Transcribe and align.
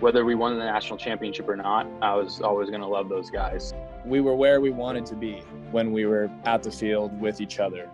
Whether 0.00 0.26
we 0.26 0.34
won 0.34 0.58
the 0.58 0.64
national 0.64 0.98
championship 0.98 1.48
or 1.48 1.56
not, 1.56 1.86
I 2.02 2.14
was 2.14 2.42
always 2.42 2.68
going 2.68 2.82
to 2.82 2.86
love 2.86 3.08
those 3.08 3.30
guys. 3.30 3.72
We 4.04 4.20
were 4.20 4.34
where 4.36 4.60
we 4.60 4.68
wanted 4.68 5.06
to 5.06 5.14
be 5.14 5.42
when 5.70 5.90
we 5.90 6.04
were 6.04 6.30
at 6.44 6.62
the 6.62 6.70
field 6.70 7.18
with 7.18 7.40
each 7.40 7.58
other. 7.58 7.88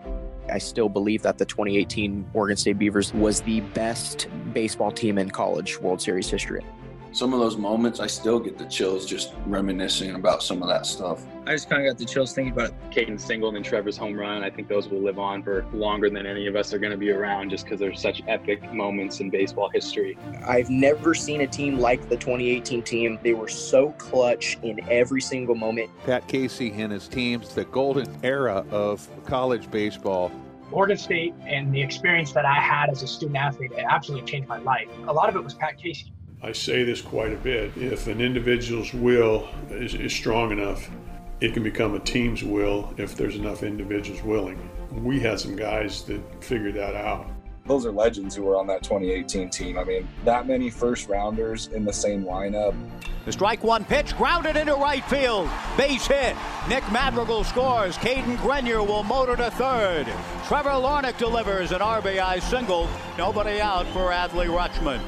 I 0.51 0.59
still 0.59 0.89
believe 0.89 1.23
that 1.23 1.39
the 1.39 1.45
2018 1.45 2.29
Oregon 2.35 2.57
State 2.57 2.79
Beavers 2.79 3.15
was 3.15 3.43
the 3.43 3.61
best 3.61 4.27
baseball 4.53 4.91
team 4.91 5.17
in 5.17 5.31
college 5.31 5.79
World 5.81 6.03
Series 6.03 6.29
history. 6.29 6.65
Some 7.13 7.35
of 7.35 7.41
those 7.41 7.59
moments, 7.59 8.01
I 8.01 8.07
still 8.07 8.41
get 8.41 8.57
the 8.57 8.65
chills 8.65 9.05
just 9.05 9.35
reminiscing 9.47 10.15
about 10.15 10.43
some 10.43 10.63
of 10.63 10.69
that 10.69 10.87
stuff. 10.87 11.23
I 11.47 11.53
just 11.53 11.69
kind 11.69 11.87
of 11.87 11.91
got 11.93 11.99
the 11.99 12.07
chills 12.07 12.33
thinking 12.33 12.55
about 12.55 12.71
it. 12.71 12.75
Cadyn's 12.91 13.23
single 13.23 13.55
and 13.55 13.63
Trevor's 13.63 13.99
home 13.99 14.15
run. 14.19 14.43
I 14.43 14.49
think 14.49 14.67
those 14.67 14.89
will 14.89 15.03
live 15.03 15.19
on 15.19 15.43
for 15.43 15.67
longer 15.75 16.09
than 16.09 16.25
any 16.25 16.47
of 16.47 16.57
us 16.57 16.73
are 16.73 16.79
going 16.79 16.91
to 16.91 16.97
be 16.97 17.11
around 17.11 17.51
just 17.51 17.65
because 17.65 17.79
they're 17.81 17.95
such 17.95 18.23
epic 18.29 18.73
moments 18.73 19.21
in 19.21 19.29
baseball 19.29 19.69
history. 19.69 20.17
I've 20.47 20.71
never 20.71 21.15
seen 21.15 21.43
a 21.43 21.47
team 21.47 21.79
like 21.79 22.09
the 22.09 22.17
2018 22.17 22.83
team. 22.83 23.19
They 23.23 23.35
were 23.35 23.49
so 23.49 23.91
clutch 23.93 24.57
in 24.63 24.81
every 24.89 25.21
single 25.21 25.55
moment. 25.55 25.91
Pat 26.07 26.27
Casey 26.29 26.73
and 26.73 26.91
his 26.91 27.09
teams, 27.09 27.55
the 27.55 27.67
golden 27.67 28.09
era 28.23 28.65
of 28.71 29.07
college 29.27 29.71
baseball. 29.71 30.33
Oregon 30.71 30.97
State 30.97 31.35
and 31.45 31.75
the 31.75 31.83
experience 31.83 32.33
that 32.33 32.47
I 32.47 32.55
had 32.55 32.89
as 32.89 33.03
a 33.03 33.07
student 33.07 33.37
athlete 33.37 33.73
it 33.73 33.85
absolutely 33.87 34.27
changed 34.27 34.49
my 34.49 34.59
life. 34.61 34.89
A 35.09 35.13
lot 35.13 35.29
of 35.29 35.37
it 35.37 35.45
was 35.45 35.53
Pat 35.53 35.77
Casey. 35.77 36.11
I 36.45 36.51
say 36.51 36.83
this 36.83 37.01
quite 37.01 37.33
a 37.33 37.37
bit. 37.37 37.71
If 37.77 38.09
an 38.09 38.21
individual's 38.21 38.93
will 38.93 39.49
is, 39.71 39.95
is, 39.95 40.13
strong 40.13 40.51
enough, 40.51 40.91
it 41.41 41.55
can 41.55 41.63
become 41.63 41.95
a 41.95 42.01
team's 42.01 42.43
will 42.43 42.93
if 42.97 43.15
there's 43.15 43.37
enough 43.37 43.63
individuals 43.63 44.25
willing. 44.25 44.69
We 44.91 45.21
had 45.21 45.39
some 45.39 45.55
guys 45.55 46.03
that 46.07 46.21
figured 46.43 46.75
that 46.75 46.97
out. 46.97 47.29
Those 47.67 47.87
are 47.87 47.93
legends 47.93 48.35
who 48.35 48.43
were 48.43 48.57
on 48.57 48.67
that 48.67 48.83
2018 48.83 49.51
team. 49.51 49.79
I 49.79 49.85
mean, 49.85 50.09
that 50.25 50.49
many 50.49 50.69
first 50.69 51.09
rounders 51.09 51.69
in 51.69 51.85
the 51.85 51.93
same 51.93 52.25
lineup. 52.25 52.75
The 53.25 53.31
strike 53.31 53.63
one 53.63 53.85
pitch 53.85 54.17
grounded 54.17 54.57
into 54.57 54.75
right 54.75 55.05
field. 55.05 55.49
Base 55.77 56.09
hit. 56.09 56.35
Nick 56.69 56.83
Madrigal 56.91 57.45
scores. 57.45 57.97
Cadyn 57.99 58.37
Grenier 58.39 58.83
will 58.83 59.05
motor 59.05 59.37
to 59.37 59.49
third. 59.53 60.09
Trevor 60.49 60.71
Larnach 60.71 61.17
delivers 61.19 61.71
an 61.71 61.79
RBI 61.79 62.43
single. 62.43 62.89
Nobody 63.17 63.61
out 63.61 63.87
for 63.89 64.11
Adley 64.11 64.49
Rutschman 64.49 65.01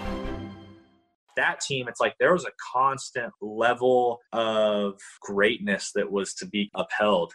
that 1.36 1.60
team, 1.60 1.88
it's 1.88 2.00
like 2.00 2.14
there 2.18 2.32
was 2.32 2.44
a 2.44 2.52
constant 2.72 3.32
level 3.40 4.20
of 4.32 5.00
greatness 5.20 5.92
that 5.94 6.10
was 6.10 6.34
to 6.34 6.46
be 6.46 6.70
upheld. 6.74 7.32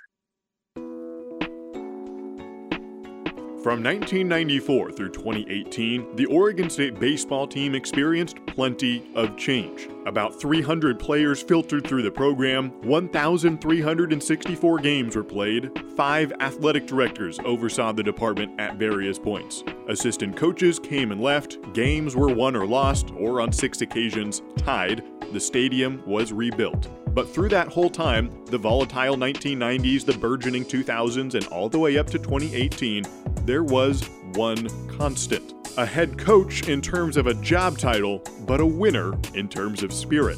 From 3.61 3.83
1994 3.83 4.93
through 4.93 5.09
2018, 5.09 6.15
the 6.15 6.25
Oregon 6.27 6.69
State 6.69 6.97
baseball 6.97 7.45
team 7.45 7.75
experienced 7.75 8.37
plenty 8.45 9.11
of 9.15 9.35
change. 9.35 9.89
About 10.05 10.39
300 10.39 10.97
players 10.97 11.43
filtered 11.43 11.85
through 11.85 12.03
the 12.03 12.09
program, 12.09 12.69
1,364 12.83 14.77
games 14.77 15.17
were 15.17 15.25
played, 15.25 15.69
five 15.97 16.31
athletic 16.39 16.87
directors 16.87 17.37
oversaw 17.43 17.91
the 17.91 18.01
department 18.01 18.57
at 18.61 18.77
various 18.77 19.19
points. 19.19 19.65
Assistant 19.89 20.37
coaches 20.37 20.79
came 20.79 21.11
and 21.11 21.19
left, 21.19 21.57
games 21.73 22.15
were 22.15 22.33
won 22.33 22.55
or 22.55 22.65
lost, 22.65 23.11
or 23.11 23.41
on 23.41 23.51
six 23.51 23.81
occasions, 23.81 24.41
tied. 24.55 25.03
The 25.33 25.39
stadium 25.39 26.01
was 26.05 26.31
rebuilt. 26.31 26.87
But 27.19 27.33
through 27.33 27.49
that 27.49 27.67
whole 27.67 27.89
time, 27.89 28.31
the 28.45 28.57
volatile 28.57 29.17
1990s, 29.17 30.05
the 30.05 30.17
burgeoning 30.17 30.63
2000s, 30.63 31.35
and 31.35 31.45
all 31.47 31.67
the 31.67 31.77
way 31.77 31.97
up 31.97 32.07
to 32.11 32.17
2018, 32.17 33.03
there 33.43 33.65
was 33.65 34.07
one 34.35 34.69
constant. 34.87 35.53
A 35.77 35.85
head 35.85 36.17
coach 36.17 36.69
in 36.69 36.81
terms 36.81 37.17
of 37.17 37.27
a 37.27 37.33
job 37.33 37.77
title, 37.77 38.23
but 38.47 38.61
a 38.61 38.65
winner 38.65 39.19
in 39.33 39.49
terms 39.49 39.83
of 39.83 39.91
spirit. 39.91 40.37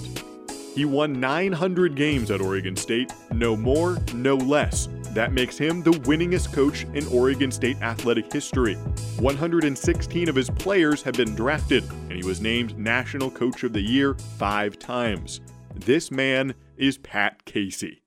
He 0.73 0.85
won 0.85 1.19
900 1.19 1.95
games 1.95 2.31
at 2.31 2.41
Oregon 2.41 2.75
State, 2.75 3.13
no 3.31 3.55
more, 3.55 3.99
no 4.15 4.33
less. 4.33 4.89
That 5.11 5.33
makes 5.33 5.59
him 5.59 5.83
the 5.83 5.91
winningest 5.91 6.51
coach 6.51 6.85
in 6.95 7.05
Oregon 7.09 7.51
State 7.51 7.79
athletic 7.83 8.33
history. 8.33 8.73
116 9.19 10.29
of 10.29 10.35
his 10.35 10.49
players 10.49 11.03
have 11.03 11.13
been 11.13 11.35
drafted, 11.35 11.83
and 12.09 12.13
he 12.13 12.25
was 12.25 12.41
named 12.41 12.75
National 12.75 13.29
Coach 13.29 13.63
of 13.63 13.71
the 13.71 13.81
Year 13.81 14.15
five 14.39 14.79
times. 14.79 15.41
This 15.75 16.11
man 16.11 16.53
is 16.81 16.97
Pat 16.97 17.45
Casey. 17.45 18.01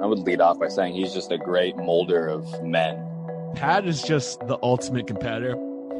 I 0.00 0.06
would 0.06 0.20
lead 0.20 0.40
off 0.40 0.58
by 0.58 0.68
saying 0.68 0.94
he's 0.94 1.12
just 1.12 1.30
a 1.30 1.36
great 1.36 1.76
molder 1.76 2.26
of 2.26 2.62
men. 2.62 3.06
Pat 3.54 3.86
is 3.86 4.02
just 4.02 4.40
the 4.46 4.58
ultimate 4.62 5.06
competitor. 5.06 5.54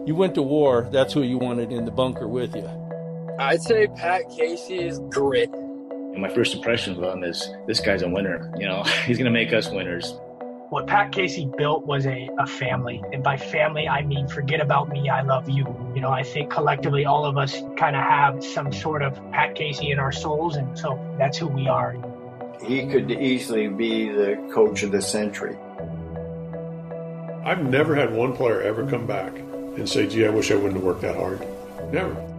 You 0.07 0.15
went 0.15 0.35
to 0.37 0.43
war, 0.43 0.89
that's 0.91 1.13
who 1.13 1.23
you 1.23 1.37
wanted 1.37 1.71
in 1.73 1.85
the 1.85 1.91
bunker 1.91 2.27
with 2.27 2.57
you. 2.57 2.67
I'd 3.39 3.61
say 3.61 3.87
Pat 3.89 4.23
Casey 4.35 4.79
is 4.79 4.99
grit. 5.11 5.53
And 5.53 6.23
my 6.23 6.31
first 6.31 6.55
impression 6.55 6.97
of 6.97 7.03
him 7.03 7.23
is 7.23 7.51
this 7.67 7.81
guy's 7.81 8.01
a 8.01 8.09
winner. 8.09 8.51
You 8.59 8.67
know, 8.67 8.83
he's 9.05 9.19
going 9.19 9.27
to 9.27 9.31
make 9.31 9.53
us 9.53 9.71
winners 9.71 10.15
what 10.73 10.87
Pat 10.87 11.13
Casey 11.13 11.47
built 11.59 11.85
was 11.85 12.07
a, 12.07 12.31
a 12.39 12.47
family. 12.47 13.03
And 13.13 13.23
by 13.23 13.37
family, 13.37 13.87
I 13.87 14.01
mean 14.01 14.27
forget 14.27 14.59
about 14.59 14.89
me, 14.89 15.11
I 15.11 15.21
love 15.21 15.47
you. 15.47 15.67
You 15.95 16.01
know, 16.01 16.09
I 16.09 16.23
think 16.23 16.51
collectively 16.51 17.05
all 17.05 17.27
of 17.27 17.37
us 17.37 17.61
kind 17.77 17.95
of 17.95 18.03
have 18.03 18.43
some 18.43 18.73
sort 18.73 19.03
of 19.03 19.15
Pat 19.33 19.55
Casey 19.55 19.91
in 19.91 19.99
our 19.99 20.11
souls. 20.11 20.57
And 20.57 20.79
so 20.79 20.99
that's 21.19 21.37
who 21.37 21.49
we 21.49 21.69
are. 21.69 21.95
He 22.65 22.87
could 22.87 23.11
easily 23.11 23.69
be 23.69 24.09
the 24.09 24.49
coach 24.51 24.83
of 24.83 24.93
the 24.93 25.03
century. 25.03 25.59
I've 27.45 27.69
never 27.69 27.95
had 27.95 28.15
one 28.15 28.35
player 28.35 28.63
ever 28.63 28.87
come 28.89 29.07
back 29.07 29.37
and 29.37 29.87
say, 29.87 30.07
gee, 30.07 30.25
I 30.25 30.31
wish 30.31 30.51
I 30.51 30.55
wouldn't 30.55 30.77
have 30.77 30.85
worked 30.85 31.03
that 31.03 31.17
hard. 31.17 31.47
Never. 31.93 32.32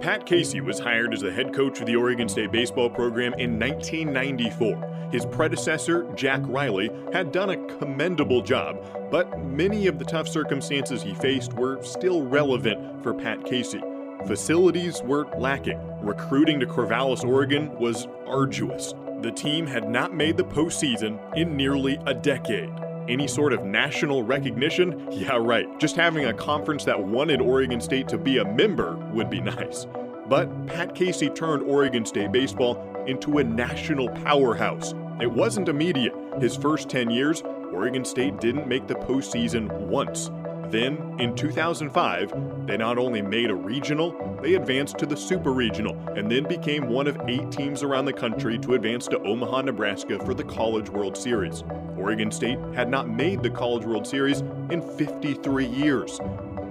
Pat 0.00 0.26
Casey 0.26 0.60
was 0.60 0.78
hired 0.78 1.14
as 1.14 1.20
the 1.20 1.32
head 1.32 1.54
coach 1.54 1.80
of 1.80 1.86
the 1.86 1.96
Oregon 1.96 2.28
State 2.28 2.52
baseball 2.52 2.90
program 2.90 3.32
in 3.34 3.58
1994. 3.58 5.08
His 5.10 5.24
predecessor, 5.24 6.06
Jack 6.14 6.42
Riley, 6.44 6.90
had 7.12 7.32
done 7.32 7.50
a 7.50 7.76
commendable 7.78 8.42
job, 8.42 8.84
but 9.10 9.42
many 9.42 9.86
of 9.86 9.98
the 9.98 10.04
tough 10.04 10.28
circumstances 10.28 11.02
he 11.02 11.14
faced 11.14 11.54
were 11.54 11.82
still 11.82 12.22
relevant 12.22 13.02
for 13.02 13.14
Pat 13.14 13.44
Casey. 13.44 13.80
Facilities 14.26 15.02
were 15.02 15.26
lacking. 15.38 15.80
Recruiting 16.02 16.60
to 16.60 16.66
Corvallis, 16.66 17.24
Oregon 17.24 17.74
was 17.78 18.06
arduous. 18.26 18.94
The 19.22 19.32
team 19.32 19.66
had 19.66 19.88
not 19.88 20.14
made 20.14 20.36
the 20.36 20.44
postseason 20.44 21.18
in 21.36 21.56
nearly 21.56 21.98
a 22.06 22.12
decade. 22.12 22.72
Any 23.08 23.28
sort 23.28 23.52
of 23.52 23.64
national 23.64 24.24
recognition? 24.24 25.06
Yeah, 25.12 25.38
right. 25.40 25.66
Just 25.78 25.94
having 25.94 26.24
a 26.24 26.34
conference 26.34 26.84
that 26.84 27.00
wanted 27.00 27.40
Oregon 27.40 27.80
State 27.80 28.08
to 28.08 28.18
be 28.18 28.38
a 28.38 28.44
member 28.44 28.96
would 29.12 29.30
be 29.30 29.40
nice. 29.56 29.86
But 30.28 30.66
Pat 30.66 30.94
Casey 30.94 31.30
turned 31.30 31.62
Oregon 31.62 32.04
State 32.04 32.32
baseball 32.32 33.04
into 33.06 33.38
a 33.38 33.44
national 33.44 34.08
powerhouse. 34.08 34.92
It 35.20 35.30
wasn't 35.30 35.68
immediate. 35.68 36.14
His 36.40 36.56
first 36.56 36.88
10 36.88 37.10
years, 37.10 37.42
Oregon 37.72 38.04
State 38.04 38.40
didn't 38.40 38.66
make 38.66 38.88
the 38.88 38.94
postseason 38.94 39.70
once. 39.86 40.30
Then, 40.70 41.14
in 41.20 41.36
2005, 41.36 42.66
they 42.66 42.76
not 42.76 42.98
only 42.98 43.22
made 43.22 43.50
a 43.50 43.54
regional, 43.54 44.38
they 44.42 44.54
advanced 44.54 44.98
to 44.98 45.06
the 45.06 45.16
super 45.16 45.52
regional, 45.52 45.96
and 46.16 46.30
then 46.30 46.42
became 46.44 46.88
one 46.88 47.06
of 47.06 47.20
eight 47.28 47.52
teams 47.52 47.84
around 47.84 48.06
the 48.06 48.12
country 48.12 48.58
to 48.58 48.74
advance 48.74 49.06
to 49.08 49.22
Omaha, 49.22 49.62
Nebraska 49.62 50.18
for 50.24 50.34
the 50.34 50.42
College 50.42 50.90
World 50.90 51.16
Series. 51.16 51.62
Oregon 51.96 52.32
State 52.32 52.58
had 52.74 52.90
not 52.90 53.08
made 53.08 53.42
the 53.42 53.50
College 53.50 53.84
World 53.84 54.06
Series 54.06 54.40
in 54.70 54.82
53 54.96 55.66
years. 55.66 56.18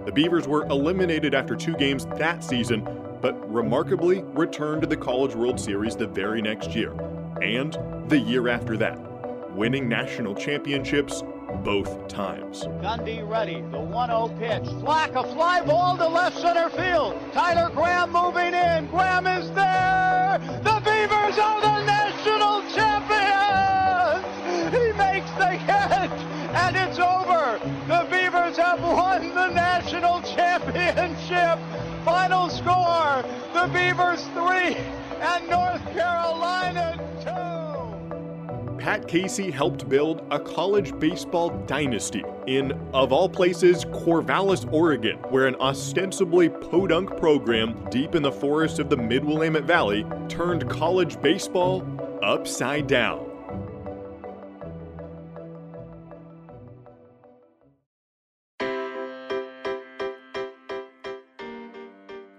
The 0.05 0.11
Beavers 0.11 0.45
were 0.45 0.65
eliminated 0.65 1.33
after 1.33 1.55
two 1.55 1.75
games 1.77 2.05
that 2.17 2.43
season, 2.43 2.87
but 3.21 3.51
remarkably 3.51 4.23
returned 4.33 4.81
to 4.81 4.87
the 4.87 4.97
College 4.97 5.35
World 5.35 5.59
Series 5.59 5.95
the 5.95 6.07
very 6.07 6.41
next 6.41 6.75
year, 6.75 6.91
and 7.41 7.77
the 8.09 8.19
year 8.19 8.49
after 8.49 8.75
that, 8.77 8.99
winning 9.55 9.87
national 9.87 10.35
championships 10.35 11.23
both 11.63 12.07
times. 12.07 12.63
Gundy 12.81 13.27
ready, 13.27 13.61
the 13.71 13.77
1-0 13.77 14.37
pitch. 14.39 14.65
Slack 14.81 15.15
a 15.15 15.23
fly 15.23 15.61
ball 15.61 15.97
to 15.97 16.07
left 16.07 16.37
center 16.39 16.69
field. 16.69 17.15
Tyler 17.33 17.69
Graham 17.73 18.11
moving 18.11 18.53
in. 18.53 18.87
Graham 18.87 19.27
is 19.27 19.49
there. 19.51 20.39
The 20.63 20.81
Beavers 20.85 21.37
are 21.37 21.61
the 21.61 21.85
national 21.85 22.61
champions. 22.75 24.25
He 24.73 24.91
makes 24.97 25.31
the 25.31 25.57
catch, 25.65 26.19
and 26.63 26.75
it's 26.75 26.99
over. 26.99 27.59
The 27.87 28.07
Beavers 28.09 28.57
have 28.57 28.81
won 28.81 29.29
the 29.33 29.49
national 29.49 30.21
championship. 30.21 31.59
Final 32.03 32.49
score, 32.49 33.23
the 33.53 33.67
Beavers 33.73 34.23
3 34.33 34.77
and 35.21 35.49
North 35.49 35.83
Carolina 35.93 36.99
2. 37.23 37.34
Pat 38.85 39.07
Casey 39.07 39.49
helped 39.49 39.89
build 39.89 40.23
a 40.29 40.39
college 40.39 40.95
baseball 40.99 41.49
dynasty 41.65 42.23
in, 42.45 42.71
of 42.93 43.11
all 43.11 43.27
places, 43.27 43.83
Corvallis, 43.85 44.71
Oregon, 44.71 45.17
where 45.31 45.47
an 45.47 45.55
ostensibly 45.55 46.49
podunk 46.49 47.17
program 47.17 47.83
deep 47.89 48.13
in 48.13 48.21
the 48.21 48.31
forest 48.31 48.77
of 48.77 48.91
the 48.91 48.95
Mid 48.95 49.25
Willamette 49.25 49.63
Valley 49.63 50.05
turned 50.29 50.69
college 50.69 51.19
baseball 51.19 51.83
upside 52.21 52.85
down. 52.85 53.25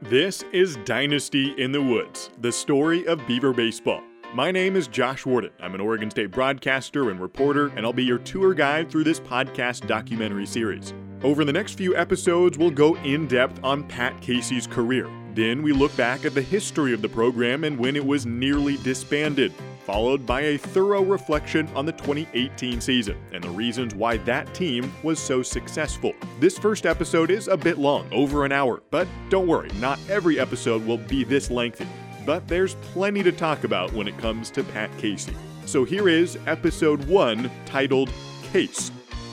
This 0.00 0.44
is 0.52 0.76
Dynasty 0.84 1.60
in 1.60 1.72
the 1.72 1.82
Woods, 1.82 2.30
the 2.40 2.52
story 2.52 3.04
of 3.08 3.26
Beaver 3.26 3.52
Baseball. 3.52 4.00
My 4.34 4.50
name 4.50 4.76
is 4.76 4.86
Josh 4.88 5.24
Worden. 5.24 5.52
I'm 5.60 5.74
an 5.74 5.80
Oregon 5.80 6.10
State 6.10 6.30
broadcaster 6.30 7.10
and 7.10 7.18
reporter, 7.18 7.68
and 7.68 7.86
I'll 7.86 7.92
be 7.92 8.04
your 8.04 8.18
tour 8.18 8.52
guide 8.52 8.90
through 8.90 9.04
this 9.04 9.20
podcast 9.20 9.86
documentary 9.86 10.44
series. 10.44 10.92
Over 11.22 11.44
the 11.44 11.52
next 11.52 11.74
few 11.74 11.96
episodes, 11.96 12.58
we'll 12.58 12.70
go 12.70 12.96
in 12.96 13.26
depth 13.28 13.60
on 13.64 13.84
Pat 13.84 14.20
Casey's 14.20 14.66
career. 14.66 15.08
Then 15.34 15.62
we 15.62 15.72
look 15.72 15.96
back 15.96 16.24
at 16.26 16.34
the 16.34 16.42
history 16.42 16.92
of 16.92 17.00
the 17.00 17.08
program 17.08 17.64
and 17.64 17.78
when 17.78 17.96
it 17.96 18.04
was 18.04 18.26
nearly 18.26 18.76
disbanded, 18.78 19.54
followed 19.86 20.26
by 20.26 20.42
a 20.42 20.58
thorough 20.58 21.02
reflection 21.02 21.68
on 21.68 21.86
the 21.86 21.92
2018 21.92 22.80
season 22.80 23.16
and 23.32 23.42
the 23.42 23.50
reasons 23.50 23.94
why 23.94 24.18
that 24.18 24.52
team 24.52 24.92
was 25.02 25.18
so 25.18 25.42
successful. 25.42 26.12
This 26.40 26.58
first 26.58 26.84
episode 26.84 27.30
is 27.30 27.48
a 27.48 27.56
bit 27.56 27.78
long, 27.78 28.12
over 28.12 28.44
an 28.44 28.52
hour, 28.52 28.82
but 28.90 29.08
don't 29.30 29.46
worry, 29.46 29.70
not 29.80 29.98
every 30.10 30.38
episode 30.38 30.84
will 30.84 30.98
be 30.98 31.24
this 31.24 31.50
lengthy. 31.50 31.86
But 32.26 32.46
there's 32.48 32.74
plenty 32.74 33.22
to 33.22 33.32
talk 33.32 33.64
about 33.64 33.92
when 33.92 34.08
it 34.08 34.18
comes 34.18 34.50
to 34.50 34.64
Pat 34.64 34.90
Casey. 34.98 35.34
So 35.64 35.84
here 35.84 36.08
is 36.08 36.36
episode 36.46 37.02
1 37.04 37.50
titled 37.64 38.10
Case. 38.52 38.90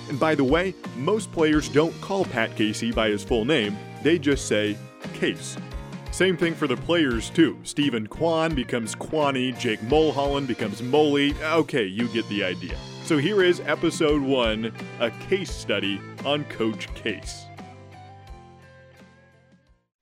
And 0.09 0.19
by 0.19 0.35
the 0.35 0.43
way, 0.43 0.75
most 0.95 1.31
players 1.31 1.67
don't 1.67 1.99
call 2.01 2.23
Pat 2.23 2.55
Casey 2.55 2.91
by 2.91 3.09
his 3.09 3.23
full 3.23 3.45
name, 3.45 3.75
they 4.03 4.19
just 4.19 4.47
say 4.47 4.77
Case. 5.15 5.57
Same 6.11 6.37
thing 6.37 6.53
for 6.53 6.67
the 6.67 6.77
players, 6.77 7.31
too. 7.31 7.57
Steven 7.63 8.05
Kwan 8.05 8.53
becomes 8.53 8.93
Kwani, 8.93 9.57
Jake 9.57 9.81
Mulholland 9.83 10.47
becomes 10.47 10.81
Moley. 10.83 11.33
Okay, 11.41 11.85
you 11.85 12.07
get 12.09 12.27
the 12.29 12.43
idea. 12.43 12.77
So 13.05 13.17
here 13.17 13.41
is 13.43 13.61
episode 13.61 14.21
one 14.21 14.71
a 14.99 15.09
case 15.27 15.51
study 15.51 15.99
on 16.23 16.45
Coach 16.45 16.93
Case. 16.93 17.45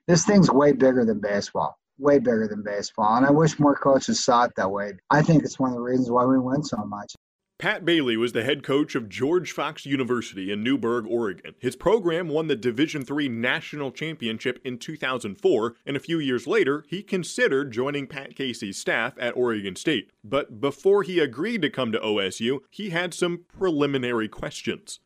This 0.08 0.26
thing's 0.26 0.52
way 0.52 0.74
bigger 0.74 1.06
than 1.06 1.22
baseball, 1.22 1.80
way 2.01 2.19
bigger 2.19 2.48
than 2.48 2.63
baseball. 2.63 3.15
And 3.15 3.25
I 3.25 3.31
wish 3.31 3.59
more 3.59 3.75
coaches 3.75 4.24
saw 4.24 4.44
it 4.44 4.51
that 4.57 4.71
way. 4.71 4.94
I 5.09 5.21
think 5.21 5.44
it's 5.44 5.59
one 5.59 5.69
of 5.69 5.75
the 5.75 5.81
reasons 5.81 6.09
why 6.09 6.25
we 6.25 6.39
win 6.39 6.63
so 6.63 6.77
much. 6.86 7.13
Pat 7.62 7.86
Bailey 7.86 8.18
was 8.18 8.31
the 8.31 8.44
head 8.44 8.63
coach 8.63 8.95
of 8.95 9.07
George 9.07 9.51
Fox 9.51 9.86
University 9.86 10.51
in 10.51 10.63
Newberg, 10.63 11.06
Oregon. 11.07 11.53
His 11.59 11.75
program 11.75 12.27
won 12.27 12.48
the 12.48 12.56
Division 12.56 13.06
III 13.07 13.30
National 13.30 13.92
Championship 13.92 14.59
in 14.65 14.80
2004, 14.80 15.75
and 15.86 15.95
a 15.95 16.00
few 16.00 16.18
years 16.18 16.48
later, 16.48 16.83
he 16.88 17.03
considered 17.03 17.71
joining 17.71 18.07
Pat 18.07 18.36
Casey's 18.36 18.80
staff 18.80 19.13
at 19.19 19.38
Oregon 19.38 19.75
State. 19.75 20.09
But 20.24 20.59
before 20.59 21.03
he 21.03 21.19
agreed 21.19 21.62
to 21.62 21.69
come 21.69 21.92
to 21.92 22.00
OSU, 22.00 22.62
he 22.71 22.89
had 22.89 23.13
some 23.13 23.45
preliminary 23.56 24.27
questions. 24.27 25.00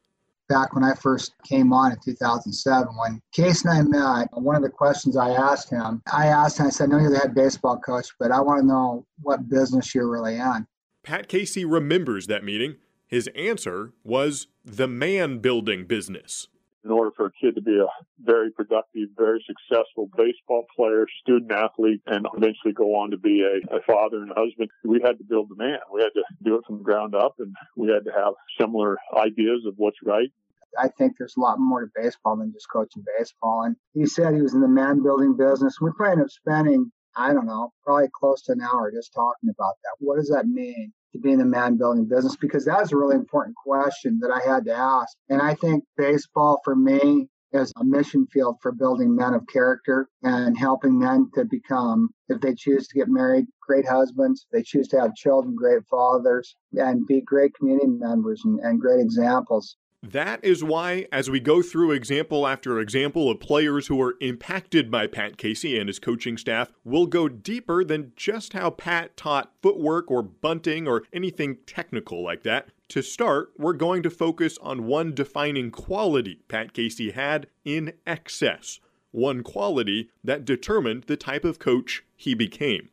Back 0.47 0.75
when 0.75 0.83
I 0.83 0.93
first 0.93 1.33
came 1.43 1.73
on 1.73 1.91
in 1.91 1.97
2007, 2.03 2.87
when 2.97 3.21
Case 3.31 3.65
and 3.65 3.73
I 3.73 3.81
met, 3.81 4.29
one 4.33 4.55
of 4.55 4.61
the 4.61 4.69
questions 4.69 5.17
I 5.17 5.31
asked 5.31 5.71
him, 5.71 6.03
I 6.11 6.27
asked 6.27 6.59
him, 6.59 6.67
I 6.67 6.69
said, 6.69 6.89
I 6.89 6.91
know 6.91 6.99
you're 6.99 7.11
the 7.11 7.17
head 7.19 7.33
baseball 7.33 7.79
coach, 7.79 8.09
but 8.19 8.31
I 8.31 8.39
want 8.41 8.61
to 8.61 8.67
know 8.67 9.05
what 9.21 9.49
business 9.49 9.95
you're 9.95 10.09
really 10.09 10.35
in. 10.35 10.67
Pat 11.03 11.27
Casey 11.27 11.65
remembers 11.65 12.27
that 12.27 12.43
meeting. 12.43 12.75
His 13.07 13.27
answer 13.35 13.93
was 14.03 14.47
the 14.63 14.87
man 14.87 15.39
building 15.39 15.85
business. 15.85 16.47
In 16.85 16.91
order 16.91 17.09
for 17.17 17.25
a 17.25 17.31
kid 17.31 17.55
to 17.55 17.61
be 17.61 17.79
a 17.79 17.87
very 18.19 18.51
productive, 18.51 19.09
very 19.17 19.43
successful 19.47 20.07
baseball 20.15 20.65
player, 20.75 21.07
student 21.21 21.51
athlete, 21.51 22.01
and 22.05 22.27
eventually 22.37 22.73
go 22.73 22.93
on 22.93 23.09
to 23.09 23.17
be 23.17 23.41
a, 23.41 23.75
a 23.75 23.81
father 23.81 24.21
and 24.21 24.29
a 24.29 24.35
husband, 24.35 24.69
we 24.83 25.01
had 25.03 25.17
to 25.17 25.23
build 25.23 25.49
the 25.49 25.55
man. 25.55 25.79
We 25.91 26.03
had 26.03 26.13
to 26.13 26.23
do 26.43 26.55
it 26.57 26.65
from 26.67 26.77
the 26.77 26.83
ground 26.83 27.15
up, 27.15 27.35
and 27.39 27.55
we 27.75 27.89
had 27.89 28.05
to 28.05 28.11
have 28.11 28.35
similar 28.61 28.97
ideas 29.17 29.65
of 29.65 29.73
what's 29.77 29.97
right. 30.03 30.29
I 30.77 30.89
think 30.89 31.13
there's 31.17 31.37
a 31.37 31.39
lot 31.39 31.59
more 31.59 31.81
to 31.81 31.87
baseball 31.95 32.35
than 32.35 32.53
just 32.53 32.69
coaching 32.71 33.03
baseball. 33.17 33.63
And 33.63 33.75
he 33.93 34.05
said 34.05 34.35
he 34.35 34.41
was 34.41 34.53
in 34.53 34.61
the 34.61 34.67
man 34.67 35.01
building 35.01 35.35
business. 35.35 35.81
We 35.81 35.89
probably 35.95 36.11
ended 36.11 36.25
up 36.25 36.31
spending 36.31 36.91
I 37.17 37.33
don't 37.33 37.45
know, 37.45 37.71
probably 37.83 38.09
close 38.13 38.41
to 38.43 38.51
an 38.51 38.61
hour 38.61 38.91
just 38.91 39.13
talking 39.13 39.49
about 39.49 39.75
that. 39.83 39.95
What 39.99 40.17
does 40.17 40.27
that 40.29 40.47
mean 40.47 40.91
to 41.15 41.21
be 41.21 41.31
in 41.31 41.39
the 41.39 41.45
man 41.45 41.77
building 41.77 42.05
business? 42.05 42.35
Because 42.35 42.65
that 42.65 42.79
was 42.79 42.91
a 42.91 42.97
really 42.97 43.15
important 43.15 43.55
question 43.55 44.19
that 44.21 44.31
I 44.31 44.47
had 44.47 44.65
to 44.65 44.73
ask. 44.73 45.15
And 45.29 45.41
I 45.41 45.55
think 45.55 45.83
baseball 45.97 46.61
for 46.63 46.75
me 46.75 47.29
is 47.53 47.71
a 47.79 47.85
mission 47.85 48.27
field 48.27 48.57
for 48.61 48.71
building 48.71 49.15
men 49.15 49.33
of 49.33 49.47
character 49.47 50.09
and 50.23 50.57
helping 50.57 50.99
men 50.99 51.29
to 51.33 51.45
become, 51.45 52.09
if 52.27 52.41
they 52.41 52.53
choose 52.53 52.87
to 52.87 52.99
get 52.99 53.07
married, 53.07 53.45
great 53.61 53.87
husbands, 53.87 54.45
they 54.51 54.61
choose 54.61 54.87
to 54.89 54.99
have 54.99 55.15
children, 55.15 55.55
great 55.55 55.83
fathers, 55.89 56.55
and 56.73 57.07
be 57.07 57.21
great 57.21 57.53
community 57.55 57.87
members 57.87 58.41
and, 58.43 58.59
and 58.59 58.81
great 58.81 58.99
examples. 58.99 59.77
That 60.11 60.43
is 60.43 60.63
why, 60.63 61.07
as 61.11 61.31
we 61.31 61.39
go 61.39 61.63
through 61.63 61.91
example 61.91 62.45
after 62.45 62.79
example 62.79 63.31
of 63.31 63.39
players 63.39 63.87
who 63.87 63.95
were 63.95 64.17
impacted 64.21 64.91
by 64.91 65.07
Pat 65.07 65.35
Casey 65.37 65.79
and 65.79 65.89
his 65.89 65.97
coaching 65.97 66.37
staff, 66.37 66.71
we'll 66.83 67.07
go 67.07 67.27
deeper 67.27 67.83
than 67.83 68.11
just 68.15 68.53
how 68.53 68.69
Pat 68.69 69.17
taught 69.17 69.53
footwork 69.63 70.11
or 70.11 70.21
bunting 70.21 70.87
or 70.87 71.01
anything 71.11 71.57
technical 71.65 72.23
like 72.23 72.43
that. 72.43 72.69
To 72.89 73.01
start, 73.01 73.53
we're 73.57 73.73
going 73.73 74.03
to 74.03 74.11
focus 74.11 74.59
on 74.61 74.85
one 74.85 75.15
defining 75.15 75.71
quality 75.71 76.41
Pat 76.47 76.73
Casey 76.73 77.09
had 77.09 77.47
in 77.63 77.93
excess, 78.05 78.79
one 79.09 79.41
quality 79.41 80.11
that 80.23 80.45
determined 80.45 81.05
the 81.05 81.17
type 81.17 81.43
of 81.43 81.57
coach 81.57 82.03
he 82.15 82.35
became. 82.35 82.89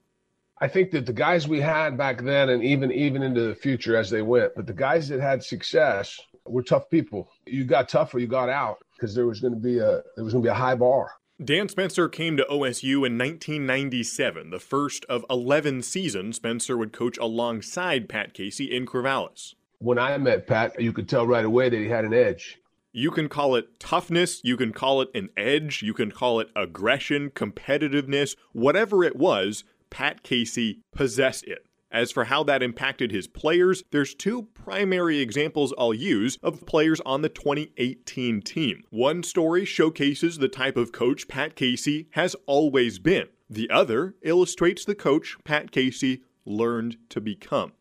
I 0.62 0.68
think 0.68 0.92
that 0.92 1.04
the 1.04 1.12
guys 1.12 1.46
we 1.46 1.60
had 1.60 1.98
back 1.98 2.22
then 2.22 2.48
and 2.48 2.64
even 2.64 2.90
even 2.90 3.22
into 3.22 3.42
the 3.42 3.54
future 3.54 3.96
as 3.96 4.08
they 4.08 4.22
went, 4.22 4.54
but 4.54 4.66
the 4.66 4.72
guys 4.72 5.08
that 5.08 5.20
had 5.20 5.42
success 5.42 6.18
we're 6.46 6.62
tough 6.62 6.90
people. 6.90 7.30
You 7.46 7.64
got 7.64 7.88
tough 7.88 8.14
or 8.14 8.18
you 8.18 8.26
got 8.26 8.48
out 8.48 8.78
because 8.94 9.14
there 9.14 9.26
was 9.26 9.40
going 9.40 9.54
to 9.54 9.60
be 9.60 9.78
a 9.78 10.02
there 10.16 10.24
was 10.24 10.32
going 10.32 10.44
to 10.44 10.48
be 10.48 10.52
a 10.52 10.54
high 10.54 10.74
bar. 10.74 11.12
Dan 11.42 11.68
Spencer 11.68 12.08
came 12.08 12.36
to 12.36 12.46
OSU 12.48 13.04
in 13.04 13.18
1997, 13.18 14.50
the 14.50 14.60
first 14.60 15.04
of 15.06 15.24
11 15.28 15.82
seasons 15.82 16.36
Spencer 16.36 16.76
would 16.76 16.92
coach 16.92 17.18
alongside 17.18 18.08
Pat 18.08 18.32
Casey 18.32 18.66
in 18.66 18.86
Corvallis. 18.86 19.54
When 19.78 19.98
I 19.98 20.16
met 20.18 20.46
Pat, 20.46 20.80
you 20.80 20.92
could 20.92 21.08
tell 21.08 21.26
right 21.26 21.44
away 21.44 21.68
that 21.68 21.76
he 21.76 21.88
had 21.88 22.04
an 22.04 22.14
edge. 22.14 22.58
You 22.92 23.10
can 23.10 23.28
call 23.28 23.56
it 23.56 23.80
toughness, 23.80 24.40
you 24.44 24.56
can 24.56 24.72
call 24.72 25.00
it 25.00 25.08
an 25.14 25.30
edge, 25.36 25.82
you 25.82 25.94
can 25.94 26.12
call 26.12 26.38
it 26.38 26.50
aggression, 26.54 27.30
competitiveness, 27.30 28.36
whatever 28.52 29.02
it 29.02 29.16
was, 29.16 29.64
Pat 29.90 30.22
Casey 30.22 30.80
possessed 30.94 31.44
it. 31.44 31.66
As 31.92 32.10
for 32.10 32.24
how 32.24 32.42
that 32.44 32.62
impacted 32.62 33.12
his 33.12 33.28
players, 33.28 33.84
there's 33.90 34.14
two 34.14 34.44
primary 34.54 35.18
examples 35.18 35.74
I'll 35.76 35.92
use 35.92 36.38
of 36.42 36.64
players 36.64 37.02
on 37.04 37.20
the 37.20 37.28
2018 37.28 38.40
team. 38.40 38.82
One 38.88 39.22
story 39.22 39.66
showcases 39.66 40.38
the 40.38 40.48
type 40.48 40.78
of 40.78 40.90
coach 40.90 41.28
Pat 41.28 41.54
Casey 41.54 42.08
has 42.12 42.34
always 42.46 42.98
been. 42.98 43.28
The 43.50 43.68
other 43.68 44.14
illustrates 44.22 44.86
the 44.86 44.94
coach 44.94 45.36
Pat 45.44 45.70
Casey 45.70 46.22
learned 46.46 46.96
to 47.10 47.20
become. 47.20 47.72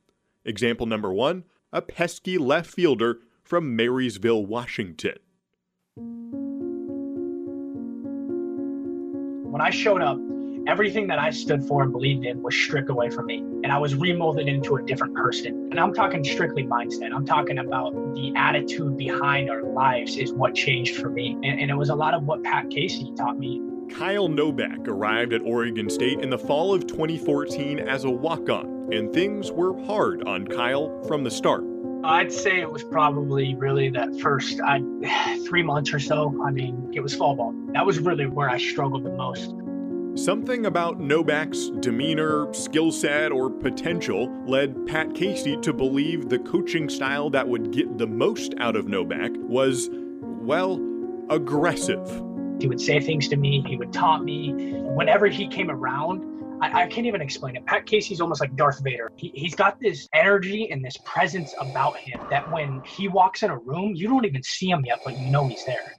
Example 0.43 0.85
number 0.85 1.13
one 1.13 1.45
a 1.71 1.81
pesky 1.81 2.37
left 2.37 2.69
fielder 2.69 3.19
from 3.45 3.77
Marysville, 3.77 4.45
Washington. 4.45 5.15
When 9.49 9.61
I 9.61 9.69
showed 9.69 10.01
up, 10.01 10.17
everything 10.67 11.07
that 11.07 11.19
I 11.19 11.29
stood 11.29 11.65
for 11.65 11.83
and 11.83 11.91
believed 11.91 12.25
in 12.25 12.41
was 12.41 12.55
stripped 12.55 12.89
away 12.89 13.09
from 13.09 13.25
me. 13.25 13.37
And 13.37 13.71
I 13.71 13.77
was 13.77 13.95
remolded 13.95 14.47
into 14.47 14.75
a 14.75 14.83
different 14.83 15.15
person. 15.15 15.69
And 15.71 15.79
I'm 15.79 15.93
talking 15.93 16.23
strictly 16.23 16.63
mindset. 16.63 17.13
I'm 17.13 17.25
talking 17.25 17.59
about 17.59 17.93
the 18.15 18.33
attitude 18.35 18.97
behind 18.97 19.49
our 19.49 19.63
lives 19.63 20.17
is 20.17 20.33
what 20.33 20.55
changed 20.55 20.97
for 20.97 21.09
me. 21.09 21.33
And, 21.43 21.59
and 21.59 21.71
it 21.71 21.75
was 21.75 21.89
a 21.89 21.95
lot 21.95 22.13
of 22.13 22.23
what 22.23 22.43
Pat 22.43 22.69
Casey 22.69 23.11
taught 23.17 23.37
me. 23.37 23.61
Kyle 23.91 24.29
Novak 24.29 24.87
arrived 24.87 25.33
at 25.33 25.41
Oregon 25.41 25.89
State 25.89 26.21
in 26.21 26.29
the 26.29 26.37
fall 26.37 26.73
of 26.73 26.87
2014 26.87 27.79
as 27.79 28.05
a 28.05 28.09
walk 28.09 28.49
on, 28.49 28.89
and 28.93 29.13
things 29.13 29.51
were 29.51 29.77
hard 29.85 30.23
on 30.25 30.47
Kyle 30.47 31.03
from 31.07 31.23
the 31.25 31.31
start. 31.31 31.65
I'd 32.03 32.31
say 32.31 32.59
it 32.61 32.71
was 32.71 32.83
probably 32.83 33.53
really 33.55 33.89
that 33.89 34.19
first 34.21 34.59
uh, 34.59 34.79
I, 35.03 35.39
three 35.47 35.61
months 35.61 35.93
or 35.93 35.99
so. 35.99 36.41
I 36.43 36.51
mean, 36.51 36.91
it 36.93 37.01
was 37.01 37.13
fall 37.13 37.35
ball. 37.35 37.53
That 37.73 37.85
was 37.85 37.99
really 37.99 38.25
where 38.25 38.49
I 38.49 38.57
struggled 38.57 39.03
the 39.03 39.11
most. 39.11 39.53
Something 40.15 40.65
about 40.65 40.99
Novak's 40.99 41.69
demeanor, 41.79 42.53
skill 42.53 42.91
set, 42.91 43.31
or 43.31 43.49
potential 43.49 44.29
led 44.45 44.85
Pat 44.85 45.15
Casey 45.15 45.55
to 45.61 45.71
believe 45.71 46.27
the 46.27 46.39
coaching 46.39 46.89
style 46.89 47.29
that 47.29 47.47
would 47.47 47.71
get 47.71 47.97
the 47.97 48.07
most 48.07 48.53
out 48.59 48.75
of 48.75 48.89
Novak 48.89 49.31
was, 49.35 49.89
well, 50.21 50.81
aggressive. 51.29 52.05
He 52.59 52.67
would 52.67 52.81
say 52.81 52.99
things 52.99 53.29
to 53.29 53.37
me, 53.37 53.63
he 53.65 53.77
would 53.77 53.93
taunt 53.93 54.25
me. 54.25 54.51
Whenever 54.53 55.27
he 55.27 55.47
came 55.47 55.71
around, 55.71 56.25
I, 56.61 56.83
I, 56.83 56.87
can't 56.87 57.07
even 57.07 57.21
explain 57.21 57.55
it. 57.55 57.65
Pat 57.65 57.85
Casey's 57.85 58.19
almost 58.19 58.41
like 58.41 58.53
Darth 58.57 58.83
Vader. 58.83 59.13
He, 59.15 59.31
he's 59.33 59.55
got 59.55 59.79
this 59.79 60.09
energy 60.13 60.69
and 60.71 60.83
this 60.83 60.97
presence 61.05 61.55
about 61.57 61.95
him 61.95 62.19
that 62.29 62.51
when 62.51 62.81
he 62.83 63.07
walks 63.07 63.43
in 63.43 63.49
a 63.49 63.57
room, 63.57 63.93
you 63.95 64.09
don't 64.09 64.25
even 64.25 64.43
see 64.43 64.69
him 64.69 64.83
yet, 64.85 64.99
but 65.05 65.17
you 65.17 65.31
know 65.31 65.47
he's 65.47 65.65
there. 65.65 65.95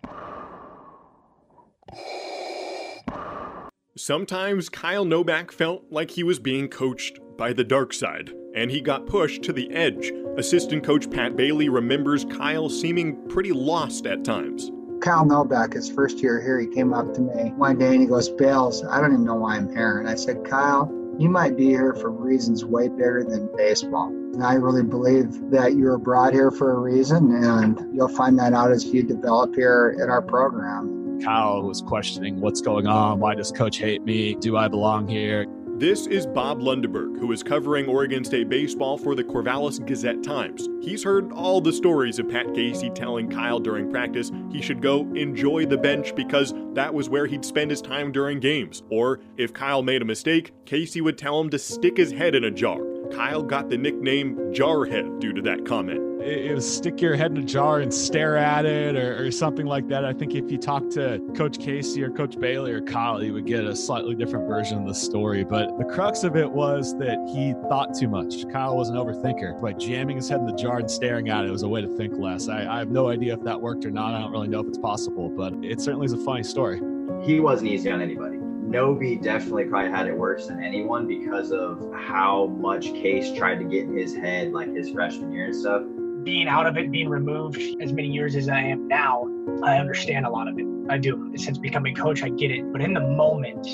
Sometimes 3.95 4.71
Kyle 4.71 5.05
Novak 5.05 5.53
felt 5.53 5.85
like 5.91 6.11
he 6.11 6.23
was 6.23 6.39
being 6.39 6.67
coached 6.69 7.19
by 7.37 7.53
the 7.53 7.63
dark 7.63 7.93
side, 7.93 8.33
and 8.55 8.71
he 8.71 8.81
got 8.81 9.07
pushed 9.07 9.43
to 9.43 9.53
the 9.53 9.71
edge. 9.71 10.11
Assistant 10.39 10.83
coach 10.83 11.11
Pat 11.11 11.37
Bailey 11.37 11.69
remembers 11.69 12.25
Kyle 12.25 12.71
seeming 12.71 13.29
pretty 13.29 13.53
lost 13.53 14.07
at 14.07 14.25
times. 14.25 14.71
Kyle 15.03 15.27
Novak, 15.27 15.75
his 15.75 15.91
first 15.91 16.23
year 16.23 16.41
here, 16.41 16.59
he 16.59 16.69
came 16.69 16.95
up 16.95 17.13
to 17.13 17.21
me 17.21 17.51
one 17.51 17.79
day 17.79 17.89
and 17.89 18.01
he 18.01 18.07
goes, 18.07 18.31
Bales, 18.31 18.83
I 18.83 18.99
don't 18.99 19.13
even 19.13 19.27
know 19.27 19.35
why 19.35 19.57
I'm 19.57 19.69
here. 19.69 19.99
And 19.99 20.09
I 20.09 20.15
said, 20.15 20.43
Kyle, 20.43 20.91
you 21.19 21.29
might 21.29 21.55
be 21.55 21.67
here 21.67 21.93
for 21.93 22.11
reasons 22.11 22.65
way 22.65 22.89
bigger 22.89 23.27
than 23.29 23.55
baseball. 23.59 24.07
And 24.07 24.43
I 24.43 24.55
really 24.55 24.85
believe 24.85 25.51
that 25.51 25.75
you 25.75 25.85
were 25.85 25.99
brought 25.99 26.33
here 26.33 26.51
for 26.51 26.73
a 26.73 26.79
reason, 26.79 27.45
and 27.45 27.95
you'll 27.95 28.09
find 28.09 28.39
that 28.39 28.55
out 28.55 28.71
as 28.71 28.87
you 28.87 29.03
develop 29.03 29.55
here 29.55 29.99
in 30.03 30.09
our 30.09 30.23
program. 30.23 31.02
Kyle 31.23 31.63
was 31.63 31.83
questioning 31.83 32.41
what's 32.41 32.61
going 32.61 32.87
on. 32.87 33.21
Why 33.21 33.35
does 33.35 33.53
coach 33.53 33.79
hate 33.79 34.03
me? 34.03 34.35
Do 34.35 34.57
I 34.57 34.69
belong 34.69 35.07
here? 35.07 35.47
This 35.77 36.07
is 36.07 36.27
Bob 36.27 36.61
Lundeberg, 36.61 37.19
who 37.19 37.33
is 37.33 37.43
covering 37.43 37.87
Oregon 37.87 38.25
State 38.25 38.49
baseball 38.49 38.99
for 38.99 39.15
the 39.15 39.25
Corvallis 39.25 39.85
Gazette 39.85 40.23
Times. 40.23 40.69
He's 40.81 41.03
heard 41.03 41.33
all 41.33 41.61
the 41.61 41.73
stories 41.73 42.19
of 42.19 42.29
Pat 42.29 42.55
Casey 42.55 42.91
telling 42.91 43.29
Kyle 43.29 43.59
during 43.59 43.91
practice 43.91 44.31
he 44.51 44.61
should 44.61 44.83
go 44.83 45.01
enjoy 45.15 45.67
the 45.67 45.79
bench 45.79 46.15
because 46.15 46.55
that 46.75 46.93
was 46.93 47.09
where 47.09 47.27
he'd 47.27 47.45
spend 47.45 47.71
his 47.71 47.83
time 47.83 48.13
during 48.13 48.39
games. 48.39 48.83
Or 48.91 49.21
if 49.37 49.53
Kyle 49.53 49.83
made 49.83 50.03
a 50.03 50.05
mistake, 50.05 50.53
Casey 50.67 51.01
would 51.01 51.19
tell 51.19 51.41
him 51.41 51.51
to 51.51 51.59
stick 51.59 51.97
his 51.97 52.13
head 52.13 52.35
in 52.35 52.45
a 52.45 52.51
jar. 52.51 52.79
Kyle 53.11 53.43
got 53.43 53.69
the 53.69 53.79
nickname 53.79 54.37
Jarhead 54.53 55.21
due 55.21 55.33
to 55.33 55.43
that 55.43 55.65
comment. 55.67 56.12
It 56.25 56.55
was 56.55 56.77
stick 56.77 57.01
your 57.01 57.17
head 57.17 57.33
in 57.33 57.39
a 57.39 57.43
jar 57.43 57.81
and 57.81 57.93
stare 57.93 58.37
at 58.37 58.65
it 58.65 58.95
or, 58.95 59.27
or, 59.27 59.31
something 59.33 59.67
like 59.67 59.89
that. 59.89 60.05
I 60.05 60.13
think 60.13 60.37
if 60.37 60.53
you 60.53 60.59
talk 60.59 60.89
to 60.91 61.21
Coach 61.35 61.59
Casey 61.59 62.01
or 62.01 62.11
Coach 62.11 62.39
Bailey 62.39 62.71
or 62.71 62.81
Kyle, 62.81 63.21
you 63.21 63.33
would 63.33 63.45
get 63.45 63.65
a 63.65 63.75
slightly 63.75 64.15
different 64.15 64.47
version 64.47 64.79
of 64.79 64.87
the 64.87 64.95
story. 64.95 65.43
But 65.43 65.77
the 65.79 65.85
crux 65.85 66.23
of 66.23 66.37
it 66.37 66.49
was 66.49 66.97
that 66.99 67.19
he 67.35 67.55
thought 67.69 67.99
too 67.99 68.07
much. 68.07 68.49
Kyle 68.53 68.77
was 68.77 68.89
an 68.89 68.95
overthinker. 68.95 69.61
By 69.61 69.73
jamming 69.73 70.17
his 70.17 70.29
head 70.29 70.39
in 70.39 70.47
the 70.47 70.55
jar 70.55 70.79
and 70.79 70.89
staring 70.89 71.29
at 71.29 71.45
it 71.45 71.51
was 71.51 71.65
a 71.65 71.69
way 71.69 71.83
to 71.83 71.89
think 71.97 72.17
less. 72.17 72.49
I, 72.49 72.73
I 72.73 72.79
have 72.79 72.91
no 72.91 73.09
idea 73.09 73.35
if 73.35 73.43
that 73.43 73.61
worked 73.61 73.85
or 73.85 73.91
not. 73.91 74.15
I 74.15 74.21
don't 74.21 74.31
really 74.31 74.49
know 74.49 74.61
if 74.61 74.69
it's 74.69 74.79
possible, 74.79 75.29
but 75.29 75.53
it 75.65 75.81
certainly 75.81 76.05
is 76.05 76.13
a 76.13 76.25
funny 76.25 76.45
story. 76.45 76.81
He 77.25 77.41
wasn't 77.41 77.71
easy 77.71 77.91
on 77.91 78.01
anybody. 78.01 78.37
Nobe 78.37 79.21
definitely 79.21 79.65
probably 79.65 79.91
had 79.91 80.07
it 80.07 80.17
worse 80.17 80.47
than 80.47 80.63
anyone 80.63 81.09
because 81.09 81.51
of 81.51 81.93
how 81.95 82.47
much 82.47 82.85
Case 82.93 83.37
tried 83.37 83.59
to 83.59 83.65
get 83.65 83.85
in 83.85 83.97
his 83.97 84.15
head 84.15 84.53
like 84.53 84.73
his 84.73 84.91
freshman 84.91 85.33
year 85.33 85.47
and 85.47 85.57
stuff 85.57 85.83
being 86.25 86.49
out 86.49 86.67
of 86.67 86.77
it, 86.77 86.91
being 86.91 87.09
removed 87.09 87.61
as 87.81 87.93
many 87.93 88.09
years 88.09 88.37
as 88.37 88.49
I 88.49 88.61
am 88.61 88.87
now, 88.89 89.27
I 89.63 89.79
understand 89.79 90.27
a 90.27 90.31
lot 90.31 90.49
of 90.49 90.59
it. 90.59 90.67
I 90.89 90.99
do. 90.99 91.33
Since 91.37 91.59
becoming 91.59 91.95
coach, 91.95 92.23
I 92.23 92.29
get 92.29 92.51
it. 92.51 92.71
But 92.73 92.81
in 92.81 92.93
the 92.93 93.01
moment, 93.01 93.67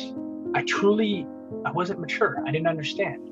I 0.54 0.62
truly, 0.62 1.26
I 1.64 1.70
wasn't 1.70 2.00
mature. 2.00 2.42
I 2.46 2.50
didn't 2.50 2.68
understand. 2.68 3.28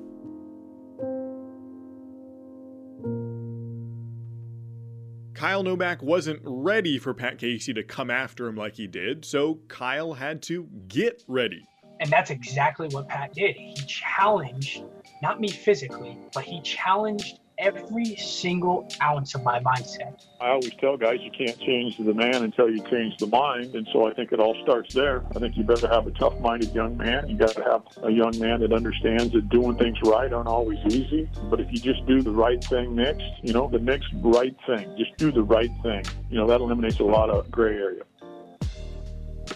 Kyle 5.35 5.62
Novak 5.62 6.02
wasn't 6.02 6.40
ready 6.42 6.99
for 6.99 7.12
Pat 7.12 7.38
Casey 7.38 7.75
to 7.75 7.82
come 7.82 8.11
after 8.11 8.46
him 8.46 8.56
like 8.56 8.76
he 8.76 8.87
did, 8.87 9.25
so 9.25 9.61
Kyle 9.68 10.14
had 10.14 10.42
to 10.44 10.66
get 10.88 11.23
ready. 11.28 11.66
And 12.00 12.11
that's 12.11 12.30
exactly 12.30 12.88
what 12.88 13.06
Pat 13.08 13.35
did. 13.35 13.54
He 13.54 13.75
challenged, 13.87 14.82
not 15.23 15.38
me 15.38 15.49
physically, 15.49 16.18
but 16.32 16.44
he 16.44 16.62
challenged 16.62 17.38
every 17.58 18.16
single 18.16 18.88
ounce 19.02 19.34
of 19.34 19.42
my 19.42 19.60
mindset. 19.60 20.26
I 20.40 20.50
always 20.50 20.72
tell 20.78 20.96
guys 20.96 21.18
you 21.20 21.30
can't 21.30 21.58
change 21.60 21.96
the 21.96 22.12
man 22.12 22.44
until 22.44 22.68
you 22.68 22.82
change 22.90 23.16
the 23.18 23.26
mind. 23.26 23.75
And 23.75 23.88
so 23.92 24.06
I 24.06 24.12
think 24.12 24.32
it 24.32 24.40
all 24.40 24.54
starts 24.62 24.94
there. 24.94 25.25
I 25.34 25.38
think 25.38 25.56
you 25.56 25.64
better 25.64 25.88
have 25.88 26.06
a 26.06 26.10
tough 26.12 26.38
minded 26.40 26.75
young 26.75 26.96
man. 26.96 27.28
You 27.28 27.36
got 27.36 27.54
to 27.54 27.62
have 27.64 27.82
a 28.02 28.10
young 28.10 28.38
man 28.38 28.60
that 28.60 28.72
understands 28.72 29.32
that 29.32 29.48
doing 29.48 29.76
things 29.76 29.96
right 30.04 30.32
aren't 30.32 30.48
always 30.48 30.78
easy. 30.86 31.28
But 31.50 31.60
if 31.60 31.72
you 31.72 31.78
just 31.78 32.06
do 32.06 32.22
the 32.22 32.30
right 32.32 32.62
thing 32.62 32.94
next, 32.94 33.25
you 33.42 33.52
know, 33.52 33.68
the 33.68 33.78
next 33.78 34.08
right 34.14 34.56
thing, 34.66 34.94
just 34.98 35.16
do 35.16 35.32
the 35.32 35.42
right 35.42 35.70
thing, 35.82 36.04
you 36.30 36.36
know, 36.36 36.46
that 36.46 36.60
eliminates 36.60 37.00
a 37.00 37.04
lot 37.04 37.30
of 37.30 37.50
gray 37.50 37.75
area. 37.76 38.02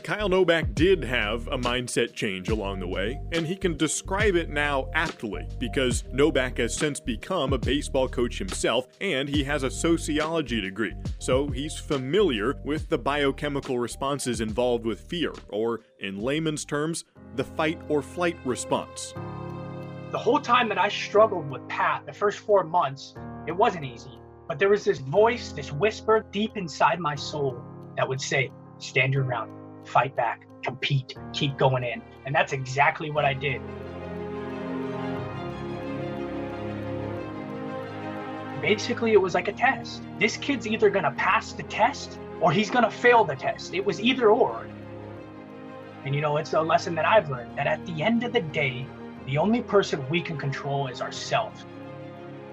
Kyle 0.02 0.28
Novak 0.28 0.74
did 0.74 1.04
have 1.04 1.46
a 1.48 1.58
mindset 1.58 2.14
change 2.14 2.48
along 2.48 2.80
the 2.80 2.86
way, 2.86 3.20
and 3.32 3.46
he 3.46 3.54
can 3.54 3.76
describe 3.76 4.34
it 4.34 4.48
now 4.48 4.88
aptly 4.94 5.46
because 5.58 6.04
Novak 6.12 6.58
has 6.58 6.74
since 6.74 6.98
become 6.98 7.52
a 7.52 7.58
baseball 7.58 8.08
coach 8.08 8.38
himself 8.38 8.88
and 9.00 9.28
he 9.28 9.44
has 9.44 9.62
a 9.62 9.70
sociology 9.70 10.60
degree, 10.60 10.94
so 11.18 11.48
he's 11.48 11.78
familiar 11.78 12.56
with 12.64 12.88
the 12.88 12.98
biochemical 12.98 13.78
responses 13.78 14.40
involved 14.40 14.84
with 14.84 15.00
fear, 15.00 15.32
or 15.48 15.80
in 15.98 16.18
layman's 16.18 16.64
terms, 16.64 17.04
the 17.36 17.44
fight 17.44 17.80
or 17.88 18.00
flight 18.00 18.36
response. 18.44 19.12
The 20.12 20.18
whole 20.18 20.40
time 20.40 20.68
that 20.70 20.78
I 20.78 20.88
struggled 20.88 21.48
with 21.50 21.66
Pat, 21.68 22.06
the 22.06 22.12
first 22.12 22.38
four 22.38 22.64
months, 22.64 23.14
it 23.46 23.52
wasn't 23.52 23.84
easy. 23.84 24.18
But 24.48 24.58
there 24.58 24.70
was 24.70 24.82
this 24.82 24.98
voice, 24.98 25.52
this 25.52 25.72
whisper 25.72 26.24
deep 26.32 26.56
inside 26.56 26.98
my 26.98 27.14
soul 27.14 27.62
that 27.96 28.08
would 28.08 28.20
say, 28.20 28.50
Stand 28.78 29.12
your 29.12 29.24
ground 29.24 29.59
fight 29.90 30.14
back, 30.14 30.46
compete, 30.62 31.14
keep 31.32 31.58
going 31.58 31.84
in. 31.84 32.00
And 32.24 32.34
that's 32.34 32.52
exactly 32.52 33.10
what 33.10 33.24
I 33.24 33.34
did. 33.34 33.60
Basically, 38.62 39.12
it 39.12 39.20
was 39.20 39.34
like 39.34 39.48
a 39.48 39.52
test. 39.52 40.02
This 40.18 40.36
kid's 40.36 40.66
either 40.66 40.90
going 40.90 41.04
to 41.04 41.12
pass 41.12 41.52
the 41.52 41.62
test 41.64 42.18
or 42.40 42.52
he's 42.52 42.70
going 42.70 42.84
to 42.84 42.90
fail 42.90 43.24
the 43.24 43.34
test. 43.34 43.74
It 43.74 43.84
was 43.84 44.00
either 44.00 44.30
or. 44.30 44.66
And 46.04 46.14
you 46.14 46.20
know, 46.20 46.36
it's 46.36 46.52
a 46.52 46.60
lesson 46.60 46.94
that 46.94 47.04
I've 47.04 47.30
learned 47.30 47.56
that 47.58 47.66
at 47.66 47.84
the 47.86 48.02
end 48.02 48.22
of 48.22 48.32
the 48.32 48.40
day, 48.40 48.86
the 49.26 49.38
only 49.38 49.62
person 49.62 50.06
we 50.08 50.20
can 50.20 50.36
control 50.36 50.86
is 50.86 51.00
ourselves. 51.00 51.64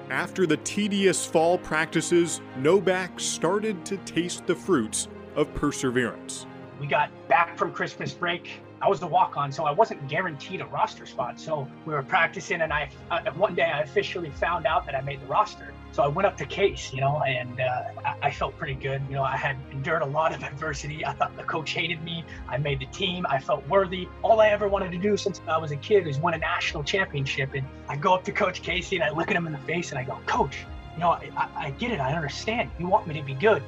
After 0.10 0.46
the 0.46 0.58
tedious 0.58 1.26
fall 1.26 1.58
practices, 1.58 2.42
Novak 2.58 3.20
started 3.20 3.86
to 3.86 3.98
taste 3.98 4.48
the 4.48 4.56
fruits 4.56 5.10
of 5.36 5.54
perseverance. 5.54 6.46
We 6.80 6.88
got 6.88 7.10
back 7.28 7.58
from 7.58 7.72
Christmas 7.72 8.14
break. 8.14 8.60
I 8.82 8.88
was 8.88 9.00
the 9.00 9.08
walk 9.08 9.38
on, 9.38 9.52
so 9.52 9.66
I 9.66 9.72
wasn't 9.72 10.08
guaranteed 10.08 10.62
a 10.62 10.66
roster 10.66 11.06
spot. 11.06 11.40
So 11.40 11.68
we 11.86 11.94
were 11.94 12.04
practicing, 12.04 12.62
and 12.62 12.72
I 12.72 12.90
uh, 13.10 13.32
one 13.32 13.56
day 13.56 13.64
I 13.64 13.82
officially 13.82 14.30
found 14.30 14.68
out 14.68 14.86
that 14.86 14.94
I 14.94 15.02
made 15.02 15.22
the 15.22 15.26
roster. 15.26 15.74
So 15.94 16.04
I 16.04 16.08
went 16.08 16.28
up 16.28 16.38
to 16.38 16.46
Case, 16.46 16.94
you 16.94 17.02
know, 17.02 17.24
and 17.24 17.60
uh, 17.60 17.86
I, 18.22 18.30
felt 18.30 18.56
pretty 18.58 18.76
good. 18.76 19.02
You 19.10 19.16
know, 19.16 19.24
I 19.24 19.36
had 19.36 19.58
endured 19.72 20.04
a 20.04 20.06
lot 20.06 20.32
of 20.32 20.44
adversity. 20.52 21.04
I 21.04 21.14
thought 21.14 21.36
the 21.36 21.44
coach 21.44 21.72
hated 21.72 22.04
me. 22.04 22.24
I 22.48 22.58
made 22.58 22.80
the 22.80 22.86
team. 22.88 23.26
I 23.28 23.40
felt 23.40 23.68
worthy. 23.68 24.08
All 24.22 24.40
I 24.40 24.50
ever 24.50 24.68
wanted 24.68 24.92
to 24.92 25.00
do 25.00 25.18
since 25.18 25.42
I 25.48 25.58
was 25.58 25.72
a 25.72 25.76
kid 25.78 26.06
is 26.06 26.20
win 26.20 26.36
a 26.36 26.38
national 26.38 26.84
championship. 26.84 27.56
And 27.56 27.66
I 27.90 27.96
go 27.96 28.14
up 28.14 28.24
to 28.26 28.32
Coach 28.32 28.62
Casey 28.62 28.98
and 28.98 29.04
I 29.04 29.10
look 29.10 29.32
at 29.32 29.36
him 29.36 29.48
in 29.48 29.54
the 29.54 29.60
face 29.60 29.90
and 29.90 29.98
I 29.98 30.04
go, 30.04 30.20
Coach, 30.28 30.66
you 30.94 31.00
know, 31.00 31.10
I, 31.10 31.32
I, 31.36 31.50
I 31.56 31.70
get 31.72 31.90
it. 31.90 32.00
I 32.00 32.14
understand. 32.14 32.70
You 32.78 32.88
want 32.88 33.08
me 33.08 33.16
to 33.16 33.24
be 33.24 33.34
good. 33.34 33.64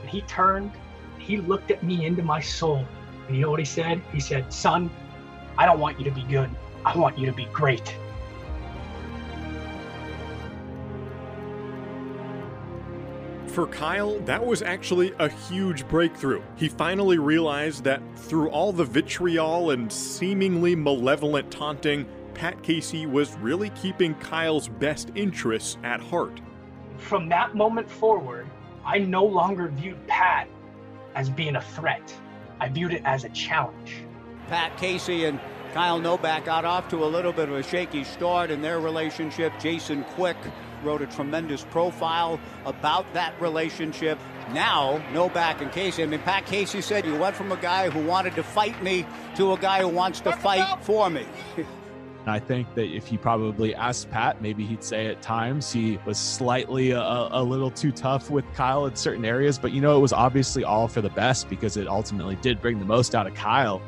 And 0.00 0.08
he 0.08 0.22
turned 0.22 0.72
he 1.26 1.38
looked 1.38 1.72
at 1.72 1.82
me 1.82 2.06
into 2.06 2.22
my 2.22 2.40
soul. 2.40 2.86
And 3.26 3.36
you 3.36 3.42
know 3.42 3.50
what 3.50 3.58
he 3.58 3.64
said? 3.64 4.00
He 4.12 4.20
said, 4.20 4.52
Son, 4.52 4.88
I 5.58 5.66
don't 5.66 5.80
want 5.80 5.98
you 5.98 6.04
to 6.04 6.12
be 6.12 6.22
good. 6.22 6.48
I 6.84 6.96
want 6.96 7.18
you 7.18 7.26
to 7.26 7.32
be 7.32 7.46
great. 7.46 7.96
For 13.48 13.66
Kyle, 13.66 14.20
that 14.20 14.44
was 14.44 14.62
actually 14.62 15.14
a 15.18 15.28
huge 15.28 15.88
breakthrough. 15.88 16.42
He 16.56 16.68
finally 16.68 17.18
realized 17.18 17.82
that 17.84 18.02
through 18.16 18.50
all 18.50 18.70
the 18.70 18.84
vitriol 18.84 19.70
and 19.70 19.90
seemingly 19.90 20.76
malevolent 20.76 21.50
taunting, 21.50 22.06
Pat 22.34 22.62
Casey 22.62 23.06
was 23.06 23.34
really 23.38 23.70
keeping 23.70 24.14
Kyle's 24.16 24.68
best 24.68 25.10
interests 25.14 25.78
at 25.82 26.00
heart. 26.00 26.40
From 26.98 27.28
that 27.30 27.56
moment 27.56 27.90
forward, 27.90 28.46
I 28.84 28.98
no 28.98 29.24
longer 29.24 29.68
viewed 29.68 30.06
Pat 30.06 30.48
as 31.16 31.30
being 31.30 31.56
a 31.56 31.62
threat. 31.62 32.14
I 32.60 32.68
viewed 32.68 32.92
it 32.92 33.02
as 33.04 33.24
a 33.24 33.28
challenge. 33.30 34.04
Pat 34.46 34.76
Casey 34.76 35.24
and 35.24 35.40
Kyle 35.72 35.98
Novak 35.98 36.44
got 36.44 36.64
off 36.64 36.88
to 36.90 37.04
a 37.04 37.06
little 37.06 37.32
bit 37.32 37.48
of 37.48 37.54
a 37.56 37.62
shaky 37.62 38.04
start 38.04 38.50
in 38.50 38.62
their 38.62 38.78
relationship. 38.78 39.52
Jason 39.58 40.04
Quick 40.14 40.36
wrote 40.84 41.02
a 41.02 41.06
tremendous 41.06 41.64
profile 41.64 42.38
about 42.64 43.12
that 43.14 43.38
relationship. 43.40 44.18
Now, 44.52 45.02
Novak 45.12 45.60
and 45.60 45.72
Casey, 45.72 46.02
I 46.02 46.06
mean, 46.06 46.20
Pat 46.20 46.46
Casey 46.46 46.80
said 46.80 47.04
you 47.04 47.16
went 47.16 47.34
from 47.34 47.50
a 47.50 47.56
guy 47.56 47.90
who 47.90 48.06
wanted 48.06 48.36
to 48.36 48.42
fight 48.42 48.80
me 48.82 49.04
to 49.34 49.52
a 49.52 49.58
guy 49.58 49.80
who 49.80 49.88
wants 49.88 50.20
to 50.20 50.32
fight 50.32 50.84
for 50.84 51.10
me. 51.10 51.26
I 52.28 52.40
think 52.40 52.74
that 52.74 52.86
if 52.86 53.12
you 53.12 53.18
probably 53.18 53.74
asked 53.74 54.10
Pat, 54.10 54.42
maybe 54.42 54.64
he'd 54.64 54.82
say 54.82 55.06
at 55.06 55.22
times 55.22 55.72
he 55.72 55.98
was 56.04 56.18
slightly 56.18 56.90
a, 56.90 57.00
a, 57.00 57.42
little 57.42 57.70
too 57.70 57.92
tough 57.92 58.30
with 58.30 58.44
Kyle 58.52 58.86
in 58.86 58.96
certain 58.96 59.24
areas, 59.24 59.58
but 59.58 59.70
you 59.70 59.80
know, 59.80 59.96
it 59.96 60.00
was 60.00 60.12
obviously 60.12 60.64
all 60.64 60.88
for 60.88 61.00
the 61.00 61.10
best 61.10 61.48
because 61.48 61.76
it 61.76 61.86
ultimately 61.86 62.34
did 62.36 62.60
bring 62.60 62.80
the 62.80 62.84
most 62.84 63.14
out 63.14 63.28
of 63.28 63.34
Kyle. 63.34 63.80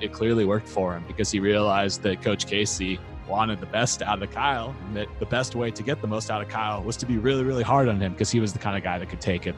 It 0.00 0.12
clearly 0.12 0.46
worked 0.46 0.68
for 0.68 0.94
him 0.96 1.04
because 1.06 1.30
he 1.30 1.40
realized 1.40 2.02
that 2.02 2.22
Coach 2.22 2.46
Casey 2.46 2.98
wanted 3.28 3.60
the 3.60 3.66
best 3.66 4.00
out 4.00 4.22
of 4.22 4.30
Kyle 4.30 4.74
and 4.86 4.96
that 4.96 5.08
the 5.18 5.26
best 5.26 5.54
way 5.54 5.70
to 5.70 5.82
get 5.82 6.00
the 6.00 6.06
most 6.06 6.30
out 6.30 6.40
of 6.40 6.48
Kyle 6.48 6.82
was 6.82 6.96
to 6.96 7.06
be 7.06 7.18
really, 7.18 7.44
really 7.44 7.62
hard 7.62 7.88
on 7.88 8.00
him 8.00 8.12
because 8.12 8.30
he 8.30 8.40
was 8.40 8.54
the 8.54 8.58
kind 8.58 8.78
of 8.78 8.82
guy 8.82 8.98
that 8.98 9.10
could 9.10 9.20
take 9.20 9.46
it. 9.46 9.54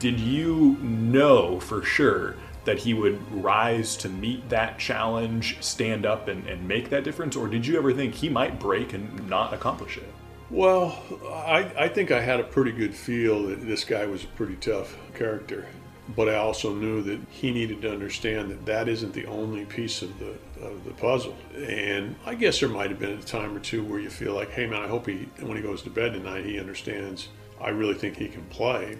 Did 0.00 0.18
you 0.18 0.76
know 0.82 1.60
for 1.60 1.82
sure 1.82 2.34
that 2.66 2.78
he 2.78 2.94
would 2.94 3.20
rise 3.32 3.96
to 3.96 4.08
meet 4.08 4.48
that 4.50 4.78
challenge, 4.78 5.56
stand 5.60 6.04
up 6.04 6.28
and, 6.28 6.46
and 6.46 6.66
make 6.68 6.90
that 6.90 7.04
difference? 7.04 7.34
Or 7.34 7.48
did 7.48 7.66
you 7.66 7.78
ever 7.78 7.92
think 7.92 8.14
he 8.14 8.28
might 8.28 8.60
break 8.60 8.92
and 8.92 9.28
not 9.28 9.54
accomplish 9.54 9.96
it? 9.96 10.12
Well, 10.50 11.02
I, 11.28 11.72
I 11.76 11.88
think 11.88 12.12
I 12.12 12.20
had 12.20 12.38
a 12.38 12.44
pretty 12.44 12.72
good 12.72 12.94
feel 12.94 13.44
that 13.48 13.66
this 13.66 13.84
guy 13.84 14.06
was 14.06 14.24
a 14.24 14.28
pretty 14.28 14.56
tough 14.56 14.96
character. 15.14 15.66
But 16.14 16.28
I 16.28 16.36
also 16.36 16.72
knew 16.72 17.02
that 17.02 17.18
he 17.30 17.50
needed 17.50 17.82
to 17.82 17.90
understand 17.90 18.50
that 18.50 18.64
that 18.66 18.88
isn't 18.88 19.12
the 19.12 19.26
only 19.26 19.64
piece 19.64 20.02
of 20.02 20.16
the 20.20 20.34
of 20.64 20.84
the 20.84 20.92
puzzle. 20.92 21.36
And 21.56 22.14
I 22.24 22.36
guess 22.36 22.60
there 22.60 22.68
might 22.68 22.90
have 22.90 23.00
been 23.00 23.18
a 23.18 23.22
time 23.22 23.56
or 23.56 23.60
two 23.60 23.82
where 23.84 23.98
you 23.98 24.08
feel 24.08 24.32
like, 24.32 24.50
hey 24.52 24.66
man, 24.66 24.82
I 24.82 24.86
hope 24.86 25.08
he 25.08 25.28
when 25.40 25.56
he 25.56 25.62
goes 25.62 25.82
to 25.82 25.90
bed 25.90 26.12
tonight 26.12 26.44
he 26.44 26.60
understands. 26.60 27.28
I 27.60 27.70
really 27.70 27.94
think 27.94 28.16
he 28.16 28.28
can 28.28 28.44
play. 28.44 28.98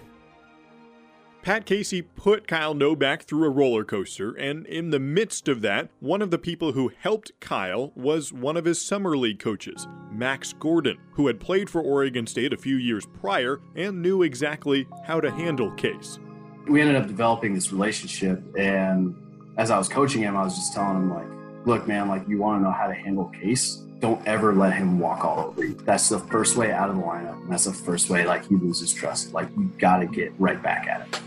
Pat 1.47 1.65
Casey 1.65 2.01
put 2.01 2.45
Kyle 2.45 2.73
Novak 2.73 3.23
through 3.23 3.45
a 3.45 3.49
roller 3.49 3.85
coaster, 3.85 4.33
and 4.33 4.65
in 4.65 4.89
the 4.89 4.99
midst 4.99 5.47
of 5.47 5.61
that, 5.61 5.87
one 6.01 6.21
of 6.21 6.29
the 6.29 6.37
people 6.37 6.73
who 6.73 6.91
helped 6.99 7.31
Kyle 7.39 7.93
was 7.95 8.33
one 8.33 8.57
of 8.57 8.65
his 8.65 8.81
summer 8.81 9.15
league 9.15 9.39
coaches, 9.39 9.87
Max 10.11 10.51
Gordon, 10.51 10.97
who 11.13 11.27
had 11.27 11.39
played 11.39 11.69
for 11.69 11.79
Oregon 11.79 12.27
State 12.27 12.51
a 12.51 12.57
few 12.57 12.75
years 12.75 13.05
prior 13.21 13.61
and 13.77 14.01
knew 14.01 14.23
exactly 14.23 14.89
how 15.05 15.21
to 15.21 15.31
handle 15.31 15.71
Case. 15.75 16.19
We 16.67 16.81
ended 16.81 16.97
up 16.97 17.07
developing 17.07 17.53
this 17.53 17.71
relationship, 17.71 18.43
and 18.57 19.15
as 19.55 19.71
I 19.71 19.77
was 19.77 19.87
coaching 19.87 20.23
him, 20.23 20.35
I 20.35 20.43
was 20.43 20.53
just 20.53 20.73
telling 20.73 20.97
him, 20.97 21.13
like, 21.13 21.65
look, 21.65 21.87
man, 21.87 22.09
like, 22.09 22.27
you 22.27 22.39
want 22.39 22.59
to 22.59 22.63
know 22.65 22.73
how 22.73 22.87
to 22.87 22.93
handle 22.93 23.29
Case? 23.29 23.75
Don't 23.99 24.21
ever 24.27 24.53
let 24.53 24.73
him 24.73 24.99
walk 24.99 25.23
all 25.23 25.45
over 25.45 25.63
you. 25.63 25.75
That's 25.85 26.09
the 26.09 26.19
first 26.19 26.57
way 26.57 26.73
out 26.73 26.89
of 26.89 26.97
the 26.97 27.01
lineup. 27.01 27.49
That's 27.49 27.63
the 27.63 27.71
first 27.71 28.09
way, 28.09 28.27
like, 28.27 28.45
he 28.45 28.55
loses 28.55 28.91
trust. 28.91 29.31
Like, 29.31 29.47
you 29.57 29.71
got 29.79 29.99
to 29.99 30.07
get 30.07 30.33
right 30.37 30.61
back 30.61 30.87
at 30.87 31.07
it. 31.07 31.21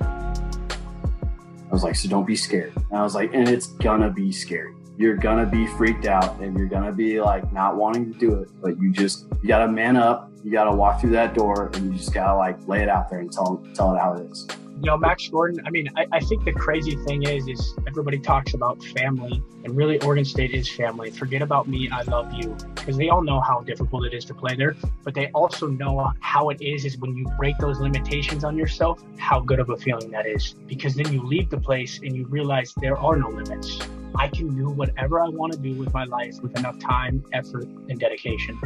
I 0.00 1.68
was 1.70 1.82
like, 1.82 1.96
so 1.96 2.08
don't 2.08 2.26
be 2.26 2.36
scared. 2.36 2.72
And 2.76 2.98
I 2.98 3.02
was 3.02 3.14
like, 3.14 3.34
and 3.34 3.48
it's 3.48 3.66
gonna 3.66 4.10
be 4.10 4.32
scary. 4.32 4.74
You're 4.96 5.16
gonna 5.16 5.46
be 5.46 5.66
freaked 5.66 6.06
out 6.06 6.40
and 6.40 6.56
you're 6.56 6.68
gonna 6.68 6.92
be 6.92 7.20
like 7.20 7.52
not 7.52 7.76
wanting 7.76 8.12
to 8.12 8.18
do 8.18 8.34
it, 8.34 8.48
but 8.62 8.80
you 8.80 8.92
just 8.92 9.26
you 9.42 9.48
gotta 9.48 9.68
man 9.68 9.96
up. 9.96 10.30
You 10.42 10.52
gotta 10.52 10.74
walk 10.74 11.00
through 11.00 11.10
that 11.10 11.34
door 11.34 11.70
and 11.74 11.92
you 11.92 11.98
just 11.98 12.14
gotta 12.14 12.36
like 12.36 12.56
lay 12.66 12.82
it 12.82 12.88
out 12.88 13.10
there 13.10 13.18
and 13.18 13.30
tell 13.32 13.64
tell 13.74 13.94
it 13.94 13.98
how 13.98 14.14
it 14.14 14.30
is 14.30 14.46
you 14.78 14.82
know, 14.82 14.98
Max 14.98 15.26
Gordon, 15.28 15.62
I 15.66 15.70
mean, 15.70 15.88
I, 15.96 16.06
I, 16.12 16.20
think 16.20 16.44
the 16.44 16.52
crazy 16.52 16.96
thing 16.96 17.22
is, 17.22 17.48
is 17.48 17.74
everybody 17.86 18.18
talks 18.18 18.52
about 18.52 18.82
family 18.84 19.42
and 19.64 19.74
really 19.74 19.98
Oregon 20.02 20.24
State 20.24 20.50
is 20.50 20.70
family. 20.70 21.10
Forget 21.10 21.40
about 21.40 21.66
me. 21.66 21.88
I 21.90 22.02
love 22.02 22.32
you 22.34 22.54
because 22.74 22.98
they 22.98 23.08
all 23.08 23.22
know 23.22 23.40
how 23.40 23.60
difficult 23.62 24.04
it 24.04 24.12
is 24.12 24.26
to 24.26 24.34
play 24.34 24.54
there, 24.54 24.76
but 25.02 25.14
they 25.14 25.28
also 25.28 25.66
know 25.66 26.12
how 26.20 26.50
it 26.50 26.60
is, 26.60 26.84
is 26.84 26.98
when 26.98 27.16
you 27.16 27.26
break 27.38 27.56
those 27.58 27.80
limitations 27.80 28.44
on 28.44 28.56
yourself, 28.56 29.02
how 29.16 29.40
good 29.40 29.60
of 29.60 29.70
a 29.70 29.76
feeling 29.78 30.10
that 30.10 30.26
is 30.26 30.52
because 30.66 30.94
then 30.94 31.10
you 31.10 31.22
leave 31.22 31.48
the 31.48 31.58
place 31.58 32.00
and 32.00 32.14
you 32.14 32.26
realize 32.26 32.74
there 32.80 32.98
are 32.98 33.16
no 33.16 33.30
limits. 33.30 33.80
I 34.14 34.28
can 34.28 34.54
do 34.54 34.68
whatever 34.68 35.20
I 35.20 35.28
want 35.28 35.54
to 35.54 35.58
do 35.58 35.72
with 35.74 35.92
my 35.94 36.04
life 36.04 36.40
with 36.42 36.56
enough 36.58 36.78
time, 36.78 37.24
effort, 37.32 37.64
and 37.88 37.98
dedication. 37.98 38.60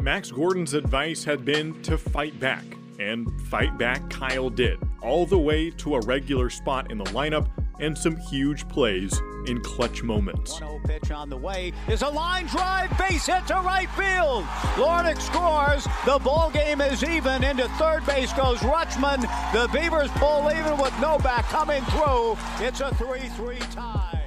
Max 0.00 0.30
Gordon's 0.30 0.74
advice 0.74 1.24
had 1.24 1.44
been 1.44 1.80
to 1.82 1.98
fight 1.98 2.38
back 2.38 2.64
and 3.10 3.28
fight 3.42 3.76
back 3.78 4.08
Kyle 4.08 4.48
did, 4.48 4.78
all 5.02 5.26
the 5.26 5.38
way 5.38 5.70
to 5.70 5.96
a 5.96 6.00
regular 6.00 6.48
spot 6.48 6.90
in 6.90 6.98
the 6.98 7.04
lineup 7.06 7.48
and 7.80 7.96
some 7.98 8.16
huge 8.16 8.68
plays 8.68 9.20
in 9.46 9.60
clutch 9.60 10.02
moments. 10.02 10.60
1 10.60 10.82
pitch 10.84 11.10
on 11.10 11.28
the 11.28 11.36
way 11.36 11.72
is 11.88 12.02
a 12.02 12.08
line 12.08 12.46
drive, 12.46 12.96
base 12.96 13.26
hit 13.26 13.46
to 13.48 13.54
right 13.54 13.90
field. 13.90 14.44
Larnach 14.76 15.20
scores. 15.20 15.84
The 16.06 16.18
ball 16.22 16.50
game 16.50 16.80
is 16.80 17.02
even. 17.02 17.42
Into 17.42 17.68
third 17.70 18.06
base 18.06 18.32
goes 18.34 18.58
Rutschman. 18.58 19.22
The 19.52 19.68
Beavers 19.72 20.10
pull 20.12 20.50
even 20.50 20.78
with 20.78 20.96
Novak 21.00 21.44
coming 21.46 21.82
through. 21.86 22.36
It's 22.64 22.80
a 22.80 22.90
3-3 22.90 23.74
tie. 23.74 24.21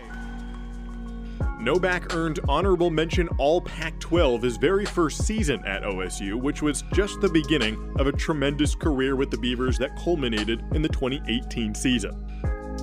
Novak 1.66 2.14
earned 2.14 2.40
honorable 2.48 2.92
mention 2.92 3.28
All 3.40 3.60
Pac 3.60 4.00
12 4.00 4.44
his 4.44 4.56
very 4.56 4.86
first 4.86 5.26
season 5.26 5.66
at 5.66 5.82
OSU, 5.82 6.40
which 6.40 6.62
was 6.62 6.84
just 6.94 7.20
the 7.22 7.28
beginning 7.28 7.92
of 7.98 8.06
a 8.06 8.12
tremendous 8.12 8.76
career 8.76 9.16
with 9.16 9.32
the 9.32 9.38
Beavers 9.40 9.80
that 9.80 9.98
culminated 9.98 10.64
in 10.76 10.84
the 10.84 10.90
2018 10.90 11.74
season. 11.74 12.14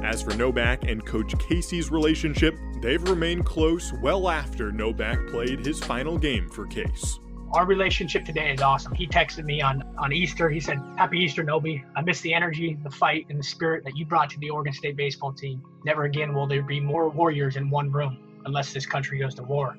As 0.02 0.20
for 0.20 0.34
Novak 0.34 0.82
and 0.88 1.06
Coach 1.06 1.32
Casey's 1.38 1.92
relationship, 1.92 2.56
they've 2.80 3.08
remained 3.08 3.46
close 3.46 3.92
well 4.02 4.28
after 4.28 4.72
Novak 4.72 5.28
played 5.28 5.64
his 5.64 5.78
final 5.78 6.18
game 6.18 6.48
for 6.48 6.66
Case. 6.66 7.20
Our 7.52 7.66
relationship 7.66 8.24
today 8.24 8.52
is 8.52 8.62
awesome. 8.62 8.94
He 8.96 9.06
texted 9.06 9.44
me 9.44 9.62
on, 9.62 9.84
on 9.96 10.12
Easter. 10.12 10.50
He 10.50 10.58
said, 10.58 10.82
Happy 10.96 11.18
Easter, 11.18 11.44
Nobi. 11.44 11.84
I 11.94 12.02
miss 12.02 12.20
the 12.20 12.34
energy, 12.34 12.76
the 12.82 12.90
fight, 12.90 13.26
and 13.28 13.38
the 13.38 13.44
spirit 13.44 13.84
that 13.84 13.96
you 13.96 14.06
brought 14.06 14.30
to 14.30 14.40
the 14.40 14.50
Oregon 14.50 14.72
State 14.72 14.96
baseball 14.96 15.32
team. 15.32 15.62
Never 15.84 16.02
again 16.02 16.34
will 16.34 16.48
there 16.48 16.64
be 16.64 16.80
more 16.80 17.08
warriors 17.08 17.54
in 17.54 17.70
one 17.70 17.92
room 17.92 18.18
unless 18.44 18.72
this 18.72 18.86
country 18.86 19.18
goes 19.18 19.34
to 19.36 19.42
war. 19.42 19.74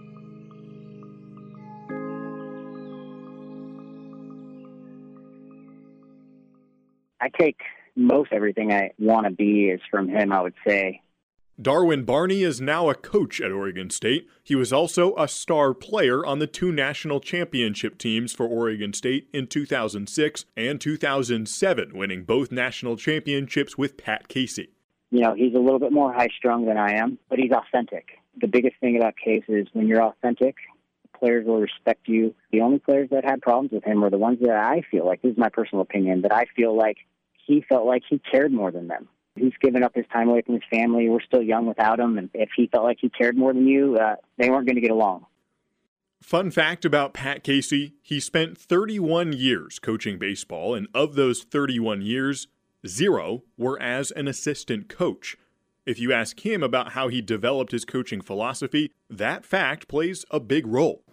I 7.21 7.29
take 7.39 7.61
most 7.95 8.33
everything 8.33 8.73
I 8.73 8.91
want 8.99 9.25
to 9.25 9.31
be 9.31 9.69
is 9.69 9.79
from 9.89 10.09
him, 10.09 10.33
I 10.33 10.41
would 10.41 10.55
say. 10.67 11.01
Darwin 11.61 12.03
Barney 12.03 12.41
is 12.41 12.59
now 12.59 12.89
a 12.89 12.95
coach 12.95 13.39
at 13.39 13.51
Oregon 13.51 13.91
State. 13.91 14.27
He 14.43 14.55
was 14.55 14.73
also 14.73 15.15
a 15.15 15.27
star 15.27 15.73
player 15.73 16.25
on 16.25 16.39
the 16.39 16.47
two 16.47 16.71
national 16.71 17.19
championship 17.19 17.99
teams 17.99 18.33
for 18.33 18.47
Oregon 18.47 18.91
State 18.91 19.29
in 19.31 19.45
2006 19.47 20.45
and 20.57 20.81
2007, 20.81 21.91
winning 21.93 22.23
both 22.23 22.51
national 22.51 22.97
championships 22.97 23.77
with 23.77 23.97
Pat 23.97 24.27
Casey. 24.27 24.69
You 25.11 25.21
know, 25.21 25.35
he's 25.35 25.53
a 25.53 25.59
little 25.59 25.79
bit 25.79 25.91
more 25.91 26.11
high 26.11 26.29
strung 26.35 26.65
than 26.65 26.77
I 26.77 26.93
am, 26.93 27.19
but 27.29 27.37
he's 27.37 27.51
authentic 27.51 28.17
the 28.39 28.47
biggest 28.47 28.75
thing 28.79 28.97
about 28.97 29.15
Case 29.17 29.43
is 29.47 29.67
when 29.73 29.87
you're 29.87 30.03
authentic, 30.03 30.55
players 31.17 31.45
will 31.45 31.61
respect 31.61 32.07
you. 32.07 32.35
The 32.51 32.61
only 32.61 32.79
players 32.79 33.09
that 33.11 33.23
had 33.23 33.41
problems 33.41 33.71
with 33.71 33.83
him 33.83 34.01
were 34.01 34.09
the 34.09 34.17
ones 34.17 34.39
that 34.41 34.57
I 34.57 34.81
feel 34.89 35.05
like, 35.05 35.21
this 35.21 35.31
is 35.31 35.37
my 35.37 35.49
personal 35.49 35.81
opinion, 35.81 36.21
that 36.23 36.33
I 36.33 36.45
feel 36.55 36.75
like 36.75 36.97
he 37.45 37.63
felt 37.67 37.85
like 37.85 38.03
he 38.09 38.19
cared 38.19 38.51
more 38.51 38.71
than 38.71 38.87
them. 38.87 39.07
He's 39.35 39.53
given 39.61 39.83
up 39.83 39.95
his 39.95 40.05
time 40.11 40.29
away 40.29 40.41
from 40.41 40.55
his 40.55 40.63
family. 40.69 41.09
We're 41.09 41.21
still 41.21 41.41
young 41.41 41.65
without 41.65 41.99
him. 41.99 42.17
And 42.17 42.29
if 42.33 42.49
he 42.55 42.67
felt 42.67 42.83
like 42.83 42.97
he 43.01 43.09
cared 43.09 43.35
more 43.35 43.53
than 43.53 43.67
you, 43.67 43.97
uh, 43.97 44.15
they 44.37 44.49
weren't 44.49 44.67
going 44.67 44.75
to 44.75 44.81
get 44.81 44.91
along. 44.91 45.25
Fun 46.21 46.51
fact 46.51 46.85
about 46.85 47.13
Pat 47.13 47.43
Casey 47.43 47.95
he 48.01 48.19
spent 48.19 48.57
31 48.57 49.33
years 49.33 49.79
coaching 49.79 50.17
baseball, 50.17 50.73
and 50.73 50.87
of 50.93 51.15
those 51.15 51.43
31 51.43 52.01
years, 52.01 52.47
zero 52.87 53.43
were 53.57 53.81
as 53.81 54.11
an 54.11 54.27
assistant 54.27 54.87
coach. 54.87 55.35
If 55.85 55.99
you 55.99 56.13
ask 56.13 56.39
him 56.39 56.63
about 56.63 56.93
how 56.93 57.09
he 57.09 57.21
developed 57.21 57.73
his 57.73 57.83
coaching 57.83 58.21
philosophy, 58.21 58.93
that 59.09 59.43
fact 59.43 59.89
plays 59.89 60.23
a 60.31 60.39
big 60.39 60.65
role. 60.65 61.03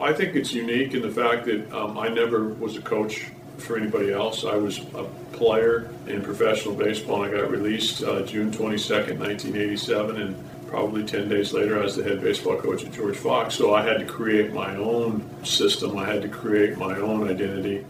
I 0.00 0.12
think 0.12 0.34
it's 0.34 0.52
unique 0.52 0.94
in 0.94 1.02
the 1.02 1.10
fact 1.10 1.44
that 1.46 1.72
um, 1.72 1.96
I 1.96 2.08
never 2.08 2.48
was 2.48 2.76
a 2.76 2.80
coach 2.80 3.26
for 3.58 3.76
anybody 3.76 4.12
else. 4.12 4.44
I 4.44 4.56
was 4.56 4.80
a 4.94 5.04
player 5.32 5.88
in 6.08 6.22
professional 6.22 6.74
baseball. 6.74 7.22
and 7.22 7.36
I 7.36 7.40
got 7.40 7.50
released 7.52 8.02
uh, 8.02 8.22
June 8.22 8.50
22nd, 8.50 9.18
1987, 9.18 10.20
and 10.20 10.66
probably 10.66 11.04
10 11.04 11.28
days 11.28 11.52
later, 11.52 11.78
I 11.78 11.84
was 11.84 11.94
the 11.94 12.02
head 12.02 12.20
baseball 12.20 12.56
coach 12.56 12.84
at 12.84 12.92
George 12.92 13.16
Fox. 13.16 13.54
So 13.54 13.74
I 13.74 13.82
had 13.82 14.00
to 14.00 14.06
create 14.06 14.52
my 14.52 14.74
own 14.74 15.24
system, 15.44 15.96
I 15.96 16.04
had 16.04 16.20
to 16.22 16.28
create 16.28 16.76
my 16.76 16.98
own 16.98 17.28
identity. 17.28 17.86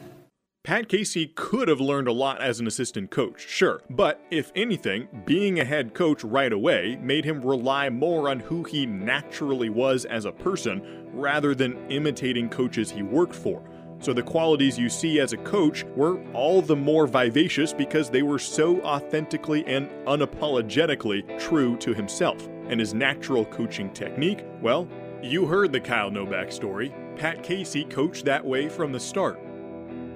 Pat 0.67 0.89
Casey 0.89 1.29
could 1.37 1.69
have 1.69 1.79
learned 1.79 2.09
a 2.09 2.13
lot 2.13 2.43
as 2.43 2.59
an 2.59 2.67
assistant 2.67 3.13
coach, 3.13 3.47
sure, 3.49 3.83
but 3.89 4.21
if 4.33 4.51
anything, 4.57 5.07
being 5.25 5.61
a 5.61 5.65
head 5.65 5.95
coach 5.95 6.25
right 6.25 6.53
away 6.53 6.99
made 7.01 7.25
him 7.25 7.41
rely 7.41 7.89
more 7.89 8.29
on 8.29 8.41
who 8.41 8.65
he 8.65 8.85
naturally 8.85 9.69
was 9.69 10.05
as 10.07 10.25
a 10.25 10.33
person 10.33 11.09
rather 11.13 11.55
than 11.55 11.89
imitating 11.89 12.49
coaches 12.49 12.91
he 12.91 13.05
worked 13.05 13.37
for. 13.37 13.63
So 14.01 14.13
the 14.13 14.25
qualities 14.25 14.77
you 14.77 14.89
see 14.89 15.21
as 15.21 15.33
a 15.33 15.37
coach 15.37 15.85
were 15.95 16.21
all 16.33 16.61
the 16.61 16.75
more 16.75 17.07
vivacious 17.07 17.73
because 17.73 18.11
they 18.11 18.23
were 18.23 18.41
so 18.41 18.81
authentically 18.83 19.65
and 19.69 19.89
unapologetically 20.09 21.39
true 21.39 21.77
to 21.77 21.95
himself. 21.95 22.45
And 22.69 22.81
his 22.81 22.93
natural 22.93 23.45
coaching 23.45 23.93
technique, 23.93 24.45
well, 24.61 24.89
you 25.23 25.47
heard 25.47 25.71
the 25.71 25.81
Kyle 25.81 26.11
Novak 26.11 26.51
story. 26.51 26.93
Pat 27.15 27.45
Casey 27.45 27.85
coached 27.85 28.25
that 28.25 28.45
way 28.45 28.69
from 28.69 28.91
the 28.91 28.99
start 28.99 29.46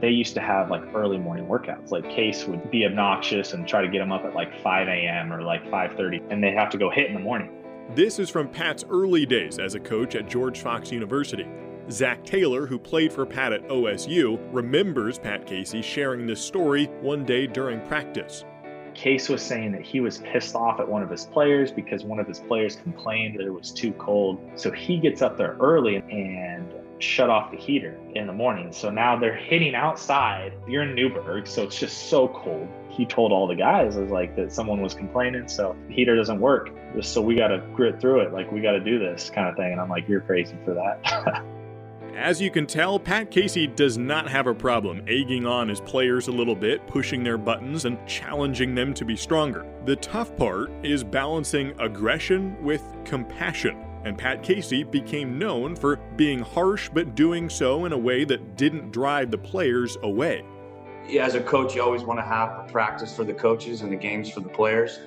they 0.00 0.10
used 0.10 0.34
to 0.34 0.40
have 0.40 0.70
like 0.70 0.82
early 0.94 1.18
morning 1.18 1.46
workouts. 1.46 1.90
Like 1.90 2.04
Case 2.04 2.46
would 2.46 2.70
be 2.70 2.86
obnoxious 2.86 3.52
and 3.52 3.68
try 3.68 3.82
to 3.82 3.88
get 3.88 3.98
them 3.98 4.12
up 4.12 4.24
at 4.24 4.34
like 4.34 4.60
5 4.62 4.88
a.m. 4.88 5.32
or 5.32 5.42
like 5.42 5.64
5:30, 5.70 6.30
and 6.30 6.42
they 6.42 6.52
have 6.52 6.70
to 6.70 6.78
go 6.78 6.90
hit 6.90 7.06
in 7.06 7.14
the 7.14 7.20
morning. 7.20 7.50
This 7.94 8.18
is 8.18 8.30
from 8.30 8.48
Pat's 8.48 8.84
early 8.88 9.26
days 9.26 9.58
as 9.58 9.74
a 9.74 9.80
coach 9.80 10.14
at 10.14 10.28
George 10.28 10.60
Fox 10.60 10.92
University. 10.92 11.46
Zach 11.90 12.24
Taylor, 12.24 12.66
who 12.66 12.78
played 12.78 13.12
for 13.12 13.26
Pat 13.26 13.52
at 13.52 13.66
OSU, 13.68 14.38
remembers 14.52 15.18
Pat 15.18 15.44
Casey 15.44 15.82
sharing 15.82 16.24
this 16.24 16.40
story 16.40 16.86
one 17.00 17.24
day 17.24 17.48
during 17.48 17.80
practice. 17.88 18.44
Case 18.94 19.28
was 19.28 19.42
saying 19.42 19.72
that 19.72 19.82
he 19.82 20.00
was 20.00 20.18
pissed 20.18 20.54
off 20.54 20.78
at 20.78 20.88
one 20.88 21.02
of 21.02 21.10
his 21.10 21.26
players 21.26 21.72
because 21.72 22.04
one 22.04 22.20
of 22.20 22.28
his 22.28 22.38
players 22.38 22.76
complained 22.76 23.38
that 23.38 23.46
it 23.46 23.50
was 23.50 23.72
too 23.72 23.92
cold. 23.92 24.38
So 24.54 24.70
he 24.70 24.98
gets 24.98 25.22
up 25.22 25.36
there 25.36 25.56
early 25.58 25.96
and 25.96 26.72
shut 27.00 27.30
off 27.30 27.50
the 27.50 27.56
heater 27.56 27.98
in 28.14 28.26
the 28.26 28.32
morning. 28.32 28.72
So 28.72 28.90
now 28.90 29.18
they're 29.18 29.36
hitting 29.36 29.74
outside. 29.74 30.52
You're 30.68 30.82
in 30.82 30.94
Newberg, 30.94 31.46
so 31.46 31.62
it's 31.62 31.78
just 31.78 32.08
so 32.08 32.28
cold. 32.28 32.68
He 32.88 33.06
told 33.06 33.32
all 33.32 33.46
the 33.46 33.54
guys 33.54 33.96
was 33.96 34.10
like 34.10 34.36
that 34.36 34.52
someone 34.52 34.82
was 34.82 34.94
complaining, 34.94 35.48
so 35.48 35.76
the 35.88 35.94
heater 35.94 36.14
doesn't 36.16 36.40
work. 36.40 36.70
So 37.00 37.22
we 37.22 37.34
got 37.36 37.48
to 37.48 37.58
grit 37.74 38.00
through 38.00 38.20
it. 38.20 38.32
Like 38.32 38.52
we 38.52 38.60
got 38.60 38.72
to 38.72 38.80
do 38.80 38.98
this 38.98 39.30
kind 39.30 39.48
of 39.48 39.56
thing. 39.56 39.72
And 39.72 39.80
I'm 39.80 39.88
like, 39.88 40.08
you're 40.08 40.20
crazy 40.20 40.56
for 40.64 40.74
that. 40.74 41.44
As 42.16 42.40
you 42.40 42.50
can 42.50 42.66
tell, 42.66 42.98
Pat 42.98 43.30
Casey 43.30 43.66
does 43.68 43.96
not 43.96 44.28
have 44.28 44.46
a 44.48 44.54
problem 44.54 45.02
egging 45.06 45.46
on 45.46 45.68
his 45.68 45.80
players 45.80 46.26
a 46.28 46.32
little 46.32 46.56
bit, 46.56 46.86
pushing 46.86 47.22
their 47.22 47.38
buttons, 47.38 47.84
and 47.84 48.04
challenging 48.06 48.74
them 48.74 48.92
to 48.94 49.04
be 49.04 49.16
stronger. 49.16 49.64
The 49.86 49.96
tough 49.96 50.36
part 50.36 50.70
is 50.82 51.04
balancing 51.04 51.72
aggression 51.78 52.62
with 52.62 52.82
compassion 53.04 53.86
and 54.04 54.16
Pat 54.16 54.42
Casey 54.42 54.82
became 54.82 55.38
known 55.38 55.76
for 55.76 55.96
being 56.16 56.40
harsh 56.40 56.88
but 56.92 57.14
doing 57.14 57.48
so 57.48 57.84
in 57.84 57.92
a 57.92 57.98
way 57.98 58.24
that 58.24 58.56
didn't 58.56 58.90
drive 58.90 59.30
the 59.30 59.38
players 59.38 59.96
away. 60.02 60.44
Yeah, 61.06 61.26
As 61.26 61.34
a 61.34 61.40
coach, 61.40 61.74
you 61.74 61.82
always 61.82 62.02
want 62.02 62.18
to 62.20 62.24
have 62.24 62.66
the 62.66 62.72
practice 62.72 63.14
for 63.14 63.24
the 63.24 63.34
coaches 63.34 63.82
and 63.82 63.90
the 63.90 63.96
games 63.96 64.30
for 64.30 64.40
the 64.40 64.48
players. 64.48 65.00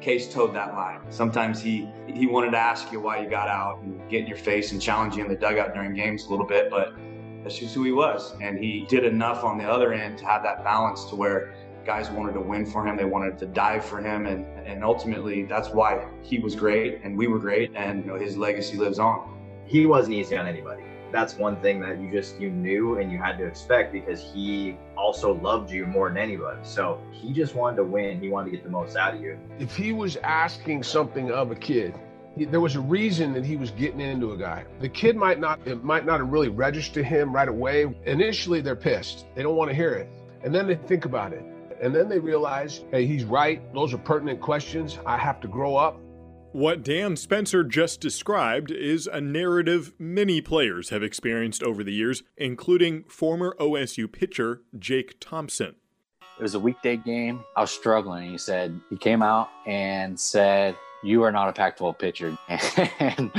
Case 0.00 0.32
toed 0.32 0.54
that 0.54 0.72
line. 0.72 1.00
Sometimes 1.10 1.60
he 1.60 1.86
he 2.06 2.26
wanted 2.26 2.52
to 2.52 2.56
ask 2.56 2.90
you 2.90 3.00
why 3.00 3.20
you 3.20 3.28
got 3.28 3.48
out 3.48 3.82
and 3.82 4.00
get 4.08 4.22
in 4.22 4.26
your 4.26 4.38
face 4.38 4.72
and 4.72 4.80
challenge 4.80 5.16
you 5.16 5.22
in 5.22 5.28
the 5.28 5.36
dugout 5.36 5.74
during 5.74 5.92
games 5.92 6.24
a 6.24 6.30
little 6.30 6.46
bit, 6.46 6.70
but 6.70 6.94
that's 7.42 7.58
just 7.58 7.74
who 7.74 7.84
he 7.84 7.92
was. 7.92 8.34
And 8.40 8.58
he 8.58 8.86
did 8.88 9.04
enough 9.04 9.44
on 9.44 9.58
the 9.58 9.64
other 9.64 9.92
end 9.92 10.16
to 10.18 10.24
have 10.24 10.42
that 10.44 10.64
balance 10.64 11.04
to 11.06 11.16
where 11.16 11.54
guys 11.84 12.10
wanted 12.10 12.32
to 12.32 12.40
win 12.40 12.64
for 12.64 12.86
him. 12.86 12.96
They 12.96 13.04
wanted 13.04 13.38
to 13.38 13.46
die 13.46 13.80
for 13.80 13.98
him, 14.00 14.26
and 14.26 14.59
and 14.70 14.84
ultimately 14.84 15.42
that's 15.44 15.70
why 15.70 16.06
he 16.22 16.38
was 16.38 16.54
great 16.54 17.00
and 17.02 17.16
we 17.16 17.26
were 17.26 17.38
great, 17.38 17.72
and 17.74 18.04
you 18.04 18.10
know 18.10 18.18
his 18.18 18.36
legacy 18.36 18.76
lives 18.76 18.98
on. 18.98 19.36
He 19.66 19.86
wasn't 19.86 20.14
easy 20.14 20.36
on 20.36 20.46
anybody. 20.46 20.82
That's 21.12 21.34
one 21.34 21.60
thing 21.60 21.80
that 21.80 22.00
you 22.00 22.10
just 22.10 22.40
you 22.40 22.50
knew 22.50 22.98
and 22.98 23.10
you 23.10 23.18
had 23.18 23.36
to 23.38 23.44
expect 23.44 23.92
because 23.92 24.20
he 24.20 24.76
also 24.96 25.34
loved 25.34 25.70
you 25.70 25.86
more 25.86 26.08
than 26.08 26.18
anybody. 26.18 26.60
So 26.62 27.00
he 27.10 27.32
just 27.32 27.54
wanted 27.56 27.76
to 27.78 27.84
win. 27.84 28.20
He 28.20 28.28
wanted 28.28 28.50
to 28.50 28.56
get 28.56 28.64
the 28.64 28.70
most 28.70 28.96
out 28.96 29.14
of 29.14 29.20
you. 29.20 29.36
If 29.58 29.74
he 29.74 29.92
was 29.92 30.16
asking 30.18 30.84
something 30.84 31.32
of 31.32 31.50
a 31.50 31.56
kid, 31.56 31.94
there 32.36 32.60
was 32.60 32.76
a 32.76 32.80
reason 32.80 33.32
that 33.32 33.44
he 33.44 33.56
was 33.56 33.72
getting 33.72 34.00
into 34.00 34.32
a 34.32 34.36
guy. 34.36 34.64
The 34.80 34.88
kid 34.88 35.16
might 35.16 35.40
not 35.40 35.60
it 35.66 35.82
might 35.82 36.06
not 36.06 36.20
have 36.20 36.28
really 36.28 36.48
registered 36.48 37.04
him 37.04 37.34
right 37.34 37.48
away. 37.48 37.92
Initially, 38.06 38.60
they're 38.60 38.76
pissed. 38.76 39.26
They 39.34 39.42
don't 39.42 39.56
want 39.56 39.70
to 39.70 39.74
hear 39.74 39.94
it, 39.94 40.08
and 40.44 40.54
then 40.54 40.68
they 40.68 40.76
think 40.76 41.06
about 41.06 41.32
it. 41.32 41.44
And 41.82 41.94
then 41.94 42.08
they 42.08 42.18
realize, 42.18 42.84
hey, 42.90 43.06
he's 43.06 43.24
right. 43.24 43.62
Those 43.72 43.94
are 43.94 43.98
pertinent 43.98 44.40
questions. 44.40 44.98
I 45.06 45.16
have 45.16 45.40
to 45.40 45.48
grow 45.48 45.76
up. 45.76 45.98
What 46.52 46.82
Dan 46.82 47.16
Spencer 47.16 47.62
just 47.62 48.00
described 48.00 48.72
is 48.72 49.06
a 49.06 49.20
narrative 49.20 49.92
many 49.98 50.40
players 50.40 50.90
have 50.90 51.02
experienced 51.02 51.62
over 51.62 51.84
the 51.84 51.92
years, 51.92 52.24
including 52.36 53.04
former 53.04 53.54
OSU 53.60 54.10
pitcher 54.10 54.62
Jake 54.76 55.20
Thompson. 55.20 55.76
It 56.38 56.42
was 56.42 56.54
a 56.54 56.58
weekday 56.58 56.96
game. 56.96 57.44
I 57.56 57.60
was 57.60 57.70
struggling. 57.70 58.30
He 58.30 58.38
said, 58.38 58.80
he 58.90 58.96
came 58.96 59.22
out 59.22 59.48
and 59.66 60.18
said, 60.18 60.74
You 61.04 61.22
are 61.22 61.30
not 61.30 61.48
a 61.48 61.52
Pac 61.52 61.76
12 61.76 61.98
pitcher. 61.98 62.38
and 62.48 63.30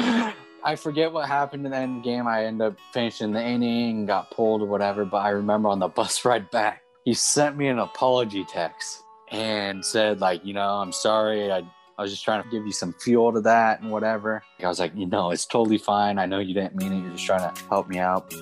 I 0.64 0.76
forget 0.78 1.12
what 1.12 1.28
happened 1.28 1.66
in 1.66 1.72
the 1.72 1.78
end 1.78 2.04
game. 2.04 2.28
I 2.28 2.46
ended 2.46 2.68
up 2.68 2.78
finishing 2.94 3.34
the 3.34 3.44
inning, 3.44 4.06
got 4.06 4.32
pulled 4.32 4.62
or 4.62 4.68
whatever. 4.68 5.04
But 5.04 5.18
I 5.18 5.30
remember 5.30 5.70
on 5.70 5.80
the 5.80 5.88
bus 5.88 6.24
ride 6.24 6.50
back, 6.52 6.81
he 7.06 7.14
sent 7.14 7.58
me 7.58 7.68
an 7.68 7.80
apology 7.80 8.46
text 8.46 9.04
and 9.32 9.86
said 9.86 10.20
like 10.20 10.44
you 10.46 10.54
know 10.54 10.76
i'm 10.76 10.92
sorry 10.92 11.52
i 11.52 11.62
I 12.02 12.04
was 12.04 12.10
just 12.10 12.24
trying 12.24 12.42
to 12.42 12.50
give 12.50 12.66
you 12.66 12.72
some 12.72 12.94
fuel 12.94 13.32
to 13.32 13.42
that 13.42 13.80
and 13.82 13.92
whatever. 13.92 14.42
I 14.60 14.68
was 14.68 14.80
like, 14.80 14.92
you 14.96 15.06
know, 15.06 15.30
it's 15.30 15.46
totally 15.46 15.78
fine. 15.78 16.18
I 16.18 16.26
know 16.26 16.40
you 16.40 16.56
didn't 16.56 16.76
mean 16.76 16.92
it. 16.94 17.02
You're 17.02 17.12
just 17.12 17.28
trying 17.28 17.54
to 17.54 17.64
help 17.66 17.90
me 17.90 18.00
out. 18.00 18.34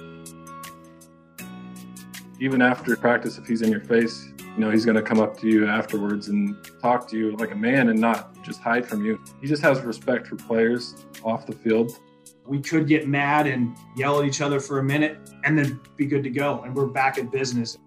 Even 2.39 2.61
after 2.61 2.95
practice, 2.95 3.37
if 3.37 3.45
he's 3.45 3.61
in 3.61 3.69
your 3.69 3.81
face, 3.81 4.31
you 4.55 4.59
know, 4.59 4.71
he's 4.71 4.85
going 4.85 4.95
to 4.95 5.01
come 5.01 5.19
up 5.19 5.37
to 5.39 5.47
you 5.47 5.67
afterwards 5.67 6.29
and 6.29 6.55
talk 6.81 7.05
to 7.09 7.17
you 7.17 7.35
like 7.35 7.51
a 7.51 7.55
man 7.55 7.89
and 7.89 7.99
not 7.99 8.41
just 8.43 8.61
hide 8.61 8.87
from 8.87 9.03
you. 9.03 9.21
He 9.41 9.47
just 9.47 9.61
has 9.61 9.81
respect 9.81 10.27
for 10.27 10.37
players 10.37 11.05
off 11.25 11.45
the 11.45 11.51
field. 11.51 11.99
We 12.45 12.61
could 12.61 12.87
get 12.87 13.09
mad 13.09 13.45
and 13.45 13.75
yell 13.97 14.21
at 14.21 14.25
each 14.25 14.39
other 14.39 14.61
for 14.61 14.79
a 14.79 14.83
minute 14.85 15.17
and 15.43 15.57
then 15.57 15.81
be 15.97 16.05
good 16.05 16.23
to 16.23 16.29
go. 16.29 16.61
And 16.61 16.73
we're 16.73 16.85
back 16.85 17.17
in 17.17 17.27
business. 17.27 17.77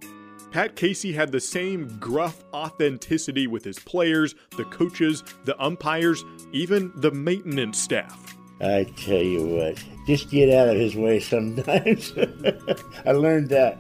Pat 0.53 0.77
Casey 0.77 1.15
had 1.15 1.33
the 1.33 1.41
same 1.41 1.99
gruff 1.99 2.45
authenticity 2.53 3.47
with 3.47 3.65
his 3.65 3.79
players, 3.79 4.35
the 4.59 4.65
coaches, 4.67 5.25
the 5.45 5.61
umpires, 5.63 6.25
even 6.53 6.93
the 6.97 7.11
maintenance 7.11 7.79
staff. 7.79 8.37
I 8.61 8.85
tell 8.97 9.23
you 9.23 9.47
what, 9.47 9.83
just 10.07 10.31
get 10.31 10.55
out 10.55 10.69
of 10.69 10.77
his 10.77 10.95
way 10.95 11.21
sometimes. 11.21 12.13
I 13.07 13.13
learned 13.13 13.49
that. 13.49 13.79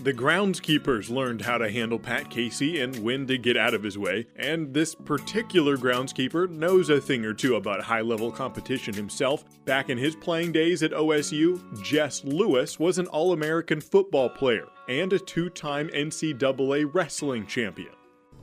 The 0.00 0.14
groundskeepers 0.14 1.10
learned 1.10 1.42
how 1.42 1.58
to 1.58 1.68
handle 1.68 1.98
Pat 1.98 2.30
Casey 2.30 2.80
and 2.80 2.96
when 3.00 3.26
to 3.26 3.36
get 3.36 3.56
out 3.56 3.74
of 3.74 3.82
his 3.82 3.98
way, 3.98 4.28
and 4.36 4.72
this 4.72 4.94
particular 4.94 5.76
groundskeeper 5.76 6.48
knows 6.48 6.88
a 6.88 7.00
thing 7.00 7.24
or 7.24 7.34
two 7.34 7.56
about 7.56 7.80
high 7.80 8.02
level 8.02 8.30
competition 8.30 8.94
himself. 8.94 9.44
Back 9.64 9.90
in 9.90 9.98
his 9.98 10.14
playing 10.14 10.52
days 10.52 10.84
at 10.84 10.92
OSU, 10.92 11.82
Jess 11.82 12.22
Lewis 12.22 12.78
was 12.78 12.98
an 12.98 13.08
All 13.08 13.32
American 13.32 13.80
football 13.80 14.28
player 14.28 14.68
and 14.88 15.12
a 15.12 15.18
two 15.18 15.50
time 15.50 15.88
NCAA 15.88 16.88
wrestling 16.94 17.44
champion. 17.44 17.90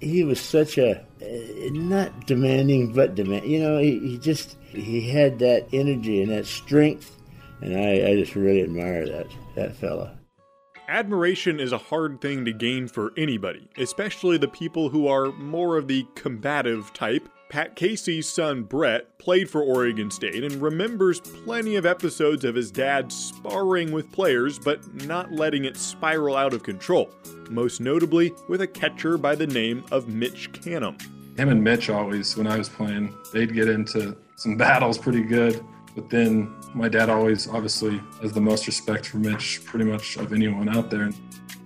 He 0.02 0.26
was 0.26 0.42
such 0.42 0.78
a, 0.78 1.00
uh, 1.22 1.70
not 1.72 2.28
demanding, 2.28 2.92
but 2.92 3.16
demand. 3.16 3.46
You 3.46 3.62
know, 3.62 3.78
he, 3.78 3.98
he 4.00 4.18
just, 4.18 4.58
he 4.68 5.10
had 5.10 5.40
that 5.40 5.70
energy 5.72 6.22
and 6.22 6.34
that 6.34 6.48
strength, 6.48 7.18
and 7.62 7.78
I, 7.78 8.10
I 8.10 8.16
just 8.18 8.36
really 8.36 8.62
admire 8.62 9.08
that, 9.08 9.28
that 9.56 9.78
fella. 9.78 10.18
Admiration 10.88 11.60
is 11.60 11.72
a 11.72 11.80
hard 11.80 12.22
thing 12.22 12.46
to 12.46 12.54
gain 12.54 12.88
for 12.88 13.12
anybody, 13.18 13.68
especially 13.78 14.38
the 14.38 14.48
people 14.48 14.90
who 14.90 15.08
are 15.08 15.32
more 15.32 15.78
of 15.78 15.88
the 15.88 16.06
combative 16.14 16.94
type. 16.94 17.28
Pat 17.50 17.76
Casey's 17.76 18.30
son 18.30 18.64
Brett 18.64 19.18
played 19.18 19.50
for 19.50 19.64
Oregon 19.64 20.12
State 20.12 20.44
and 20.44 20.62
remembers 20.62 21.20
plenty 21.20 21.76
of 21.76 21.88
episodes 21.88 22.46
of 22.46 22.54
his 22.54 22.70
dad 22.70 23.12
sparring 23.12 23.92
with 23.92 24.12
players 24.12 24.60
but 24.60 25.06
not 25.06 25.32
letting 25.32 25.66
it 25.66 25.76
spiral 25.76 26.36
out 26.36 26.54
of 26.54 26.62
control, 26.62 27.10
most 27.50 27.82
notably 27.82 28.32
with 28.48 28.62
a 28.62 28.68
catcher 28.68 29.18
by 29.18 29.34
the 29.34 29.48
name 29.48 29.84
of 29.92 30.08
Mitch 30.08 30.52
Canham. 30.52 31.02
Him 31.38 31.50
and 31.50 31.64
Mitch 31.64 31.90
always, 31.90 32.38
when 32.38 32.46
I 32.48 32.58
was 32.58 32.70
playing, 32.70 33.16
they'd 33.34 33.54
get 33.54 33.70
into 33.70 34.16
some 34.36 34.56
battles 34.58 35.00
pretty 35.00 35.24
good. 35.24 35.64
But 35.96 36.10
then 36.10 36.54
my 36.74 36.90
dad 36.90 37.10
always 37.10 37.48
obviously 37.48 38.02
has 38.22 38.34
the 38.34 38.42
most 38.42 38.68
respect 38.68 39.08
for 39.08 39.18
Mitch 39.18 39.64
pretty 39.66 39.86
much 39.86 40.18
of 40.18 40.34
anyone 40.34 40.68
out 40.68 40.90
there. 40.90 41.10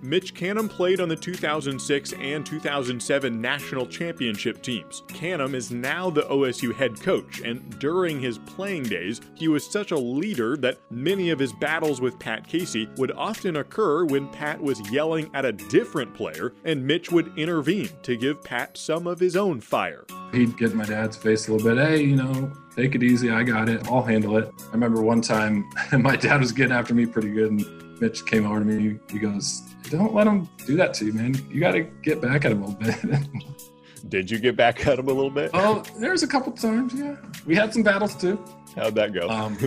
Mitch 0.02 0.34
Canham 0.34 0.68
played 0.68 1.00
on 1.00 1.08
the 1.08 1.16
2006 1.16 2.12
and 2.14 2.46
2007 2.46 3.40
national 3.40 3.86
championship 3.86 4.62
teams. 4.62 5.02
Canham 5.08 5.54
is 5.54 5.70
now 5.70 6.08
the 6.08 6.22
OSU 6.22 6.74
head 6.74 6.98
coach, 7.00 7.40
and 7.40 7.78
during 7.78 8.20
his 8.20 8.38
playing 8.38 8.84
days, 8.84 9.20
he 9.34 9.48
was 9.48 9.70
such 9.70 9.90
a 9.90 9.98
leader 9.98 10.56
that 10.56 10.78
many 10.90 11.30
of 11.30 11.38
his 11.38 11.52
battles 11.52 12.00
with 12.00 12.18
Pat 12.18 12.46
Casey 12.46 12.88
would 12.96 13.12
often 13.12 13.56
occur 13.56 14.04
when 14.04 14.28
Pat 14.28 14.60
was 14.60 14.80
yelling 14.90 15.30
at 15.34 15.44
a 15.44 15.52
different 15.52 16.14
player, 16.14 16.54
and 16.64 16.86
Mitch 16.86 17.12
would 17.12 17.36
intervene 17.36 17.90
to 18.02 18.16
give 18.16 18.42
Pat 18.42 18.76
some 18.78 19.06
of 19.06 19.20
his 19.20 19.36
own 19.36 19.60
fire. 19.60 20.06
He'd 20.32 20.56
get 20.56 20.74
my 20.74 20.84
dad's 20.84 21.16
face 21.16 21.48
a 21.48 21.52
little 21.52 21.74
bit, 21.74 21.86
hey, 21.86 22.02
you 22.02 22.16
know, 22.16 22.52
take 22.74 22.94
it 22.94 23.02
easy, 23.02 23.30
I 23.30 23.42
got 23.42 23.68
it, 23.68 23.86
I'll 23.88 24.02
handle 24.02 24.36
it. 24.38 24.50
I 24.68 24.72
remember 24.72 25.02
one 25.02 25.20
time 25.20 25.68
my 25.92 26.16
dad 26.16 26.40
was 26.40 26.52
getting 26.52 26.72
after 26.72 26.94
me 26.94 27.04
pretty 27.04 27.30
good, 27.30 27.50
and 27.50 27.89
Mitch 28.00 28.24
came 28.26 28.46
over 28.46 28.60
to 28.60 28.64
me, 28.64 28.98
he 29.10 29.18
goes, 29.18 29.62
don't 29.90 30.14
let 30.14 30.26
him 30.26 30.48
do 30.66 30.76
that 30.76 30.94
to 30.94 31.06
you, 31.06 31.12
man. 31.12 31.34
You 31.50 31.60
got 31.60 31.72
to 31.72 31.82
get 32.02 32.20
back 32.20 32.44
at 32.44 32.52
him 32.52 32.62
a 32.62 32.66
little 32.66 32.80
bit. 32.80 33.28
Did 34.08 34.30
you 34.30 34.38
get 34.38 34.56
back 34.56 34.86
at 34.86 34.98
him 34.98 35.08
a 35.08 35.12
little 35.12 35.30
bit? 35.30 35.50
Oh, 35.52 35.82
there 35.98 36.12
was 36.12 36.22
a 36.22 36.26
couple 36.26 36.52
times, 36.52 36.94
yeah. 36.94 37.16
We 37.46 37.54
had 37.54 37.72
some 37.74 37.82
battles 37.82 38.14
too. 38.14 38.42
How'd 38.74 38.94
that 38.94 39.12
go? 39.12 39.28
Um, 39.28 39.58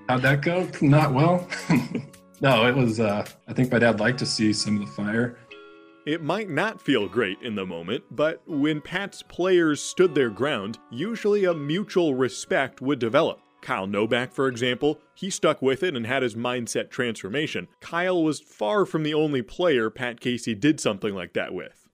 how'd 0.08 0.22
that 0.22 0.40
go? 0.40 0.68
Not 0.80 1.12
well. 1.12 1.46
no, 2.40 2.66
it 2.66 2.74
was. 2.74 3.00
Uh, 3.00 3.26
I 3.48 3.52
think 3.52 3.70
my 3.70 3.78
dad 3.78 4.00
liked 4.00 4.18
to 4.20 4.26
see 4.26 4.52
some 4.52 4.80
of 4.80 4.86
the 4.86 4.92
fire. 4.92 5.38
It 6.06 6.22
might 6.22 6.48
not 6.48 6.80
feel 6.80 7.08
great 7.08 7.40
in 7.42 7.54
the 7.54 7.66
moment, 7.66 8.04
but 8.10 8.42
when 8.46 8.80
Pat's 8.80 9.22
players 9.22 9.80
stood 9.80 10.14
their 10.14 10.30
ground, 10.30 10.78
usually 10.90 11.44
a 11.44 11.54
mutual 11.54 12.14
respect 12.14 12.80
would 12.80 12.98
develop. 12.98 13.41
Kyle 13.62 13.86
Novak, 13.86 14.32
for 14.32 14.48
example, 14.48 15.00
he 15.14 15.30
stuck 15.30 15.62
with 15.62 15.82
it 15.82 15.96
and 15.96 16.06
had 16.06 16.22
his 16.22 16.34
mindset 16.34 16.90
transformation. 16.90 17.68
Kyle 17.80 18.22
was 18.22 18.40
far 18.40 18.84
from 18.84 19.04
the 19.04 19.14
only 19.14 19.40
player 19.40 19.88
Pat 19.88 20.20
Casey 20.20 20.54
did 20.54 20.80
something 20.80 21.14
like 21.14 21.32
that 21.32 21.54
with. 21.54 21.88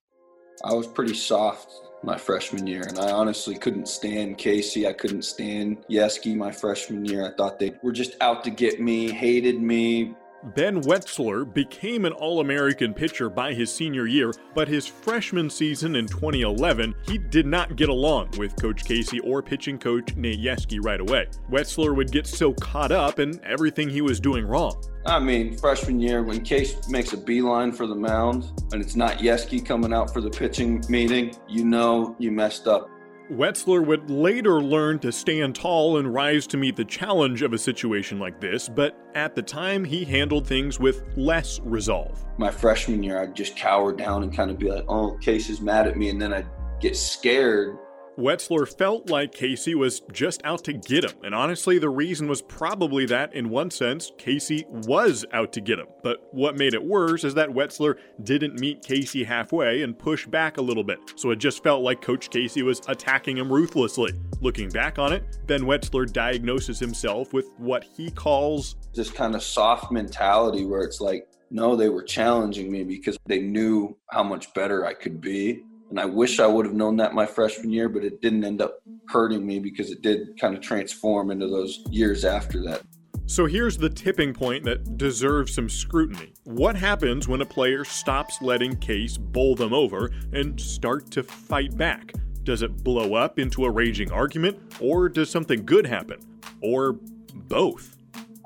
I 0.64 0.72
was 0.72 0.88
pretty 0.88 1.14
soft 1.14 1.70
my 2.02 2.16
freshman 2.16 2.66
year, 2.66 2.82
and 2.88 2.98
I 2.98 3.12
honestly 3.12 3.54
couldn't 3.56 3.88
stand 3.88 4.38
Casey. 4.38 4.86
I 4.86 4.92
couldn't 4.92 5.22
stand 5.22 5.78
Yeskie 5.90 6.36
my 6.36 6.50
freshman 6.50 7.04
year. 7.04 7.26
I 7.26 7.36
thought 7.36 7.58
they 7.58 7.74
were 7.82 7.92
just 7.92 8.16
out 8.20 8.44
to 8.44 8.50
get 8.50 8.80
me, 8.80 9.10
hated 9.10 9.60
me, 9.60 10.14
Ben 10.54 10.80
Wetzler 10.82 11.52
became 11.52 12.04
an 12.04 12.12
All 12.12 12.40
American 12.40 12.94
pitcher 12.94 13.28
by 13.28 13.52
his 13.52 13.72
senior 13.72 14.06
year, 14.06 14.32
but 14.54 14.68
his 14.68 14.86
freshman 14.86 15.50
season 15.50 15.96
in 15.96 16.06
2011, 16.06 16.94
he 17.02 17.18
did 17.18 17.44
not 17.44 17.74
get 17.74 17.88
along 17.88 18.30
with 18.38 18.54
Coach 18.54 18.84
Casey 18.84 19.18
or 19.20 19.42
pitching 19.42 19.78
coach 19.78 20.14
Nate 20.14 20.40
Yeskie 20.40 20.78
right 20.82 21.00
away. 21.00 21.26
Wetzler 21.50 21.94
would 21.94 22.12
get 22.12 22.26
so 22.26 22.52
caught 22.54 22.92
up 22.92 23.18
in 23.18 23.40
everything 23.44 23.88
he 23.88 24.00
was 24.00 24.20
doing 24.20 24.46
wrong. 24.46 24.80
I 25.06 25.18
mean, 25.18 25.56
freshman 25.56 25.98
year, 25.98 26.22
when 26.22 26.42
Case 26.42 26.88
makes 26.88 27.12
a 27.12 27.16
beeline 27.16 27.72
for 27.72 27.86
the 27.86 27.94
mound 27.94 28.44
and 28.72 28.80
it's 28.80 28.94
not 28.94 29.18
Yeskie 29.18 29.64
coming 29.64 29.92
out 29.92 30.12
for 30.12 30.20
the 30.20 30.30
pitching 30.30 30.84
meeting, 30.88 31.34
you 31.48 31.64
know 31.64 32.14
you 32.18 32.30
messed 32.30 32.68
up. 32.68 32.90
Wetzler 33.30 33.84
would 33.84 34.08
later 34.08 34.62
learn 34.62 34.98
to 35.00 35.12
stand 35.12 35.54
tall 35.54 35.98
and 35.98 36.12
rise 36.12 36.46
to 36.46 36.56
meet 36.56 36.76
the 36.76 36.84
challenge 36.84 37.42
of 37.42 37.52
a 37.52 37.58
situation 37.58 38.18
like 38.18 38.40
this, 38.40 38.68
but 38.68 38.96
at 39.14 39.34
the 39.34 39.42
time 39.42 39.84
he 39.84 40.04
handled 40.04 40.46
things 40.46 40.80
with 40.80 41.04
less 41.16 41.60
resolve. 41.60 42.24
My 42.38 42.50
freshman 42.50 43.02
year, 43.02 43.20
I'd 43.20 43.34
just 43.34 43.54
cower 43.54 43.92
down 43.92 44.22
and 44.22 44.34
kind 44.34 44.50
of 44.50 44.58
be 44.58 44.70
like, 44.70 44.84
oh, 44.88 45.18
Case 45.18 45.50
is 45.50 45.60
mad 45.60 45.86
at 45.86 45.96
me. 45.96 46.08
And 46.08 46.20
then 46.20 46.32
I'd 46.32 46.48
get 46.80 46.96
scared 46.96 47.76
Wetzler 48.18 48.66
felt 48.76 49.08
like 49.08 49.32
Casey 49.32 49.76
was 49.76 50.00
just 50.12 50.40
out 50.44 50.64
to 50.64 50.72
get 50.72 51.04
him, 51.04 51.12
and 51.22 51.32
honestly, 51.32 51.78
the 51.78 51.88
reason 51.88 52.26
was 52.26 52.42
probably 52.42 53.06
that, 53.06 53.32
in 53.32 53.48
one 53.48 53.70
sense, 53.70 54.10
Casey 54.18 54.66
was 54.68 55.24
out 55.32 55.52
to 55.52 55.60
get 55.60 55.78
him. 55.78 55.86
But 56.02 56.26
what 56.32 56.58
made 56.58 56.74
it 56.74 56.82
worse 56.82 57.22
is 57.22 57.34
that 57.34 57.48
Wetzler 57.48 57.96
didn't 58.24 58.58
meet 58.58 58.82
Casey 58.82 59.22
halfway 59.22 59.82
and 59.82 59.96
push 59.96 60.26
back 60.26 60.56
a 60.56 60.62
little 60.62 60.82
bit, 60.82 60.98
so 61.14 61.30
it 61.30 61.36
just 61.36 61.62
felt 61.62 61.84
like 61.84 62.02
Coach 62.02 62.28
Casey 62.30 62.62
was 62.64 62.82
attacking 62.88 63.36
him 63.36 63.52
ruthlessly. 63.52 64.12
Looking 64.40 64.68
back 64.68 64.98
on 64.98 65.12
it, 65.12 65.38
Ben 65.46 65.62
Wetzler 65.62 66.12
diagnoses 66.12 66.80
himself 66.80 67.32
with 67.32 67.48
what 67.56 67.84
he 67.84 68.10
calls 68.10 68.74
this 68.94 69.12
kind 69.12 69.36
of 69.36 69.44
soft 69.44 69.92
mentality 69.92 70.64
where 70.64 70.82
it's 70.82 71.00
like, 71.00 71.28
no, 71.50 71.76
they 71.76 71.88
were 71.88 72.02
challenging 72.02 72.72
me 72.72 72.82
because 72.82 73.16
they 73.26 73.38
knew 73.38 73.96
how 74.10 74.24
much 74.24 74.52
better 74.54 74.84
I 74.84 74.94
could 74.94 75.20
be 75.20 75.62
and 75.90 75.98
I 75.98 76.04
wish 76.04 76.40
I 76.40 76.46
would 76.46 76.66
have 76.66 76.74
known 76.74 76.96
that 76.96 77.14
my 77.14 77.26
freshman 77.26 77.70
year, 77.70 77.88
but 77.88 78.04
it 78.04 78.20
didn't 78.20 78.44
end 78.44 78.60
up 78.60 78.80
hurting 79.08 79.46
me 79.46 79.58
because 79.58 79.90
it 79.90 80.02
did 80.02 80.38
kind 80.38 80.54
of 80.54 80.60
transform 80.60 81.30
into 81.30 81.46
those 81.48 81.82
years 81.90 82.24
after 82.24 82.62
that. 82.64 82.82
So 83.26 83.46
here's 83.46 83.76
the 83.76 83.90
tipping 83.90 84.32
point 84.32 84.64
that 84.64 84.96
deserves 84.96 85.54
some 85.54 85.68
scrutiny. 85.68 86.32
What 86.44 86.76
happens 86.76 87.28
when 87.28 87.42
a 87.42 87.46
player 87.46 87.84
stops 87.84 88.40
letting 88.40 88.76
Case 88.76 89.18
bowl 89.18 89.54
them 89.54 89.74
over 89.74 90.10
and 90.32 90.58
start 90.58 91.10
to 91.12 91.22
fight 91.22 91.76
back? 91.76 92.12
Does 92.42 92.62
it 92.62 92.82
blow 92.82 93.14
up 93.14 93.38
into 93.38 93.66
a 93.66 93.70
raging 93.70 94.10
argument, 94.10 94.58
or 94.80 95.10
does 95.10 95.28
something 95.28 95.66
good 95.66 95.86
happen? 95.86 96.20
Or 96.62 96.94
both? 97.34 97.96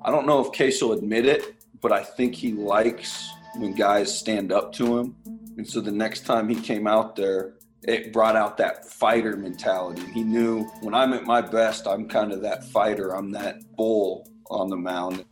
I 0.05 0.11
don't 0.11 0.27
know 0.27 0.45
if 0.45 0.53
Case 0.53 0.83
will 0.83 0.93
admit 0.93 1.27
it, 1.27 1.65
but 1.81 1.93
I 1.93 2.03
think 2.03 2.35
he 2.35 2.53
likes 2.53 3.31
when 3.57 3.75
guys 3.75 4.17
stand 4.17 4.51
up 4.51 4.73
to 4.73 4.99
him 4.99 5.15
and 5.57 5.69
so 5.69 5.81
the 5.81 5.93
next 5.93 6.27
time 6.27 6.49
he 6.49 6.55
came 6.55 6.87
out 6.87 7.17
there, 7.17 7.55
it 7.83 8.12
brought 8.12 8.37
out 8.37 8.57
that 8.59 8.87
fighter 8.87 9.37
mentality. 9.37 10.03
He 10.12 10.23
knew 10.23 10.65
when 10.81 10.95
I'm 10.95 11.12
at 11.12 11.25
my 11.25 11.41
best, 11.41 11.87
I'm 11.87 12.09
kind 12.09 12.33
of 12.33 12.43
that 12.43 12.65
fighter, 12.65 13.15
I'm 13.15 13.31
that 13.33 13.57
bull 13.77 14.29
on 14.51 14.71
the 14.71 14.77
mound. 14.77 15.25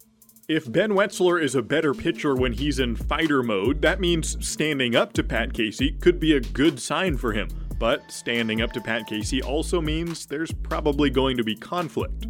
If 0.49 0.71
Ben 0.71 0.91
Wetzler 0.91 1.41
is 1.41 1.55
a 1.55 1.63
better 1.63 1.95
pitcher 1.95 2.35
when 2.35 2.53
he's 2.53 2.81
in 2.81 2.97
fighter 2.97 3.43
mode, 3.43 3.83
that 3.83 4.01
means 4.01 4.37
standing 4.45 4.97
up 4.97 5.13
to 5.13 5.23
Pat 5.23 5.53
Casey 5.53 5.93
could 5.93 6.19
be 6.19 6.35
a 6.35 6.41
good 6.41 6.81
sign 6.81 7.17
for 7.17 7.33
him. 7.33 7.49
But 7.79 8.11
standing 8.11 8.61
up 8.61 8.73
to 8.73 8.81
Pat 8.81 9.07
Casey 9.07 9.41
also 9.41 9.81
means 9.81 10.27
there's 10.27 10.53
probably 10.53 11.09
going 11.09 11.37
to 11.37 11.45
be 11.45 11.55
conflict. 11.55 12.27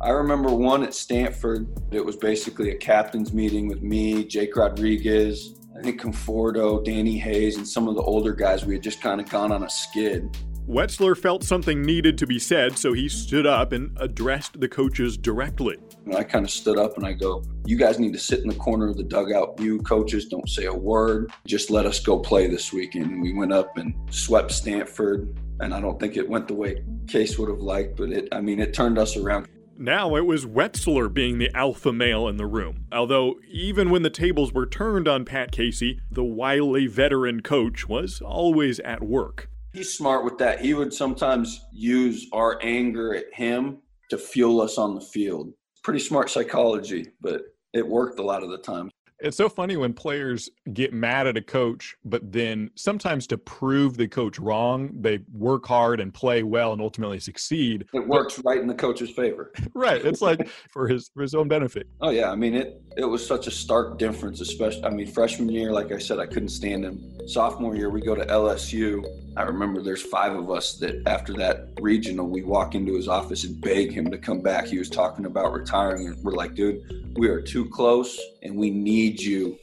I 0.00 0.10
remember 0.10 0.52
one 0.52 0.82
at 0.82 0.94
Stanford. 0.94 1.68
It 1.92 2.04
was 2.04 2.16
basically 2.16 2.70
a 2.70 2.76
captain's 2.76 3.32
meeting 3.32 3.68
with 3.68 3.82
me, 3.82 4.24
Jake 4.24 4.56
Rodriguez, 4.56 5.59
I 5.80 5.82
think 5.82 5.98
Conforto, 5.98 6.84
Danny 6.84 7.16
Hayes, 7.16 7.56
and 7.56 7.66
some 7.66 7.88
of 7.88 7.94
the 7.94 8.02
older 8.02 8.34
guys, 8.34 8.66
we 8.66 8.74
had 8.74 8.82
just 8.82 9.00
kind 9.00 9.18
of 9.18 9.30
gone 9.30 9.50
on 9.50 9.62
a 9.62 9.70
skid. 9.70 10.36
Wetzler 10.68 11.16
felt 11.16 11.42
something 11.42 11.80
needed 11.80 12.18
to 12.18 12.26
be 12.26 12.38
said, 12.38 12.76
so 12.76 12.92
he 12.92 13.08
stood 13.08 13.46
up 13.46 13.72
and 13.72 13.96
addressed 13.98 14.60
the 14.60 14.68
coaches 14.68 15.16
directly. 15.16 15.78
And 16.04 16.14
I 16.16 16.22
kind 16.22 16.44
of 16.44 16.50
stood 16.50 16.76
up 16.76 16.98
and 16.98 17.06
I 17.06 17.14
go, 17.14 17.42
You 17.64 17.78
guys 17.78 17.98
need 17.98 18.12
to 18.12 18.18
sit 18.18 18.40
in 18.40 18.48
the 18.48 18.54
corner 18.56 18.88
of 18.88 18.98
the 18.98 19.04
dugout. 19.04 19.58
You 19.58 19.78
coaches 19.78 20.26
don't 20.26 20.50
say 20.50 20.66
a 20.66 20.74
word. 20.74 21.32
Just 21.46 21.70
let 21.70 21.86
us 21.86 21.98
go 21.98 22.18
play 22.18 22.46
this 22.46 22.74
weekend. 22.74 23.06
And 23.06 23.22
we 23.22 23.32
went 23.32 23.54
up 23.54 23.78
and 23.78 23.94
swept 24.10 24.52
Stanford. 24.52 25.34
And 25.60 25.72
I 25.72 25.80
don't 25.80 25.98
think 25.98 26.18
it 26.18 26.28
went 26.28 26.46
the 26.46 26.54
way 26.54 26.84
Case 27.08 27.38
would 27.38 27.48
have 27.48 27.60
liked, 27.60 27.96
but 27.96 28.10
it, 28.12 28.28
I 28.32 28.42
mean, 28.42 28.60
it 28.60 28.74
turned 28.74 28.98
us 28.98 29.16
around. 29.16 29.48
Now 29.82 30.14
it 30.14 30.26
was 30.26 30.44
Wetzler 30.44 31.10
being 31.10 31.38
the 31.38 31.50
alpha 31.56 31.90
male 31.90 32.28
in 32.28 32.36
the 32.36 32.44
room. 32.44 32.84
Although, 32.92 33.36
even 33.50 33.88
when 33.88 34.02
the 34.02 34.10
tables 34.10 34.52
were 34.52 34.66
turned 34.66 35.08
on 35.08 35.24
Pat 35.24 35.52
Casey, 35.52 36.02
the 36.10 36.22
wily 36.22 36.86
veteran 36.86 37.40
coach 37.40 37.88
was 37.88 38.20
always 38.20 38.78
at 38.80 39.02
work. 39.02 39.48
He's 39.72 39.90
smart 39.90 40.22
with 40.22 40.36
that. 40.36 40.60
He 40.60 40.74
would 40.74 40.92
sometimes 40.92 41.64
use 41.72 42.26
our 42.30 42.58
anger 42.60 43.14
at 43.14 43.32
him 43.32 43.78
to 44.10 44.18
fuel 44.18 44.60
us 44.60 44.76
on 44.76 44.94
the 44.94 45.00
field. 45.00 45.54
Pretty 45.82 46.00
smart 46.00 46.28
psychology, 46.28 47.06
but 47.22 47.40
it 47.72 47.88
worked 47.88 48.18
a 48.18 48.22
lot 48.22 48.42
of 48.42 48.50
the 48.50 48.58
time. 48.58 48.90
It's 49.22 49.36
so 49.36 49.48
funny 49.48 49.76
when 49.76 49.92
players 49.92 50.48
get 50.72 50.92
mad 50.92 51.26
at 51.26 51.36
a 51.36 51.42
coach, 51.42 51.96
but 52.04 52.32
then 52.32 52.70
sometimes 52.74 53.26
to 53.28 53.38
prove 53.38 53.96
the 53.96 54.08
coach 54.08 54.38
wrong, 54.38 54.90
they 54.94 55.20
work 55.32 55.66
hard 55.66 56.00
and 56.00 56.12
play 56.12 56.42
well 56.42 56.72
and 56.72 56.80
ultimately 56.80 57.20
succeed. 57.20 57.86
It 57.92 58.06
works 58.06 58.36
but, 58.36 58.44
right 58.46 58.60
in 58.60 58.66
the 58.66 58.74
coach's 58.74 59.10
favor. 59.10 59.52
right. 59.74 60.04
It's 60.04 60.22
like 60.22 60.48
for 60.70 60.88
his 60.88 61.10
for 61.12 61.22
his 61.22 61.34
own 61.34 61.48
benefit. 61.48 61.86
Oh 62.00 62.10
yeah. 62.10 62.30
I 62.30 62.34
mean 62.34 62.54
it 62.54 62.82
it 62.96 63.04
was 63.04 63.26
such 63.26 63.46
a 63.46 63.50
stark 63.50 63.98
difference, 63.98 64.40
especially 64.40 64.84
I 64.84 64.90
mean 64.90 65.06
freshman 65.06 65.48
year, 65.48 65.72
like 65.72 65.92
I 65.92 65.98
said, 65.98 66.18
I 66.18 66.26
couldn't 66.26 66.48
stand 66.48 66.84
him. 66.84 67.02
Sophomore 67.26 67.76
year 67.76 67.90
we 67.90 68.00
go 68.00 68.14
to 68.14 68.24
LSU. 68.24 69.04
I 69.36 69.42
remember 69.42 69.82
there's 69.82 70.02
five 70.02 70.34
of 70.34 70.50
us 70.50 70.74
that 70.78 71.06
after 71.06 71.32
that 71.34 71.68
regional, 71.80 72.28
we 72.28 72.42
walk 72.42 72.74
into 72.74 72.94
his 72.94 73.08
office 73.08 73.44
and 73.44 73.60
beg 73.60 73.92
him 73.92 74.10
to 74.10 74.18
come 74.18 74.40
back. 74.40 74.66
He 74.66 74.78
was 74.78 74.90
talking 74.90 75.24
about 75.24 75.52
retiring, 75.52 76.08
and 76.08 76.22
we're 76.24 76.32
like, 76.32 76.54
dude, 76.54 76.82
we 77.14 77.28
are 77.28 77.40
too 77.40 77.68
close 77.68 78.20
and 78.42 78.56
we 78.56 78.70
need 78.70 79.20
you. 79.20 79.58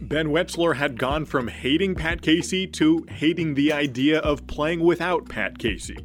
Ben 0.00 0.28
Wetzler 0.28 0.76
had 0.76 0.98
gone 0.98 1.24
from 1.24 1.48
hating 1.48 1.94
Pat 1.94 2.20
Casey 2.20 2.66
to 2.68 3.06
hating 3.08 3.54
the 3.54 3.72
idea 3.72 4.20
of 4.20 4.46
playing 4.46 4.80
without 4.80 5.28
Pat 5.28 5.58
Casey. 5.58 5.96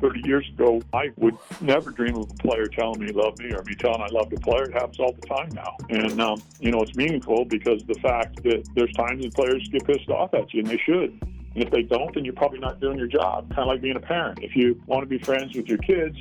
30 0.00 0.20
years 0.24 0.48
ago, 0.52 0.82
I 0.92 1.10
would 1.16 1.36
never 1.60 1.92
dream 1.92 2.16
of 2.16 2.28
a 2.28 2.34
player 2.34 2.66
telling 2.66 3.00
me 3.00 3.06
he 3.06 3.12
loved 3.12 3.38
me 3.38 3.52
or 3.52 3.62
me 3.62 3.76
telling 3.76 4.02
I 4.02 4.08
loved 4.08 4.32
a 4.32 4.40
player. 4.40 4.64
It 4.64 4.72
happens 4.72 4.98
all 4.98 5.12
the 5.12 5.26
time 5.28 5.50
now. 5.54 5.76
And, 5.88 6.20
um, 6.20 6.42
you 6.58 6.72
know, 6.72 6.82
it's 6.82 6.96
meaningful 6.96 7.44
because 7.44 7.84
the 7.84 7.94
fact 7.94 8.42
that 8.42 8.68
there's 8.74 8.92
times 8.94 9.22
that 9.22 9.32
players 9.34 9.68
get 9.68 9.86
pissed 9.86 10.10
off 10.10 10.34
at 10.34 10.52
you, 10.52 10.60
and 10.60 10.68
they 10.68 10.78
should. 10.84 11.16
And 11.54 11.62
if 11.62 11.70
they 11.70 11.82
don't, 11.82 12.12
then 12.14 12.24
you're 12.24 12.34
probably 12.34 12.58
not 12.58 12.80
doing 12.80 12.98
your 12.98 13.06
job. 13.06 13.48
Kind 13.50 13.60
of 13.60 13.68
like 13.68 13.80
being 13.80 13.96
a 13.96 14.00
parent. 14.00 14.40
If 14.42 14.56
you 14.56 14.82
want 14.86 15.02
to 15.02 15.06
be 15.06 15.22
friends 15.22 15.54
with 15.54 15.68
your 15.68 15.78
kids, 15.78 16.16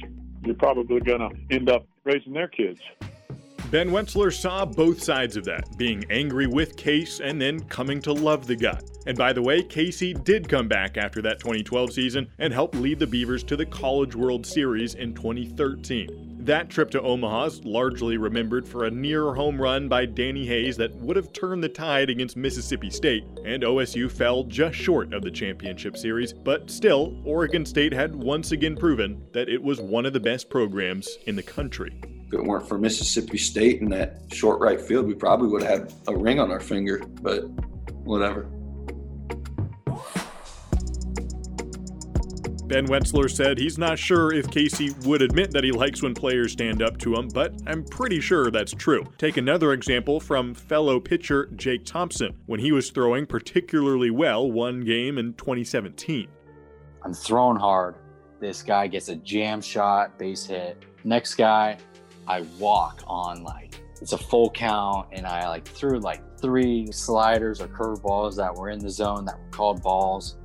you're 0.46 0.56
probably 0.56 1.00
going 1.00 1.20
to 1.20 1.56
end 1.56 1.68
up 1.68 1.88
raising 2.04 2.34
their 2.34 2.48
kids. 2.48 2.82
Ben 3.72 3.90
Wetzler 3.90 4.38
saw 4.38 4.66
both 4.66 5.02
sides 5.02 5.38
of 5.38 5.46
that, 5.46 5.78
being 5.78 6.04
angry 6.10 6.46
with 6.46 6.76
Case 6.76 7.22
and 7.22 7.42
then 7.42 7.62
coming 7.62 8.02
to 8.02 8.12
love 8.12 8.46
the 8.46 8.58
guy. 8.58 8.78
And 9.08 9.18
by 9.18 9.32
the 9.32 9.42
way, 9.42 9.64
Casey 9.64 10.14
did 10.14 10.50
come 10.50 10.68
back 10.68 10.98
after 10.98 11.22
that 11.22 11.40
2012 11.40 11.94
season 11.94 12.30
and 12.38 12.54
helped 12.54 12.76
lead 12.76 13.00
the 13.00 13.08
Beavers 13.08 13.44
to 13.46 13.56
the 13.56 13.66
College 13.66 14.14
World 14.14 14.46
Series 14.46 14.96
in 14.96 15.14
2013. 15.14 16.36
That 16.42 16.70
trip 16.70 16.92
to 16.92 17.02
Omaha 17.02 17.46
is 17.46 17.64
largely 17.64 18.18
remembered 18.18 18.68
for 18.68 18.84
a 18.84 18.92
near 18.92 19.34
home 19.34 19.62
run 19.62 19.88
by 19.88 20.06
Danny 20.06 20.46
Hayes 20.48 20.76
that 20.76 20.94
would 20.96 21.16
have 21.16 21.32
turned 21.32 21.64
the 21.64 21.70
tide 21.70 22.10
against 22.10 22.36
Mississippi 22.36 22.90
State, 22.90 23.24
and 23.46 23.64
OSU 23.64 24.12
fell 24.12 24.44
just 24.44 24.76
short 24.76 25.14
of 25.14 25.22
the 25.22 25.32
championship 25.32 25.96
series, 25.96 26.34
but 26.34 26.70
still, 26.70 27.18
Oregon 27.24 27.66
State 27.66 27.94
had 27.94 28.14
once 28.14 28.52
again 28.52 28.76
proven 28.76 29.24
that 29.32 29.48
it 29.48 29.64
was 29.64 29.80
one 29.80 30.06
of 30.06 30.12
the 30.12 30.20
best 30.20 30.50
programs 30.50 31.08
in 31.26 31.38
the 31.38 31.44
country. 31.44 32.02
If 32.32 32.40
it 32.40 32.46
weren't 32.46 32.66
for 32.66 32.78
Mississippi 32.78 33.38
State 33.38 33.82
and 33.82 33.92
that 33.92 34.22
short 34.32 34.62
right 34.62 34.80
field, 34.80 35.06
we 35.06 35.14
probably 35.14 35.50
would 35.50 35.64
have 35.64 35.82
had 35.82 35.94
a 36.08 36.16
ring 36.16 36.40
on 36.40 36.50
our 36.50 36.62
finger, 36.62 37.00
but 37.22 37.42
whatever. 38.06 38.44
Ben 42.68 42.88
Wetzler 42.88 43.30
said 43.30 43.58
he's 43.58 43.78
not 43.78 44.00
sure 44.00 44.34
if 44.34 44.50
Casey 44.50 44.92
would 45.04 45.22
admit 45.22 45.52
that 45.52 45.66
he 45.66 45.74
likes 45.74 46.02
when 46.02 46.14
players 46.14 46.54
stand 46.54 46.82
up 46.82 46.98
to 47.00 47.14
him, 47.14 47.28
but 47.28 47.54
I'm 47.68 47.84
pretty 47.84 48.22
sure 48.22 48.50
that's 48.50 48.72
true. 48.72 49.04
Take 49.18 49.36
another 49.36 49.74
example 49.74 50.22
from 50.22 50.54
fellow 50.54 51.02
pitcher 51.02 51.48
Jake 51.58 51.84
Thompson 51.84 52.34
when 52.46 52.62
he 52.62 52.72
was 52.72 52.90
throwing 52.92 53.26
particularly 53.26 54.10
well 54.10 54.50
one 54.50 54.86
game 54.86 55.18
in 55.18 55.34
2017. 55.34 56.30
I'm 57.04 57.14
throwing 57.14 57.58
hard. 57.58 57.96
This 58.40 58.64
guy 58.64 58.88
gets 58.88 59.10
a 59.10 59.18
jam 59.18 59.62
shot, 59.62 60.18
base 60.18 60.46
hit. 60.46 60.82
Next 61.04 61.36
guy, 61.36 61.78
I 62.32 62.46
walk 62.60 63.04
on 63.08 63.44
like 63.44 63.82
it's 64.02 64.14
a 64.14 64.18
full 64.18 64.50
count, 64.50 65.10
and 65.12 65.28
I 65.28 65.50
like 65.50 65.68
threw 65.68 66.00
like 66.00 66.22
three 66.40 66.90
sliders 66.92 67.60
or 67.60 67.68
curveballs 67.68 68.38
that 68.38 68.56
were 68.56 68.70
in 68.70 68.80
the 68.80 68.90
zone 68.90 69.26
that 69.26 69.38
were 69.38 69.50
called 69.52 69.84
balls. 69.84 70.38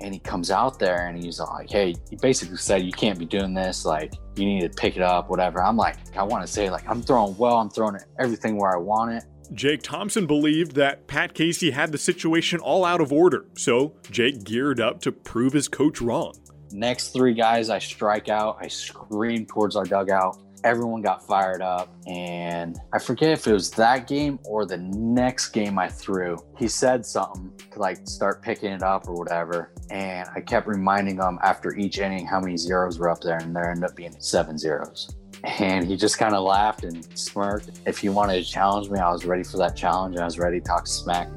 And 0.00 0.14
he 0.14 0.20
comes 0.20 0.52
out 0.52 0.78
there 0.78 1.08
and 1.08 1.20
he's 1.22 1.40
like, 1.40 1.68
"Hey," 1.68 1.96
he 2.08 2.14
basically 2.14 2.56
said, 2.56 2.82
"You 2.82 2.92
can't 2.92 3.18
be 3.18 3.24
doing 3.24 3.52
this. 3.52 3.84
Like, 3.84 4.14
you 4.36 4.44
need 4.44 4.60
to 4.60 4.68
pick 4.68 4.94
it 4.94 5.02
up, 5.02 5.28
whatever." 5.28 5.60
I'm 5.60 5.76
like, 5.76 5.96
I 6.16 6.22
want 6.22 6.46
to 6.46 6.52
say 6.52 6.70
like 6.70 6.88
I'm 6.88 7.02
throwing 7.02 7.36
well. 7.36 7.56
I'm 7.56 7.68
throwing 7.68 7.96
it 7.96 8.04
everything 8.20 8.56
where 8.56 8.72
I 8.72 8.78
want 8.78 9.14
it. 9.14 9.24
Jake 9.52 9.82
Thompson 9.82 10.26
believed 10.26 10.76
that 10.76 11.08
Pat 11.08 11.34
Casey 11.34 11.72
had 11.72 11.90
the 11.90 11.98
situation 11.98 12.60
all 12.60 12.84
out 12.84 13.00
of 13.00 13.12
order, 13.12 13.46
so 13.56 13.94
Jake 14.08 14.44
geared 14.44 14.80
up 14.80 15.00
to 15.00 15.10
prove 15.10 15.52
his 15.52 15.66
coach 15.66 16.00
wrong. 16.00 16.34
Next 16.70 17.08
three 17.10 17.34
guys, 17.34 17.70
I 17.70 17.80
strike 17.80 18.28
out. 18.28 18.56
I 18.60 18.68
scream 18.68 19.46
towards 19.46 19.74
our 19.74 19.84
dugout 19.84 20.38
everyone 20.64 21.02
got 21.02 21.24
fired 21.24 21.62
up. 21.62 21.94
And 22.06 22.80
I 22.92 22.98
forget 22.98 23.30
if 23.30 23.46
it 23.46 23.52
was 23.52 23.70
that 23.72 24.08
game 24.08 24.40
or 24.44 24.66
the 24.66 24.78
next 24.78 25.50
game 25.50 25.78
I 25.78 25.88
threw. 25.88 26.38
He 26.58 26.66
said 26.66 27.06
something 27.06 27.52
to 27.72 27.78
like 27.78 27.98
start 28.08 28.42
picking 28.42 28.72
it 28.72 28.82
up 28.82 29.06
or 29.06 29.14
whatever. 29.14 29.72
And 29.90 30.26
I 30.34 30.40
kept 30.40 30.66
reminding 30.66 31.16
him 31.16 31.38
after 31.42 31.76
each 31.76 31.98
inning 31.98 32.26
how 32.26 32.40
many 32.40 32.56
zeros 32.56 32.98
were 32.98 33.10
up 33.10 33.20
there, 33.20 33.36
and 33.36 33.54
there 33.54 33.70
ended 33.70 33.84
up 33.84 33.94
being 33.94 34.16
seven 34.18 34.58
zeros. 34.58 35.14
And 35.44 35.86
he 35.86 35.96
just 35.96 36.18
kind 36.18 36.34
of 36.34 36.42
laughed 36.42 36.84
and 36.84 37.06
smirked. 37.16 37.70
If 37.86 37.98
he 37.98 38.08
wanted 38.08 38.42
to 38.42 38.50
challenge 38.50 38.88
me, 38.88 38.98
I 38.98 39.12
was 39.12 39.26
ready 39.26 39.44
for 39.44 39.58
that 39.58 39.76
challenge 39.76 40.14
and 40.14 40.22
I 40.22 40.24
was 40.24 40.38
ready 40.38 40.58
to 40.58 40.64
talk 40.64 40.86
smack. 40.86 41.28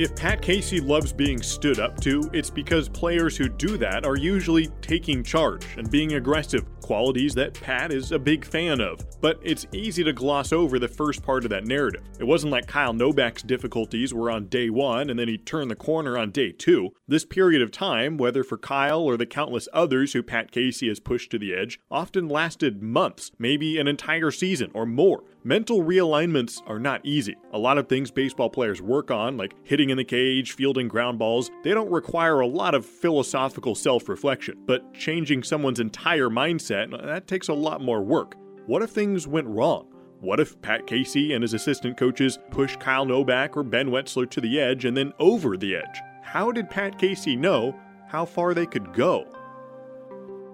If 0.00 0.16
Pat 0.16 0.40
Casey 0.40 0.80
loves 0.80 1.12
being 1.12 1.42
stood 1.42 1.78
up 1.78 2.00
to, 2.00 2.30
it's 2.32 2.48
because 2.48 2.88
players 2.88 3.36
who 3.36 3.50
do 3.50 3.76
that 3.76 4.06
are 4.06 4.16
usually 4.16 4.68
taking 4.80 5.22
charge 5.22 5.66
and 5.76 5.90
being 5.90 6.14
aggressive, 6.14 6.64
qualities 6.80 7.34
that 7.34 7.52
Pat 7.52 7.92
is 7.92 8.10
a 8.10 8.18
big 8.18 8.46
fan 8.46 8.80
of. 8.80 8.98
But 9.20 9.38
it's 9.42 9.66
easy 9.74 10.02
to 10.04 10.14
gloss 10.14 10.54
over 10.54 10.78
the 10.78 10.88
first 10.88 11.22
part 11.22 11.44
of 11.44 11.50
that 11.50 11.66
narrative. 11.66 12.02
It 12.18 12.24
wasn't 12.24 12.50
like 12.50 12.66
Kyle 12.66 12.94
Novak's 12.94 13.42
difficulties 13.42 14.14
were 14.14 14.30
on 14.30 14.46
day 14.46 14.70
one 14.70 15.10
and 15.10 15.18
then 15.18 15.28
he 15.28 15.36
turned 15.36 15.70
the 15.70 15.76
corner 15.76 16.16
on 16.16 16.30
day 16.30 16.52
two. 16.52 16.92
This 17.06 17.26
period 17.26 17.60
of 17.60 17.70
time, 17.70 18.16
whether 18.16 18.42
for 18.42 18.56
Kyle 18.56 19.02
or 19.02 19.18
the 19.18 19.26
countless 19.26 19.68
others 19.70 20.14
who 20.14 20.22
Pat 20.22 20.50
Casey 20.50 20.88
has 20.88 20.98
pushed 20.98 21.30
to 21.32 21.38
the 21.38 21.54
edge, 21.54 21.78
often 21.90 22.26
lasted 22.26 22.82
months, 22.82 23.32
maybe 23.38 23.78
an 23.78 23.86
entire 23.86 24.30
season 24.30 24.70
or 24.72 24.86
more. 24.86 25.24
Mental 25.42 25.82
realignments 25.82 26.60
are 26.66 26.78
not 26.78 27.00
easy. 27.02 27.34
A 27.54 27.58
lot 27.58 27.78
of 27.78 27.88
things 27.88 28.10
baseball 28.10 28.50
players 28.50 28.82
work 28.82 29.10
on, 29.10 29.38
like 29.38 29.54
hitting 29.62 29.88
in 29.88 29.96
the 29.96 30.04
cage, 30.04 30.52
fielding 30.52 30.86
ground 30.86 31.18
balls, 31.18 31.50
they 31.62 31.70
don't 31.70 31.90
require 31.90 32.40
a 32.40 32.46
lot 32.46 32.74
of 32.74 32.84
philosophical 32.84 33.74
self 33.74 34.10
reflection. 34.10 34.58
But 34.66 34.92
changing 34.92 35.44
someone's 35.44 35.80
entire 35.80 36.28
mindset, 36.28 36.90
that 36.90 37.26
takes 37.26 37.48
a 37.48 37.54
lot 37.54 37.80
more 37.80 38.02
work. 38.02 38.34
What 38.66 38.82
if 38.82 38.90
things 38.90 39.26
went 39.26 39.46
wrong? 39.46 39.86
What 40.20 40.40
if 40.40 40.60
Pat 40.60 40.86
Casey 40.86 41.32
and 41.32 41.40
his 41.40 41.54
assistant 41.54 41.96
coaches 41.96 42.38
pushed 42.50 42.78
Kyle 42.78 43.06
Novak 43.06 43.56
or 43.56 43.62
Ben 43.62 43.88
Wetzler 43.88 44.28
to 44.28 44.42
the 44.42 44.60
edge 44.60 44.84
and 44.84 44.94
then 44.94 45.14
over 45.18 45.56
the 45.56 45.74
edge? 45.74 46.02
How 46.22 46.52
did 46.52 46.68
Pat 46.68 46.98
Casey 46.98 47.34
know 47.34 47.74
how 48.08 48.26
far 48.26 48.52
they 48.52 48.66
could 48.66 48.92
go? 48.92 49.26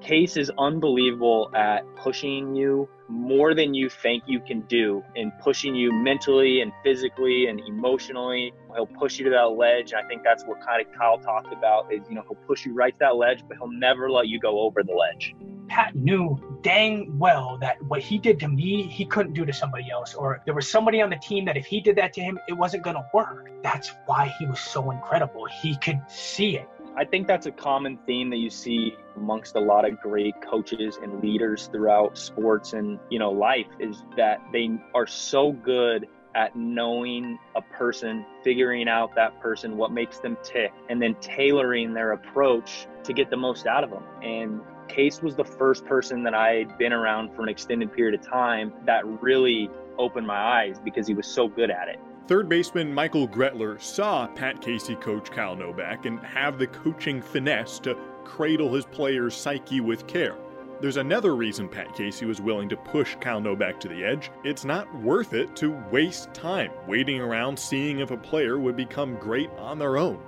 Case 0.07 0.37
is 0.37 0.53
unbelievable 0.57 1.51
at 1.53 1.81
pushing 1.97 2.55
you 2.55 2.89
more 3.09 3.55
than 3.55 3.75
you 3.75 3.91
think 3.91 4.23
you 4.25 4.39
can 4.39 4.61
do 4.69 5.03
and 5.17 5.33
pushing 5.41 5.75
you 5.75 5.93
mentally 5.93 6.61
and 6.61 6.71
physically 6.85 7.49
and 7.49 7.59
emotionally. 7.67 8.53
He'll 8.73 8.87
push 8.87 9.19
you 9.19 9.25
to 9.25 9.31
that 9.33 9.59
ledge. 9.59 9.91
And 9.91 10.01
I 10.05 10.07
think 10.07 10.23
that's 10.23 10.45
what 10.45 10.65
kind 10.65 10.81
of 10.81 10.93
Kyle 10.97 11.19
talked 11.19 11.53
about 11.53 11.93
is, 11.93 12.03
you 12.09 12.15
know, 12.15 12.23
he'll 12.23 12.39
push 12.47 12.65
you 12.65 12.73
right 12.73 12.93
to 12.93 12.99
that 13.01 13.17
ledge, 13.17 13.43
but 13.49 13.57
he'll 13.57 13.73
never 13.73 14.09
let 14.09 14.29
you 14.29 14.39
go 14.39 14.61
over 14.61 14.85
the 14.85 14.93
ledge. 14.93 15.35
Pat 15.67 15.97
knew 15.97 16.39
dang 16.63 17.19
well 17.19 17.59
that 17.61 17.83
what 17.83 18.01
he 18.01 18.17
did 18.17 18.39
to 18.39 18.47
me, 18.47 18.85
he 18.85 19.05
couldn't 19.05 19.33
do 19.33 19.45
to 19.45 19.53
somebody 19.53 19.91
else. 19.91 20.15
Or 20.15 20.41
there 20.45 20.55
was 20.55 20.71
somebody 20.71 21.03
on 21.03 21.11
the 21.11 21.17
team 21.17 21.45
that 21.47 21.57
if 21.57 21.67
he 21.67 21.81
did 21.81 21.97
that 21.97 22.13
to 22.13 22.21
him, 22.21 22.39
it 22.47 22.53
wasn't 22.53 22.85
going 22.85 22.95
to 22.95 23.05
work. 23.13 23.51
That's 23.65 23.93
why 24.07 24.33
he 24.39 24.47
was 24.47 24.61
so 24.61 24.93
incredible. 24.93 25.47
He 25.47 25.77
could 25.79 26.01
see 26.07 26.59
it. 26.59 26.69
I 26.99 27.05
think 27.05 27.27
that's 27.27 27.45
a 27.45 27.51
common 27.51 27.99
theme 28.07 28.31
that 28.31 28.39
you 28.39 28.49
see 28.49 28.97
amongst 29.17 29.55
a 29.55 29.61
lot 29.61 29.87
of 29.87 30.01
great 30.01 30.35
coaches 30.41 30.99
and 31.03 31.23
leaders 31.23 31.69
throughout 31.71 32.17
sports 32.17 32.73
and, 32.73 32.99
you 33.11 33.19
know, 33.19 33.31
life 33.31 33.67
is 33.79 34.03
that 34.17 34.41
they 34.51 34.71
are 34.95 35.07
so 35.07 35.53
good 35.53 36.09
at 36.35 36.57
knowing 36.57 37.39
a 37.55 37.61
person, 37.61 38.25
figuring 38.43 38.89
out 38.89 39.15
that 39.15 39.39
person, 39.41 39.77
what 39.77 39.93
makes 39.93 40.21
them 40.21 40.39
tick, 40.43 40.73
and 40.89 41.01
then 41.01 41.15
tailoring 41.21 41.93
their 41.93 42.13
approach 42.13 42.87
to 43.05 43.13
get 43.13 43.29
the 43.29 43.37
most 43.37 43.67
out 43.67 43.85
of 43.85 43.91
them. 43.91 44.05
And 44.23 44.61
Case 44.89 45.21
was 45.21 45.35
the 45.35 45.45
first 45.45 45.85
person 45.85 46.23
that 46.25 46.35
I 46.35 46.55
had 46.55 46.79
been 46.79 46.93
around 46.93 47.35
for 47.35 47.43
an 47.43 47.49
extended 47.49 47.93
period 47.93 48.19
of 48.19 48.27
time 48.27 48.73
that 48.87 49.05
really 49.21 49.69
opened 49.99 50.27
my 50.27 50.39
eyes 50.39 50.79
because 50.83 51.07
he 51.07 51.15
was 51.15 51.27
so 51.27 51.49
good 51.49 51.71
at 51.71 51.89
it. 51.89 51.99
Third 52.29 52.49
baseman 52.49 52.93
Michael 52.93 53.29
Gretler 53.29 53.81
saw 53.81 54.27
Pat 54.27 54.61
Casey 54.61 54.97
coach 54.97 55.31
Kyle 55.31 55.55
Novak 55.55 56.07
and 56.07 56.19
have 56.21 56.59
the 56.59 56.67
coaching 56.67 57.23
finesse 57.23 57.79
to 57.81 57.97
cradle 58.25 58.75
his 58.75 58.85
player's 58.85 59.37
psyche 59.37 59.81
with 59.81 60.09
care. 60.09 60.37
There's 60.81 60.97
another 60.97 61.37
reason 61.37 61.69
Pat 61.69 61.95
Casey 61.95 62.27
was 62.27 62.41
willing 62.41 62.69
to 62.71 62.77
push 62.77 63.15
Kyle 63.21 63.41
Novak 63.41 63.79
to 63.79 63.89
the 63.89 64.05
edge. 64.05 64.33
It's 64.43 64.65
not 64.65 64.93
worth 65.03 65.35
it 65.35 65.55
to 65.57 65.81
waste 65.93 66.35
time 66.35 66.73
waiting 66.89 67.21
around 67.21 67.57
seeing 67.57 68.01
if 68.01 68.11
a 68.11 68.17
player 68.17 68.59
would 68.59 68.77
become 68.77 69.15
great 69.21 69.51
on 69.51 69.79
their 69.79 69.97
own. 69.97 70.21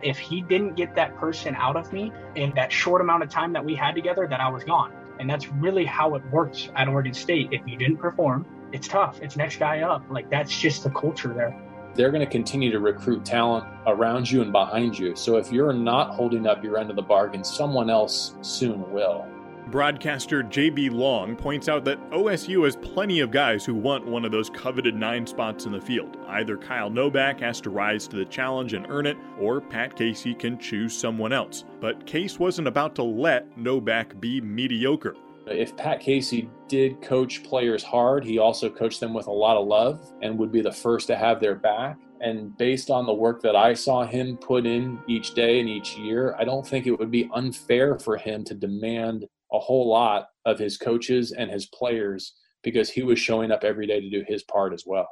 If 0.00 0.16
he 0.16 0.40
didn't 0.40 0.76
get 0.76 0.94
that 0.94 1.14
person 1.16 1.54
out 1.56 1.76
of 1.76 1.92
me 1.92 2.10
in 2.36 2.54
that 2.54 2.72
short 2.72 3.02
amount 3.02 3.22
of 3.22 3.28
time 3.28 3.52
that 3.52 3.64
we 3.64 3.74
had 3.74 3.94
together, 3.94 4.26
then 4.26 4.40
I 4.40 4.48
was 4.48 4.64
gone. 4.64 4.94
And 5.20 5.28
that's 5.28 5.48
really 5.48 5.84
how 5.84 6.14
it 6.14 6.22
works 6.30 6.70
at 6.74 6.88
Oregon 6.88 7.12
State. 7.12 7.50
If 7.52 7.60
you 7.66 7.76
didn't 7.76 7.98
perform, 7.98 8.46
it's 8.72 8.88
tough. 8.88 9.20
It's 9.22 9.36
next 9.36 9.56
guy 9.56 9.80
up. 9.80 10.04
Like 10.10 10.30
that's 10.30 10.56
just 10.58 10.84
the 10.84 10.90
culture 10.90 11.32
there. 11.32 11.60
They're 11.94 12.10
going 12.10 12.24
to 12.24 12.30
continue 12.30 12.72
to 12.72 12.80
recruit 12.80 13.24
talent 13.24 13.66
around 13.86 14.30
you 14.30 14.42
and 14.42 14.50
behind 14.50 14.98
you. 14.98 15.14
So 15.14 15.36
if 15.36 15.52
you're 15.52 15.72
not 15.72 16.10
holding 16.10 16.46
up 16.46 16.64
your 16.64 16.76
end 16.76 16.90
of 16.90 16.96
the 16.96 17.02
bargain, 17.02 17.44
someone 17.44 17.88
else 17.88 18.34
soon 18.42 18.90
will. 18.90 19.26
Broadcaster 19.68 20.42
JB 20.42 20.92
Long 20.92 21.36
points 21.36 21.68
out 21.68 21.84
that 21.86 21.98
OSU 22.10 22.64
has 22.64 22.76
plenty 22.76 23.20
of 23.20 23.30
guys 23.30 23.64
who 23.64 23.74
want 23.74 24.06
one 24.06 24.24
of 24.24 24.30
those 24.30 24.50
coveted 24.50 24.94
nine 24.94 25.26
spots 25.26 25.64
in 25.64 25.72
the 25.72 25.80
field. 25.80 26.18
Either 26.28 26.58
Kyle 26.58 26.90
Novak 26.90 27.40
has 27.40 27.60
to 27.62 27.70
rise 27.70 28.06
to 28.08 28.16
the 28.16 28.26
challenge 28.26 28.74
and 28.74 28.86
earn 28.90 29.06
it, 29.06 29.16
or 29.40 29.60
Pat 29.60 29.96
Casey 29.96 30.34
can 30.34 30.58
choose 30.58 30.94
someone 30.96 31.32
else. 31.32 31.64
But 31.80 32.04
Case 32.06 32.38
wasn't 32.38 32.68
about 32.68 32.94
to 32.96 33.02
let 33.02 33.56
Novak 33.56 34.20
be 34.20 34.40
mediocre. 34.40 35.16
If 35.46 35.76
Pat 35.76 36.00
Casey 36.00 36.48
did 36.68 37.02
coach 37.02 37.44
players 37.44 37.82
hard, 37.82 38.24
he 38.24 38.38
also 38.38 38.70
coached 38.70 39.00
them 39.00 39.12
with 39.12 39.26
a 39.26 39.32
lot 39.32 39.58
of 39.58 39.66
love 39.66 40.10
and 40.22 40.38
would 40.38 40.50
be 40.50 40.62
the 40.62 40.72
first 40.72 41.06
to 41.08 41.16
have 41.16 41.38
their 41.38 41.54
back. 41.54 41.98
And 42.20 42.56
based 42.56 42.90
on 42.90 43.04
the 43.04 43.12
work 43.12 43.42
that 43.42 43.54
I 43.54 43.74
saw 43.74 44.06
him 44.06 44.38
put 44.38 44.64
in 44.64 44.98
each 45.06 45.34
day 45.34 45.60
and 45.60 45.68
each 45.68 45.98
year, 45.98 46.34
I 46.38 46.44
don't 46.44 46.66
think 46.66 46.86
it 46.86 46.98
would 46.98 47.10
be 47.10 47.28
unfair 47.34 47.98
for 47.98 48.16
him 48.16 48.42
to 48.44 48.54
demand 48.54 49.26
a 49.52 49.58
whole 49.58 49.86
lot 49.88 50.28
of 50.46 50.58
his 50.58 50.78
coaches 50.78 51.32
and 51.32 51.50
his 51.50 51.66
players 51.66 52.34
because 52.62 52.88
he 52.88 53.02
was 53.02 53.18
showing 53.18 53.52
up 53.52 53.62
every 53.62 53.86
day 53.86 54.00
to 54.00 54.08
do 54.08 54.24
his 54.26 54.42
part 54.44 54.72
as 54.72 54.84
well. 54.86 55.08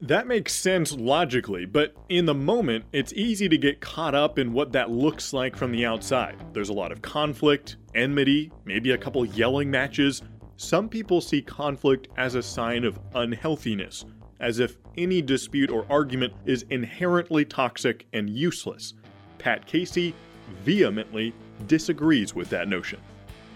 That 0.00 0.28
makes 0.28 0.54
sense 0.54 0.92
logically, 0.92 1.66
but 1.66 1.92
in 2.08 2.24
the 2.24 2.34
moment, 2.34 2.84
it's 2.92 3.12
easy 3.14 3.48
to 3.48 3.58
get 3.58 3.80
caught 3.80 4.14
up 4.14 4.38
in 4.38 4.52
what 4.52 4.70
that 4.72 4.90
looks 4.90 5.32
like 5.32 5.56
from 5.56 5.72
the 5.72 5.84
outside. 5.84 6.36
There's 6.52 6.68
a 6.68 6.72
lot 6.74 6.92
of 6.92 7.02
conflict, 7.02 7.78
enmity, 7.96 8.52
maybe 8.64 8.92
a 8.92 8.98
couple 8.98 9.24
yelling 9.24 9.72
matches. 9.72 10.22
Some 10.56 10.88
people 10.88 11.20
see 11.20 11.42
conflict 11.42 12.06
as 12.16 12.36
a 12.36 12.42
sign 12.44 12.84
of 12.84 13.00
unhealthiness, 13.16 14.04
as 14.38 14.60
if 14.60 14.78
any 14.96 15.20
dispute 15.20 15.68
or 15.68 15.84
argument 15.90 16.32
is 16.46 16.64
inherently 16.70 17.44
toxic 17.44 18.06
and 18.12 18.30
useless. 18.30 18.94
Pat 19.38 19.66
Casey 19.66 20.14
vehemently 20.62 21.34
disagrees 21.66 22.36
with 22.36 22.48
that 22.50 22.68
notion. 22.68 23.00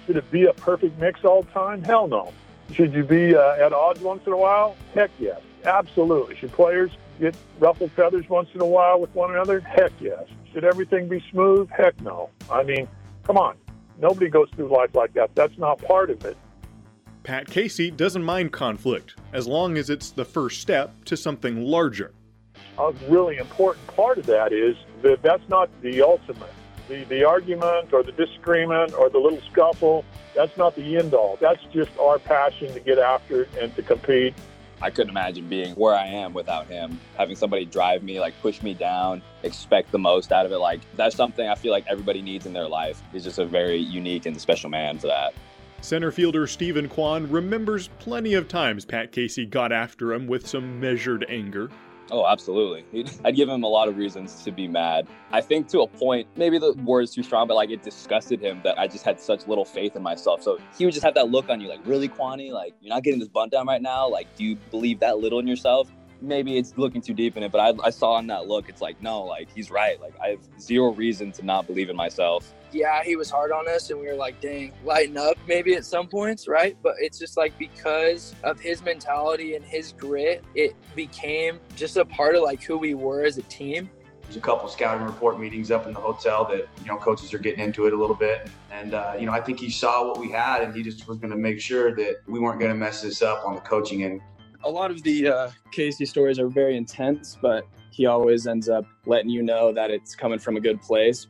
Should 0.07 0.16
it 0.16 0.28
be 0.33 0.46
a 0.46 0.52
perfect 0.55 0.98
mix 0.98 1.24
all 1.24 1.42
the 1.42 1.52
time? 1.52 1.85
Hell 1.85 2.09
no. 2.09 2.33
Should 2.72 2.94
you 2.94 3.05
be 3.05 3.37
uh, 3.37 3.64
at 3.64 3.72
odds 3.72 4.00
once 4.00 4.26
in 4.26 4.33
a 4.33 4.37
while? 4.37 4.74
Heck 4.92 5.11
yes. 5.20 5.40
Absolutely. 5.64 6.37
Should 6.37 6.53
players 6.53 6.90
get 7.20 7.37
ruffled 7.59 7.92
feathers 7.92 8.29
once 8.29 8.48
in 8.55 8.61
a 8.61 8.66
while 8.66 9.01
with 9.01 9.14
one 9.14 9.31
another? 9.31 9.61
Heck 9.61 9.92
yes. 10.01 10.25
Should 10.53 10.64
everything 10.64 11.09
be 11.09 11.25
smooth? 11.31 11.70
Heck 11.70 11.98
no. 12.01 12.31
I 12.51 12.62
mean, 12.62 12.88
come 13.25 13.38
on. 13.38 13.57
Nobody 13.98 14.29
goes 14.29 14.48
through 14.57 14.68
life 14.68 14.94
like 14.94 15.14
that. 15.14 15.35
That's 15.35 15.57
not 15.59 15.81
part 15.83 16.11
of 16.11 16.25
it. 16.25 16.37
Pat 17.22 17.48
Casey 17.48 17.90
doesn't 17.90 18.25
mind 18.25 18.53
conflict 18.53 19.14
as 19.33 19.46
long 19.46 19.79
as 19.79 19.90
it's 19.90 20.11
the 20.11 20.25
first 20.25 20.61
step 20.61 20.92
to 21.05 21.16
something 21.16 21.64
larger. 21.64 22.12
A 22.79 22.92
really 23.09 23.37
important 23.37 23.87
part 23.87 24.18
of 24.18 24.27
that 24.27 24.53
is 24.53 24.77
that 25.03 25.22
that's 25.22 25.48
not 25.48 25.70
the 25.83 26.03
ultimate. 26.03 26.53
The, 26.88 27.05
the 27.05 27.22
argument 27.25 27.92
or 27.92 28.03
the 28.03 28.12
disagreement 28.12 28.94
or 28.94 29.09
the 29.09 29.18
little 29.18 29.40
scuffle, 29.53 30.05
that's 30.35 30.57
not 30.57 30.75
the 30.75 30.96
end 30.96 31.14
all. 31.14 31.38
That's 31.40 31.62
just 31.72 31.96
our 31.98 32.18
passion 32.18 32.72
to 32.75 32.81
get 32.81 32.98
after 32.98 33.42
it 33.42 33.51
and 33.61 33.75
to 33.77 33.83
compete 33.83 34.35
I 34.83 34.90
couldn't 34.90 35.11
imagine 35.11 35.49
being 35.49 35.75
where 35.77 35.95
I 35.95 36.07
am 36.07 36.35
without 36.35 36.66
him. 36.66 36.99
Having 37.16 37.37
somebody 37.37 37.64
drive 37.64 38.03
me, 38.03 38.18
like 38.18 38.35
push 38.42 38.61
me 38.62 38.75
down, 38.75 39.23
expect 39.45 39.92
the 39.92 39.99
most 39.99 40.33
out 40.33 40.45
of 40.45 40.51
it. 40.51 40.59
Like 40.59 40.81
that's 40.97 41.14
something 41.14 41.49
I 41.49 41.55
feel 41.55 41.71
like 41.71 41.87
everybody 41.88 42.21
needs 42.21 42.47
in 42.47 42.53
their 42.53 42.68
life. 42.68 43.01
He's 43.12 43.23
just 43.23 43.38
a 43.38 43.47
very 43.47 43.76
unique 43.78 44.26
and 44.26 44.39
special 44.41 44.70
man 44.70 44.99
for 44.99 45.07
that. 45.07 45.35
Center 45.83 46.11
fielder 46.11 46.49
Steven 46.49 46.89
Kwan 46.89 47.30
remembers 47.30 47.89
plenty 48.01 48.35
of 48.35 48.49
times 48.49 48.85
Pat 48.85 49.12
Casey 49.12 49.47
got 49.47 49.70
after 49.70 50.12
him 50.12 50.26
with 50.26 50.49
some 50.49 50.80
measured 50.80 51.26
anger. 51.28 51.70
Oh, 52.11 52.26
absolutely. 52.26 53.07
I'd 53.24 53.36
give 53.36 53.48
him 53.48 53.62
a 53.62 53.68
lot 53.68 53.88
of 53.88 53.96
reasons 53.96 54.42
to 54.44 54.53
be 54.53 54.68
mad. 54.68 55.07
I 55.30 55.40
think 55.40 55.68
to 55.68 55.80
a 55.80 55.86
point, 55.86 56.26
maybe 56.36 56.59
the 56.59 56.72
word 56.84 57.03
is 57.03 57.14
too 57.14 57.22
strong, 57.22 57.48
but 57.48 57.55
like 57.55 57.70
it 57.70 57.82
disgusted 57.82 58.40
him 58.40 58.61
that 58.64 58.78
I 58.78 58.86
just 58.86 59.05
had 59.05 59.20
such 59.20 59.46
little 59.46 59.64
faith 59.64 59.96
in 59.96 60.03
myself. 60.03 60.42
So 60.42 60.59
he 60.76 60.84
would 60.84 60.92
just 60.92 61.05
have 61.05 61.14
that 61.14 61.30
look 61.30 61.48
on 61.48 61.61
you, 61.61 61.68
like, 61.68 61.80
really, 61.84 62.09
Kwani? 62.09 62.53
Like, 62.53 62.74
you're 62.80 62.94
not 62.94 63.03
getting 63.03 63.20
this 63.20 63.28
bunt 63.28 63.53
down 63.53 63.66
right 63.66 63.80
now? 63.80 64.09
Like, 64.09 64.34
do 64.36 64.44
you 64.44 64.57
believe 64.70 65.00
that 65.00 65.18
little 65.18 65.38
in 65.38 65.46
yourself? 65.46 65.90
Maybe 66.23 66.57
it's 66.57 66.77
looking 66.77 67.01
too 67.01 67.14
deep 67.14 67.37
in 67.37 67.43
it, 67.43 67.53
but 67.53 67.59
I, 67.59 67.87
I 67.87 67.91
saw 67.91 68.18
in 68.18 68.27
that 68.29 68.47
look, 68.47 68.68
it's 68.68 68.81
like, 68.81 69.01
no, 69.03 69.23
like 69.23 69.49
he's 69.55 69.70
right. 69.70 70.01
Like 70.01 70.14
I 70.23 70.29
have 70.29 70.41
zero 70.61 70.93
reason 70.93 71.33
to 71.33 71.45
not 71.45 71.66
believe 71.66 71.91
in 71.91 71.97
myself. 71.97 72.55
Yeah, 72.73 73.03
he 73.03 73.16
was 73.16 73.29
hard 73.29 73.53
on 73.53 73.68
us, 73.68 73.91
and 73.91 74.01
we 74.01 74.07
were 74.07 74.14
like, 74.14 74.41
dang, 74.41 74.73
lighten 74.85 75.18
up 75.18 75.37
maybe 75.47 75.75
at 75.75 75.85
some 75.85 76.09
points, 76.09 76.49
right? 76.49 76.77
But 76.83 76.95
it's 77.01 77.18
just 77.18 77.37
like 77.37 77.57
because 77.59 78.35
of 78.45 78.59
his 78.59 78.83
mentality 78.83 79.57
and 79.57 79.64
his 79.64 79.93
grit, 79.93 80.43
it 80.55 80.75
became 80.97 81.61
just 81.77 81.99
a 81.99 82.05
part 82.05 82.35
of 82.35 82.43
like 82.43 82.62
who 82.62 82.79
we 82.79 82.95
were 82.95 83.25
as 83.25 83.37
a 83.37 83.43
team. 83.43 83.91
There's 84.23 84.37
a 84.37 84.41
couple 84.41 84.66
scouting 84.68 85.05
report 85.05 85.39
meetings 85.39 85.70
up 85.70 85.87
in 85.87 85.93
the 85.93 86.01
hotel 86.01 86.47
that 86.47 86.66
you 86.81 86.87
know 86.87 86.97
coaches 86.97 87.35
are 87.35 87.39
getting 87.39 87.61
into 87.61 87.87
it 87.87 87.93
a 87.93 87.97
little 87.97 88.16
bit, 88.16 88.49
and 88.70 88.95
uh, 88.95 89.14
you 89.18 89.27
know 89.27 89.33
I 89.33 89.43
think 89.43 89.61
he 89.61 89.68
saw 89.68 90.09
what 90.09 90.18
we 90.18 90.31
had, 90.31 90.62
and 90.62 90.75
he 90.75 90.83
just 90.83 91.07
was 91.07 91.18
going 91.18 91.33
to 91.33 91.37
make 91.37 91.61
sure 91.61 91.95
that 91.95 92.23
we 92.27 92.41
weren't 92.41 92.59
going 92.59 92.70
to 92.73 92.79
mess 92.79 93.03
this 93.03 93.20
up 93.20 93.45
on 93.45 93.55
the 93.55 93.61
coaching 93.61 94.05
end. 94.05 94.23
A 94.64 94.70
lot 94.70 94.90
of 94.90 95.02
the 95.02 95.28
uh, 95.28 95.50
Casey 95.72 96.06
stories 96.06 96.38
are 96.38 96.48
very 96.48 96.76
intense, 96.76 97.36
but 97.40 97.66
he 97.90 98.06
always 98.06 98.46
ends 98.46 98.68
up 98.68 98.84
letting 99.06 99.30
you 99.30 99.42
know 99.42 99.72
that 99.72 99.90
it's 99.90 100.14
coming 100.14 100.38
from 100.38 100.56
a 100.56 100.60
good 100.60 100.80
place. 100.80 101.26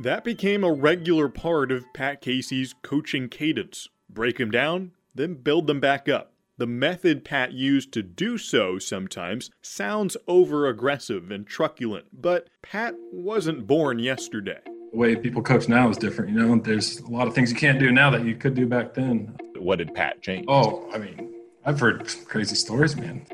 That 0.00 0.24
became 0.24 0.64
a 0.64 0.72
regular 0.72 1.28
part 1.28 1.70
of 1.70 1.84
Pat 1.94 2.20
Casey's 2.20 2.74
coaching 2.82 3.28
cadence 3.28 3.88
break 4.12 4.38
them 4.38 4.50
down, 4.50 4.92
then 5.14 5.34
build 5.34 5.66
them 5.66 5.80
back 5.80 6.08
up. 6.08 6.32
The 6.58 6.66
method 6.66 7.24
Pat 7.24 7.52
used 7.52 7.92
to 7.92 8.02
do 8.02 8.36
so 8.36 8.78
sometimes 8.78 9.50
sounds 9.62 10.16
over 10.28 10.66
aggressive 10.66 11.30
and 11.30 11.46
truculent, 11.46 12.06
but 12.12 12.48
Pat 12.62 12.94
wasn't 13.12 13.66
born 13.66 13.98
yesterday. 13.98 14.60
The 14.92 14.98
way 14.98 15.16
people 15.16 15.42
coach 15.42 15.68
now 15.68 15.88
is 15.88 15.96
different. 15.96 16.32
You 16.32 16.40
know, 16.40 16.56
there's 16.56 16.98
a 16.98 17.08
lot 17.08 17.28
of 17.28 17.34
things 17.34 17.50
you 17.50 17.56
can't 17.56 17.78
do 17.78 17.92
now 17.92 18.10
that 18.10 18.24
you 18.24 18.34
could 18.34 18.54
do 18.54 18.66
back 18.66 18.92
then. 18.92 19.36
What 19.56 19.76
did 19.76 19.94
Pat 19.94 20.20
change? 20.20 20.44
Oh, 20.48 20.90
I 20.92 20.98
mean, 20.98 21.32
I've 21.64 21.78
heard 21.78 22.08
crazy 22.26 22.54
stories, 22.54 22.96
man. 22.96 23.26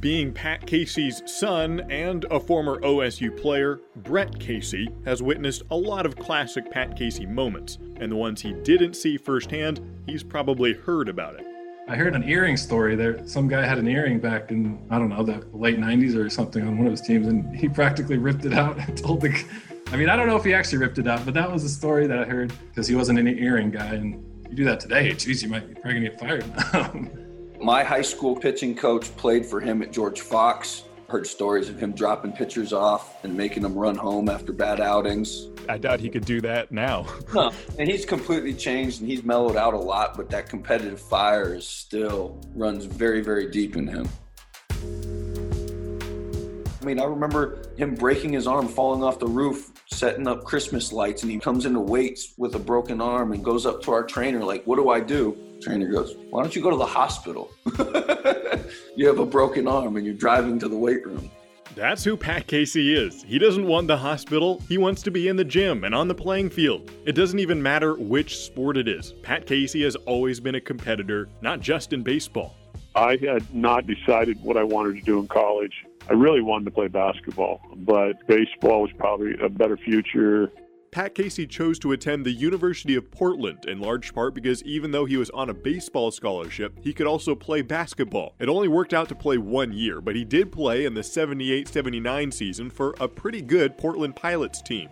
Being 0.00 0.32
Pat 0.32 0.66
Casey's 0.66 1.22
son 1.26 1.80
and 1.90 2.24
a 2.30 2.40
former 2.40 2.80
OSU 2.80 3.36
player, 3.38 3.80
Brett 3.96 4.38
Casey 4.38 4.88
has 5.04 5.22
witnessed 5.22 5.62
a 5.70 5.76
lot 5.76 6.06
of 6.06 6.16
classic 6.16 6.70
Pat 6.70 6.96
Casey 6.96 7.26
moments, 7.26 7.78
and 7.96 8.10
the 8.10 8.16
ones 8.16 8.40
he 8.40 8.52
didn't 8.52 8.94
see 8.94 9.18
firsthand, 9.18 9.80
he's 10.06 10.22
probably 10.22 10.72
heard 10.72 11.08
about 11.08 11.34
it. 11.34 11.46
I 11.86 11.96
heard 11.96 12.14
an 12.14 12.26
earring 12.26 12.56
story 12.56 12.96
there. 12.96 13.26
Some 13.26 13.46
guy 13.46 13.66
had 13.66 13.76
an 13.76 13.86
earring 13.86 14.18
back 14.18 14.50
in, 14.50 14.78
I 14.88 14.98
don't 14.98 15.10
know, 15.10 15.22
the 15.22 15.46
late 15.52 15.78
90s 15.78 16.16
or 16.16 16.30
something 16.30 16.66
on 16.66 16.78
one 16.78 16.86
of 16.86 16.92
his 16.92 17.02
teams, 17.02 17.26
and 17.26 17.54
he 17.54 17.68
practically 17.68 18.16
ripped 18.16 18.46
it 18.46 18.54
out 18.54 18.78
and 18.88 18.96
told 18.96 19.20
the. 19.20 19.44
I 19.92 19.96
mean, 19.96 20.08
I 20.08 20.16
don't 20.16 20.26
know 20.26 20.36
if 20.36 20.44
he 20.44 20.54
actually 20.54 20.78
ripped 20.78 20.98
it 20.98 21.06
out, 21.06 21.26
but 21.26 21.34
that 21.34 21.50
was 21.52 21.62
a 21.62 21.68
story 21.68 22.06
that 22.06 22.18
I 22.18 22.24
heard 22.24 22.54
because 22.70 22.88
he 22.88 22.94
wasn't 22.94 23.18
an 23.18 23.28
earring 23.28 23.70
guy. 23.70 23.94
And 23.94 24.23
you 24.50 24.56
do 24.56 24.64
that 24.64 24.80
today, 24.80 25.12
geez, 25.14 25.42
you 25.42 25.48
might 25.48 25.66
be 25.68 25.74
probably 25.74 25.94
gonna 25.94 26.10
get 26.10 26.20
fired. 26.20 27.60
My 27.60 27.82
high 27.82 28.02
school 28.02 28.36
pitching 28.36 28.74
coach 28.74 29.14
played 29.16 29.46
for 29.46 29.60
him 29.60 29.82
at 29.82 29.92
George 29.92 30.20
Fox. 30.20 30.84
Heard 31.08 31.26
stories 31.26 31.68
of 31.68 31.78
him 31.78 31.92
dropping 31.92 32.32
pitchers 32.32 32.72
off 32.72 33.24
and 33.24 33.36
making 33.36 33.62
them 33.62 33.74
run 33.74 33.94
home 33.94 34.28
after 34.28 34.52
bad 34.52 34.80
outings. 34.80 35.48
I 35.68 35.78
doubt 35.78 36.00
he 36.00 36.10
could 36.10 36.24
do 36.24 36.40
that 36.42 36.72
now. 36.72 37.06
no, 37.34 37.52
and 37.78 37.88
he's 37.88 38.04
completely 38.04 38.54
changed 38.54 39.00
and 39.00 39.08
he's 39.08 39.22
mellowed 39.22 39.56
out 39.56 39.74
a 39.74 39.78
lot, 39.78 40.16
but 40.16 40.28
that 40.30 40.48
competitive 40.48 41.00
fire 41.00 41.54
is 41.54 41.66
still 41.66 42.40
runs 42.54 42.84
very, 42.84 43.20
very 43.20 43.50
deep 43.50 43.76
in 43.76 43.86
him. 43.86 44.08
I 46.84 46.86
mean, 46.86 47.00
I 47.00 47.04
remember 47.04 47.62
him 47.78 47.94
breaking 47.94 48.34
his 48.34 48.46
arm, 48.46 48.68
falling 48.68 49.02
off 49.02 49.18
the 49.18 49.26
roof, 49.26 49.72
setting 49.86 50.28
up 50.28 50.44
Christmas 50.44 50.92
lights, 50.92 51.22
and 51.22 51.32
he 51.32 51.38
comes 51.38 51.64
into 51.64 51.80
weights 51.80 52.34
with 52.36 52.54
a 52.56 52.58
broken 52.58 53.00
arm 53.00 53.32
and 53.32 53.42
goes 53.42 53.64
up 53.64 53.80
to 53.84 53.92
our 53.92 54.02
trainer, 54.02 54.44
like, 54.44 54.66
What 54.66 54.76
do 54.76 54.90
I 54.90 55.00
do? 55.00 55.34
Trainer 55.62 55.90
goes, 55.90 56.14
Why 56.28 56.42
don't 56.42 56.54
you 56.54 56.60
go 56.60 56.68
to 56.68 56.76
the 56.76 56.84
hospital? 56.84 57.50
you 58.96 59.06
have 59.06 59.18
a 59.18 59.24
broken 59.24 59.66
arm 59.66 59.96
and 59.96 60.04
you're 60.04 60.14
driving 60.14 60.58
to 60.58 60.68
the 60.68 60.76
weight 60.76 61.06
room. 61.06 61.30
That's 61.74 62.04
who 62.04 62.18
Pat 62.18 62.48
Casey 62.48 62.94
is. 62.94 63.22
He 63.22 63.38
doesn't 63.38 63.66
want 63.66 63.88
the 63.88 63.96
hospital, 63.96 64.60
he 64.68 64.76
wants 64.76 65.00
to 65.04 65.10
be 65.10 65.28
in 65.28 65.36
the 65.36 65.44
gym 65.44 65.84
and 65.84 65.94
on 65.94 66.06
the 66.06 66.14
playing 66.14 66.50
field. 66.50 66.90
It 67.06 67.12
doesn't 67.12 67.38
even 67.38 67.62
matter 67.62 67.94
which 67.94 68.36
sport 68.40 68.76
it 68.76 68.88
is. 68.88 69.14
Pat 69.22 69.46
Casey 69.46 69.82
has 69.84 69.96
always 69.96 70.38
been 70.38 70.56
a 70.56 70.60
competitor, 70.60 71.30
not 71.40 71.60
just 71.60 71.94
in 71.94 72.02
baseball. 72.02 72.54
I 72.94 73.16
had 73.16 73.54
not 73.54 73.86
decided 73.86 74.40
what 74.42 74.58
I 74.58 74.62
wanted 74.64 74.96
to 74.96 75.00
do 75.00 75.18
in 75.18 75.28
college. 75.28 75.84
I 76.08 76.12
really 76.12 76.42
wanted 76.42 76.66
to 76.66 76.70
play 76.70 76.88
basketball, 76.88 77.60
but 77.76 78.26
baseball 78.26 78.82
was 78.82 78.90
probably 78.98 79.34
a 79.42 79.48
better 79.48 79.76
future. 79.76 80.50
Pat 80.94 81.14
Casey 81.14 81.46
chose 81.46 81.78
to 81.80 81.90
attend 81.90 82.24
the 82.24 82.30
University 82.30 82.94
of 82.94 83.10
Portland 83.10 83.64
in 83.66 83.80
large 83.80 84.14
part 84.14 84.32
because 84.32 84.62
even 84.62 84.92
though 84.92 85.06
he 85.06 85.16
was 85.16 85.28
on 85.30 85.50
a 85.50 85.54
baseball 85.54 86.12
scholarship, 86.12 86.78
he 86.82 86.92
could 86.92 87.06
also 87.06 87.34
play 87.34 87.62
basketball. 87.62 88.34
It 88.38 88.48
only 88.48 88.68
worked 88.68 88.94
out 88.94 89.08
to 89.08 89.14
play 89.14 89.36
one 89.38 89.72
year, 89.72 90.00
but 90.00 90.14
he 90.14 90.24
did 90.24 90.52
play 90.52 90.84
in 90.84 90.94
the 90.94 91.02
78 91.02 91.66
79 91.66 92.30
season 92.30 92.70
for 92.70 92.94
a 93.00 93.08
pretty 93.08 93.42
good 93.42 93.76
Portland 93.76 94.14
Pilots 94.14 94.62
team. 94.62 94.88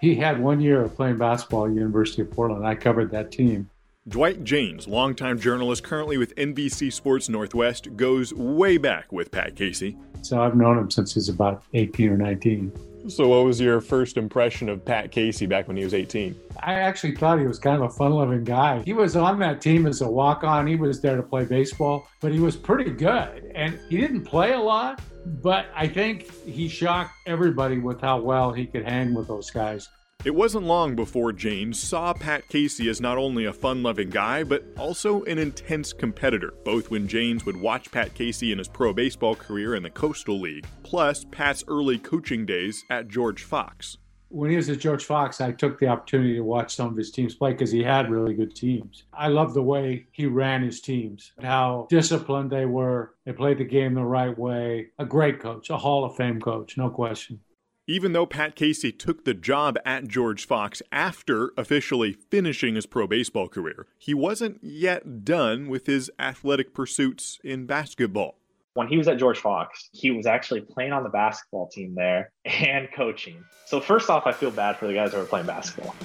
He 0.00 0.14
had 0.14 0.40
one 0.40 0.60
year 0.60 0.82
of 0.82 0.96
playing 0.96 1.18
basketball 1.18 1.66
at 1.66 1.72
University 1.72 2.22
of 2.22 2.30
Portland. 2.30 2.66
I 2.66 2.74
covered 2.74 3.10
that 3.10 3.30
team. 3.30 3.68
Dwight 4.08 4.42
Jaynes, 4.42 4.88
longtime 4.88 5.38
journalist 5.38 5.84
currently 5.84 6.18
with 6.18 6.34
NBC 6.34 6.92
Sports 6.92 7.28
Northwest, 7.28 7.96
goes 7.96 8.34
way 8.34 8.76
back 8.76 9.12
with 9.12 9.30
Pat 9.30 9.54
Casey. 9.54 9.96
So 10.22 10.42
I've 10.42 10.56
known 10.56 10.76
him 10.76 10.90
since 10.90 11.14
he's 11.14 11.28
about 11.28 11.62
18 11.74 12.10
or 12.10 12.16
19. 12.16 12.72
So, 13.08 13.28
what 13.28 13.44
was 13.44 13.60
your 13.60 13.80
first 13.80 14.16
impression 14.16 14.68
of 14.68 14.84
Pat 14.84 15.12
Casey 15.12 15.46
back 15.46 15.68
when 15.68 15.76
he 15.76 15.84
was 15.84 15.94
18? 15.94 16.34
I 16.60 16.74
actually 16.74 17.14
thought 17.14 17.38
he 17.38 17.46
was 17.46 17.60
kind 17.60 17.76
of 17.76 17.90
a 17.90 17.94
fun 17.94 18.10
loving 18.12 18.42
guy. 18.42 18.82
He 18.82 18.92
was 18.92 19.14
on 19.14 19.38
that 19.38 19.60
team 19.60 19.86
as 19.86 20.00
a 20.00 20.10
walk 20.10 20.42
on. 20.42 20.66
He 20.66 20.74
was 20.74 21.00
there 21.00 21.16
to 21.16 21.22
play 21.22 21.44
baseball, 21.44 22.08
but 22.20 22.32
he 22.32 22.40
was 22.40 22.56
pretty 22.56 22.90
good. 22.90 23.52
And 23.54 23.78
he 23.88 23.98
didn't 23.98 24.22
play 24.22 24.52
a 24.52 24.60
lot, 24.60 25.00
but 25.42 25.66
I 25.76 25.86
think 25.86 26.32
he 26.44 26.68
shocked 26.68 27.14
everybody 27.26 27.78
with 27.78 28.00
how 28.00 28.20
well 28.20 28.52
he 28.52 28.66
could 28.66 28.84
hang 28.84 29.14
with 29.14 29.28
those 29.28 29.50
guys. 29.50 29.88
It 30.24 30.36
wasn't 30.36 30.66
long 30.66 30.94
before 30.94 31.32
Jaynes 31.32 31.80
saw 31.80 32.12
Pat 32.12 32.46
Casey 32.46 32.88
as 32.88 33.00
not 33.00 33.18
only 33.18 33.46
a 33.46 33.52
fun 33.52 33.82
loving 33.82 34.08
guy, 34.08 34.44
but 34.44 34.64
also 34.78 35.24
an 35.24 35.36
intense 35.36 35.92
competitor, 35.92 36.54
both 36.64 36.92
when 36.92 37.08
Jaynes 37.08 37.44
would 37.44 37.56
watch 37.56 37.90
Pat 37.90 38.14
Casey 38.14 38.52
in 38.52 38.58
his 38.58 38.68
pro 38.68 38.92
baseball 38.92 39.34
career 39.34 39.74
in 39.74 39.82
the 39.82 39.90
Coastal 39.90 40.38
League, 40.38 40.64
plus 40.84 41.26
Pat's 41.32 41.64
early 41.66 41.98
coaching 41.98 42.46
days 42.46 42.84
at 42.88 43.08
George 43.08 43.42
Fox. 43.42 43.98
When 44.28 44.48
he 44.48 44.56
was 44.56 44.70
at 44.70 44.78
George 44.78 45.04
Fox, 45.04 45.40
I 45.40 45.50
took 45.50 45.80
the 45.80 45.88
opportunity 45.88 46.36
to 46.36 46.44
watch 46.44 46.76
some 46.76 46.90
of 46.90 46.96
his 46.96 47.10
teams 47.10 47.34
play 47.34 47.50
because 47.50 47.72
he 47.72 47.82
had 47.82 48.08
really 48.08 48.34
good 48.34 48.54
teams. 48.54 49.02
I 49.12 49.26
love 49.26 49.54
the 49.54 49.62
way 49.62 50.06
he 50.12 50.26
ran 50.26 50.62
his 50.62 50.80
teams, 50.80 51.32
how 51.42 51.88
disciplined 51.90 52.50
they 52.50 52.64
were. 52.64 53.14
They 53.26 53.32
played 53.32 53.58
the 53.58 53.64
game 53.64 53.94
the 53.94 54.04
right 54.04 54.38
way. 54.38 54.86
A 55.00 55.04
great 55.04 55.40
coach, 55.40 55.68
a 55.68 55.76
Hall 55.76 56.04
of 56.04 56.14
Fame 56.14 56.40
coach, 56.40 56.78
no 56.78 56.90
question. 56.90 57.40
Even 57.88 58.12
though 58.12 58.26
Pat 58.26 58.54
Casey 58.54 58.92
took 58.92 59.24
the 59.24 59.34
job 59.34 59.76
at 59.84 60.06
George 60.06 60.46
Fox 60.46 60.82
after 60.92 61.50
officially 61.56 62.12
finishing 62.12 62.76
his 62.76 62.86
pro 62.86 63.08
baseball 63.08 63.48
career, 63.48 63.88
he 63.98 64.14
wasn't 64.14 64.60
yet 64.62 65.24
done 65.24 65.68
with 65.68 65.86
his 65.86 66.08
athletic 66.16 66.74
pursuits 66.74 67.40
in 67.42 67.66
basketball. 67.66 68.38
When 68.74 68.86
he 68.86 68.98
was 68.98 69.08
at 69.08 69.18
George 69.18 69.38
Fox, 69.38 69.90
he 69.90 70.12
was 70.12 70.26
actually 70.26 70.60
playing 70.60 70.92
on 70.92 71.02
the 71.02 71.08
basketball 71.08 71.66
team 71.68 71.96
there 71.96 72.30
and 72.44 72.88
coaching. 72.94 73.44
So, 73.66 73.80
first 73.80 74.08
off, 74.08 74.28
I 74.28 74.32
feel 74.32 74.52
bad 74.52 74.76
for 74.76 74.86
the 74.86 74.94
guys 74.94 75.10
that 75.10 75.18
were 75.18 75.24
playing 75.24 75.46
basketball. 75.46 75.96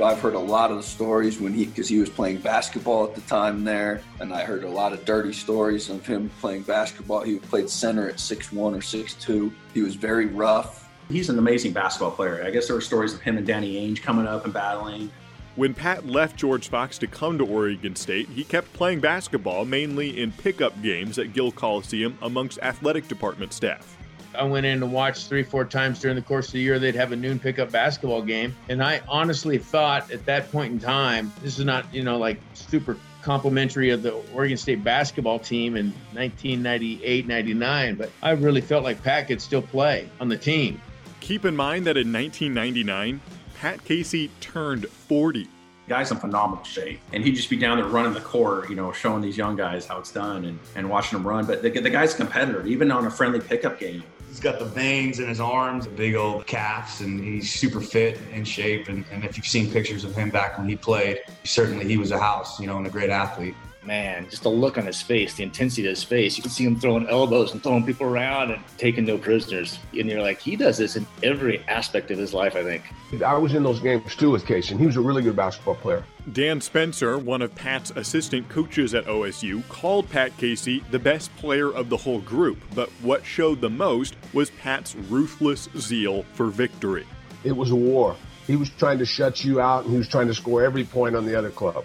So 0.00 0.06
I've 0.06 0.18
heard 0.18 0.32
a 0.32 0.38
lot 0.38 0.70
of 0.70 0.78
the 0.78 0.82
stories 0.82 1.38
when 1.38 1.52
he, 1.52 1.66
because 1.66 1.86
he 1.86 1.98
was 1.98 2.08
playing 2.08 2.38
basketball 2.38 3.04
at 3.04 3.14
the 3.14 3.20
time 3.20 3.64
there, 3.64 4.00
and 4.18 4.32
I 4.32 4.44
heard 4.44 4.64
a 4.64 4.68
lot 4.68 4.94
of 4.94 5.04
dirty 5.04 5.34
stories 5.34 5.90
of 5.90 6.06
him 6.06 6.30
playing 6.40 6.62
basketball. 6.62 7.20
He 7.20 7.38
played 7.38 7.68
center 7.68 8.08
at 8.08 8.18
six 8.18 8.50
one 8.50 8.74
or 8.74 8.80
six 8.80 9.12
two. 9.12 9.52
He 9.74 9.82
was 9.82 9.96
very 9.96 10.24
rough. 10.24 10.88
He's 11.10 11.28
an 11.28 11.38
amazing 11.38 11.74
basketball 11.74 12.12
player. 12.12 12.42
I 12.42 12.48
guess 12.48 12.68
there 12.68 12.76
were 12.76 12.80
stories 12.80 13.12
of 13.12 13.20
him 13.20 13.36
and 13.36 13.46
Danny 13.46 13.74
Ainge 13.74 14.00
coming 14.00 14.26
up 14.26 14.46
and 14.46 14.54
battling. 14.54 15.10
When 15.56 15.74
Pat 15.74 16.06
left 16.06 16.38
George 16.38 16.70
Fox 16.70 16.96
to 16.96 17.06
come 17.06 17.36
to 17.36 17.44
Oregon 17.44 17.94
State, 17.94 18.30
he 18.30 18.42
kept 18.42 18.72
playing 18.72 19.00
basketball 19.00 19.66
mainly 19.66 20.18
in 20.18 20.32
pickup 20.32 20.80
games 20.80 21.18
at 21.18 21.34
Gill 21.34 21.52
Coliseum 21.52 22.16
amongst 22.22 22.58
athletic 22.62 23.06
department 23.06 23.52
staff. 23.52 23.98
I 24.34 24.44
went 24.44 24.66
in 24.66 24.82
and 24.82 24.92
watched 24.92 25.28
three, 25.28 25.42
four 25.42 25.64
times 25.64 26.00
during 26.00 26.16
the 26.16 26.22
course 26.22 26.48
of 26.48 26.52
the 26.52 26.60
year. 26.60 26.78
They'd 26.78 26.94
have 26.94 27.12
a 27.12 27.16
noon 27.16 27.38
pickup 27.38 27.70
basketball 27.70 28.22
game. 28.22 28.54
And 28.68 28.82
I 28.82 29.00
honestly 29.08 29.58
thought 29.58 30.10
at 30.10 30.24
that 30.26 30.50
point 30.50 30.72
in 30.72 30.78
time, 30.78 31.32
this 31.42 31.58
is 31.58 31.64
not, 31.64 31.92
you 31.92 32.02
know, 32.02 32.18
like 32.18 32.40
super 32.54 32.96
complimentary 33.22 33.90
of 33.90 34.02
the 34.02 34.14
Oregon 34.34 34.56
State 34.56 34.82
basketball 34.82 35.38
team 35.38 35.76
in 35.76 35.92
1998 36.12 37.26
99, 37.26 37.94
but 37.96 38.10
I 38.22 38.30
really 38.30 38.60
felt 38.60 38.84
like 38.84 39.02
Pat 39.02 39.28
could 39.28 39.42
still 39.42 39.62
play 39.62 40.08
on 40.20 40.28
the 40.28 40.38
team. 40.38 40.80
Keep 41.20 41.44
in 41.44 41.54
mind 41.54 41.86
that 41.86 41.96
in 41.96 42.12
1999, 42.12 43.20
Pat 43.60 43.84
Casey 43.84 44.30
turned 44.40 44.88
40 44.88 45.48
guy's 45.90 46.10
in 46.12 46.16
phenomenal 46.16 46.64
shape. 46.64 47.00
And 47.12 47.22
he'd 47.22 47.34
just 47.34 47.50
be 47.50 47.56
down 47.56 47.76
there 47.76 47.86
running 47.86 48.14
the 48.14 48.20
court, 48.20 48.70
you 48.70 48.76
know, 48.76 48.92
showing 48.92 49.20
these 49.20 49.36
young 49.36 49.56
guys 49.56 49.86
how 49.86 49.98
it's 49.98 50.12
done 50.12 50.44
and, 50.44 50.58
and 50.76 50.88
watching 50.88 51.18
them 51.18 51.26
run. 51.26 51.44
But 51.44 51.62
the, 51.62 51.68
the 51.68 51.90
guy's 51.90 52.14
a 52.14 52.16
competitor, 52.16 52.64
even 52.64 52.90
on 52.90 53.06
a 53.06 53.10
friendly 53.10 53.40
pickup 53.40 53.78
game. 53.78 54.04
He's 54.30 54.38
got 54.38 54.60
the 54.60 54.64
veins 54.64 55.18
in 55.18 55.28
his 55.28 55.40
arms, 55.40 55.88
big 55.88 56.14
old 56.14 56.46
calves, 56.46 57.00
and 57.00 57.22
he's 57.22 57.52
super 57.52 57.80
fit 57.80 58.16
in 58.32 58.44
shape. 58.44 58.88
And, 58.88 59.04
and 59.10 59.24
if 59.24 59.36
you've 59.36 59.44
seen 59.44 59.72
pictures 59.72 60.04
of 60.04 60.14
him 60.14 60.30
back 60.30 60.56
when 60.56 60.68
he 60.68 60.76
played, 60.76 61.18
certainly 61.42 61.84
he 61.84 61.96
was 61.96 62.12
a 62.12 62.18
house, 62.18 62.60
you 62.60 62.68
know, 62.68 62.78
and 62.78 62.86
a 62.86 62.90
great 62.90 63.10
athlete 63.10 63.56
man, 63.82 64.28
just 64.28 64.42
the 64.42 64.48
look 64.48 64.78
on 64.78 64.86
his 64.86 65.00
face, 65.00 65.34
the 65.34 65.42
intensity 65.42 65.86
of 65.86 65.90
his 65.90 66.04
face. 66.04 66.36
You 66.36 66.42
can 66.42 66.50
see 66.50 66.64
him 66.64 66.78
throwing 66.78 67.08
elbows 67.08 67.52
and 67.52 67.62
throwing 67.62 67.84
people 67.84 68.06
around 68.06 68.50
and 68.50 68.62
taking 68.76 69.04
no 69.04 69.16
prisoners. 69.16 69.78
And 69.92 70.08
you're 70.08 70.22
like, 70.22 70.40
he 70.40 70.56
does 70.56 70.78
this 70.78 70.96
in 70.96 71.06
every 71.22 71.60
aspect 71.68 72.10
of 72.10 72.18
his 72.18 72.34
life, 72.34 72.56
I 72.56 72.62
think. 72.62 72.84
I 73.24 73.36
was 73.36 73.54
in 73.54 73.62
those 73.62 73.80
games 73.80 74.14
too 74.14 74.30
with 74.30 74.46
Casey, 74.46 74.72
and 74.72 74.80
he 74.80 74.86
was 74.86 74.96
a 74.96 75.00
really 75.00 75.22
good 75.22 75.36
basketball 75.36 75.76
player. 75.76 76.04
Dan 76.32 76.60
Spencer, 76.60 77.18
one 77.18 77.42
of 77.42 77.54
Pat's 77.54 77.90
assistant 77.96 78.48
coaches 78.48 78.94
at 78.94 79.06
OSU, 79.06 79.66
called 79.68 80.08
Pat 80.10 80.36
Casey 80.36 80.84
the 80.90 80.98
best 80.98 81.34
player 81.36 81.72
of 81.72 81.88
the 81.88 81.96
whole 81.96 82.20
group. 82.20 82.58
But 82.74 82.90
what 83.02 83.24
showed 83.24 83.60
the 83.60 83.70
most 83.70 84.16
was 84.32 84.50
Pat's 84.50 84.94
ruthless 84.94 85.68
zeal 85.76 86.24
for 86.34 86.46
victory. 86.46 87.06
It 87.42 87.52
was 87.52 87.70
a 87.70 87.76
war. 87.76 88.16
He 88.46 88.56
was 88.56 88.68
trying 88.70 88.98
to 88.98 89.06
shut 89.06 89.44
you 89.44 89.60
out, 89.60 89.84
and 89.84 89.92
he 89.92 89.98
was 89.98 90.08
trying 90.08 90.26
to 90.26 90.34
score 90.34 90.62
every 90.62 90.84
point 90.84 91.16
on 91.16 91.24
the 91.24 91.36
other 91.36 91.50
club. 91.50 91.84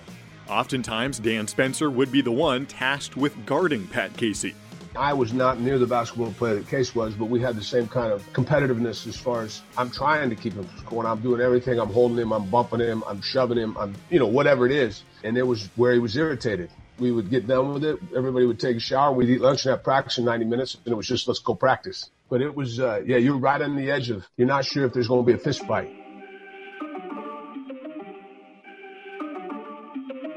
Oftentimes, 0.49 1.19
Dan 1.19 1.47
Spencer 1.47 1.89
would 1.89 2.11
be 2.11 2.21
the 2.21 2.31
one 2.31 2.65
tasked 2.65 3.17
with 3.17 3.45
guarding 3.45 3.87
Pat 3.87 4.15
Casey. 4.15 4.53
I 4.95 5.13
was 5.13 5.33
not 5.33 5.59
near 5.59 5.77
the 5.77 5.87
basketball 5.87 6.31
player 6.31 6.55
that 6.55 6.69
Case 6.69 6.95
was, 6.95 7.13
but 7.15 7.25
we 7.25 7.41
had 7.41 7.55
the 7.55 7.63
same 7.63 7.87
kind 7.87 8.13
of 8.13 8.21
competitiveness 8.31 9.07
as 9.07 9.17
far 9.17 9.41
as 9.41 9.61
I'm 9.77 9.89
trying 9.89 10.29
to 10.29 10.35
keep 10.35 10.53
him 10.53 10.69
scoring. 10.77 11.09
I'm 11.09 11.19
doing 11.19 11.41
everything. 11.41 11.79
I'm 11.79 11.89
holding 11.89 12.17
him. 12.17 12.31
I'm 12.31 12.49
bumping 12.49 12.79
him. 12.79 13.03
I'm 13.05 13.21
shoving 13.21 13.57
him. 13.57 13.75
I'm, 13.77 13.95
you 14.09 14.19
know, 14.19 14.27
whatever 14.27 14.65
it 14.65 14.71
is. 14.71 15.03
And 15.23 15.37
it 15.37 15.43
was 15.43 15.67
where 15.75 15.91
he 15.91 15.99
was 15.99 16.15
irritated. 16.15 16.69
We 16.97 17.11
would 17.11 17.29
get 17.29 17.45
done 17.45 17.73
with 17.73 17.83
it. 17.83 17.99
Everybody 18.15 18.45
would 18.45 18.59
take 18.59 18.77
a 18.77 18.79
shower. 18.79 19.11
We'd 19.11 19.29
eat 19.29 19.41
lunch 19.41 19.65
and 19.65 19.71
have 19.71 19.83
practice 19.83 20.17
in 20.17 20.25
90 20.25 20.45
minutes. 20.45 20.77
And 20.85 20.93
it 20.93 20.95
was 20.95 21.07
just, 21.07 21.27
let's 21.27 21.39
go 21.39 21.55
practice. 21.55 22.09
But 22.29 22.41
it 22.41 22.55
was, 22.55 22.79
uh, 22.79 23.01
yeah, 23.05 23.17
you're 23.17 23.37
right 23.37 23.61
on 23.61 23.75
the 23.75 23.91
edge 23.91 24.09
of, 24.11 24.25
you're 24.37 24.47
not 24.47 24.63
sure 24.63 24.85
if 24.85 24.93
there's 24.93 25.09
going 25.09 25.25
to 25.25 25.27
be 25.27 25.33
a 25.33 25.37
fist 25.37 25.65
fight. 25.65 26.04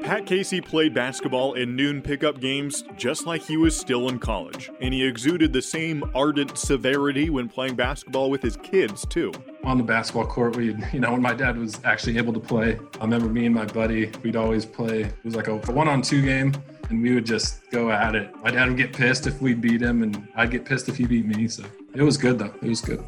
Pat 0.09 0.25
Casey 0.25 0.59
played 0.59 0.91
basketball 0.91 1.53
in 1.53 1.75
noon 1.75 2.01
pickup 2.01 2.39
games 2.39 2.83
just 2.97 3.27
like 3.27 3.43
he 3.43 3.57
was 3.57 3.77
still 3.77 4.09
in 4.09 4.17
college, 4.17 4.71
and 4.81 4.91
he 4.91 5.05
exuded 5.05 5.53
the 5.53 5.61
same 5.61 6.03
ardent 6.15 6.57
severity 6.57 7.29
when 7.29 7.47
playing 7.47 7.75
basketball 7.75 8.31
with 8.31 8.41
his 8.41 8.57
kids, 8.57 9.05
too. 9.05 9.31
On 9.63 9.77
the 9.77 9.83
basketball 9.83 10.25
court, 10.25 10.55
we, 10.55 10.75
you 10.91 10.99
know, 10.99 11.11
when 11.11 11.21
my 11.21 11.35
dad 11.35 11.59
was 11.59 11.79
actually 11.83 12.17
able 12.17 12.33
to 12.33 12.39
play, 12.39 12.79
I 12.99 13.03
remember 13.03 13.29
me 13.29 13.45
and 13.45 13.53
my 13.53 13.65
buddy, 13.65 14.11
we'd 14.23 14.35
always 14.35 14.65
play. 14.65 15.01
It 15.01 15.23
was 15.23 15.35
like 15.35 15.47
a 15.47 15.57
one 15.57 15.87
on 15.87 16.01
two 16.01 16.23
game, 16.23 16.55
and 16.89 17.03
we 17.03 17.13
would 17.13 17.27
just 17.27 17.69
go 17.69 17.91
at 17.91 18.15
it. 18.15 18.33
My 18.41 18.49
dad 18.49 18.67
would 18.67 18.77
get 18.77 18.93
pissed 18.93 19.27
if 19.27 19.39
we 19.39 19.53
beat 19.53 19.79
him, 19.79 20.01
and 20.01 20.27
I'd 20.35 20.49
get 20.49 20.65
pissed 20.65 20.89
if 20.89 20.97
he 20.97 21.05
beat 21.05 21.27
me. 21.27 21.47
So 21.47 21.63
it 21.93 22.01
was 22.01 22.17
good, 22.17 22.39
though. 22.39 22.55
It 22.63 22.67
was 22.67 22.81
good. 22.81 23.03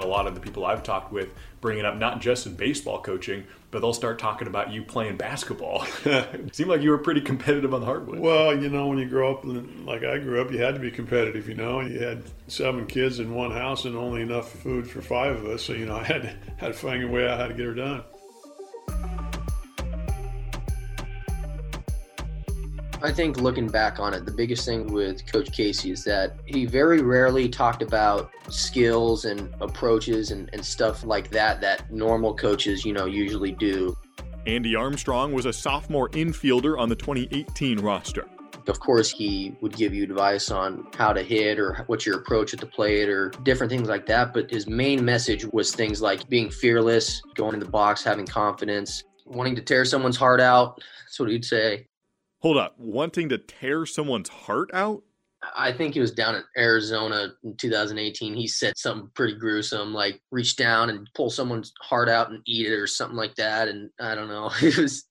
A 0.00 0.06
lot 0.08 0.26
of 0.26 0.34
the 0.34 0.40
people 0.40 0.66
I've 0.66 0.82
talked 0.82 1.12
with 1.12 1.28
bring 1.60 1.78
it 1.78 1.84
up 1.84 1.98
not 1.98 2.20
just 2.20 2.46
in 2.46 2.56
baseball 2.56 3.00
coaching, 3.00 3.44
but 3.72 3.80
they'll 3.80 3.94
start 3.94 4.18
talking 4.18 4.46
about 4.46 4.70
you 4.70 4.82
playing 4.82 5.16
basketball. 5.16 5.86
it 6.04 6.54
seemed 6.54 6.68
like 6.68 6.82
you 6.82 6.90
were 6.90 6.98
pretty 6.98 7.22
competitive 7.22 7.72
on 7.74 7.80
the 7.80 7.86
hardwood. 7.86 8.20
Well, 8.20 8.56
you 8.56 8.68
know, 8.68 8.86
when 8.86 8.98
you 8.98 9.08
grow 9.08 9.34
up 9.34 9.44
like 9.44 10.04
I 10.04 10.18
grew 10.18 10.40
up, 10.40 10.52
you 10.52 10.58
had 10.58 10.74
to 10.74 10.80
be 10.80 10.90
competitive. 10.90 11.48
You 11.48 11.54
know, 11.54 11.80
you 11.80 11.98
had 11.98 12.22
seven 12.46 12.86
kids 12.86 13.18
in 13.18 13.34
one 13.34 13.50
house 13.50 13.86
and 13.86 13.96
only 13.96 14.20
enough 14.20 14.52
food 14.52 14.88
for 14.88 15.00
five 15.00 15.36
of 15.36 15.46
us, 15.46 15.62
so 15.62 15.72
you 15.72 15.86
know, 15.86 15.96
I 16.02 16.04
had 16.04 16.36
had 16.58 16.68
to 16.68 16.72
find 16.74 17.02
a 17.02 17.08
way 17.08 17.26
out 17.26 17.40
how 17.40 17.48
to 17.48 17.54
get 17.54 17.66
her 17.66 17.74
done. 17.74 18.04
I 23.04 23.10
think 23.10 23.38
looking 23.38 23.66
back 23.66 23.98
on 23.98 24.14
it, 24.14 24.24
the 24.24 24.30
biggest 24.30 24.64
thing 24.64 24.92
with 24.92 25.26
Coach 25.26 25.50
Casey 25.50 25.90
is 25.90 26.04
that 26.04 26.36
he 26.46 26.66
very 26.66 27.02
rarely 27.02 27.48
talked 27.48 27.82
about 27.82 28.30
skills 28.48 29.24
and 29.24 29.52
approaches 29.60 30.30
and, 30.30 30.48
and 30.52 30.64
stuff 30.64 31.02
like 31.02 31.28
that 31.30 31.60
that 31.62 31.90
normal 31.90 32.32
coaches, 32.32 32.84
you 32.84 32.92
know, 32.92 33.06
usually 33.06 33.50
do. 33.50 33.96
Andy 34.46 34.76
Armstrong 34.76 35.32
was 35.32 35.46
a 35.46 35.52
sophomore 35.52 36.10
infielder 36.10 36.78
on 36.78 36.88
the 36.88 36.94
2018 36.94 37.80
roster. 37.80 38.28
Of 38.68 38.78
course, 38.78 39.10
he 39.10 39.56
would 39.60 39.76
give 39.76 39.92
you 39.92 40.04
advice 40.04 40.52
on 40.52 40.86
how 40.96 41.12
to 41.12 41.24
hit 41.24 41.58
or 41.58 41.82
what's 41.88 42.06
your 42.06 42.18
approach 42.18 42.54
at 42.54 42.60
the 42.60 42.66
plate 42.66 43.08
or 43.08 43.30
different 43.42 43.72
things 43.72 43.88
like 43.88 44.06
that. 44.06 44.32
But 44.32 44.48
his 44.48 44.68
main 44.68 45.04
message 45.04 45.44
was 45.46 45.74
things 45.74 46.00
like 46.00 46.28
being 46.28 46.50
fearless, 46.50 47.20
going 47.34 47.54
in 47.54 47.60
the 47.60 47.66
box, 47.66 48.04
having 48.04 48.26
confidence, 48.26 49.02
wanting 49.26 49.56
to 49.56 49.62
tear 49.62 49.84
someone's 49.84 50.16
heart 50.16 50.40
out. 50.40 50.80
That's 51.04 51.18
what 51.18 51.28
he'd 51.28 51.44
say. 51.44 51.88
Hold 52.42 52.56
up, 52.56 52.74
wanting 52.76 53.28
to 53.28 53.38
tear 53.38 53.86
someone's 53.86 54.28
heart 54.28 54.70
out? 54.74 55.04
I 55.56 55.72
think 55.72 55.94
he 55.94 56.00
was 56.00 56.10
down 56.10 56.34
in 56.34 56.42
Arizona 56.56 57.32
in 57.44 57.56
2018. 57.56 58.34
He 58.34 58.48
said 58.48 58.76
something 58.76 59.10
pretty 59.14 59.34
gruesome, 59.34 59.94
like 59.94 60.20
reach 60.32 60.56
down 60.56 60.90
and 60.90 61.08
pull 61.14 61.30
someone's 61.30 61.72
heart 61.80 62.08
out 62.08 62.30
and 62.30 62.42
eat 62.44 62.66
it 62.66 62.74
or 62.74 62.88
something 62.88 63.16
like 63.16 63.36
that. 63.36 63.68
And 63.68 63.90
I 64.00 64.16
don't 64.16 64.28
know, 64.28 64.50
it 64.62 64.76
was 64.76 65.04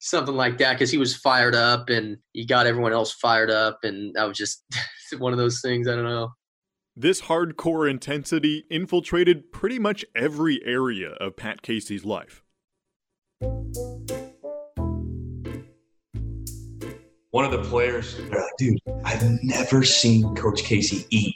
something 0.00 0.34
like 0.34 0.58
that 0.58 0.72
because 0.72 0.90
he 0.90 0.98
was 0.98 1.14
fired 1.16 1.54
up 1.54 1.90
and 1.90 2.18
he 2.32 2.44
got 2.44 2.66
everyone 2.66 2.92
else 2.92 3.12
fired 3.12 3.50
up. 3.50 3.78
And 3.84 4.12
that 4.14 4.26
was 4.26 4.36
just 4.36 4.64
one 5.18 5.32
of 5.32 5.38
those 5.38 5.60
things. 5.60 5.86
I 5.86 5.94
don't 5.94 6.04
know. 6.04 6.32
This 6.96 7.22
hardcore 7.22 7.88
intensity 7.88 8.64
infiltrated 8.68 9.52
pretty 9.52 9.78
much 9.78 10.04
every 10.14 10.60
area 10.64 11.10
of 11.20 11.36
Pat 11.36 11.62
Casey's 11.62 12.04
life. 12.04 12.42
One 17.34 17.44
of 17.44 17.50
the 17.50 17.68
players, 17.68 18.16
they're 18.16 18.42
like, 18.42 18.56
dude, 18.58 18.78
I've 19.04 19.20
never 19.42 19.82
seen 19.82 20.36
Coach 20.36 20.62
Casey 20.62 21.04
eat. 21.10 21.34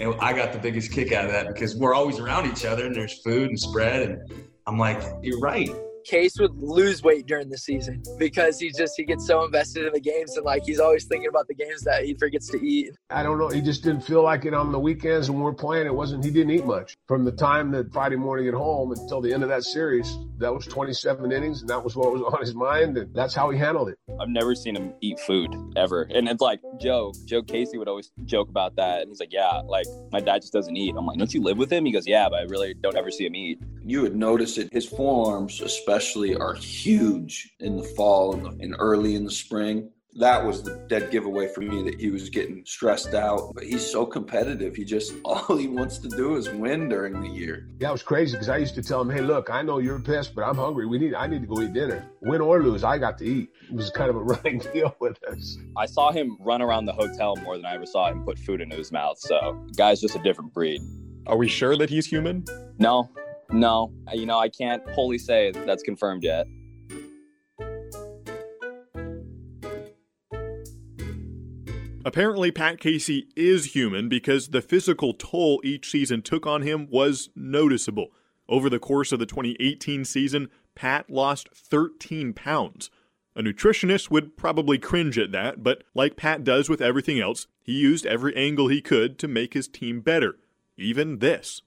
And 0.00 0.14
I 0.20 0.32
got 0.32 0.54
the 0.54 0.58
biggest 0.58 0.90
kick 0.90 1.12
out 1.12 1.26
of 1.26 1.32
that 1.32 1.48
because 1.48 1.76
we're 1.76 1.92
always 1.92 2.18
around 2.18 2.50
each 2.50 2.64
other 2.64 2.86
and 2.86 2.96
there's 2.96 3.18
food 3.18 3.50
and 3.50 3.60
spread. 3.60 4.08
And 4.08 4.48
I'm 4.66 4.78
like, 4.78 5.02
you're 5.20 5.38
right. 5.38 5.68
Case 6.08 6.38
would 6.40 6.56
lose 6.56 7.02
weight 7.02 7.26
during 7.26 7.50
the 7.50 7.58
season 7.58 8.02
because 8.18 8.58
he 8.58 8.72
just 8.72 8.94
he 8.96 9.04
gets 9.04 9.26
so 9.26 9.44
invested 9.44 9.84
in 9.84 9.92
the 9.92 10.00
games 10.00 10.34
and 10.36 10.44
like 10.46 10.62
he's 10.64 10.80
always 10.80 11.04
thinking 11.04 11.28
about 11.28 11.46
the 11.48 11.54
games 11.54 11.82
that 11.82 12.02
he 12.02 12.14
forgets 12.14 12.48
to 12.48 12.56
eat. 12.64 12.92
I 13.10 13.22
don't 13.22 13.38
know. 13.38 13.48
He 13.48 13.60
just 13.60 13.84
didn't 13.84 14.00
feel 14.00 14.22
like 14.22 14.46
it 14.46 14.54
on 14.54 14.72
the 14.72 14.78
weekends 14.78 15.30
when 15.30 15.40
we're 15.40 15.52
playing. 15.52 15.86
It 15.86 15.94
wasn't. 15.94 16.24
He 16.24 16.30
didn't 16.30 16.52
eat 16.52 16.64
much 16.64 16.96
from 17.06 17.26
the 17.26 17.32
time 17.32 17.70
that 17.72 17.92
Friday 17.92 18.16
morning 18.16 18.48
at 18.48 18.54
home 18.54 18.92
until 18.92 19.20
the 19.20 19.34
end 19.34 19.42
of 19.42 19.50
that 19.50 19.64
series. 19.64 20.16
That 20.38 20.54
was 20.54 20.64
27 20.66 21.30
innings, 21.30 21.60
and 21.60 21.68
that 21.68 21.84
was 21.84 21.94
what 21.94 22.10
was 22.10 22.22
on 22.22 22.40
his 22.40 22.54
mind, 22.54 22.96
and 22.96 23.14
that's 23.14 23.34
how 23.34 23.50
he 23.50 23.58
handled 23.58 23.90
it. 23.90 23.98
I've 24.18 24.30
never 24.30 24.54
seen 24.54 24.76
him 24.76 24.94
eat 25.02 25.20
food 25.20 25.54
ever, 25.76 26.02
and 26.02 26.26
it's 26.26 26.40
like 26.40 26.60
Joe. 26.80 27.12
Joe 27.26 27.42
Casey 27.42 27.76
would 27.76 27.88
always 27.88 28.10
joke 28.24 28.48
about 28.48 28.76
that, 28.76 29.02
and 29.02 29.10
he's 29.10 29.20
like, 29.20 29.32
"Yeah, 29.32 29.60
like 29.66 29.86
my 30.10 30.20
dad 30.20 30.40
just 30.40 30.54
doesn't 30.54 30.76
eat." 30.76 30.94
I'm 30.96 31.04
like, 31.04 31.18
"Don't 31.18 31.34
you 31.34 31.42
live 31.42 31.58
with 31.58 31.70
him?" 31.70 31.84
He 31.84 31.92
goes, 31.92 32.06
"Yeah, 32.06 32.28
but 32.30 32.38
I 32.38 32.42
really 32.44 32.72
don't 32.72 32.96
ever 32.96 33.10
see 33.10 33.26
him 33.26 33.34
eat." 33.34 33.58
You 33.84 34.02
would 34.02 34.16
notice 34.16 34.58
it. 34.58 34.72
His 34.72 34.86
forearms, 34.86 35.60
especially, 35.60 35.97
are 35.98 36.54
huge 36.54 37.54
in 37.60 37.76
the 37.76 37.82
fall 37.82 38.34
and, 38.34 38.44
the, 38.44 38.64
and 38.64 38.76
early 38.78 39.14
in 39.14 39.24
the 39.24 39.30
spring. 39.30 39.90
That 40.14 40.44
was 40.44 40.62
the 40.62 40.76
dead 40.88 41.10
giveaway 41.10 41.48
for 41.48 41.60
me 41.60 41.82
that 41.82 42.00
he 42.00 42.10
was 42.10 42.28
getting 42.28 42.64
stressed 42.64 43.14
out. 43.14 43.52
But 43.54 43.64
he's 43.64 43.84
so 43.84 44.06
competitive. 44.06 44.76
He 44.76 44.84
just, 44.84 45.14
all 45.24 45.56
he 45.56 45.66
wants 45.66 45.98
to 45.98 46.08
do 46.08 46.36
is 46.36 46.48
win 46.50 46.88
during 46.88 47.20
the 47.20 47.28
year. 47.28 47.68
Yeah, 47.80 47.88
it 47.88 47.92
was 47.92 48.02
crazy 48.02 48.32
because 48.32 48.48
I 48.48 48.58
used 48.58 48.74
to 48.76 48.82
tell 48.82 49.00
him, 49.00 49.10
hey, 49.10 49.22
look, 49.22 49.50
I 49.50 49.62
know 49.62 49.78
you're 49.78 49.98
pissed, 49.98 50.34
but 50.34 50.42
I'm 50.42 50.56
hungry. 50.56 50.86
We 50.86 50.98
need, 50.98 51.14
I 51.14 51.26
need 51.26 51.40
to 51.42 51.46
go 51.46 51.60
eat 51.60 51.72
dinner. 51.72 52.08
Win 52.20 52.40
or 52.40 52.62
lose, 52.62 52.84
I 52.84 52.98
got 52.98 53.18
to 53.18 53.24
eat. 53.24 53.50
It 53.68 53.74
was 53.74 53.90
kind 53.90 54.10
of 54.10 54.16
a 54.16 54.22
running 54.22 54.58
deal 54.72 54.96
with 55.00 55.22
us. 55.24 55.58
I 55.76 55.86
saw 55.86 56.12
him 56.12 56.36
run 56.40 56.62
around 56.62 56.86
the 56.86 56.94
hotel 56.94 57.36
more 57.36 57.56
than 57.56 57.66
I 57.66 57.74
ever 57.74 57.86
saw 57.86 58.08
him 58.08 58.24
put 58.24 58.38
food 58.38 58.60
into 58.60 58.76
his 58.76 58.92
mouth. 58.92 59.18
So, 59.18 59.66
guy's 59.76 60.00
just 60.00 60.14
a 60.14 60.22
different 60.22 60.54
breed. 60.54 60.80
Are 61.26 61.36
we 61.36 61.48
sure 61.48 61.76
that 61.76 61.90
he's 61.90 62.06
human? 62.06 62.44
No, 62.78 63.10
no. 63.50 63.92
You 64.12 64.26
know, 64.26 64.38
I 64.38 64.48
can't 64.48 64.88
wholly 64.90 65.18
say 65.18 65.52
that's 65.52 65.82
confirmed 65.82 66.22
yet. 66.22 66.46
Apparently, 72.04 72.50
Pat 72.50 72.80
Casey 72.80 73.28
is 73.36 73.74
human 73.74 74.08
because 74.08 74.48
the 74.48 74.62
physical 74.62 75.12
toll 75.12 75.60
each 75.62 75.90
season 75.90 76.22
took 76.22 76.46
on 76.46 76.62
him 76.62 76.88
was 76.90 77.28
noticeable. 77.36 78.08
Over 78.48 78.70
the 78.70 78.78
course 78.78 79.12
of 79.12 79.18
the 79.18 79.26
2018 79.26 80.06
season, 80.06 80.48
Pat 80.74 81.10
lost 81.10 81.50
13 81.54 82.32
pounds. 82.32 82.90
A 83.36 83.42
nutritionist 83.42 84.10
would 84.10 84.38
probably 84.38 84.78
cringe 84.78 85.18
at 85.18 85.32
that, 85.32 85.62
but 85.62 85.84
like 85.94 86.16
Pat 86.16 86.44
does 86.44 86.70
with 86.70 86.80
everything 86.80 87.20
else, 87.20 87.46
he 87.62 87.72
used 87.72 88.06
every 88.06 88.34
angle 88.34 88.68
he 88.68 88.80
could 88.80 89.18
to 89.18 89.28
make 89.28 89.52
his 89.52 89.68
team 89.68 90.00
better. 90.00 90.38
Even 90.78 91.18
this 91.18 91.60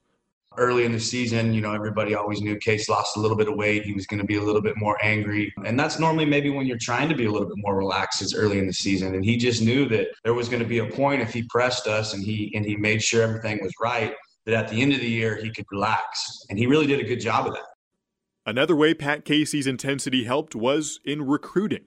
early 0.58 0.84
in 0.84 0.91
the 0.91 0.99
season, 0.99 1.54
you 1.54 1.62
know, 1.62 1.74
everybody 1.74 2.14
always 2.14 2.41
knew 2.41 2.58
Case 2.58 2.89
lost 2.89 3.16
a 3.16 3.20
little 3.20 3.38
bit 3.38 3.47
of 3.47 3.56
weight. 3.56 3.84
He 3.84 3.93
was 3.93 4.06
going 4.06 4.20
to 4.20 4.26
be 4.26 4.36
a 4.36 4.41
little 4.41 4.62
bit 4.62 4.76
more 4.78 4.97
angry. 5.02 5.54
And 5.66 5.80
that's 5.80 5.99
normally 5.99 6.26
maybe 6.26 6.49
when 6.49 6.66
you're 6.66 6.78
trying 6.78 7.08
to 7.10 7.16
be 7.16 7.26
a 7.26 7.32
little 7.32 7.47
bit 7.47 7.58
more 7.58 7.78
relaxed 7.78 8.22
is 8.22 8.34
early 8.34 8.60
in 8.60 8.68
the 8.68 8.74
season. 8.74 9.16
And 9.16 9.24
he 9.24 9.38
just 9.38 9.62
knew 9.62 9.88
that 9.89 10.10
there 10.24 10.34
was 10.34 10.49
going 10.49 10.62
to 10.62 10.68
be 10.68 10.80
a 10.80 10.86
point 10.86 11.22
if 11.22 11.34
he 11.34 11.43
pressed 11.43 11.88
us 11.88 12.14
and 12.14 12.24
he 12.24 12.52
and 12.56 12.66
he 12.66 12.76
made 12.76 13.02
sure 13.02 13.24
everything 13.24 13.60
was 13.62 13.72
right, 13.82 14.14
that 14.45 14.56
at 14.56 14.68
the 14.68 14.82
end 14.82 14.93
of 14.93 14.99
the 14.99 15.10
year 15.10 15.36
he 15.36 15.52
could 15.52 15.66
relax. 15.72 16.45
And 16.49 16.60
he 16.60 16.66
really 16.68 16.88
did 16.88 16.99
a 16.99 17.08
good 17.08 17.22
job 17.22 17.47
of 17.47 17.54
that. 17.54 17.64
Another 18.45 18.76
way 18.76 18.93
Pat 18.93 19.24
Casey's 19.24 19.68
intensity 19.68 20.26
helped 20.26 20.56
was 20.56 20.99
in 21.06 21.22
recruiting. 21.26 21.86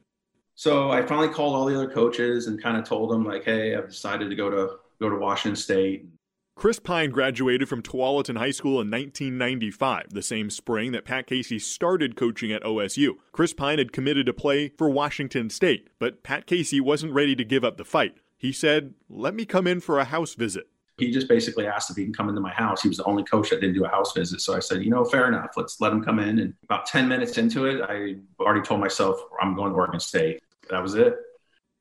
So 0.55 0.91
I 0.91 1.05
finally 1.05 1.29
called 1.29 1.57
all 1.57 1.67
the 1.67 1.75
other 1.75 1.91
coaches 1.91 2.47
and 2.47 2.63
kind 2.63 2.77
of 2.77 2.85
told 2.85 3.11
them 3.11 3.25
like, 3.25 3.45
hey, 3.45 3.75
I've 3.75 3.89
decided 3.89 4.31
to 4.31 4.37
go 4.37 4.49
to 4.49 4.77
go 5.01 5.11
to 5.11 5.17
Washington 5.17 5.57
State 5.57 6.07
Chris 6.57 6.79
Pine 6.79 7.11
graduated 7.11 7.69
from 7.69 7.83
Tualatin 7.83 8.39
High 8.39 8.53
School 8.53 8.81
in 8.81 8.91
1995, 8.91 10.11
the 10.11 10.23
same 10.23 10.49
spring 10.49 10.93
that 10.93 11.05
Pat 11.05 11.27
Casey 11.27 11.59
started 11.59 12.17
coaching 12.17 12.53
at 12.53 12.63
OSU. 12.63 13.17
Chris 13.33 13.53
Pine 13.53 13.79
had 13.79 13.93
committed 13.93 14.25
to 14.27 14.33
play 14.33 14.69
for 14.69 14.89
Washington 14.89 15.51
State, 15.51 15.89
but 15.99 16.23
Pat 16.23 16.47
Casey 16.47 16.81
wasn't 16.81 17.13
ready 17.13 17.35
to 17.35 17.45
give 17.45 17.65
up 17.65 17.77
the 17.77 17.85
fight. 17.85 18.15
He 18.39 18.53
said, 18.53 18.95
Let 19.11 19.35
me 19.35 19.45
come 19.45 19.67
in 19.67 19.81
for 19.81 19.99
a 19.99 20.05
house 20.05 20.35
visit. 20.35 20.69
He 20.97 21.11
just 21.11 21.29
basically 21.29 21.67
asked 21.67 21.91
if 21.91 21.97
he 21.97 22.05
can 22.05 22.15
come 22.15 22.29
into 22.29 22.41
my 22.41 22.53
house. 22.53 22.81
He 22.81 22.89
was 22.89 22.99
the 22.99 23.05
only 23.05 23.25
coach 23.25 23.51
that 23.51 23.61
didn't 23.61 23.75
do 23.75 23.85
a 23.85 23.89
house 23.89 24.13
visit. 24.13 24.41
So 24.41 24.55
I 24.55 24.61
said, 24.61 24.85
you 24.85 24.91
know, 24.91 25.05
fair 25.05 25.27
enough. 25.27 25.51
Let's 25.57 25.81
let 25.81 25.93
him 25.93 26.05
come 26.05 26.21
in. 26.21 26.39
And 26.39 26.55
about 26.63 26.87
10 26.87 27.09
minutes 27.09 27.37
into 27.37 27.67
it, 27.67 27.83
I 27.83 28.15
already 28.41 28.63
told 28.63 28.81
myself 28.81 29.21
I'm 29.43 29.57
going 29.57 29.73
to 29.73 29.77
Oregon 29.77 29.99
State. 29.99 30.41
That 30.71 30.81
was 30.81 30.95
it. 30.95 31.17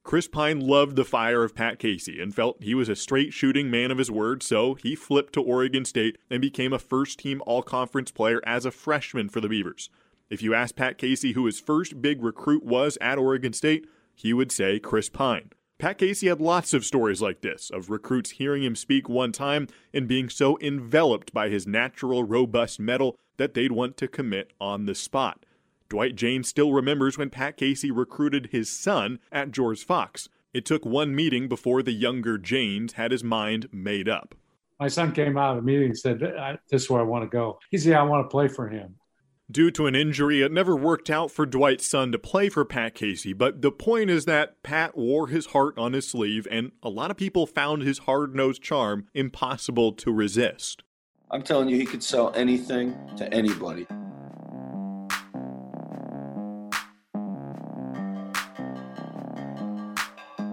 Chris 0.04 0.28
Pine 0.28 0.60
loved 0.60 0.98
the 0.98 1.06
fire 1.06 1.44
of 1.44 1.56
Pat 1.56 1.80
Casey 1.80 2.22
and 2.22 2.36
felt 2.36 2.62
he 2.62 2.76
was 2.76 2.90
a 2.90 2.96
straight 2.96 3.32
shooting 3.34 3.72
man 3.72 3.90
of 3.90 3.98
his 3.98 4.12
word, 4.12 4.44
so 4.44 4.74
he 4.74 4.96
flipped 4.96 5.32
to 5.34 5.42
Oregon 5.42 5.86
State 5.86 6.18
and 6.30 6.42
became 6.42 6.74
a 6.74 6.80
first 6.80 7.20
team 7.20 7.42
all 7.46 7.64
conference 7.64 8.12
player 8.12 8.42
as 8.46 8.66
a 8.66 8.72
freshman 8.72 9.30
for 9.30 9.40
the 9.40 9.48
Beavers. 9.48 9.90
If 10.30 10.42
you 10.42 10.54
ask 10.54 10.76
Pat 10.76 10.98
Casey 10.98 11.32
who 11.32 11.46
his 11.46 11.60
first 11.60 12.02
big 12.02 12.22
recruit 12.22 12.64
was 12.64 12.98
at 13.00 13.18
Oregon 13.18 13.54
State, 13.54 13.88
he 14.14 14.34
would 14.34 14.52
say 14.52 14.78
Chris 14.78 15.10
Pine. 15.10 15.52
Pat 15.80 15.98
Casey 15.98 16.28
had 16.28 16.42
lots 16.42 16.74
of 16.74 16.86
stories 16.86 17.22
like 17.22 17.42
this 17.42 17.70
of 17.70 17.90
recruits 17.90 18.32
hearing 18.32 18.64
him 18.64 18.76
speak 18.76 19.08
one 19.08 19.32
time 19.32 19.68
and 19.94 20.08
being 20.08 20.30
so 20.30 20.60
enveloped 20.60 21.34
by 21.34 21.50
his 21.50 21.66
natural, 21.66 22.24
robust 22.24 22.80
metal 22.80 23.18
that 23.38 23.54
they'd 23.54 23.72
want 23.72 23.98
to 23.98 24.08
commit 24.08 24.52
on 24.60 24.86
the 24.86 24.96
spot. 24.96 25.46
Dwight 25.94 26.16
Jaynes 26.16 26.48
still 26.48 26.74
remembers 26.74 27.20
when 27.20 27.30
Pat 27.30 27.56
Casey 27.56 27.92
recruited 27.92 28.50
his 28.52 28.68
son 28.68 29.20
at 29.32 29.52
George 29.52 29.86
Fox. 29.86 30.28
It 30.52 30.66
took 30.66 30.84
one 30.84 31.14
meeting 31.14 31.48
before 31.48 31.84
the 31.84 31.92
younger 31.92 32.40
Jaynes 32.40 32.94
had 32.94 33.12
his 33.12 33.24
mind 33.24 33.68
made 33.72 34.10
up. 34.10 34.34
My 34.80 34.88
son 34.88 35.12
came 35.12 35.38
out 35.38 35.52
of 35.52 35.58
the 35.58 35.62
meeting 35.62 35.90
and 35.90 35.98
said, 35.98 36.20
This 36.68 36.82
is 36.82 36.90
where 36.90 37.00
I 37.00 37.04
want 37.04 37.26
to 37.26 37.30
go. 37.30 37.60
He 37.70 37.78
said, 37.78 37.94
I 37.94 38.02
want 38.02 38.26
to 38.26 38.28
play 38.28 38.48
for 38.48 38.68
him. 38.68 38.96
Due 39.52 39.70
to 39.70 39.86
an 39.86 39.94
injury, 39.94 40.42
it 40.42 40.52
never 40.52 40.76
worked 40.76 41.12
out 41.12 41.30
for 41.30 41.46
Dwight's 41.46 41.88
son 41.88 42.12
to 42.12 42.18
play 42.18 42.50
for 42.50 42.66
Pat 42.66 42.96
Casey, 42.96 43.34
but 43.34 43.62
the 43.62 43.72
point 43.72 44.10
is 44.10 44.26
that 44.26 44.64
Pat 44.64 44.98
wore 44.98 45.28
his 45.28 45.46
heart 45.46 45.78
on 45.78 45.94
his 45.94 46.08
sleeve, 46.08 46.48
and 46.50 46.72
a 46.82 46.90
lot 46.90 47.12
of 47.12 47.18
people 47.18 47.46
found 47.46 47.84
his 47.84 48.00
hard 48.00 48.34
nosed 48.34 48.64
charm 48.64 49.06
impossible 49.14 49.92
to 49.92 50.12
resist. 50.12 50.82
I'm 51.30 51.44
telling 51.44 51.70
you, 51.70 51.78
he 51.78 51.86
could 51.86 52.02
sell 52.02 52.34
anything 52.36 52.98
to 53.18 53.32
anybody. 53.32 53.86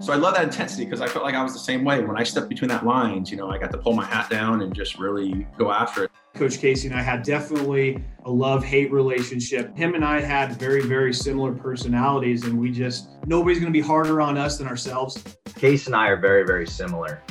So 0.01 0.11
I 0.11 0.15
love 0.15 0.33
that 0.33 0.43
intensity 0.43 0.83
because 0.83 0.99
I 0.99 1.07
felt 1.07 1.23
like 1.23 1.35
I 1.35 1.43
was 1.43 1.53
the 1.53 1.59
same 1.59 1.83
way. 1.83 2.03
When 2.03 2.17
I 2.17 2.23
stepped 2.23 2.49
between 2.49 2.69
that 2.69 2.83
lines, 2.83 3.29
you 3.29 3.37
know, 3.37 3.51
I 3.51 3.59
got 3.59 3.71
to 3.71 3.77
pull 3.77 3.93
my 3.93 4.03
hat 4.03 4.31
down 4.31 4.63
and 4.63 4.73
just 4.73 4.97
really 4.97 5.45
go 5.59 5.71
after 5.71 6.05
it. 6.05 6.11
Coach 6.33 6.57
Casey 6.57 6.87
and 6.87 6.97
I 6.97 7.03
had 7.03 7.21
definitely 7.21 8.03
a 8.25 8.31
love 8.31 8.63
hate 8.63 8.91
relationship. 8.91 9.77
Him 9.77 9.93
and 9.93 10.03
I 10.03 10.19
had 10.19 10.57
very, 10.57 10.81
very 10.81 11.13
similar 11.13 11.51
personalities, 11.53 12.45
and 12.45 12.59
we 12.59 12.71
just, 12.71 13.09
nobody's 13.27 13.59
going 13.59 13.71
to 13.71 13.77
be 13.77 13.85
harder 13.85 14.21
on 14.21 14.39
us 14.39 14.57
than 14.57 14.67
ourselves. 14.67 15.23
Case 15.53 15.85
and 15.85 15.95
I 15.95 16.07
are 16.07 16.17
very, 16.17 16.47
very 16.47 16.65
similar. 16.65 17.21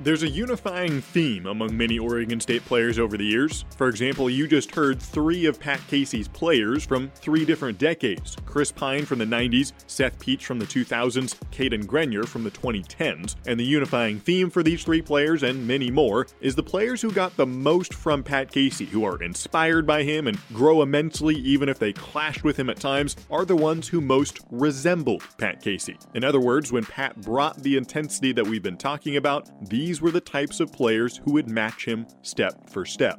There's 0.00 0.22
a 0.22 0.28
unifying 0.28 1.00
theme 1.00 1.46
among 1.46 1.76
many 1.76 1.98
Oregon 1.98 2.38
State 2.38 2.64
players 2.64 3.00
over 3.00 3.16
the 3.16 3.24
years. 3.24 3.64
For 3.76 3.88
example, 3.88 4.30
you 4.30 4.46
just 4.46 4.72
heard 4.72 5.02
three 5.02 5.46
of 5.46 5.58
Pat 5.58 5.80
Casey's 5.88 6.28
players 6.28 6.84
from 6.84 7.10
three 7.16 7.44
different 7.44 7.78
decades 7.78 8.36
Chris 8.46 8.70
Pine 8.70 9.04
from 9.04 9.18
the 9.18 9.24
90s, 9.24 9.72
Seth 9.88 10.16
Peach 10.20 10.46
from 10.46 10.60
the 10.60 10.66
2000s, 10.66 11.34
Cadyn 11.50 11.84
Grenier 11.84 12.22
from 12.22 12.44
the 12.44 12.50
2010s. 12.52 13.34
And 13.48 13.58
the 13.58 13.64
unifying 13.64 14.20
theme 14.20 14.50
for 14.50 14.62
these 14.62 14.84
three 14.84 15.02
players 15.02 15.42
and 15.42 15.66
many 15.66 15.90
more 15.90 16.28
is 16.40 16.54
the 16.54 16.62
players 16.62 17.02
who 17.02 17.10
got 17.10 17.36
the 17.36 17.46
most 17.46 17.92
from 17.92 18.22
Pat 18.22 18.52
Casey, 18.52 18.84
who 18.84 19.04
are 19.04 19.20
inspired 19.20 19.84
by 19.84 20.04
him 20.04 20.28
and 20.28 20.38
grow 20.52 20.80
immensely 20.80 21.34
even 21.34 21.68
if 21.68 21.80
they 21.80 21.92
clashed 21.92 22.44
with 22.44 22.56
him 22.56 22.70
at 22.70 22.78
times, 22.78 23.16
are 23.32 23.44
the 23.44 23.56
ones 23.56 23.88
who 23.88 24.00
most 24.00 24.38
resembled 24.52 25.24
Pat 25.38 25.60
Casey. 25.60 25.98
In 26.14 26.22
other 26.22 26.40
words, 26.40 26.70
when 26.70 26.84
Pat 26.84 27.20
brought 27.20 27.60
the 27.64 27.76
intensity 27.76 28.30
that 28.30 28.46
we've 28.46 28.62
been 28.62 28.76
talking 28.76 29.16
about, 29.16 29.50
these 29.68 29.87
these 29.88 30.02
were 30.02 30.10
the 30.10 30.20
types 30.20 30.60
of 30.60 30.70
players 30.70 31.18
who 31.24 31.32
would 31.32 31.48
match 31.48 31.86
him 31.86 32.06
step 32.20 32.68
for 32.68 32.84
step. 32.84 33.18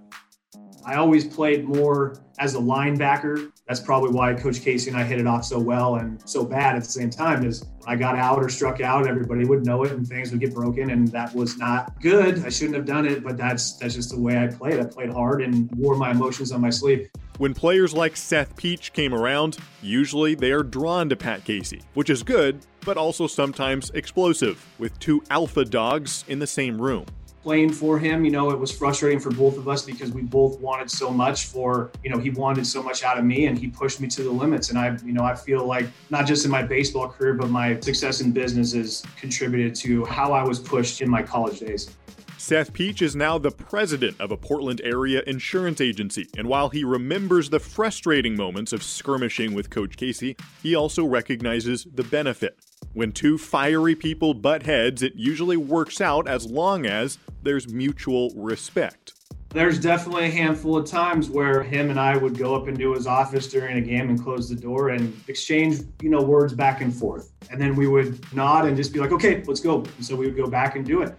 I 0.85 0.97
always 0.97 1.25
played 1.25 1.65
more 1.65 2.21
as 2.37 2.53
a 2.53 2.59
linebacker. 2.59 3.51
That's 3.67 3.79
probably 3.79 4.11
why 4.11 4.35
Coach 4.35 4.61
Casey 4.61 4.91
and 4.91 4.97
I 4.97 5.03
hit 5.03 5.19
it 5.19 5.25
off 5.25 5.45
so 5.45 5.57
well 5.57 5.95
and 5.95 6.21
so 6.29 6.45
bad 6.45 6.75
at 6.75 6.83
the 6.83 6.89
same 6.89 7.09
time. 7.09 7.43
Is 7.43 7.65
I 7.87 7.95
got 7.95 8.15
out 8.15 8.37
or 8.37 8.49
struck 8.49 8.81
out, 8.81 9.07
everybody 9.07 9.45
would 9.45 9.65
know 9.65 9.83
it, 9.83 9.91
and 9.91 10.07
things 10.07 10.29
would 10.29 10.39
get 10.41 10.53
broken, 10.53 10.91
and 10.91 11.07
that 11.07 11.33
was 11.33 11.57
not 11.57 11.99
good. 12.01 12.45
I 12.45 12.49
shouldn't 12.49 12.75
have 12.75 12.85
done 12.85 13.07
it, 13.07 13.23
but 13.23 13.35
that's 13.35 13.73
that's 13.77 13.95
just 13.95 14.11
the 14.11 14.19
way 14.19 14.37
I 14.37 14.45
played. 14.45 14.79
I 14.79 14.85
played 14.85 15.09
hard 15.09 15.41
and 15.41 15.71
wore 15.75 15.95
my 15.95 16.11
emotions 16.11 16.51
on 16.51 16.61
my 16.61 16.69
sleeve. 16.69 17.09
When 17.39 17.53
players 17.53 17.93
like 17.93 18.17
Seth 18.17 18.57
Peach 18.57 18.91
came 18.91 19.13
around, 19.13 19.59
usually 19.81 20.35
they 20.35 20.51
are 20.51 20.61
drawn 20.61 21.07
to 21.07 21.15
Pat 21.15 21.45
Casey, 21.45 21.81
which 21.93 22.09
is 22.09 22.21
good, 22.21 22.65
but 22.83 22.97
also 22.97 23.27
sometimes 23.27 23.91
explosive, 23.91 24.67
with 24.77 24.99
two 24.99 25.23
alpha 25.29 25.63
dogs 25.63 26.25
in 26.27 26.39
the 26.39 26.47
same 26.47 26.81
room 26.81 27.05
playing 27.41 27.71
for 27.71 27.97
him, 27.97 28.25
you 28.25 28.31
know, 28.31 28.51
it 28.51 28.59
was 28.59 28.69
frustrating 28.69 29.19
for 29.19 29.31
both 29.31 29.57
of 29.57 29.67
us 29.69 29.83
because 29.83 30.11
we 30.11 30.21
both 30.21 30.59
wanted 30.59 30.91
so 30.91 31.09
much 31.09 31.45
for, 31.45 31.89
you 32.03 32.09
know, 32.09 32.17
he 32.17 32.29
wanted 32.29 32.67
so 32.67 32.83
much 32.83 33.01
out 33.01 33.17
of 33.17 33.23
me 33.23 33.45
and 33.45 33.57
he 33.57 33.67
pushed 33.67 34.01
me 34.01 34.07
to 34.09 34.23
the 34.23 34.29
limits. 34.29 34.69
And 34.69 34.77
I, 34.77 34.97
you 35.05 35.13
know, 35.13 35.23
I 35.23 35.33
feel 35.33 35.65
like 35.65 35.87
not 36.09 36.27
just 36.27 36.43
in 36.43 36.51
my 36.51 36.61
baseball 36.61 37.07
career, 37.07 37.33
but 37.33 37.49
my 37.49 37.79
success 37.79 38.19
in 38.19 38.33
business 38.33 38.73
has 38.73 39.03
contributed 39.17 39.73
to 39.75 40.03
how 40.05 40.33
I 40.33 40.43
was 40.43 40.59
pushed 40.59 41.01
in 41.01 41.09
my 41.09 41.23
college 41.23 41.59
days. 41.59 41.95
Seth 42.39 42.71
Peach 42.71 43.01
is 43.01 43.17
now 43.17 43.37
the 43.37 43.51
president 43.51 44.15
of 44.17 44.31
a 44.31 44.37
Portland 44.37 44.79
area 44.81 45.21
insurance 45.27 45.81
agency, 45.81 46.25
and 46.37 46.47
while 46.47 46.69
he 46.69 46.85
remembers 46.85 47.49
the 47.49 47.59
frustrating 47.59 48.37
moments 48.37 48.71
of 48.71 48.81
skirmishing 48.81 49.53
with 49.53 49.69
Coach 49.69 49.97
Casey, 49.97 50.37
he 50.63 50.73
also 50.73 51.03
recognizes 51.05 51.85
the 51.93 52.03
benefit. 52.03 52.57
When 52.93 53.11
two 53.11 53.37
fiery 53.37 53.93
people 53.93 54.33
butt 54.33 54.63
heads, 54.63 55.03
it 55.03 55.15
usually 55.15 55.57
works 55.57 55.99
out 55.99 56.29
as 56.29 56.45
long 56.45 56.85
as 56.85 57.17
there's 57.43 57.67
mutual 57.67 58.31
respect. 58.37 59.13
There's 59.49 59.77
definitely 59.77 60.25
a 60.25 60.31
handful 60.31 60.77
of 60.77 60.85
times 60.85 61.29
where 61.29 61.61
him 61.61 61.89
and 61.89 61.99
I 61.99 62.15
would 62.15 62.37
go 62.37 62.55
up 62.55 62.69
into 62.69 62.93
his 62.93 63.05
office 63.05 63.49
during 63.49 63.77
a 63.77 63.81
game 63.81 64.09
and 64.09 64.23
close 64.23 64.47
the 64.47 64.55
door 64.55 64.89
and 64.89 65.13
exchange, 65.27 65.81
you 66.01 66.09
know, 66.09 66.21
words 66.21 66.53
back 66.53 66.79
and 66.79 66.95
forth. 66.95 67.33
And 67.51 67.59
then 67.59 67.75
we 67.75 67.87
would 67.87 68.33
nod 68.33 68.65
and 68.65 68.77
just 68.77 68.93
be 68.93 68.99
like, 68.99 69.11
okay, 69.11 69.43
let's 69.45 69.59
go. 69.59 69.83
And 69.97 70.05
so 70.05 70.15
we 70.15 70.27
would 70.27 70.37
go 70.37 70.47
back 70.47 70.77
and 70.77 70.85
do 70.85 71.01
it. 71.01 71.17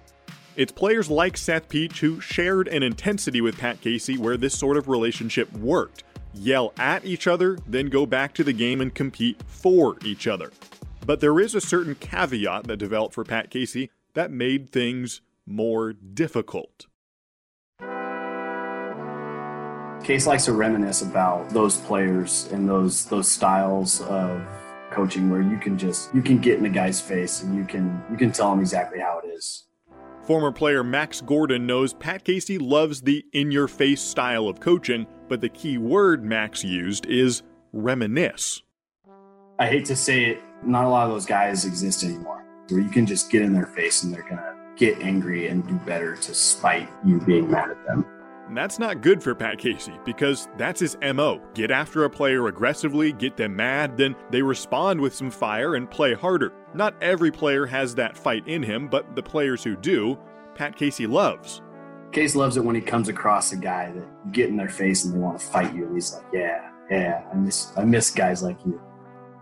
It's 0.61 0.73
players 0.73 1.09
like 1.09 1.39
Seth 1.39 1.71
Peach 1.71 2.01
who 2.01 2.21
shared 2.21 2.69
an 2.69 2.83
intensity 2.83 3.41
with 3.41 3.57
Pat 3.57 3.81
Casey 3.81 4.19
where 4.19 4.37
this 4.37 4.59
sort 4.59 4.77
of 4.77 4.89
relationship 4.89 5.51
worked. 5.55 6.05
Yell 6.35 6.75
at 6.77 7.03
each 7.03 7.27
other, 7.27 7.59
then 7.67 7.87
go 7.87 8.05
back 8.05 8.35
to 8.35 8.45
the 8.45 8.53
game 8.53 8.83
and 8.83 8.95
compete 8.95 9.43
for 9.47 9.97
each 10.05 10.27
other. 10.27 10.53
But 11.07 11.21
there 11.21 11.41
is 11.41 11.55
a 11.55 11.63
certain 11.63 11.95
caveat 11.95 12.65
that 12.65 12.77
developed 12.77 13.15
for 13.15 13.25
Pat 13.25 13.49
Casey 13.49 13.91
that 14.13 14.31
made 14.31 14.69
things 14.69 15.23
more 15.47 15.95
difficult. 15.95 16.89
Case 20.05 20.27
likes 20.27 20.45
to 20.45 20.53
reminisce 20.53 21.01
about 21.01 21.49
those 21.49 21.79
players 21.79 22.51
and 22.53 22.69
those 22.69 23.07
those 23.07 23.31
styles 23.31 24.03
of 24.03 24.47
coaching 24.91 25.31
where 25.31 25.41
you 25.41 25.57
can 25.57 25.79
just 25.79 26.15
you 26.15 26.21
can 26.21 26.39
get 26.39 26.59
in 26.59 26.65
the 26.65 26.69
guy's 26.69 27.01
face 27.01 27.41
and 27.41 27.57
you 27.57 27.65
can 27.65 28.05
you 28.11 28.19
can 28.19 28.31
tell 28.31 28.53
him 28.53 28.61
exactly 28.61 29.01
how 29.01 29.23
it 29.25 29.29
is. 29.29 29.65
Former 30.23 30.53
player 30.53 30.85
Max 30.85 31.21
Gordon 31.21 31.67
knows 31.67 31.95
Pat 31.95 32.25
Casey 32.25 32.59
loves 32.59 33.01
the 33.01 33.25
in 33.33 33.51
your 33.51 33.67
face 33.67 34.01
style 34.01 34.49
of 34.49 34.61
coaching, 34.61 35.07
but 35.29 35.41
the 35.41 35.49
key 35.49 35.79
word 35.79 36.25
Max 36.25 36.63
used 36.63 37.07
is 37.07 37.43
reminisce. 37.73 38.63
I 39.59 39.67
hate 39.67 39.87
to 39.87 39.97
say 39.97 40.27
it, 40.27 40.43
not 40.65 40.85
a 40.85 40.89
lot 40.89 41.07
of 41.07 41.13
those 41.13 41.27
guys 41.27 41.65
exist 41.65 42.05
anymore. 42.05 42.45
Where 42.69 42.81
you 42.81 42.91
can 42.91 43.07
just 43.07 43.31
get 43.31 43.43
in 43.43 43.53
their 43.53 43.67
face 43.67 44.03
and 44.03 44.13
they're 44.13 44.29
gonna 44.29 44.55
get 44.77 45.01
angry 45.01 45.49
and 45.49 45.67
do 45.67 45.75
better 45.87 46.17
to 46.17 46.35
spite 46.35 46.89
you 47.05 47.21
being 47.21 47.51
mad 47.51 47.71
at 47.71 47.87
them. 47.87 48.07
And 48.51 48.57
that's 48.57 48.81
not 48.81 49.01
good 49.01 49.23
for 49.23 49.33
Pat 49.33 49.59
Casey 49.59 49.93
because 50.05 50.49
that's 50.59 50.81
his 50.81 50.97
MO. 51.15 51.41
Get 51.55 51.71
after 51.71 52.03
a 52.03 52.11
player 52.11 52.49
aggressively, 52.49 53.13
get 53.13 53.37
them 53.37 53.55
mad, 53.55 53.97
then 53.97 54.17
they 54.33 54.43
respond 54.43 55.01
with 55.01 55.15
some 55.15 55.31
fire 55.31 55.77
and 55.77 55.89
play 55.89 56.15
harder. 56.15 56.53
Not 56.75 57.01
every 57.01 57.31
player 57.31 57.65
has 57.65 57.95
that 57.95 58.19
fight 58.19 58.49
in 58.49 58.65
him, 58.65 58.89
but 58.89 59.15
the 59.15 59.23
players 59.23 59.63
who 59.63 59.77
do, 59.77 60.19
Pat 60.57 60.75
Casey 60.75 61.07
loves. 61.07 61.63
Case 62.11 62.35
loves 62.35 62.57
it 62.57 62.65
when 62.65 62.75
he 62.75 62.81
comes 62.81 63.09
across 63.09 63.53
a 63.53 63.57
guy 63.57 63.93
that 63.93 64.09
you 64.27 64.33
get 64.33 64.49
in 64.49 64.57
their 64.57 64.69
face 64.69 65.05
and 65.05 65.15
they 65.15 65.19
want 65.21 65.39
to 65.39 65.47
fight 65.47 65.73
you, 65.73 65.87
and 65.87 65.95
he's 65.95 66.13
like, 66.13 66.25
"Yeah, 66.33 66.71
yeah, 66.91 67.23
I 67.33 67.37
miss, 67.37 67.73
I 67.77 67.85
miss 67.85 68.11
guys 68.11 68.43
like 68.43 68.59
you." 68.67 68.81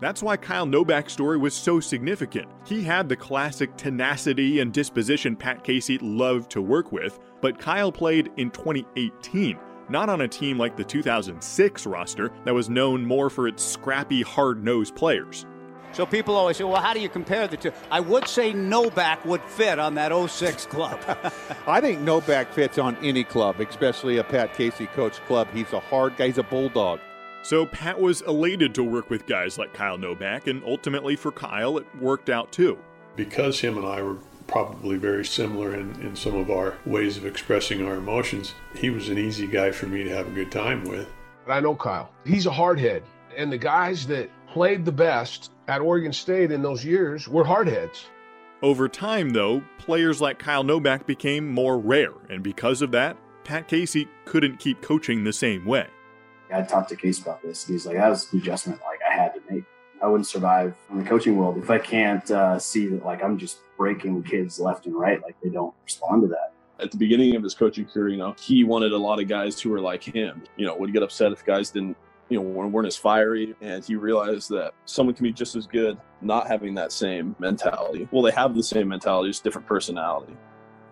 That's 0.01 0.23
why 0.23 0.37
Kyle 0.37 0.65
Novak's 0.65 1.11
story 1.11 1.37
was 1.37 1.53
so 1.53 1.79
significant. 1.81 2.47
He 2.65 2.83
had 2.83 3.09
the 3.09 3.17
classic 3.17 3.75
tenacity 3.75 4.59
and 4.59 4.71
disposition 4.71 5.35
Pat 5.35 5.63
Casey 5.63 5.97
loved 5.97 6.49
to 6.51 6.61
work 6.61 6.91
with, 6.91 7.19
but 7.41 7.59
Kyle 7.59 7.91
played 7.91 8.31
in 8.37 8.51
2018, 8.51 9.57
not 9.89 10.09
on 10.09 10.21
a 10.21 10.27
team 10.27 10.57
like 10.57 10.75
the 10.75 10.83
2006 10.83 11.85
roster 11.85 12.31
that 12.45 12.53
was 12.53 12.69
known 12.69 13.05
more 13.05 13.29
for 13.29 13.47
its 13.47 13.63
scrappy, 13.63 14.21
hard 14.21 14.63
nosed 14.63 14.95
players. 14.95 15.45
So 15.91 16.05
people 16.05 16.35
always 16.35 16.57
say, 16.57 16.63
well, 16.63 16.81
how 16.81 16.93
do 16.93 16.99
you 16.99 17.09
compare 17.09 17.47
the 17.47 17.57
two? 17.57 17.71
I 17.89 17.99
would 17.99 18.27
say 18.27 18.53
Novak 18.53 19.25
would 19.25 19.41
fit 19.41 19.79
on 19.79 19.95
that 19.95 20.11
06 20.13 20.65
club. 20.67 20.99
I 21.67 21.81
think 21.81 22.01
Novak 22.01 22.53
fits 22.53 22.77
on 22.77 22.95
any 22.97 23.23
club, 23.23 23.59
especially 23.59 24.17
a 24.17 24.23
Pat 24.23 24.53
Casey 24.53 24.85
coach 24.87 25.19
club. 25.25 25.47
He's 25.53 25.73
a 25.73 25.79
hard 25.79 26.15
guy, 26.15 26.27
he's 26.27 26.37
a 26.37 26.43
bulldog. 26.43 26.99
So 27.41 27.65
Pat 27.65 27.99
was 27.99 28.21
elated 28.21 28.75
to 28.75 28.83
work 28.83 29.09
with 29.09 29.25
guys 29.25 29.57
like 29.57 29.73
Kyle 29.73 29.97
Novak, 29.97 30.47
and 30.47 30.61
ultimately 30.63 31.15
for 31.15 31.31
Kyle, 31.31 31.77
it 31.77 31.87
worked 31.99 32.29
out 32.29 32.51
too. 32.51 32.77
Because 33.15 33.59
him 33.59 33.77
and 33.77 33.85
I 33.85 34.01
were 34.01 34.17
probably 34.49 34.97
very 34.97 35.25
similar 35.25 35.75
in, 35.75 35.91
in 36.01 36.15
some 36.15 36.35
of 36.35 36.49
our 36.49 36.77
ways 36.85 37.17
of 37.17 37.25
expressing 37.25 37.85
our 37.85 37.95
emotions, 37.95 38.53
he 38.75 38.89
was 38.89 39.09
an 39.09 39.17
easy 39.17 39.47
guy 39.47 39.71
for 39.71 39.87
me 39.87 40.03
to 40.03 40.09
have 40.09 40.27
a 40.27 40.31
good 40.31 40.51
time 40.51 40.83
with. 40.85 41.07
But 41.45 41.53
I 41.53 41.59
know 41.59 41.75
Kyle. 41.75 42.11
He's 42.25 42.45
a 42.45 42.51
hardhead. 42.51 43.03
And 43.37 43.51
the 43.51 43.57
guys 43.57 44.07
that 44.07 44.29
played 44.47 44.85
the 44.85 44.91
best 44.91 45.51
at 45.67 45.81
Oregon 45.81 46.11
State 46.11 46.51
in 46.51 46.61
those 46.61 46.83
years 46.83 47.27
were 47.27 47.43
hardheads. 47.43 48.05
Over 48.61 48.89
time, 48.89 49.29
though, 49.29 49.63
players 49.77 50.19
like 50.19 50.39
Kyle 50.39 50.63
Novak 50.63 51.05
became 51.05 51.47
more 51.47 51.79
rare, 51.79 52.11
and 52.29 52.43
because 52.43 52.81
of 52.81 52.91
that, 52.91 53.15
Pat 53.45 53.67
Casey 53.69 54.07
couldn't 54.25 54.59
keep 54.59 54.81
coaching 54.81 55.23
the 55.23 55.31
same 55.31 55.65
way. 55.65 55.87
I 56.53 56.63
talked 56.63 56.89
to 56.89 56.95
Casey 56.95 57.21
about 57.21 57.41
this. 57.41 57.65
and 57.65 57.73
He's 57.75 57.85
like, 57.85 57.95
that 57.95 58.09
was 58.09 58.31
an 58.33 58.39
adjustment 58.39 58.81
like 58.81 58.99
I 59.09 59.13
had 59.13 59.33
to 59.35 59.41
make. 59.49 59.63
I 60.01 60.07
wouldn't 60.07 60.27
survive 60.27 60.75
in 60.91 60.97
the 60.97 61.03
coaching 61.03 61.37
world 61.37 61.57
if 61.57 61.69
I 61.69 61.77
can't 61.77 62.29
uh, 62.31 62.57
see 62.57 62.87
that 62.87 63.05
like 63.05 63.23
I'm 63.23 63.37
just 63.37 63.59
breaking 63.79 64.21
kids 64.21 64.59
left 64.59 64.85
and 64.85 64.95
right. 64.95 65.19
Like 65.23 65.35
they 65.41 65.49
don't 65.49 65.73
respond 65.83 66.21
to 66.23 66.27
that. 66.27 66.53
At 66.79 66.91
the 66.91 66.97
beginning 66.97 67.35
of 67.35 67.41
his 67.41 67.55
coaching 67.55 67.85
career, 67.85 68.09
you 68.09 68.17
know, 68.17 68.35
he 68.39 68.63
wanted 68.63 68.91
a 68.91 68.97
lot 68.97 69.19
of 69.19 69.27
guys 69.27 69.59
who 69.59 69.69
were 69.69 69.79
like 69.79 70.03
him. 70.03 70.43
You 70.57 70.67
know, 70.67 70.75
would 70.75 70.93
get 70.93 71.01
upset 71.01 71.31
if 71.31 71.43
guys 71.43 71.71
didn't, 71.71 71.97
you 72.29 72.37
know, 72.37 72.43
weren't 72.43 72.87
as 72.87 72.95
fiery. 72.95 73.55
And 73.61 73.83
he 73.83 73.95
realized 73.95 74.49
that 74.49 74.73
someone 74.85 75.15
can 75.15 75.23
be 75.23 75.31
just 75.31 75.55
as 75.55 75.65
good 75.65 75.97
not 76.21 76.47
having 76.47 76.75
that 76.75 76.91
same 76.91 77.35
mentality. 77.39 78.07
Well, 78.11 78.21
they 78.21 78.31
have 78.31 78.53
the 78.53 78.63
same 78.63 78.89
mentality, 78.89 79.29
just 79.29 79.43
different 79.43 79.67
personality. 79.67 80.35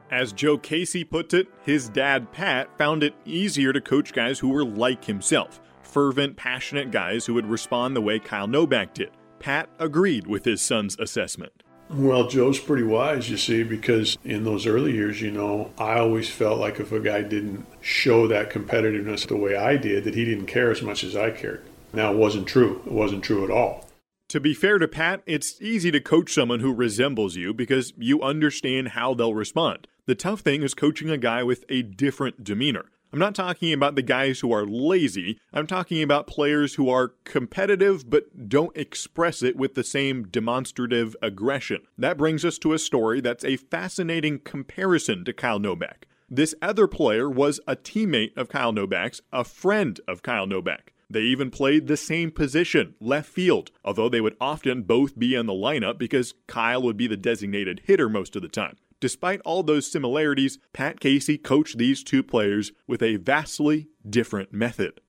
As 0.10 0.32
Joe 0.32 0.58
Casey 0.58 1.04
puts 1.04 1.34
it, 1.34 1.48
his 1.64 1.90
dad, 1.90 2.32
Pat, 2.32 2.70
found 2.78 3.04
it 3.04 3.14
easier 3.26 3.74
to 3.74 3.82
coach 3.82 4.14
guys 4.14 4.40
who 4.40 4.50
were 4.50 4.66
like 4.66 5.04
himself 5.04 5.62
fervent, 5.82 6.36
passionate 6.36 6.92
guys 6.92 7.26
who 7.26 7.34
would 7.34 7.46
respond 7.46 7.96
the 7.96 8.02
way 8.02 8.20
Kyle 8.20 8.48
Novak 8.48 8.94
did. 8.94 9.12
Pat 9.40 9.70
agreed 9.80 10.28
with 10.28 10.46
his 10.46 10.62
son's 10.62 10.98
assessment. 11.00 11.64
Well, 11.90 12.28
Joe's 12.28 12.60
pretty 12.60 12.84
wise, 12.84 13.30
you 13.30 13.38
see, 13.38 13.64
because 13.64 14.18
in 14.26 14.44
those 14.44 14.68
early 14.68 14.94
years, 14.94 15.22
you 15.22 15.32
know, 15.32 15.72
I 15.78 16.00
always 16.00 16.30
felt 16.30 16.60
like 16.60 16.80
if 16.80 16.92
a 16.92 17.00
guy 17.00 17.22
didn't 17.22 17.66
show 17.80 18.28
that 18.28 18.52
competitiveness 18.52 19.26
the 19.28 19.38
way 19.38 19.56
I 19.56 19.78
did, 19.78 20.04
that 20.04 20.16
he 20.16 20.26
didn't 20.26 20.48
care 20.48 20.70
as 20.70 20.82
much 20.82 21.04
as 21.04 21.16
I 21.16 21.32
cared. 21.32 21.64
Now, 21.94 22.12
it 22.12 22.18
wasn't 22.18 22.48
true. 22.48 22.82
It 22.86 22.92
wasn't 22.92 23.24
true 23.24 23.46
at 23.46 23.52
all. 23.52 23.88
To 24.30 24.42
be 24.42 24.54
fair 24.54 24.78
to 24.78 24.90
Pat, 24.90 25.22
it's 25.26 25.62
easy 25.62 25.90
to 25.92 26.02
coach 26.02 26.34
someone 26.34 26.60
who 26.60 26.74
resembles 26.74 27.38
you 27.38 27.54
because 27.54 27.94
you 27.98 28.22
understand 28.22 28.90
how 28.90 29.14
they'll 29.14 29.34
respond. 29.34 29.88
The 30.06 30.16
tough 30.16 30.42
thing 30.42 30.64
is 30.64 30.74
coaching 30.74 31.10
a 31.10 31.18
guy 31.18 31.44
with 31.44 31.64
a 31.70 31.82
different 31.82 32.44
demeanor. 32.44 32.86
I'm 33.14 33.20
not 33.20 33.36
talking 33.36 33.72
about 33.72 33.96
the 33.96 34.02
guys 34.02 34.42
who 34.42 34.52
are 34.52 34.66
lazy. 34.66 35.40
I'm 35.54 35.66
talking 35.66 36.04
about 36.04 36.28
players 36.28 36.76
who 36.76 36.90
are 36.90 37.14
competitive 37.24 38.10
but 38.10 38.50
don't 38.50 38.76
express 38.76 39.42
it 39.42 39.56
with 39.56 39.76
the 39.76 39.84
same 39.84 40.28
demonstrative 40.28 41.16
aggression. 41.22 41.84
That 41.98 42.18
brings 42.18 42.44
us 42.44 42.58
to 42.60 42.74
a 42.74 42.80
story 42.80 43.22
that's 43.22 43.46
a 43.46 43.56
fascinating 43.56 44.40
comparison 44.40 45.24
to 45.24 45.32
Kyle 45.32 45.60
Novak. 45.60 46.06
This 46.30 46.54
other 46.62 46.88
player 46.88 47.30
was 47.30 47.62
a 47.66 47.78
teammate 47.78 48.36
of 48.36 48.50
Kyle 48.50 48.74
Novak's, 48.74 49.22
a 49.32 49.46
friend 49.46 50.02
of 50.06 50.22
Kyle 50.22 50.46
Novak. 50.46 50.92
They 51.10 51.22
even 51.22 51.50
played 51.50 51.88
the 51.88 51.96
same 51.96 52.32
position, 52.32 52.96
left 53.00 53.30
field, 53.30 53.72
although 53.86 54.10
they 54.10 54.20
would 54.20 54.36
often 54.42 54.84
both 54.84 55.18
be 55.18 55.36
in 55.36 55.46
the 55.46 55.54
lineup 55.54 55.98
because 55.98 56.34
Kyle 56.48 56.82
would 56.82 56.98
be 56.98 57.08
the 57.08 57.16
designated 57.16 57.84
hitter 57.86 58.10
most 58.10 58.36
of 58.36 58.42
the 58.42 58.50
time. 58.50 58.76
Despite 59.00 59.42
all 59.42 59.62
those 59.62 59.92
similarities, 59.92 60.58
Pat 60.74 61.00
Casey 61.00 61.38
coached 61.38 61.78
these 61.78 62.04
two 62.04 62.24
players 62.24 62.72
with 62.88 63.04
a 63.04 63.18
vastly 63.18 63.90
different 64.08 64.52
method. 64.52 65.02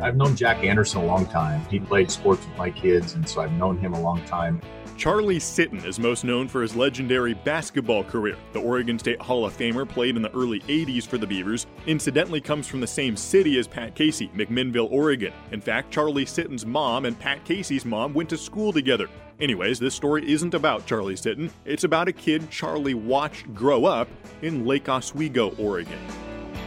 I've 0.00 0.16
known 0.16 0.34
Jack 0.34 0.64
Anderson 0.64 1.02
a 1.02 1.04
long 1.04 1.26
time. 1.26 1.62
He 1.68 1.78
played 1.78 2.10
sports 2.10 2.46
with 2.46 2.56
my 2.56 2.70
kids, 2.70 3.14
and 3.14 3.28
so 3.28 3.42
I've 3.42 3.52
known 3.52 3.76
him 3.76 3.92
a 3.92 4.00
long 4.00 4.24
time. 4.24 4.62
Charlie 4.96 5.38
Sitton 5.38 5.84
is 5.84 5.98
most 5.98 6.24
known 6.24 6.48
for 6.48 6.62
his 6.62 6.74
legendary 6.74 7.34
basketball 7.34 8.02
career. 8.02 8.36
The 8.54 8.60
Oregon 8.60 8.98
State 8.98 9.20
Hall 9.20 9.44
of 9.44 9.54
Famer 9.54 9.86
played 9.86 10.16
in 10.16 10.22
the 10.22 10.32
early 10.32 10.60
80s 10.60 11.06
for 11.06 11.18
the 11.18 11.26
Beavers, 11.26 11.66
incidentally 11.86 12.40
comes 12.40 12.66
from 12.66 12.80
the 12.80 12.86
same 12.86 13.14
city 13.14 13.58
as 13.58 13.68
Pat 13.68 13.94
Casey, 13.94 14.28
McMinnville, 14.28 14.90
Oregon. 14.90 15.34
In 15.52 15.60
fact, 15.60 15.90
Charlie 15.90 16.24
Sitton's 16.24 16.64
mom 16.64 17.04
and 17.04 17.18
Pat 17.18 17.44
Casey's 17.44 17.84
mom 17.84 18.14
went 18.14 18.30
to 18.30 18.38
school 18.38 18.72
together. 18.72 19.08
Anyways, 19.38 19.78
this 19.78 19.94
story 19.94 20.32
isn't 20.32 20.54
about 20.54 20.86
Charlie 20.86 21.14
Sitton. 21.14 21.50
It's 21.66 21.84
about 21.84 22.08
a 22.08 22.12
kid 22.12 22.50
Charlie 22.50 22.94
watched 22.94 23.52
grow 23.54 23.84
up 23.84 24.08
in 24.40 24.64
Lake 24.64 24.88
Oswego, 24.88 25.54
Oregon. 25.58 25.98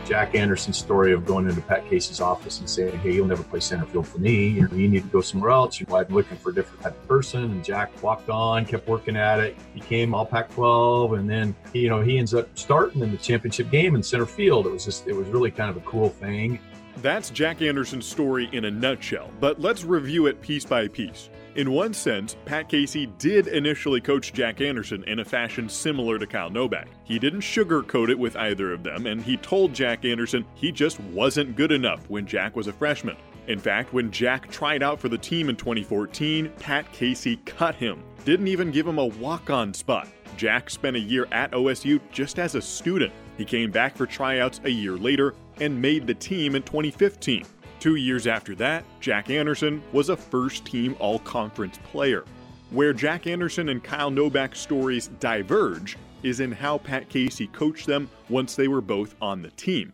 Jack 0.06 0.36
Anderson's 0.36 0.78
story 0.78 1.12
of 1.12 1.26
going 1.26 1.50
into 1.50 1.62
Pat 1.62 1.88
Casey's 1.88 2.22
office 2.22 2.60
and 2.60 2.70
saying, 2.70 2.98
"Hey, 3.00 3.14
you'll 3.14 3.28
never 3.28 3.42
play 3.42 3.60
center 3.60 3.86
field 3.88 4.08
for 4.08 4.20
me. 4.20 4.50
You, 4.50 4.68
know, 4.68 4.76
you 4.76 4.88
need 4.88 5.04
to 5.04 5.10
go 5.10 5.22
somewhere 5.22 5.50
else. 5.50 5.82
I'm 5.82 6.06
looking 6.10 6.38
for 6.38 6.52
a 6.52 6.54
different 6.54 6.82
type 6.84 6.92
of 6.92 7.08
person." 7.08 7.44
And 7.44 7.64
Jack 7.64 7.92
walked 8.04 8.30
on, 8.30 8.66
kept 8.66 8.88
working 8.88 9.16
at 9.16 9.40
it, 9.40 9.58
became 9.74 10.14
All 10.14 10.26
Pac-12, 10.26 11.18
and 11.18 11.28
then 11.28 11.56
you 11.74 11.90
know 11.90 12.02
he 12.02 12.20
ends 12.20 12.36
up 12.36 12.50
starting 12.58 13.02
in 13.02 13.12
the 13.12 13.18
championship 13.18 13.72
game 13.72 13.96
in 13.96 14.04
center 14.04 14.28
field. 14.28 14.68
It 14.68 14.72
was 14.72 14.86
just, 14.86 15.08
it 15.08 15.16
was 15.16 15.28
really 15.30 15.50
kind 15.50 15.72
of 15.72 15.78
a 15.78 15.82
cool 15.82 16.10
thing. 16.10 16.60
That's 16.98 17.32
Jack 17.32 17.62
Anderson's 17.64 18.06
story 18.06 18.50
in 18.52 18.66
a 18.66 18.72
nutshell, 18.72 19.32
but 19.40 19.60
let's 19.60 19.84
review 19.84 20.28
it 20.28 20.42
piece 20.42 20.66
by 20.66 20.88
piece. 20.88 21.30
In 21.60 21.72
one 21.72 21.94
sense, 21.94 22.38
Pat 22.46 22.70
Casey 22.70 23.08
did 23.18 23.48
initially 23.48 24.00
coach 24.00 24.32
Jack 24.32 24.62
Anderson 24.62 25.04
in 25.04 25.20
a 25.20 25.26
fashion 25.26 25.68
similar 25.68 26.18
to 26.18 26.26
Kyle 26.26 26.50
Novak. 26.50 26.88
He 27.04 27.20
didn't 27.20 27.42
sugarcoat 27.42 28.10
it 28.10 28.18
with 28.18 28.38
either 28.38 28.72
of 28.72 28.82
them, 28.82 29.06
and 29.06 29.22
he 29.22 29.36
told 29.36 29.74
Jack 29.74 30.06
Anderson 30.06 30.46
he 30.56 30.72
just 30.72 31.02
wasn't 31.02 31.58
good 31.58 31.74
enough 31.74 32.10
when 32.10 32.26
Jack 32.26 32.56
was 32.56 32.68
a 32.68 32.72
freshman. 32.72 33.18
In 33.48 33.60
fact, 33.60 33.92
when 33.92 34.10
Jack 34.10 34.50
tried 34.50 34.82
out 34.82 35.02
for 35.02 35.10
the 35.10 35.18
team 35.18 35.50
in 35.50 35.58
2014, 35.58 36.50
Pat 36.62 36.90
Casey 36.94 37.36
cut 37.44 37.76
him, 37.76 38.02
didn't 38.24 38.48
even 38.48 38.72
give 38.72 38.88
him 38.88 38.98
a 38.98 39.08
walk 39.08 39.50
on 39.50 39.74
spot. 39.74 40.08
Jack 40.38 40.70
spent 40.70 40.96
a 40.96 41.02
year 41.02 41.28
at 41.34 41.52
OSU 41.52 42.00
just 42.14 42.40
as 42.40 42.56
a 42.56 42.62
student. 42.62 43.12
He 43.38 43.44
came 43.44 43.70
back 43.70 43.98
for 43.98 44.06
tryouts 44.06 44.62
a 44.64 44.70
year 44.70 44.94
later 44.94 45.36
and 45.60 45.82
made 45.82 46.08
the 46.08 46.14
team 46.14 46.56
in 46.56 46.64
2015. 46.64 47.46
Two 47.80 47.96
years 47.96 48.28
after 48.28 48.56
that, 48.56 48.84
Jack 49.00 49.30
Anderson 49.30 49.82
was 49.94 50.10
a 50.10 50.18
first 50.18 50.66
team 50.66 50.98
all 51.00 51.20
conference 51.20 51.80
player. 51.86 52.26
Where 52.72 52.92
Jack 52.92 53.26
Anderson 53.26 53.70
and 53.70 53.82
Kyle 53.82 54.12
Novak's 54.12 54.60
stories 54.60 55.08
diverge 55.22 55.98
is 56.22 56.42
in 56.42 56.52
how 56.52 56.80
Pat 56.80 57.08
Casey 57.08 57.48
coached 57.48 57.88
them 57.88 58.10
once 58.28 58.56
they 58.56 58.68
were 58.68 58.82
both 58.82 59.16
on 59.22 59.42
the 59.42 59.50
team. 59.52 59.94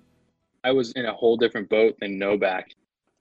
I 0.64 0.72
was 0.72 0.94
in 0.94 1.06
a 1.06 1.14
whole 1.14 1.38
different 1.38 1.70
boat 1.70 1.96
than 2.02 2.18
Novak. 2.18 2.72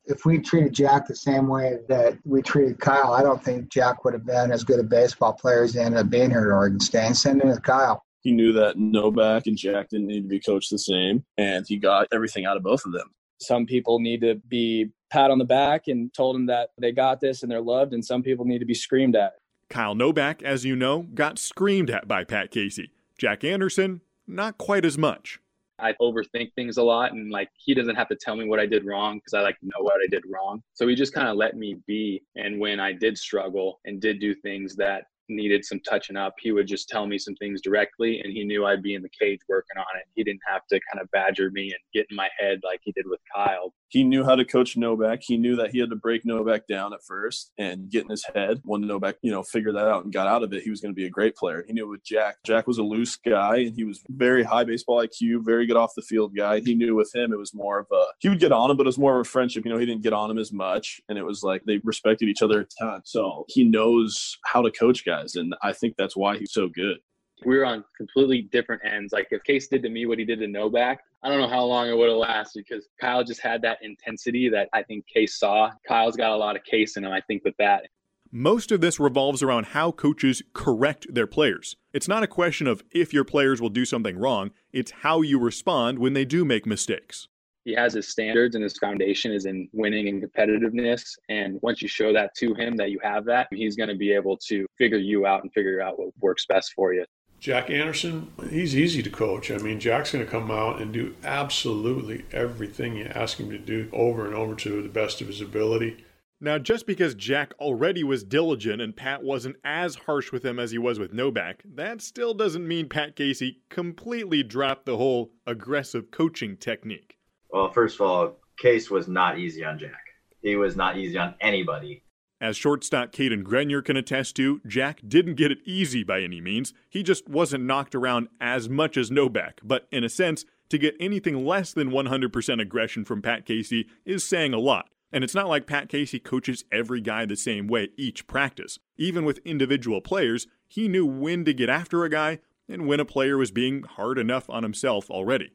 If 0.06 0.24
we 0.24 0.38
treated 0.38 0.72
Jack 0.72 1.06
the 1.06 1.14
same 1.14 1.46
way 1.46 1.76
that 1.88 2.18
we 2.24 2.40
treated 2.40 2.80
Kyle, 2.80 3.12
I 3.12 3.22
don't 3.22 3.42
think 3.44 3.68
Jack 3.70 4.02
would 4.04 4.14
have 4.14 4.24
been 4.24 4.50
as 4.50 4.64
good 4.64 4.80
a 4.80 4.82
baseball 4.82 5.34
player 5.34 5.64
as 5.64 5.74
he 5.74 5.80
ended 5.80 6.00
up 6.00 6.08
being 6.08 6.30
here 6.30 6.50
at 6.50 6.54
Oregon 6.54 6.80
State. 6.80 7.06
And 7.06 7.16
same 7.16 7.38
with 7.38 7.62
Kyle. 7.62 8.02
He 8.22 8.32
knew 8.32 8.54
that 8.54 8.78
Novak 8.78 9.46
and 9.46 9.58
Jack 9.58 9.90
didn't 9.90 10.06
need 10.06 10.22
to 10.22 10.28
be 10.28 10.40
coached 10.40 10.70
the 10.70 10.78
same, 10.78 11.22
and 11.36 11.66
he 11.68 11.76
got 11.76 12.08
everything 12.12 12.46
out 12.46 12.56
of 12.56 12.62
both 12.62 12.86
of 12.86 12.92
them 12.92 13.10
some 13.44 13.66
people 13.66 13.98
need 13.98 14.20
to 14.22 14.36
be 14.48 14.90
pat 15.10 15.30
on 15.30 15.38
the 15.38 15.44
back 15.44 15.88
and 15.88 16.12
told 16.12 16.34
them 16.34 16.46
that 16.46 16.70
they 16.78 16.92
got 16.92 17.20
this 17.20 17.42
and 17.42 17.50
they're 17.50 17.60
loved, 17.60 17.92
and 17.92 18.04
some 18.04 18.22
people 18.22 18.44
need 18.44 18.58
to 18.58 18.64
be 18.64 18.74
screamed 18.74 19.16
at. 19.16 19.34
Kyle 19.68 19.94
Novak, 19.94 20.42
as 20.42 20.64
you 20.64 20.76
know, 20.76 21.06
got 21.14 21.38
screamed 21.38 21.90
at 21.90 22.06
by 22.06 22.24
Pat 22.24 22.50
Casey. 22.50 22.90
Jack 23.18 23.44
Anderson, 23.44 24.00
not 24.26 24.58
quite 24.58 24.84
as 24.84 24.98
much. 24.98 25.40
I 25.78 25.94
overthink 26.00 26.52
things 26.54 26.76
a 26.76 26.82
lot, 26.82 27.12
and 27.12 27.30
like 27.30 27.48
he 27.56 27.74
doesn't 27.74 27.96
have 27.96 28.08
to 28.08 28.16
tell 28.16 28.36
me 28.36 28.46
what 28.46 28.60
I 28.60 28.66
did 28.66 28.84
wrong 28.84 29.18
because 29.18 29.34
I 29.34 29.40
like 29.40 29.56
know 29.62 29.80
what 29.80 29.94
I 29.94 30.06
did 30.10 30.22
wrong. 30.32 30.62
So 30.72 30.86
he 30.86 30.94
just 30.94 31.12
kind 31.12 31.28
of 31.28 31.36
let 31.36 31.56
me 31.56 31.76
be. 31.86 32.22
And 32.36 32.60
when 32.60 32.78
I 32.78 32.92
did 32.92 33.18
struggle 33.18 33.80
and 33.84 34.00
did 34.00 34.20
do 34.20 34.34
things 34.34 34.76
that 34.76 35.06
needed 35.28 35.64
some 35.64 35.80
touching 35.80 36.16
up, 36.16 36.34
he 36.40 36.52
would 36.52 36.66
just 36.66 36.88
tell 36.88 37.06
me 37.06 37.18
some 37.18 37.34
things 37.36 37.60
directly, 37.62 38.20
and 38.20 38.32
he 38.32 38.44
knew 38.44 38.66
I'd 38.66 38.82
be 38.82 38.94
in 38.94 39.02
the 39.02 39.08
cage 39.08 39.40
working 39.48 39.78
on 39.78 39.98
it. 39.98 40.06
He 40.14 40.24
didn't 40.24 40.42
have 40.46 40.66
to 40.68 40.80
kind 40.92 41.02
of 41.02 41.10
badger 41.10 41.50
me 41.50 41.64
and 41.64 41.80
get 41.92 42.06
in 42.10 42.16
my 42.16 42.28
head 42.38 42.60
like 42.64 42.80
he 42.82 42.92
did 42.92 43.06
with 43.08 43.20
Kyle. 43.34 43.72
He 43.94 44.04
knew 44.04 44.24
how 44.24 44.34
to 44.34 44.44
coach 44.44 44.76
Novak. 44.76 45.22
He 45.22 45.38
knew 45.38 45.56
that 45.56 45.70
he 45.70 45.78
had 45.78 45.88
to 45.90 45.96
break 45.96 46.26
Novak 46.26 46.66
down 46.66 46.92
at 46.92 47.02
first 47.02 47.52
and 47.56 47.88
get 47.88 48.04
in 48.04 48.10
his 48.10 48.24
head. 48.34 48.60
When 48.64 48.82
Novak, 48.82 49.16
you 49.22 49.30
know, 49.30 49.42
figured 49.42 49.76
that 49.76 49.88
out 49.88 50.04
and 50.04 50.12
got 50.12 50.26
out 50.26 50.42
of 50.42 50.52
it, 50.52 50.62
he 50.62 50.70
was 50.70 50.82
going 50.82 50.92
to 50.92 50.96
be 50.96 51.06
a 51.06 51.10
great 51.10 51.34
player. 51.34 51.64
He 51.66 51.72
knew 51.72 51.88
with 51.88 52.04
Jack. 52.04 52.36
Jack 52.44 52.66
was 52.66 52.78
a 52.78 52.82
loose 52.82 53.16
guy, 53.16 53.56
and 53.58 53.74
he 53.74 53.84
was 53.84 54.02
very 54.10 54.42
high 54.42 54.64
baseball 54.64 55.02
IQ, 55.02 55.44
very 55.44 55.66
good 55.66 55.76
off 55.76 55.94
the 55.96 56.02
field 56.02 56.36
guy. 56.36 56.60
He 56.60 56.74
knew 56.74 56.94
with 56.94 57.14
him 57.14 57.32
it 57.32 57.38
was 57.38 57.54
more 57.54 57.78
of 57.78 57.86
a 57.90 58.04
he 58.20 58.28
would 58.28 58.40
get 58.40 58.52
on 58.52 58.70
him, 58.70 58.76
but 58.76 58.84
it 58.84 58.88
was 58.88 58.98
more 58.98 59.18
of 59.18 59.26
a 59.26 59.28
friendship. 59.28 59.64
You 59.64 59.72
know, 59.72 59.78
he 59.78 59.86
didn't 59.86 60.02
get 60.02 60.12
on 60.12 60.30
him 60.30 60.38
as 60.38 60.52
much, 60.52 61.00
and 61.08 61.16
it 61.16 61.24
was 61.24 61.42
like 61.42 61.64
they 61.64 61.78
respected 61.82 62.28
each 62.28 62.42
other 62.42 62.60
a 62.60 62.66
ton. 62.78 63.00
So 63.04 63.46
he 63.48 63.64
knows 63.64 64.36
how 64.44 64.60
to 64.60 64.70
coach 64.70 65.04
guys 65.04 65.14
guys. 65.14 65.34
And 65.36 65.54
I 65.62 65.72
think 65.72 65.94
that's 65.96 66.16
why 66.16 66.38
he's 66.38 66.52
so 66.52 66.68
good. 66.68 66.98
We 67.44 67.56
were 67.56 67.64
on 67.64 67.84
completely 67.96 68.42
different 68.42 68.82
ends. 68.84 69.12
Like 69.12 69.28
if 69.30 69.42
Case 69.44 69.68
did 69.68 69.82
to 69.82 69.88
me 69.88 70.06
what 70.06 70.18
he 70.18 70.24
did 70.24 70.38
to 70.40 70.46
Novak, 70.46 71.00
I 71.22 71.28
don't 71.28 71.40
know 71.40 71.48
how 71.48 71.64
long 71.64 71.88
it 71.88 71.96
would 71.96 72.08
have 72.08 72.18
lasted 72.18 72.64
because 72.68 72.86
Kyle 73.00 73.24
just 73.24 73.40
had 73.40 73.62
that 73.62 73.78
intensity 73.82 74.48
that 74.50 74.68
I 74.72 74.82
think 74.82 75.06
Case 75.06 75.38
saw. 75.38 75.70
Kyle's 75.86 76.16
got 76.16 76.30
a 76.30 76.36
lot 76.36 76.56
of 76.56 76.64
Case 76.64 76.96
in 76.96 77.04
him, 77.04 77.12
I 77.12 77.20
think, 77.22 77.44
with 77.44 77.56
that. 77.58 77.84
Most 78.30 78.72
of 78.72 78.80
this 78.80 78.98
revolves 78.98 79.42
around 79.42 79.66
how 79.66 79.92
coaches 79.92 80.42
correct 80.54 81.06
their 81.08 81.26
players. 81.26 81.76
It's 81.92 82.08
not 82.08 82.24
a 82.24 82.26
question 82.26 82.66
of 82.66 82.82
if 82.90 83.14
your 83.14 83.24
players 83.24 83.60
will 83.60 83.68
do 83.68 83.84
something 83.84 84.18
wrong, 84.18 84.50
it's 84.72 84.90
how 84.90 85.22
you 85.22 85.38
respond 85.38 85.98
when 85.98 86.14
they 86.14 86.24
do 86.24 86.44
make 86.44 86.66
mistakes. 86.66 87.28
He 87.64 87.72
has 87.74 87.94
his 87.94 88.08
standards 88.08 88.56
and 88.56 88.62
his 88.62 88.76
foundation 88.76 89.32
is 89.32 89.46
in 89.46 89.68
winning 89.72 90.08
and 90.08 90.22
competitiveness. 90.22 91.16
And 91.28 91.58
once 91.62 91.80
you 91.80 91.88
show 91.88 92.12
that 92.12 92.34
to 92.38 92.54
him 92.54 92.76
that 92.76 92.90
you 92.90 92.98
have 93.02 93.24
that, 93.26 93.48
he's 93.50 93.76
going 93.76 93.88
to 93.88 93.94
be 93.94 94.12
able 94.12 94.36
to 94.48 94.66
figure 94.76 94.98
you 94.98 95.26
out 95.26 95.44
and 95.44 95.52
figure 95.52 95.80
out 95.80 95.98
what 95.98 96.10
works 96.20 96.44
best 96.44 96.72
for 96.74 96.92
you. 96.92 97.06
Jack 97.44 97.68
Anderson, 97.68 98.32
he's 98.48 98.74
easy 98.74 99.02
to 99.02 99.10
coach. 99.10 99.50
I 99.50 99.58
mean, 99.58 99.78
Jack's 99.78 100.12
going 100.12 100.24
to 100.24 100.30
come 100.30 100.50
out 100.50 100.80
and 100.80 100.94
do 100.94 101.14
absolutely 101.22 102.24
everything 102.32 102.96
you 102.96 103.04
ask 103.04 103.36
him 103.36 103.50
to 103.50 103.58
do 103.58 103.90
over 103.92 104.24
and 104.24 104.34
over 104.34 104.54
to 104.54 104.80
the 104.80 104.88
best 104.88 105.20
of 105.20 105.26
his 105.26 105.42
ability. 105.42 106.06
Now, 106.40 106.56
just 106.56 106.86
because 106.86 107.14
Jack 107.14 107.52
already 107.60 108.02
was 108.02 108.24
diligent 108.24 108.80
and 108.80 108.96
Pat 108.96 109.22
wasn't 109.22 109.56
as 109.62 109.94
harsh 109.94 110.32
with 110.32 110.42
him 110.42 110.58
as 110.58 110.70
he 110.70 110.78
was 110.78 110.98
with 110.98 111.12
Novak, 111.12 111.62
that 111.74 112.00
still 112.00 112.32
doesn't 112.32 112.66
mean 112.66 112.88
Pat 112.88 113.14
Casey 113.14 113.58
completely 113.68 114.42
dropped 114.42 114.86
the 114.86 114.96
whole 114.96 115.30
aggressive 115.46 116.10
coaching 116.10 116.56
technique. 116.56 117.18
Well, 117.50 117.70
first 117.70 117.96
of 117.96 118.06
all, 118.06 118.36
Case 118.56 118.90
was 118.90 119.06
not 119.06 119.38
easy 119.38 119.62
on 119.62 119.78
Jack. 119.78 120.00
He 120.40 120.56
was 120.56 120.76
not 120.76 120.96
easy 120.96 121.18
on 121.18 121.34
anybody. 121.42 122.03
As 122.44 122.58
shortstop 122.58 123.10
Cadyn 123.10 123.42
Grenier 123.42 123.80
can 123.80 123.96
attest 123.96 124.36
to, 124.36 124.60
Jack 124.66 125.00
didn't 125.08 125.36
get 125.36 125.50
it 125.50 125.60
easy 125.64 126.04
by 126.04 126.20
any 126.20 126.42
means. 126.42 126.74
He 126.90 127.02
just 127.02 127.26
wasn't 127.26 127.64
knocked 127.64 127.94
around 127.94 128.28
as 128.38 128.68
much 128.68 128.98
as 128.98 129.10
Novak. 129.10 129.62
But 129.64 129.88
in 129.90 130.04
a 130.04 130.10
sense, 130.10 130.44
to 130.68 130.76
get 130.76 130.94
anything 131.00 131.46
less 131.46 131.72
than 131.72 131.90
100% 131.90 132.60
aggression 132.60 133.06
from 133.06 133.22
Pat 133.22 133.46
Casey 133.46 133.88
is 134.04 134.26
saying 134.26 134.52
a 134.52 134.58
lot. 134.58 134.90
And 135.10 135.24
it's 135.24 135.34
not 135.34 135.48
like 135.48 135.66
Pat 135.66 135.88
Casey 135.88 136.18
coaches 136.18 136.66
every 136.70 137.00
guy 137.00 137.24
the 137.24 137.34
same 137.34 137.66
way 137.66 137.88
each 137.96 138.26
practice. 138.26 138.78
Even 138.98 139.24
with 139.24 139.40
individual 139.46 140.02
players, 140.02 140.46
he 140.68 140.86
knew 140.86 141.06
when 141.06 141.46
to 141.46 141.54
get 141.54 141.70
after 141.70 142.04
a 142.04 142.10
guy 142.10 142.40
and 142.68 142.86
when 142.86 143.00
a 143.00 143.06
player 143.06 143.38
was 143.38 143.52
being 143.52 143.84
hard 143.84 144.18
enough 144.18 144.50
on 144.50 144.64
himself 144.64 145.10
already 145.10 145.52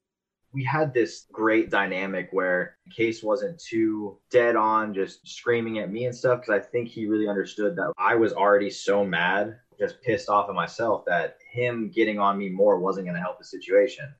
we 0.53 0.63
had 0.63 0.93
this 0.93 1.25
great 1.31 1.69
dynamic 1.69 2.29
where 2.31 2.77
Case 2.95 3.21
wasn't 3.21 3.59
too 3.59 4.17
dead 4.31 4.55
on, 4.55 4.93
just 4.93 5.27
screaming 5.27 5.79
at 5.79 5.91
me 5.91 6.05
and 6.05 6.15
stuff. 6.15 6.41
Cause 6.45 6.55
I 6.55 6.59
think 6.59 6.89
he 6.89 7.07
really 7.07 7.27
understood 7.27 7.75
that 7.75 7.93
I 7.97 8.15
was 8.15 8.33
already 8.33 8.69
so 8.69 9.05
mad, 9.05 9.57
just 9.77 10.01
pissed 10.01 10.29
off 10.29 10.49
at 10.49 10.55
myself 10.55 11.03
that 11.05 11.37
him 11.51 11.91
getting 11.93 12.19
on 12.19 12.37
me 12.37 12.49
more 12.49 12.79
wasn't 12.79 13.05
going 13.05 13.15
to 13.15 13.21
help 13.21 13.37
the 13.37 13.45
situation. 13.45 14.13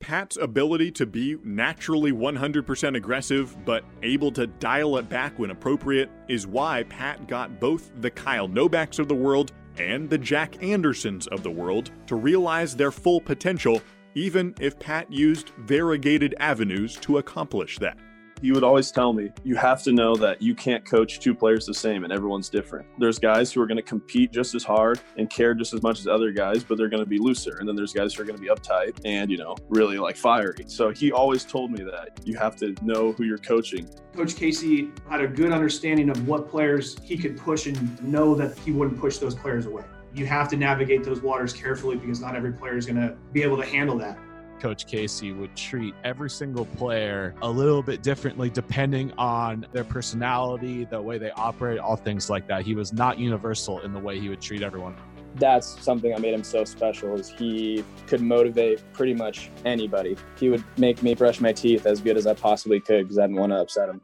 Pat's 0.00 0.36
ability 0.36 0.92
to 0.92 1.06
be 1.06 1.36
naturally 1.42 2.12
100% 2.12 2.96
aggressive, 2.96 3.56
but 3.64 3.84
able 4.04 4.30
to 4.30 4.46
dial 4.46 4.96
it 4.98 5.08
back 5.08 5.36
when 5.40 5.50
appropriate, 5.50 6.08
is 6.28 6.46
why 6.46 6.84
Pat 6.84 7.26
got 7.26 7.58
both 7.58 7.90
the 8.00 8.10
Kyle 8.10 8.48
Novaks 8.48 9.00
of 9.00 9.08
the 9.08 9.14
world 9.14 9.52
and 9.76 10.08
the 10.08 10.18
Jack 10.18 10.62
Andersons 10.62 11.26
of 11.26 11.42
the 11.42 11.50
world 11.50 11.90
to 12.06 12.14
realize 12.14 12.76
their 12.76 12.92
full 12.92 13.20
potential 13.20 13.82
even 14.14 14.54
if 14.60 14.78
Pat 14.78 15.12
used 15.12 15.50
variegated 15.58 16.34
avenues 16.38 16.96
to 16.96 17.18
accomplish 17.18 17.78
that. 17.78 17.98
He 18.40 18.52
would 18.52 18.62
always 18.62 18.92
tell 18.92 19.12
me, 19.12 19.30
you 19.42 19.56
have 19.56 19.82
to 19.82 19.92
know 19.92 20.14
that 20.16 20.40
you 20.40 20.54
can't 20.54 20.84
coach 20.84 21.18
two 21.18 21.34
players 21.34 21.66
the 21.66 21.74
same 21.74 22.04
and 22.04 22.12
everyone's 22.12 22.48
different. 22.48 22.86
There's 22.98 23.18
guys 23.18 23.52
who 23.52 23.60
are 23.60 23.66
going 23.66 23.78
to 23.78 23.82
compete 23.82 24.32
just 24.32 24.54
as 24.54 24.62
hard 24.62 25.00
and 25.16 25.28
care 25.28 25.54
just 25.54 25.74
as 25.74 25.82
much 25.82 25.98
as 25.98 26.06
other 26.06 26.30
guys, 26.30 26.62
but 26.62 26.78
they're 26.78 26.88
going 26.88 27.02
to 27.02 27.08
be 27.08 27.18
looser. 27.18 27.56
And 27.58 27.68
then 27.68 27.74
there's 27.74 27.92
guys 27.92 28.14
who 28.14 28.22
are 28.22 28.24
going 28.24 28.36
to 28.36 28.42
be 28.42 28.48
uptight 28.48 29.00
and, 29.04 29.30
you 29.30 29.38
know, 29.38 29.56
really 29.68 29.98
like 29.98 30.16
fiery. 30.16 30.64
So 30.68 30.90
he 30.90 31.10
always 31.10 31.44
told 31.44 31.72
me 31.72 31.82
that 31.84 32.20
you 32.24 32.36
have 32.38 32.54
to 32.56 32.76
know 32.82 33.12
who 33.12 33.24
you're 33.24 33.38
coaching. 33.38 33.88
Coach 34.14 34.36
Casey 34.36 34.90
had 35.10 35.20
a 35.20 35.26
good 35.26 35.52
understanding 35.52 36.08
of 36.08 36.28
what 36.28 36.48
players 36.48 36.96
he 37.02 37.18
could 37.18 37.36
push 37.36 37.66
and 37.66 38.02
know 38.02 38.34
that 38.36 38.56
he 38.58 38.70
wouldn't 38.70 39.00
push 39.00 39.18
those 39.18 39.34
players 39.34 39.66
away 39.66 39.82
you 40.18 40.26
have 40.26 40.48
to 40.48 40.56
navigate 40.56 41.04
those 41.04 41.22
waters 41.22 41.52
carefully 41.52 41.96
because 41.96 42.20
not 42.20 42.34
every 42.34 42.52
player 42.52 42.76
is 42.76 42.86
going 42.86 42.96
to 42.96 43.16
be 43.32 43.42
able 43.42 43.56
to 43.56 43.64
handle 43.64 43.96
that. 43.98 44.18
Coach 44.60 44.86
Casey 44.86 45.32
would 45.32 45.54
treat 45.56 45.94
every 46.02 46.28
single 46.28 46.64
player 46.64 47.34
a 47.42 47.48
little 47.48 47.82
bit 47.82 48.02
differently 48.02 48.50
depending 48.50 49.12
on 49.12 49.64
their 49.72 49.84
personality, 49.84 50.84
the 50.84 51.00
way 51.00 51.16
they 51.16 51.30
operate, 51.30 51.78
all 51.78 51.94
things 51.94 52.28
like 52.28 52.48
that. 52.48 52.62
He 52.62 52.74
was 52.74 52.92
not 52.92 53.18
universal 53.18 53.80
in 53.80 53.92
the 53.92 54.00
way 54.00 54.18
he 54.18 54.28
would 54.28 54.40
treat 54.40 54.62
everyone. 54.62 54.96
That's 55.36 55.80
something 55.84 56.10
that 56.10 56.20
made 56.20 56.34
him 56.34 56.42
so 56.42 56.64
special 56.64 57.14
is 57.14 57.28
he 57.28 57.84
could 58.08 58.20
motivate 58.20 58.82
pretty 58.92 59.14
much 59.14 59.50
anybody. 59.64 60.16
He 60.36 60.48
would 60.48 60.64
make 60.76 61.02
me 61.04 61.14
brush 61.14 61.40
my 61.40 61.52
teeth 61.52 61.86
as 61.86 62.00
good 62.00 62.16
as 62.16 62.26
I 62.26 62.34
possibly 62.34 62.80
could 62.80 63.04
because 63.04 63.18
I 63.18 63.28
didn't 63.28 63.36
want 63.36 63.52
to 63.52 63.60
upset 63.60 63.88
him 63.88 64.00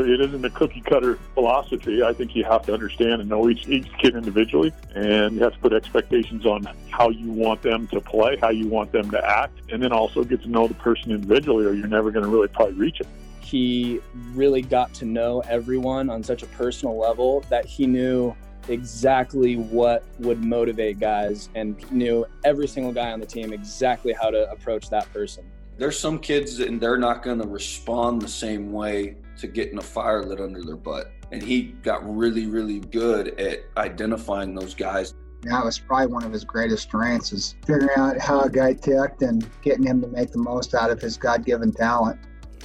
it 0.00 0.20
isn't 0.20 0.44
a 0.44 0.50
cookie 0.50 0.80
cutter 0.80 1.18
philosophy. 1.34 2.02
I 2.02 2.12
think 2.12 2.34
you 2.34 2.44
have 2.44 2.64
to 2.66 2.74
understand 2.74 3.20
and 3.20 3.28
know 3.28 3.48
each, 3.48 3.68
each 3.68 3.86
kid 3.98 4.16
individually, 4.16 4.72
and 4.94 5.34
you 5.34 5.42
have 5.42 5.54
to 5.54 5.58
put 5.58 5.72
expectations 5.72 6.46
on 6.46 6.66
how 6.90 7.10
you 7.10 7.30
want 7.30 7.62
them 7.62 7.86
to 7.88 8.00
play, 8.00 8.36
how 8.36 8.50
you 8.50 8.68
want 8.68 8.92
them 8.92 9.10
to 9.10 9.24
act, 9.24 9.58
and 9.70 9.82
then 9.82 9.92
also 9.92 10.24
get 10.24 10.42
to 10.42 10.48
know 10.48 10.66
the 10.66 10.74
person 10.74 11.12
individually, 11.12 11.66
or 11.66 11.72
you're 11.72 11.86
never 11.86 12.10
going 12.10 12.24
to 12.24 12.30
really 12.30 12.48
probably 12.48 12.74
reach 12.74 13.00
it. 13.00 13.06
He 13.40 14.00
really 14.32 14.62
got 14.62 14.92
to 14.94 15.04
know 15.04 15.40
everyone 15.48 16.10
on 16.10 16.22
such 16.22 16.42
a 16.42 16.46
personal 16.46 16.98
level 16.98 17.40
that 17.50 17.64
he 17.64 17.86
knew 17.86 18.34
exactly 18.68 19.56
what 19.56 20.04
would 20.18 20.42
motivate 20.42 20.98
guys 20.98 21.50
and 21.54 21.90
knew 21.92 22.26
every 22.44 22.66
single 22.66 22.92
guy 22.92 23.12
on 23.12 23.20
the 23.20 23.26
team 23.26 23.52
exactly 23.52 24.12
how 24.12 24.30
to 24.30 24.50
approach 24.50 24.88
that 24.90 25.12
person. 25.12 25.44
There's 25.76 25.98
some 25.98 26.18
kids 26.18 26.60
and 26.60 26.80
they're 26.80 26.96
not 26.96 27.22
going 27.22 27.40
to 27.40 27.46
respond 27.46 28.22
the 28.22 28.28
same 28.28 28.72
way 28.72 29.16
to 29.38 29.46
getting 29.46 29.78
a 29.78 29.82
fire 29.82 30.24
lit 30.24 30.40
under 30.40 30.62
their 30.62 30.76
butt. 30.76 31.12
And 31.32 31.42
he 31.42 31.74
got 31.82 32.02
really, 32.16 32.46
really 32.46 32.80
good 32.80 33.38
at 33.40 33.64
identifying 33.76 34.54
those 34.54 34.74
guys. 34.74 35.14
That 35.42 35.64
was 35.64 35.78
probably 35.78 36.06
one 36.06 36.24
of 36.24 36.32
his 36.32 36.44
greatest 36.44 36.84
strengths 36.84 37.32
is 37.32 37.54
figuring 37.66 37.90
out 37.96 38.18
how 38.18 38.40
a 38.40 38.50
guy 38.50 38.72
ticked 38.72 39.22
and 39.22 39.46
getting 39.62 39.84
him 39.84 40.00
to 40.00 40.06
make 40.08 40.32
the 40.32 40.38
most 40.38 40.74
out 40.74 40.90
of 40.90 41.00
his 41.00 41.16
God-given 41.16 41.72
talent. 41.72 42.18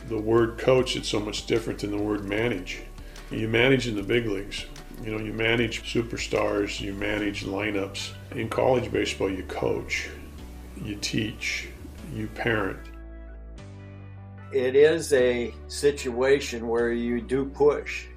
The 0.07 0.17
word 0.17 0.57
coach 0.57 0.95
is 0.95 1.07
so 1.07 1.19
much 1.19 1.45
different 1.45 1.79
than 1.79 1.91
the 1.91 1.97
word 1.97 2.23
manage. 2.25 2.81
You 3.31 3.47
manage 3.47 3.87
in 3.87 3.95
the 3.95 4.03
big 4.03 4.27
leagues. 4.27 4.65
You 5.03 5.11
know, 5.11 5.23
you 5.23 5.33
manage 5.33 5.93
superstars, 5.93 6.79
you 6.79 6.93
manage 6.93 7.45
lineups. 7.45 8.11
In 8.31 8.49
college 8.49 8.91
baseball, 8.91 9.29
you 9.29 9.43
coach, 9.43 10.09
you 10.81 10.95
teach, 10.95 11.69
you 12.13 12.27
parent 12.27 12.79
it 14.51 14.75
is 14.75 15.13
a 15.13 15.53
situation 15.67 16.67
where 16.67 16.91
you 16.91 17.21
do 17.21 17.45
push. 17.45 18.07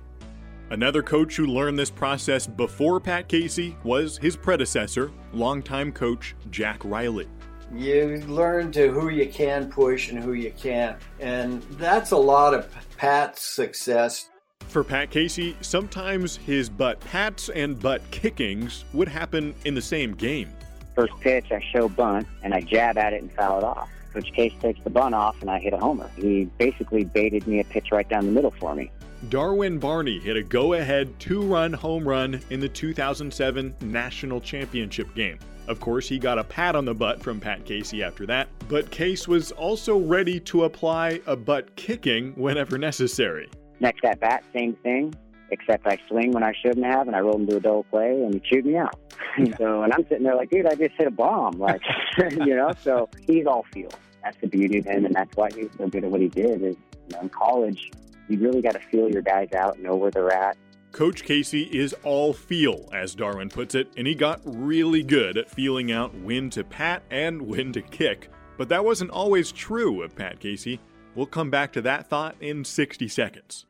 Another 0.70 1.02
coach 1.02 1.36
who 1.36 1.46
learned 1.46 1.78
this 1.78 1.90
process 1.90 2.46
before 2.46 2.98
Pat 2.98 3.28
Casey 3.28 3.76
was 3.84 4.16
his 4.16 4.36
predecessor, 4.36 5.12
longtime 5.32 5.92
coach 5.92 6.34
Jack 6.50 6.82
Riley. 6.84 7.28
You 7.74 8.22
learn 8.26 8.72
to 8.72 8.90
who 8.90 9.10
you 9.10 9.28
can 9.28 9.70
push 9.70 10.10
and 10.10 10.18
who 10.18 10.32
you 10.32 10.50
can't. 10.52 10.96
And 11.20 11.62
that's 11.72 12.10
a 12.12 12.16
lot 12.16 12.54
of 12.54 12.74
Pat's 12.96 13.42
success. 13.42 14.30
For 14.68 14.82
Pat 14.82 15.10
Casey, 15.10 15.56
sometimes 15.60 16.36
his 16.36 16.70
butt 16.70 17.00
pats 17.00 17.50
and 17.50 17.78
butt 17.78 18.00
kickings 18.10 18.84
would 18.94 19.08
happen 19.08 19.54
in 19.66 19.74
the 19.74 19.82
same 19.82 20.14
game. 20.14 20.48
First 20.94 21.12
pitch, 21.20 21.46
I 21.50 21.60
show 21.72 21.88
bunt 21.88 22.26
and 22.42 22.54
I 22.54 22.60
jab 22.60 22.96
at 22.96 23.12
it 23.12 23.22
and 23.22 23.32
foul 23.32 23.58
it 23.58 23.64
off. 23.64 23.90
Coach 24.12 24.32
Case 24.32 24.52
takes 24.60 24.80
the 24.84 24.90
bunt 24.90 25.14
off, 25.14 25.40
and 25.40 25.50
I 25.50 25.58
hit 25.58 25.72
a 25.72 25.78
homer. 25.78 26.10
He 26.16 26.44
basically 26.58 27.04
baited 27.04 27.46
me 27.46 27.60
a 27.60 27.64
pitch 27.64 27.92
right 27.92 28.08
down 28.08 28.26
the 28.26 28.32
middle 28.32 28.50
for 28.52 28.74
me. 28.74 28.90
Darwin 29.28 29.78
Barney 29.78 30.18
hit 30.18 30.36
a 30.36 30.42
go 30.42 30.72
ahead 30.74 31.18
two 31.20 31.42
run 31.42 31.72
home 31.72 32.06
run 32.06 32.40
in 32.50 32.58
the 32.58 32.68
2007 32.68 33.74
National 33.82 34.40
Championship 34.40 35.14
game. 35.14 35.38
Of 35.68 35.78
course, 35.78 36.08
he 36.08 36.18
got 36.18 36.38
a 36.38 36.44
pat 36.44 36.74
on 36.74 36.84
the 36.84 36.94
butt 36.94 37.22
from 37.22 37.38
Pat 37.38 37.64
Casey 37.64 38.02
after 38.02 38.26
that, 38.26 38.48
but 38.68 38.90
Case 38.90 39.28
was 39.28 39.52
also 39.52 39.96
ready 39.96 40.40
to 40.40 40.64
apply 40.64 41.20
a 41.26 41.36
butt 41.36 41.74
kicking 41.76 42.32
whenever 42.32 42.78
necessary. 42.78 43.48
Next 43.78 44.04
at 44.04 44.18
bat, 44.18 44.42
same 44.52 44.74
thing, 44.82 45.14
except 45.52 45.86
I 45.86 45.98
swing 46.08 46.32
when 46.32 46.42
I 46.42 46.52
shouldn't 46.60 46.86
have, 46.86 47.06
and 47.06 47.14
I 47.14 47.20
roll 47.20 47.38
into 47.38 47.56
a 47.56 47.60
double 47.60 47.84
play, 47.84 48.10
and 48.10 48.34
he 48.34 48.40
chewed 48.40 48.66
me 48.66 48.76
out. 48.76 48.98
so, 49.58 49.82
and 49.82 49.92
I'm 49.92 50.02
sitting 50.08 50.24
there 50.24 50.34
like, 50.34 50.50
dude, 50.50 50.66
I 50.66 50.74
just 50.74 50.94
hit 50.96 51.06
a 51.06 51.10
bomb, 51.10 51.58
like, 51.58 51.82
you 52.30 52.56
know. 52.56 52.72
So 52.82 53.08
he's 53.26 53.46
all 53.46 53.64
feel. 53.72 53.90
That's 54.24 54.36
the 54.40 54.48
beauty 54.48 54.78
of 54.78 54.86
him, 54.86 55.04
and 55.04 55.14
that's 55.14 55.36
why 55.36 55.48
he's 55.54 55.68
so 55.76 55.86
good 55.88 56.04
at 56.04 56.10
what 56.10 56.20
he 56.20 56.28
did. 56.28 56.62
Is 56.62 56.76
you 57.08 57.16
know, 57.16 57.20
in 57.20 57.28
college, 57.28 57.90
you 58.28 58.38
really 58.38 58.62
got 58.62 58.72
to 58.72 58.80
feel 58.80 59.10
your 59.10 59.22
guys 59.22 59.52
out, 59.52 59.78
know 59.78 59.94
where 59.94 60.10
they're 60.10 60.32
at. 60.32 60.56
Coach 60.90 61.22
Casey 61.22 61.62
is 61.62 61.94
all 62.04 62.32
feel, 62.32 62.88
as 62.92 63.14
Darwin 63.14 63.48
puts 63.48 63.74
it, 63.74 63.88
and 63.96 64.06
he 64.06 64.14
got 64.14 64.40
really 64.44 65.02
good 65.02 65.38
at 65.38 65.50
feeling 65.50 65.90
out 65.90 66.14
when 66.14 66.50
to 66.50 66.64
pat 66.64 67.02
and 67.10 67.40
when 67.40 67.72
to 67.72 67.80
kick. 67.80 68.28
But 68.58 68.68
that 68.68 68.84
wasn't 68.84 69.10
always 69.10 69.50
true 69.52 70.02
of 70.02 70.14
Pat 70.14 70.38
Casey. 70.38 70.80
We'll 71.14 71.26
come 71.26 71.50
back 71.50 71.72
to 71.72 71.82
that 71.82 72.08
thought 72.08 72.36
in 72.40 72.64
60 72.64 73.08
seconds. 73.08 73.66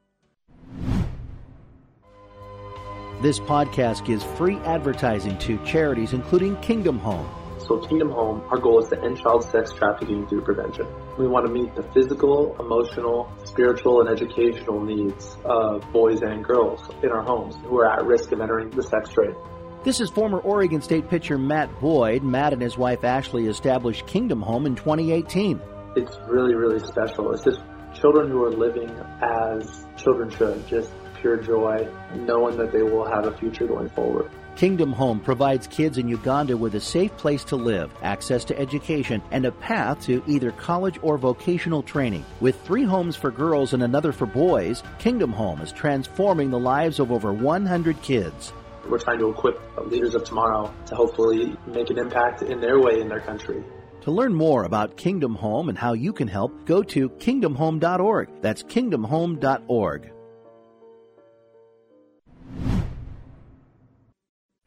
This 3.23 3.39
podcast 3.39 4.05
gives 4.05 4.25
free 4.25 4.57
advertising 4.65 5.39
to 5.39 5.57
charities 5.65 6.13
including 6.13 6.57
Kingdom 6.57 6.99
Home. 6.99 7.25
So, 7.61 7.79
Kingdom 7.79 8.11
Home, 8.11 8.43
our 8.51 8.59
goal 8.59 8.81
is 8.81 8.89
to 8.89 9.01
end 9.01 9.17
child 9.17 9.45
sex 9.45 9.73
trafficking 9.73 10.27
through 10.27 10.41
prevention. 10.41 10.89
We 11.17 11.29
want 11.29 11.47
to 11.47 11.53
meet 11.53 11.73
the 11.77 11.85
physical, 11.95 12.57
emotional, 12.59 13.33
spiritual, 13.45 14.01
and 14.01 14.09
educational 14.09 14.81
needs 14.81 15.37
of 15.45 15.89
boys 15.93 16.23
and 16.23 16.45
girls 16.45 16.81
in 17.05 17.11
our 17.11 17.23
homes 17.23 17.55
who 17.65 17.79
are 17.79 17.89
at 17.89 18.05
risk 18.05 18.33
of 18.33 18.41
entering 18.41 18.71
the 18.71 18.83
sex 18.83 19.11
trade. 19.11 19.37
This 19.85 20.01
is 20.01 20.11
former 20.11 20.41
Oregon 20.41 20.83
State 20.83 21.09
pitcher 21.09 21.39
Matt 21.39 21.81
Boyd. 21.81 22.25
Matt 22.25 22.53
and 22.53 22.61
his 22.61 22.77
wife 22.77 23.05
Ashley 23.05 23.47
established 23.47 24.05
Kingdom 24.09 24.43
Home 24.43 24.67
in 24.67 24.75
2018. 24.75 25.61
It's 25.95 26.19
really, 26.27 26.57
really 26.57 26.81
special. 26.81 27.31
It's 27.33 27.45
just 27.45 27.61
children 27.95 28.29
who 28.29 28.43
are 28.43 28.51
living 28.51 28.91
as 29.21 29.87
children 29.97 30.29
should, 30.29 30.67
just 30.67 30.91
pure 31.23 31.39
joy, 31.39 31.89
knowing 32.15 32.59
that 32.59 32.73
they 32.73 32.83
will 32.83 33.07
have 33.07 33.25
a 33.25 33.37
future 33.39 33.67
going 33.67 33.89
forward. 33.89 34.31
Kingdom 34.57 34.93
Home 34.93 35.19
provides 35.19 35.67
kids 35.67 35.97
in 35.97 36.09
Uganda 36.09 36.57
with 36.57 36.75
a 36.75 36.81
safe 36.81 37.17
place 37.17 37.43
to 37.45 37.57
live, 37.57 37.91
access 38.03 38.45
to 38.45 38.59
education, 38.59 39.23
and 39.31 39.47
a 39.47 39.53
path 39.53 40.03
to 40.03 40.23
either 40.27 40.53
college 40.53 40.99
or 41.01 41.17
vocational 41.17 41.83
training. 41.83 42.25
With 42.41 42.61
three 42.63 42.85
homes 42.85 43.17
for 43.17 43.31
girls 43.31 43.73
and 43.73 43.83
another 43.83 44.13
for 44.13 44.27
boys, 44.27 44.83
Kingdom 44.99 45.33
Home 45.33 45.63
is 45.63 45.73
transforming 45.73 46.51
the 46.51 46.59
lives 46.59 46.99
of 46.99 47.11
over 47.11 47.33
100 47.33 48.03
kids. 48.03 48.53
We're 48.87 48.99
trying 48.99 49.21
to 49.21 49.31
equip 49.31 49.59
leaders 49.87 50.15
of 50.15 50.25
tomorrow 50.25 50.73
to 50.87 50.95
hopefully 50.95 51.57
make 51.67 51.89
an 51.89 51.99
impact 51.99 52.43
in 52.43 52.61
their 52.61 52.79
way 52.79 53.01
in 53.01 53.09
their 53.09 53.21
country. 53.21 53.65
To 54.03 54.11
learn 54.11 54.35
more 54.35 54.65
about 54.65 54.97
Kingdom 54.97 55.37
Home 55.37 55.69
and 55.69 55.79
how 55.79 55.93
you 55.93 56.13
can 56.13 56.27
help, 56.27 56.67
go 56.67 56.83
to 56.83 57.09
kingdomhome.org. 57.09 58.29
That's 58.43 58.65
kingdomhome.org. 58.65 60.13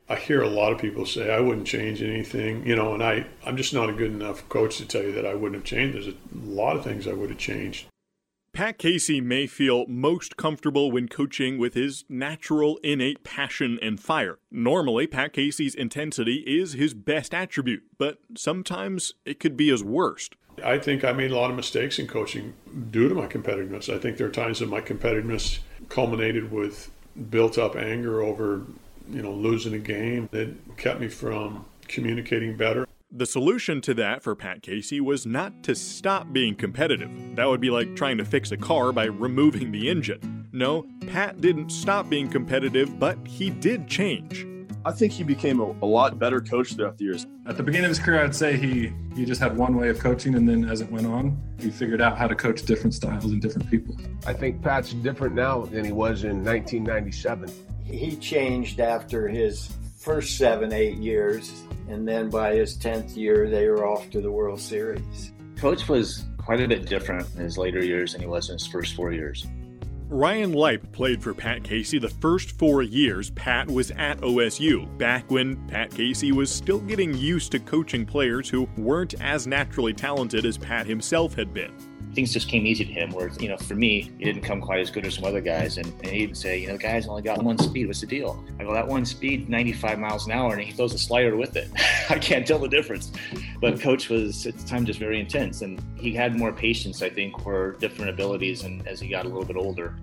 I 0.07 0.15
hear 0.15 0.41
a 0.41 0.49
lot 0.49 0.71
of 0.71 0.79
people 0.79 1.05
say 1.05 1.33
I 1.33 1.39
wouldn't 1.39 1.65
change 1.65 2.01
anything, 2.01 2.65
you 2.65 2.75
know, 2.75 2.93
and 2.93 3.03
I, 3.03 3.25
I'm 3.45 3.57
just 3.57 3.73
not 3.73 3.89
a 3.89 3.93
good 3.93 4.11
enough 4.11 4.47
coach 4.49 4.77
to 4.77 4.85
tell 4.85 5.01
you 5.01 5.11
that 5.13 5.25
I 5.25 5.33
wouldn't 5.33 5.55
have 5.55 5.63
changed. 5.63 5.95
There's 5.95 6.07
a 6.07 6.15
lot 6.33 6.75
of 6.75 6.83
things 6.83 7.07
I 7.07 7.13
would 7.13 7.29
have 7.29 7.39
changed. 7.39 7.87
Pat 8.53 8.77
Casey 8.77 9.19
may 9.19 9.47
feel 9.47 9.85
most 9.87 10.37
comfortable 10.37 10.89
when 10.89 11.09
coaching 11.09 11.57
with 11.57 11.73
his 11.73 12.05
natural, 12.07 12.77
innate 12.83 13.21
passion 13.23 13.77
and 13.81 13.99
fire. 13.99 14.39
Normally, 14.49 15.07
Pat 15.07 15.33
Casey's 15.33 15.75
intensity 15.75 16.43
is 16.47 16.71
his 16.71 16.93
best 16.93 17.33
attribute, 17.33 17.83
but 17.97 18.19
sometimes 18.37 19.13
it 19.25 19.41
could 19.41 19.57
be 19.57 19.69
his 19.69 19.83
worst. 19.83 20.37
I 20.63 20.77
think 20.77 21.03
I 21.03 21.11
made 21.11 21.31
a 21.31 21.35
lot 21.35 21.49
of 21.49 21.57
mistakes 21.57 21.99
in 21.99 22.07
coaching 22.07 22.53
due 22.91 23.09
to 23.09 23.15
my 23.15 23.27
competitiveness. 23.27 23.93
I 23.93 23.99
think 23.99 24.15
there 24.15 24.27
are 24.27 24.31
times 24.31 24.59
that 24.59 24.69
my 24.69 24.79
competitiveness 24.79 25.59
culminated 25.89 26.49
with 26.49 26.91
built 27.29 27.57
up 27.57 27.75
anger 27.75 28.21
over, 28.21 28.61
you 29.09 29.21
know, 29.21 29.31
losing 29.31 29.73
a 29.73 29.79
game 29.79 30.29
that 30.31 30.49
kept 30.77 30.99
me 30.99 31.07
from 31.07 31.65
communicating 31.87 32.55
better. 32.57 32.87
The 33.11 33.25
solution 33.25 33.79
to 33.81 33.93
that 33.93 34.23
for 34.23 34.35
Pat 34.35 34.61
Casey 34.61 34.99
was 34.99 35.25
not 35.25 35.63
to 35.63 35.75
stop 35.75 36.33
being 36.33 36.55
competitive. 36.55 37.09
That 37.35 37.47
would 37.47 37.61
be 37.61 37.69
like 37.69 37.95
trying 37.95 38.17
to 38.17 38.25
fix 38.25 38.51
a 38.51 38.57
car 38.57 38.91
by 38.91 39.05
removing 39.05 39.71
the 39.71 39.89
engine. 39.89 40.49
No, 40.51 40.85
Pat 41.07 41.39
didn't 41.39 41.69
stop 41.69 42.09
being 42.09 42.29
competitive, 42.29 42.99
but 42.99 43.17
he 43.25 43.49
did 43.49 43.87
change. 43.87 44.45
I 44.85 44.91
think 44.91 45.13
he 45.13 45.23
became 45.23 45.59
a, 45.59 45.65
a, 45.81 45.85
lot 45.85 46.19
better 46.19 46.39
coach 46.39 46.75
throughout 46.75 46.99
the 46.99 47.05
years. 47.05 47.25
At 47.47 47.57
the 47.57 47.63
beginning 47.63 47.85
of 47.85 47.89
his 47.89 47.99
career, 47.99 48.23
I'd 48.23 48.35
say 48.35 48.55
he 48.55 48.93
he 49.15 49.25
just 49.25 49.41
had 49.41 49.57
one 49.57 49.75
way 49.75 49.89
of 49.89 49.97
coaching, 49.99 50.35
and 50.35 50.47
then 50.47 50.69
as 50.69 50.81
it 50.81 50.91
went 50.91 51.07
on, 51.07 51.41
he 51.59 51.71
figured 51.71 52.01
out 52.01 52.17
how 52.17 52.27
to 52.27 52.35
coach 52.35 52.63
different 52.63 52.93
styles 52.93 53.25
and 53.25 53.41
different 53.41 53.69
people. 53.71 53.95
I 54.27 54.33
think 54.33 54.61
Pat's 54.61 54.93
different 54.93 55.33
now 55.33 55.63
than 55.65 55.85
he 55.85 55.91
was 55.91 56.23
in 56.23 56.43
1997. 56.43 57.49
He 57.85 58.15
changed 58.15 58.79
after 58.79 59.27
his 59.27 59.71
first 59.97 60.37
seven, 60.37 60.73
eight 60.73 60.97
years 60.97 61.63
and 61.87 62.07
then 62.07 62.29
by 62.29 62.55
his 62.55 62.77
10th 62.77 63.15
year, 63.15 63.49
they 63.49 63.67
were 63.67 63.85
off 63.85 64.09
to 64.11 64.21
the 64.21 64.31
World 64.31 64.59
Series. 64.59 65.31
Coach 65.57 65.87
was 65.87 66.25
quite 66.37 66.61
a 66.61 66.67
bit 66.67 66.87
different 66.87 67.27
in 67.35 67.41
his 67.41 67.57
later 67.57 67.83
years 67.83 68.13
than 68.13 68.21
he 68.21 68.27
was 68.27 68.49
in 68.49 68.55
his 68.55 68.67
first 68.67 68.95
four 68.95 69.11
years. 69.11 69.45
Ryan 70.07 70.53
Leip 70.53 70.91
played 70.91 71.23
for 71.23 71.33
Pat 71.33 71.63
Casey 71.63 71.97
the 71.97 72.09
first 72.09 72.51
four 72.59 72.83
years 72.83 73.31
Pat 73.31 73.67
was 73.67 73.89
at 73.91 74.19
OSU, 74.19 74.97
back 74.99 75.29
when 75.31 75.55
Pat 75.67 75.89
Casey 75.89 76.31
was 76.31 76.51
still 76.51 76.79
getting 76.79 77.15
used 77.15 77.51
to 77.51 77.59
coaching 77.59 78.05
players 78.05 78.47
who 78.47 78.69
weren't 78.77 79.15
as 79.19 79.47
naturally 79.47 79.93
talented 79.93 80.45
as 80.45 80.57
Pat 80.59 80.85
himself 80.85 81.33
had 81.33 81.53
been 81.53 81.73
things 82.15 82.33
just 82.33 82.47
came 82.47 82.65
easy 82.65 82.85
to 82.85 82.91
him. 82.91 83.11
Where 83.11 83.29
you 83.39 83.49
know, 83.49 83.57
for 83.57 83.75
me, 83.75 84.11
he 84.17 84.25
didn't 84.25 84.41
come 84.41 84.61
quite 84.61 84.79
as 84.79 84.89
good 84.89 85.05
as 85.05 85.15
some 85.15 85.25
other 85.25 85.41
guys, 85.41 85.77
and, 85.77 85.87
and 85.87 86.07
he'd 86.07 86.35
say, 86.35 86.57
you 86.59 86.67
know, 86.67 86.77
guy's 86.77 87.07
only 87.07 87.21
got 87.21 87.43
one 87.43 87.57
speed. 87.57 87.87
What's 87.87 88.01
the 88.01 88.07
deal? 88.07 88.43
I 88.59 88.63
go, 88.63 88.73
that 88.73 88.87
one 88.87 89.05
speed, 89.05 89.49
95 89.49 89.99
miles 89.99 90.25
an 90.25 90.31
hour, 90.31 90.53
and 90.53 90.61
he 90.61 90.71
throws 90.71 90.93
a 90.93 90.97
slider 90.97 91.35
with 91.35 91.55
it. 91.55 91.69
I 92.09 92.17
can't 92.17 92.47
tell 92.47 92.59
the 92.59 92.69
difference. 92.69 93.11
But 93.59 93.79
coach 93.79 94.09
was 94.09 94.45
at 94.45 94.57
the 94.57 94.67
time 94.67 94.85
just 94.85 94.99
very 94.99 95.19
intense, 95.19 95.61
and 95.61 95.81
he 95.95 96.13
had 96.13 96.37
more 96.37 96.51
patience, 96.51 97.01
I 97.01 97.09
think, 97.09 97.39
for 97.41 97.73
different 97.73 98.09
abilities, 98.09 98.63
and 98.63 98.87
as 98.87 98.99
he 98.99 99.09
got 99.09 99.25
a 99.25 99.27
little 99.27 99.45
bit 99.45 99.57
older. 99.57 99.95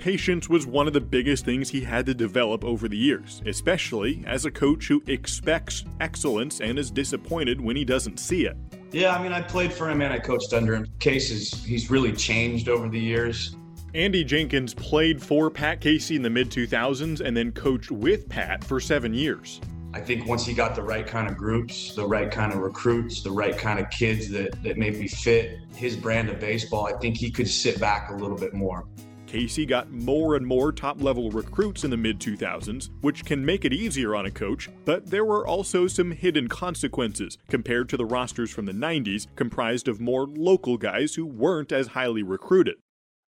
Patience 0.00 0.48
was 0.48 0.66
one 0.66 0.86
of 0.86 0.94
the 0.94 1.00
biggest 1.00 1.44
things 1.44 1.68
he 1.68 1.82
had 1.82 2.06
to 2.06 2.14
develop 2.14 2.64
over 2.64 2.88
the 2.88 2.96
years, 2.96 3.42
especially 3.44 4.24
as 4.26 4.46
a 4.46 4.50
coach 4.50 4.88
who 4.88 5.02
expects 5.06 5.84
excellence 6.00 6.62
and 6.62 6.78
is 6.78 6.90
disappointed 6.90 7.60
when 7.60 7.76
he 7.76 7.84
doesn't 7.84 8.18
see 8.18 8.46
it. 8.46 8.56
Yeah, 8.92 9.14
I 9.14 9.22
mean, 9.22 9.32
I 9.32 9.40
played 9.40 9.72
for 9.72 9.88
him 9.88 10.00
and 10.00 10.12
I 10.12 10.18
coached 10.18 10.52
under 10.52 10.74
him. 10.74 10.86
Cases, 10.98 11.64
he's 11.64 11.90
really 11.90 12.12
changed 12.12 12.68
over 12.68 12.88
the 12.88 12.98
years. 12.98 13.56
Andy 13.94 14.24
Jenkins 14.24 14.74
played 14.74 15.22
for 15.22 15.50
Pat 15.50 15.80
Casey 15.80 16.16
in 16.16 16.22
the 16.22 16.30
mid 16.30 16.50
2000s 16.50 17.20
and 17.20 17.36
then 17.36 17.52
coached 17.52 17.90
with 17.90 18.28
Pat 18.28 18.64
for 18.64 18.80
seven 18.80 19.14
years. 19.14 19.60
I 19.92 20.00
think 20.00 20.26
once 20.26 20.46
he 20.46 20.54
got 20.54 20.76
the 20.76 20.82
right 20.82 21.06
kind 21.06 21.28
of 21.28 21.36
groups, 21.36 21.94
the 21.94 22.06
right 22.06 22.30
kind 22.30 22.52
of 22.52 22.60
recruits, 22.60 23.22
the 23.22 23.30
right 23.30 23.56
kind 23.56 23.80
of 23.80 23.90
kids 23.90 24.28
that, 24.30 24.62
that 24.62 24.76
maybe 24.76 25.08
fit 25.08 25.58
his 25.74 25.96
brand 25.96 26.28
of 26.28 26.38
baseball, 26.38 26.86
I 26.86 26.92
think 26.98 27.16
he 27.16 27.30
could 27.30 27.48
sit 27.48 27.80
back 27.80 28.10
a 28.10 28.14
little 28.14 28.36
bit 28.36 28.54
more. 28.54 28.86
Casey 29.30 29.64
got 29.64 29.92
more 29.92 30.34
and 30.34 30.44
more 30.44 30.72
top 30.72 31.00
level 31.00 31.30
recruits 31.30 31.84
in 31.84 31.90
the 31.92 31.96
mid 31.96 32.18
2000s, 32.18 32.90
which 33.00 33.24
can 33.24 33.46
make 33.46 33.64
it 33.64 33.72
easier 33.72 34.16
on 34.16 34.26
a 34.26 34.30
coach, 34.30 34.68
but 34.84 35.08
there 35.08 35.24
were 35.24 35.46
also 35.46 35.86
some 35.86 36.10
hidden 36.10 36.48
consequences 36.48 37.38
compared 37.46 37.88
to 37.90 37.96
the 37.96 38.04
rosters 38.04 38.50
from 38.50 38.66
the 38.66 38.72
90s, 38.72 39.28
comprised 39.36 39.86
of 39.86 40.00
more 40.00 40.26
local 40.26 40.76
guys 40.76 41.14
who 41.14 41.24
weren't 41.24 41.70
as 41.70 41.86
highly 41.86 42.24
recruited. 42.24 42.74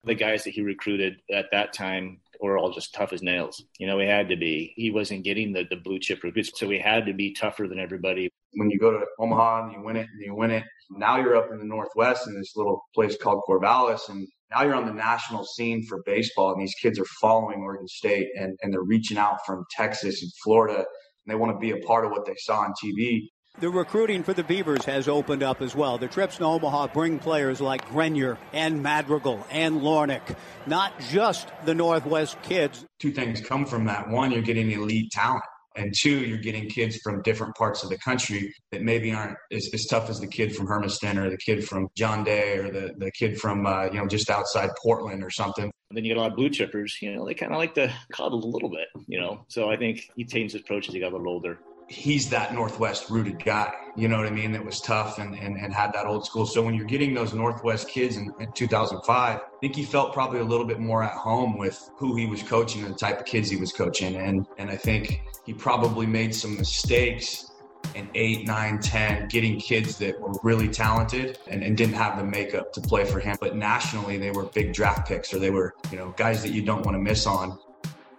The 0.04 0.16
guys 0.16 0.44
that 0.46 0.56
he 0.56 0.64
recruited 0.64 1.22
at 1.32 1.52
that 1.52 1.72
time 1.72 2.20
were 2.42 2.58
all 2.58 2.72
just 2.72 2.96
tough 2.96 3.14
as 3.14 3.22
nails. 3.22 3.64
You 3.78 3.86
know, 3.86 3.98
we 3.98 4.08
had 4.08 4.28
to 4.30 4.36
be. 4.36 4.74
He 4.76 4.90
wasn't 4.90 5.24
getting 5.24 5.54
the, 5.54 5.66
the 5.70 5.76
blue 5.76 6.00
chip 6.00 6.24
recruits, 6.24 6.50
so 6.56 6.66
we 6.66 6.80
had 6.80 7.06
to 7.06 7.14
be 7.14 7.32
tougher 7.32 7.68
than 7.68 7.78
everybody. 7.78 8.28
When 8.54 8.72
you 8.72 8.80
go 8.80 8.90
to 8.90 9.06
Omaha 9.20 9.66
and 9.66 9.74
you 9.74 9.84
win 9.84 9.98
it 9.98 10.08
and 10.12 10.20
you 10.20 10.34
win 10.34 10.50
it, 10.50 10.64
now 10.90 11.18
you're 11.18 11.36
up 11.36 11.52
in 11.52 11.60
the 11.60 11.66
Northwest 11.66 12.28
in 12.28 12.34
this 12.34 12.56
little 12.56 12.84
place 12.96 13.16
called 13.22 13.44
Corvallis, 13.48 14.10
and 14.10 14.28
now 14.52 14.64
you're 14.64 14.76
on 14.76 14.86
the 14.86 14.94
national 14.94 15.46
scene 15.46 15.84
for 15.88 16.02
baseball, 16.06 16.52
and 16.54 16.62
these 16.62 16.76
kids 16.82 17.00
are 17.00 17.06
following 17.22 17.60
Oregon 17.62 17.88
State 17.88 18.28
and, 18.38 18.58
and 18.62 18.74
they're 18.74 18.84
reaching 18.84 19.18
out 19.18 19.38
from 19.46 19.64
Texas 19.72 20.22
and 20.22 20.32
Florida, 20.44 20.78
and 20.78 20.86
they 21.28 21.36
want 21.36 21.54
to 21.54 21.60
be 21.60 21.72
a 21.72 21.78
part 21.86 22.06
of 22.06 22.12
what 22.12 22.26
they 22.26 22.36
saw 22.38 22.60
on 22.60 22.74
TV. 22.84 23.28
The 23.60 23.70
recruiting 23.70 24.24
for 24.24 24.34
the 24.34 24.44
Beavers 24.44 24.86
has 24.86 25.10
opened 25.10 25.44
up 25.44 25.62
as 25.62 25.76
well. 25.76 25.98
The 25.98 26.08
trips 26.08 26.38
to 26.38 26.46
Omaha 26.46 26.88
bring 26.88 27.20
players 27.20 27.60
like 27.60 27.88
Grenier 27.90 28.38
and 28.54 28.82
Madrigal 28.82 29.46
and 29.52 29.82
Larnach, 29.82 30.38
not 30.66 30.98
just 31.10 31.50
the 31.66 31.76
Northwest 31.76 32.42
kids. 32.44 32.86
Two 33.00 33.12
things 33.12 33.42
come 33.42 33.66
from 33.66 33.86
that. 33.86 34.10
One, 34.10 34.32
you're 34.32 34.42
getting 34.42 34.72
elite 34.72 35.12
talent. 35.12 35.44
And 35.76 35.94
two, 35.98 36.26
you're 36.26 36.38
getting 36.38 36.70
kids 36.70 36.98
from 36.98 37.22
different 37.22 37.56
parts 37.56 37.84
of 37.84 37.90
the 37.90 37.98
country 37.98 38.54
that 38.72 38.82
maybe 38.82 39.14
aren't 39.14 39.38
as, 39.52 39.70
as 39.74 39.86
tough 39.86 40.10
as 40.10 40.20
the 40.20 40.28
kid 40.28 40.56
from 40.56 40.68
Hermiston 40.68 41.18
or 41.18 41.30
the 41.30 41.38
kid 41.38 41.68
from 41.68 41.88
John 41.96 42.24
Day 42.24 42.58
or 42.58 42.72
the, 42.72 42.94
the 42.98 43.12
kid 43.12 43.40
from, 43.40 43.66
uh, 43.66 43.86
you 43.86 43.94
know, 43.94 44.08
just 44.08 44.30
outside 44.30 44.70
Portland 44.82 45.24
or 45.24 45.30
something. 45.30 45.66
And 45.66 45.98
then 45.98 46.06
you 46.06 46.14
get 46.14 46.18
a 46.18 46.22
lot 46.22 46.32
of 46.32 46.38
blue 46.38 46.50
chippers, 46.50 47.02
you 47.02 47.14
know, 47.14 47.26
they 47.26 47.34
kind 47.34 47.52
of 47.52 47.58
like 47.58 47.76
to 47.76 47.94
coddle 48.12 48.44
a 48.44 48.48
little 48.48 48.70
bit, 48.70 48.88
you 49.08 49.20
know. 49.20 49.46
So 49.48 49.70
I 49.70 49.78
think 49.78 50.10
he 50.16 50.26
changed 50.26 50.54
his 50.54 50.62
approach 50.62 50.88
as 50.88 50.94
he 50.94 51.00
got 51.00 51.12
a 51.12 51.16
little 51.18 51.32
older 51.32 51.60
he's 51.92 52.30
that 52.30 52.54
Northwest 52.54 53.10
rooted 53.10 53.44
guy, 53.44 53.74
you 53.98 54.08
know 54.08 54.18
what 54.18 54.26
I 54.26 54.30
mean? 54.30 54.54
That 54.54 54.64
was 54.64 54.80
tough 54.80 55.20
and, 55.20 55.36
and, 55.36 55.58
and 55.58 55.74
had 55.74 55.92
that 55.94 56.06
old 56.06 56.26
school. 56.26 56.46
So 56.46 56.62
when 56.62 56.74
you're 56.74 56.86
getting 56.86 57.14
those 57.14 57.34
Northwest 57.34 57.90
kids 57.90 58.16
in, 58.16 58.34
in 58.40 58.52
2005, 58.54 59.40
I 59.40 59.42
think 59.60 59.76
he 59.76 59.84
felt 59.84 60.14
probably 60.14 60.40
a 60.40 60.44
little 60.44 60.66
bit 60.66 60.80
more 60.80 61.04
at 61.04 61.14
home 61.14 61.58
with 61.58 61.90
who 61.98 62.16
he 62.16 62.26
was 62.28 62.42
coaching 62.44 62.84
and 62.84 62.94
the 62.94 62.98
type 62.98 63.20
of 63.20 63.26
kids 63.26 63.50
he 63.50 63.58
was 63.58 63.74
coaching. 63.74 64.16
And, 64.16 64.48
and 64.58 64.70
I 64.70 64.78
think 64.78 65.22
he 65.52 65.58
probably 65.58 66.06
made 66.06 66.34
some 66.34 66.56
mistakes 66.56 67.52
in 67.94 68.08
eight, 68.16 68.48
nine, 68.48 68.80
10, 68.80 69.28
getting 69.28 69.60
kids 69.60 69.98
that 69.98 70.18
were 70.18 70.32
really 70.44 70.70
talented 70.70 71.40
and, 71.50 71.62
and 71.62 71.76
didn't 71.76 71.96
have 71.96 72.18
the 72.18 72.24
makeup 72.24 72.72
to 72.72 72.80
play 72.80 73.04
for 73.04 73.20
him. 73.20 73.36
But 73.42 73.58
nationally, 73.58 74.18
they 74.18 74.32
were 74.32 74.46
big 74.46 74.72
draft 74.72 75.10
picks 75.10 75.34
or 75.34 75.40
they 75.40 75.50
were, 75.50 75.76
you 75.92 75.98
know, 75.98 76.14
guys 76.16 76.42
that 76.44 76.54
you 76.54 76.62
don't 76.62 76.86
want 76.86 76.96
to 76.96 77.02
miss 77.02 77.28
on. 77.28 77.60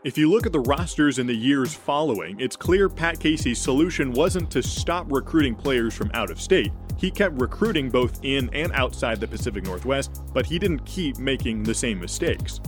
If 0.05 0.19
you 0.19 0.31
look 0.31 0.45
at 0.45 0.53
the 0.53 0.61
rosters 0.61 1.19
in 1.19 1.27
the 1.27 1.35
years 1.35 1.73
following, 1.73 2.39
it's 2.39 2.55
clear 2.55 2.91
Pat 2.91 3.19
Casey's 3.19 3.59
solution 3.59 4.13
wasn't 4.13 4.51
to 4.51 4.63
stop 4.63 5.11
recruiting 5.11 5.55
players 5.55 5.95
from 5.95 6.11
out 6.13 6.31
of 6.31 6.39
state. 6.39 6.71
He 6.99 7.11
kept 7.11 7.41
recruiting 7.41 7.89
both 7.89 8.21
in 8.23 8.51
and 8.53 8.73
outside 8.73 9.21
the 9.21 9.29
Pacific 9.29 9.65
Northwest, 9.65 10.23
but 10.35 10.45
he 10.45 10.59
didn't 10.59 10.85
keep 10.85 11.17
making 11.17 11.63
the 11.63 11.75
same 11.75 11.99
mistakes. 11.99 12.61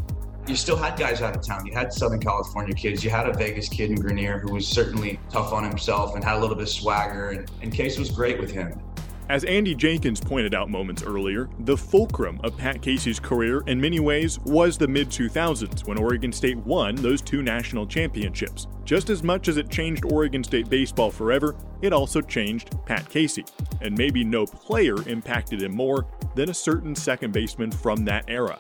You 0.47 0.57
still 0.57 0.77
had 0.77 0.99
guys 0.99 1.23
out 1.23 1.37
of 1.37 1.43
town. 1.43 1.67
You 1.67 1.73
had 1.73 1.93
Southern 1.93 2.21
California 2.21 2.75
kids. 2.75 3.03
You 3.03 3.11
had 3.11 3.29
a 3.29 3.33
Vegas 3.33 3.69
kid 3.69 3.91
in 3.91 3.97
Grenier 3.97 4.39
who 4.39 4.53
was 4.53 4.67
certainly 4.67 5.19
tough 5.31 5.53
on 5.53 5.65
himself 5.65 6.15
and 6.15 6.23
had 6.23 6.37
a 6.37 6.41
little 6.41 6.57
bit 6.57 6.65
of 6.65 6.69
swagger. 6.69 7.31
And, 7.31 7.51
and 7.63 7.73
Case 7.73 7.99
was 7.99 8.11
great 8.11 8.39
with 8.39 8.51
him. 8.51 8.79
As 9.31 9.45
Andy 9.45 9.75
Jenkins 9.75 10.21
pointed 10.21 10.55
out 10.55 10.69
moments 10.69 11.03
earlier, 11.03 11.49
the 11.61 11.77
fulcrum 11.77 12.39
of 12.45 12.59
Pat 12.59 12.83
Casey's 12.83 13.19
career 13.19 13.63
in 13.67 13.81
many 13.81 13.99
ways 13.99 14.39
was 14.41 14.77
the 14.77 14.87
mid 14.87 15.09
2000s 15.09 15.87
when 15.87 15.97
Oregon 15.97 16.31
State 16.31 16.59
won 16.59 16.95
those 16.97 17.23
two 17.23 17.43
national 17.43 17.87
championships. 17.87 18.67
Just 18.85 19.09
as 19.09 19.23
much 19.23 19.49
as 19.49 19.57
it 19.57 19.71
changed 19.71 20.05
Oregon 20.05 20.45
State 20.45 20.69
baseball 20.69 21.11
forever, 21.11 21.57
it 21.81 21.95
also 21.95 22.21
changed 22.21 22.77
Pat 22.85 23.09
Casey. 23.09 23.47
And 23.81 23.97
maybe 23.97 24.25
no 24.25 24.45
player 24.45 24.97
impacted 25.09 25.63
him 25.63 25.75
more 25.75 26.07
than 26.35 26.51
a 26.51 26.55
certain 26.55 26.95
second 26.95 27.33
baseman 27.33 27.71
from 27.71 28.05
that 28.05 28.27
era. 28.29 28.59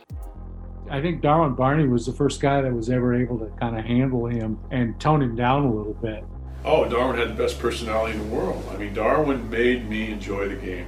I 0.91 1.01
think 1.01 1.23
Darwin 1.23 1.55
Barney 1.55 1.89
was 1.89 2.07
the 2.07 2.13
first 2.13 2.41
guy 2.41 2.61
that 2.61 2.73
was 2.73 2.91
ever 2.91 3.15
able 3.15 3.39
to 3.39 3.47
kind 3.59 3.79
of 3.79 3.85
handle 3.85 4.27
him 4.27 4.59
and 4.71 4.99
tone 5.01 5.23
him 5.23 5.35
down 5.35 5.65
a 5.65 5.73
little 5.73 5.95
bit. 5.95 6.25
Oh, 6.65 6.89
Darwin 6.89 7.19
had 7.19 7.31
the 7.31 7.43
best 7.43 7.59
personality 7.59 8.19
in 8.19 8.31
the 8.31 8.35
world. 8.35 8.65
I 8.73 8.77
mean, 8.77 8.95
Darwin 8.95 9.49
made 9.51 9.89
me 9.89 10.11
enjoy 10.11 10.49
the 10.49 10.57
game. 10.57 10.87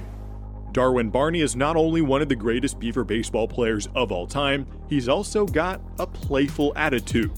Darwin 0.71 1.09
Barney 1.09 1.41
is 1.41 1.55
not 1.55 1.75
only 1.75 2.01
one 2.01 2.21
of 2.21 2.29
the 2.29 2.35
greatest 2.35 2.79
Beaver 2.79 3.03
baseball 3.03 3.47
players 3.47 3.87
of 3.95 4.11
all 4.11 4.27
time, 4.27 4.67
he's 4.87 5.09
also 5.09 5.45
got 5.45 5.81
a 5.97 6.05
playful 6.05 6.73
attitude. 6.75 7.31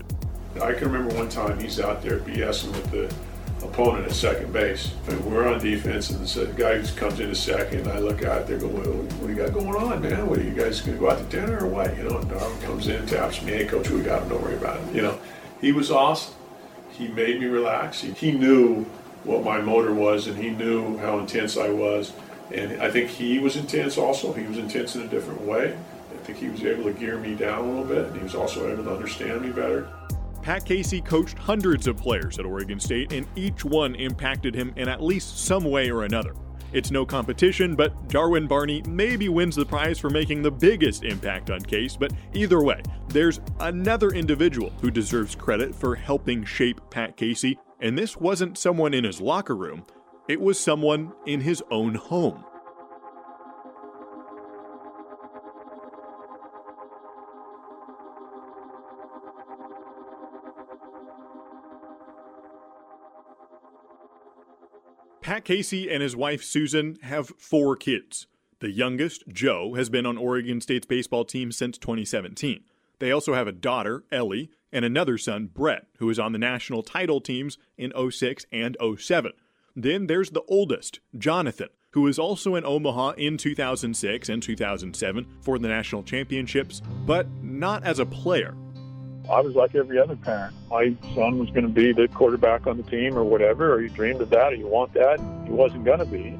I 0.61 0.73
can 0.73 0.91
remember 0.91 1.15
one 1.15 1.29
time 1.29 1.59
he's 1.59 1.79
out 1.79 2.01
there 2.01 2.19
BSing 2.19 2.71
with 2.71 2.91
the 2.91 3.15
opponent 3.63 4.05
at 4.05 4.11
second 4.13 4.51
base. 4.53 4.93
And 5.07 5.23
we're 5.25 5.47
on 5.47 5.59
defense, 5.59 6.09
and 6.09 6.25
the 6.25 6.45
guy 6.53 6.81
comes 6.95 7.19
in 7.19 7.29
a 7.29 7.35
second, 7.35 7.81
and 7.81 7.89
I 7.89 7.99
look 7.99 8.23
out 8.23 8.47
there, 8.47 8.57
go, 8.57 8.67
what, 8.67 8.85
what 8.87 9.27
do 9.27 9.33
you 9.33 9.35
got 9.35 9.53
going 9.53 9.75
on, 9.75 10.01
man? 10.01 10.27
What 10.27 10.39
are 10.39 10.43
you 10.43 10.51
guys 10.51 10.81
going 10.81 10.97
to 10.97 10.99
go 10.99 11.09
out 11.09 11.17
to 11.17 11.23
dinner 11.25 11.65
or 11.65 11.67
what? 11.67 11.95
You 11.97 12.03
know, 12.03 12.17
and 12.17 12.29
Darwin 12.29 12.61
comes 12.61 12.87
in, 12.87 13.05
taps 13.05 13.41
me, 13.41 13.53
hey, 13.53 13.65
coach, 13.65 13.89
we 13.89 14.01
got 14.01 14.23
him, 14.23 14.29
don't 14.29 14.41
worry 14.41 14.55
about 14.55 14.79
it. 14.79 14.95
You 14.95 15.01
know, 15.01 15.19
he 15.61 15.71
was 15.71 15.91
awesome. 15.91 16.33
He 16.91 17.07
made 17.07 17.39
me 17.39 17.45
relax. 17.45 18.01
He, 18.01 18.11
he 18.11 18.31
knew 18.31 18.83
what 19.23 19.43
my 19.43 19.61
motor 19.61 19.93
was, 19.93 20.27
and 20.27 20.37
he 20.37 20.49
knew 20.49 20.97
how 20.97 21.19
intense 21.19 21.57
I 21.57 21.69
was. 21.69 22.13
And 22.53 22.81
I 22.81 22.89
think 22.89 23.09
he 23.09 23.39
was 23.39 23.55
intense 23.55 23.97
also. 23.97 24.33
He 24.33 24.45
was 24.45 24.57
intense 24.57 24.95
in 24.95 25.03
a 25.03 25.07
different 25.07 25.41
way. 25.41 25.77
I 26.11 26.17
think 26.23 26.39
he 26.39 26.49
was 26.49 26.63
able 26.63 26.83
to 26.85 26.93
gear 26.93 27.17
me 27.17 27.35
down 27.35 27.63
a 27.63 27.67
little 27.67 27.85
bit, 27.85 28.05
and 28.05 28.15
he 28.15 28.23
was 28.23 28.35
also 28.35 28.71
able 28.71 28.83
to 28.83 28.91
understand 28.91 29.41
me 29.41 29.49
better. 29.49 29.87
Pat 30.41 30.65
Casey 30.65 31.01
coached 31.01 31.37
hundreds 31.37 31.87
of 31.87 31.97
players 31.97 32.39
at 32.39 32.45
Oregon 32.45 32.79
State, 32.79 33.11
and 33.11 33.27
each 33.35 33.65
one 33.65 33.95
impacted 33.95 34.55
him 34.55 34.73
in 34.75 34.87
at 34.87 35.03
least 35.03 35.45
some 35.45 35.63
way 35.63 35.91
or 35.91 36.03
another. 36.03 36.33
It's 36.71 36.91
no 36.91 37.05
competition, 37.05 37.75
but 37.75 38.07
Darwin 38.09 38.47
Barney 38.47 38.83
maybe 38.87 39.27
wins 39.27 39.55
the 39.55 39.65
prize 39.65 39.97
for 39.97 40.09
making 40.09 40.43
the 40.43 40.51
biggest 40.51 41.03
impact 41.03 41.49
on 41.49 41.61
Case, 41.61 41.97
but 41.97 42.13
either 42.33 42.61
way, 42.61 42.81
there's 43.07 43.41
another 43.59 44.09
individual 44.09 44.71
who 44.81 44.91
deserves 44.91 45.33
credit 45.33 45.73
for 45.73 45.95
helping 45.95 46.45
shape 46.45 46.79
Pat 46.91 47.17
Casey, 47.17 47.57
and 47.81 47.97
this 47.97 48.17
wasn't 48.17 48.57
someone 48.57 48.93
in 48.93 49.03
his 49.03 49.19
locker 49.19 49.55
room, 49.55 49.83
it 50.27 50.39
was 50.39 50.59
someone 50.59 51.11
in 51.25 51.41
his 51.41 51.63
own 51.71 51.95
home. 51.95 52.45
Pat 65.29 65.45
Casey 65.45 65.91
and 65.91 66.01
his 66.01 66.15
wife 66.15 66.43
Susan 66.43 66.97
have 67.03 67.31
four 67.37 67.75
kids. 67.75 68.25
The 68.61 68.71
youngest, 68.71 69.27
Joe, 69.27 69.75
has 69.75 69.87
been 69.87 70.07
on 70.07 70.17
Oregon 70.17 70.59
State's 70.59 70.87
baseball 70.87 71.23
team 71.23 71.51
since 71.51 71.77
2017. 71.77 72.63
They 72.97 73.11
also 73.11 73.35
have 73.35 73.45
a 73.45 73.51
daughter, 73.51 74.03
Ellie, 74.11 74.49
and 74.71 74.83
another 74.83 75.19
son, 75.19 75.51
Brett, 75.53 75.85
who 75.99 76.09
is 76.09 76.17
on 76.17 76.31
the 76.31 76.39
national 76.39 76.81
title 76.81 77.21
teams 77.21 77.59
in 77.77 77.93
06 78.09 78.47
and 78.51 78.75
07. 78.97 79.33
Then 79.75 80.07
there's 80.07 80.31
the 80.31 80.41
oldest, 80.47 80.99
Jonathan, 81.15 81.69
who 81.91 82.01
was 82.01 82.17
also 82.17 82.55
in 82.55 82.65
Omaha 82.65 83.11
in 83.11 83.37
2006 83.37 84.29
and 84.29 84.41
2007 84.41 85.27
for 85.41 85.59
the 85.59 85.67
national 85.67 86.01
championships, 86.01 86.81
but 87.05 87.27
not 87.43 87.83
as 87.83 87.99
a 87.99 88.05
player. 88.07 88.55
I 89.29 89.41
was 89.41 89.55
like 89.55 89.75
every 89.75 89.99
other 89.99 90.15
parent. 90.15 90.55
My 90.71 90.95
son 91.13 91.37
was 91.37 91.49
going 91.51 91.63
to 91.63 91.69
be 91.69 91.93
the 91.93 92.07
quarterback 92.07 92.65
on 92.65 92.77
the 92.77 92.83
team 92.83 93.15
or 93.17 93.23
whatever, 93.23 93.73
or 93.73 93.81
you 93.81 93.89
dreamed 93.89 94.21
of 94.21 94.31
that 94.31 94.53
or 94.53 94.55
you 94.55 94.67
want 94.67 94.93
that. 94.93 95.19
He 95.45 95.51
wasn't 95.51 95.85
going 95.85 95.99
to 95.99 96.05
be. 96.05 96.37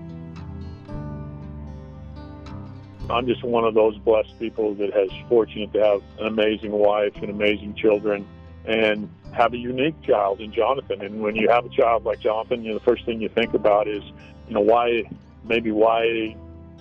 I'm 3.12 3.26
just 3.28 3.44
one 3.44 3.64
of 3.64 3.74
those 3.74 3.98
blessed 3.98 4.38
people 4.40 4.74
that 4.76 4.94
has 4.94 5.10
fortunate 5.28 5.74
to 5.74 5.84
have 5.84 6.02
an 6.20 6.28
amazing 6.28 6.72
wife 6.72 7.16
and 7.16 7.30
amazing 7.30 7.76
children 7.76 8.28
and 8.66 9.10
have 9.34 9.54
a 9.54 9.58
unique 9.58 10.00
child 10.04 10.42
in 10.42 10.52
Jonathan. 10.52 11.02
And 11.02 11.22
when 11.22 11.36
you 11.36 11.50
have 11.50 11.66
a 11.66 11.70
child 11.70 12.06
like 12.06 12.20
Jonathan, 12.20 12.64
you 12.64 12.70
know, 12.70 12.80
the 12.80 12.86
first 12.86 13.06
thing 13.06 13.22
you 13.22 13.30
think 13.30 13.54
about 13.54 13.88
is, 13.88 14.04
you 14.48 14.54
know, 14.54 14.62
why, 14.62 15.04
maybe 15.44 15.72
why 15.72 16.36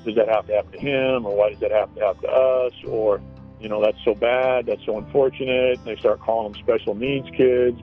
does 0.04 0.14
that 0.16 0.28
have 0.28 0.46
to 0.46 0.54
happen 0.54 0.72
to 0.72 0.78
him 0.78 1.26
or 1.26 1.34
why 1.34 1.50
does 1.50 1.60
that 1.60 1.70
have 1.70 1.94
to 1.94 2.00
happen 2.00 2.22
to 2.22 2.30
us 2.30 2.72
or 2.86 3.20
you 3.60 3.68
know, 3.68 3.82
that's 3.82 4.02
so 4.04 4.14
bad, 4.14 4.66
that's 4.66 4.84
so 4.84 4.98
unfortunate. 4.98 5.84
They 5.84 5.96
start 5.96 6.20
calling 6.20 6.52
them 6.52 6.62
special 6.62 6.94
needs 6.94 7.28
kids. 7.30 7.80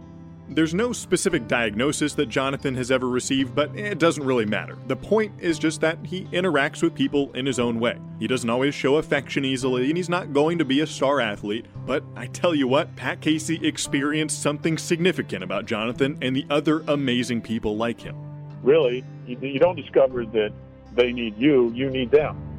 There's 0.48 0.76
no 0.76 0.94
specific 0.94 1.48
diagnosis 1.48 2.14
that 2.14 2.28
Jonathan 2.28 2.76
has 2.76 2.92
ever 2.92 3.10
received, 3.10 3.56
but 3.56 3.76
it 3.76 3.98
doesn't 3.98 4.24
really 4.24 4.46
matter. 4.46 4.78
The 4.86 4.96
point 4.96 5.34
is 5.40 5.58
just 5.58 5.82
that 5.82 5.98
he 6.04 6.26
interacts 6.26 6.84
with 6.84 6.94
people 6.94 7.32
in 7.34 7.48
his 7.48 7.58
own 7.58 7.80
way. 7.80 7.98
He 8.20 8.28
doesn't 8.28 8.50
always 8.50 8.76
show 8.76 8.98
affection 8.98 9.44
easily, 9.44 9.88
and 9.88 9.98
he's 9.98 10.08
not 10.08 10.34
going 10.34 10.60
to 10.60 10.66
be 10.66 10.82
a 10.82 10.88
star 10.88 11.20
athlete. 11.20 11.66
But 11.88 12.04
I 12.16 12.28
tell 12.28 12.54
you 12.54 12.68
what, 12.68 12.96
Pat 12.96 13.22
Casey 13.22 13.60
experienced 13.68 14.40
something 14.40 14.78
significant 14.78 15.44
about 15.44 15.66
Jonathan 15.66 16.16
and 16.22 16.36
the 16.36 16.46
other 16.52 16.84
amazing 16.88 17.42
people 17.42 17.76
like 17.76 18.00
him. 18.00 18.16
Really, 18.62 19.04
you, 19.26 19.40
you 19.42 19.60
don't 19.60 19.76
discover 19.76 20.28
that 20.28 20.54
they 20.94 21.12
need 21.12 21.38
you, 21.40 21.72
you 21.74 21.90
need 21.90 22.12
them. 22.12 22.55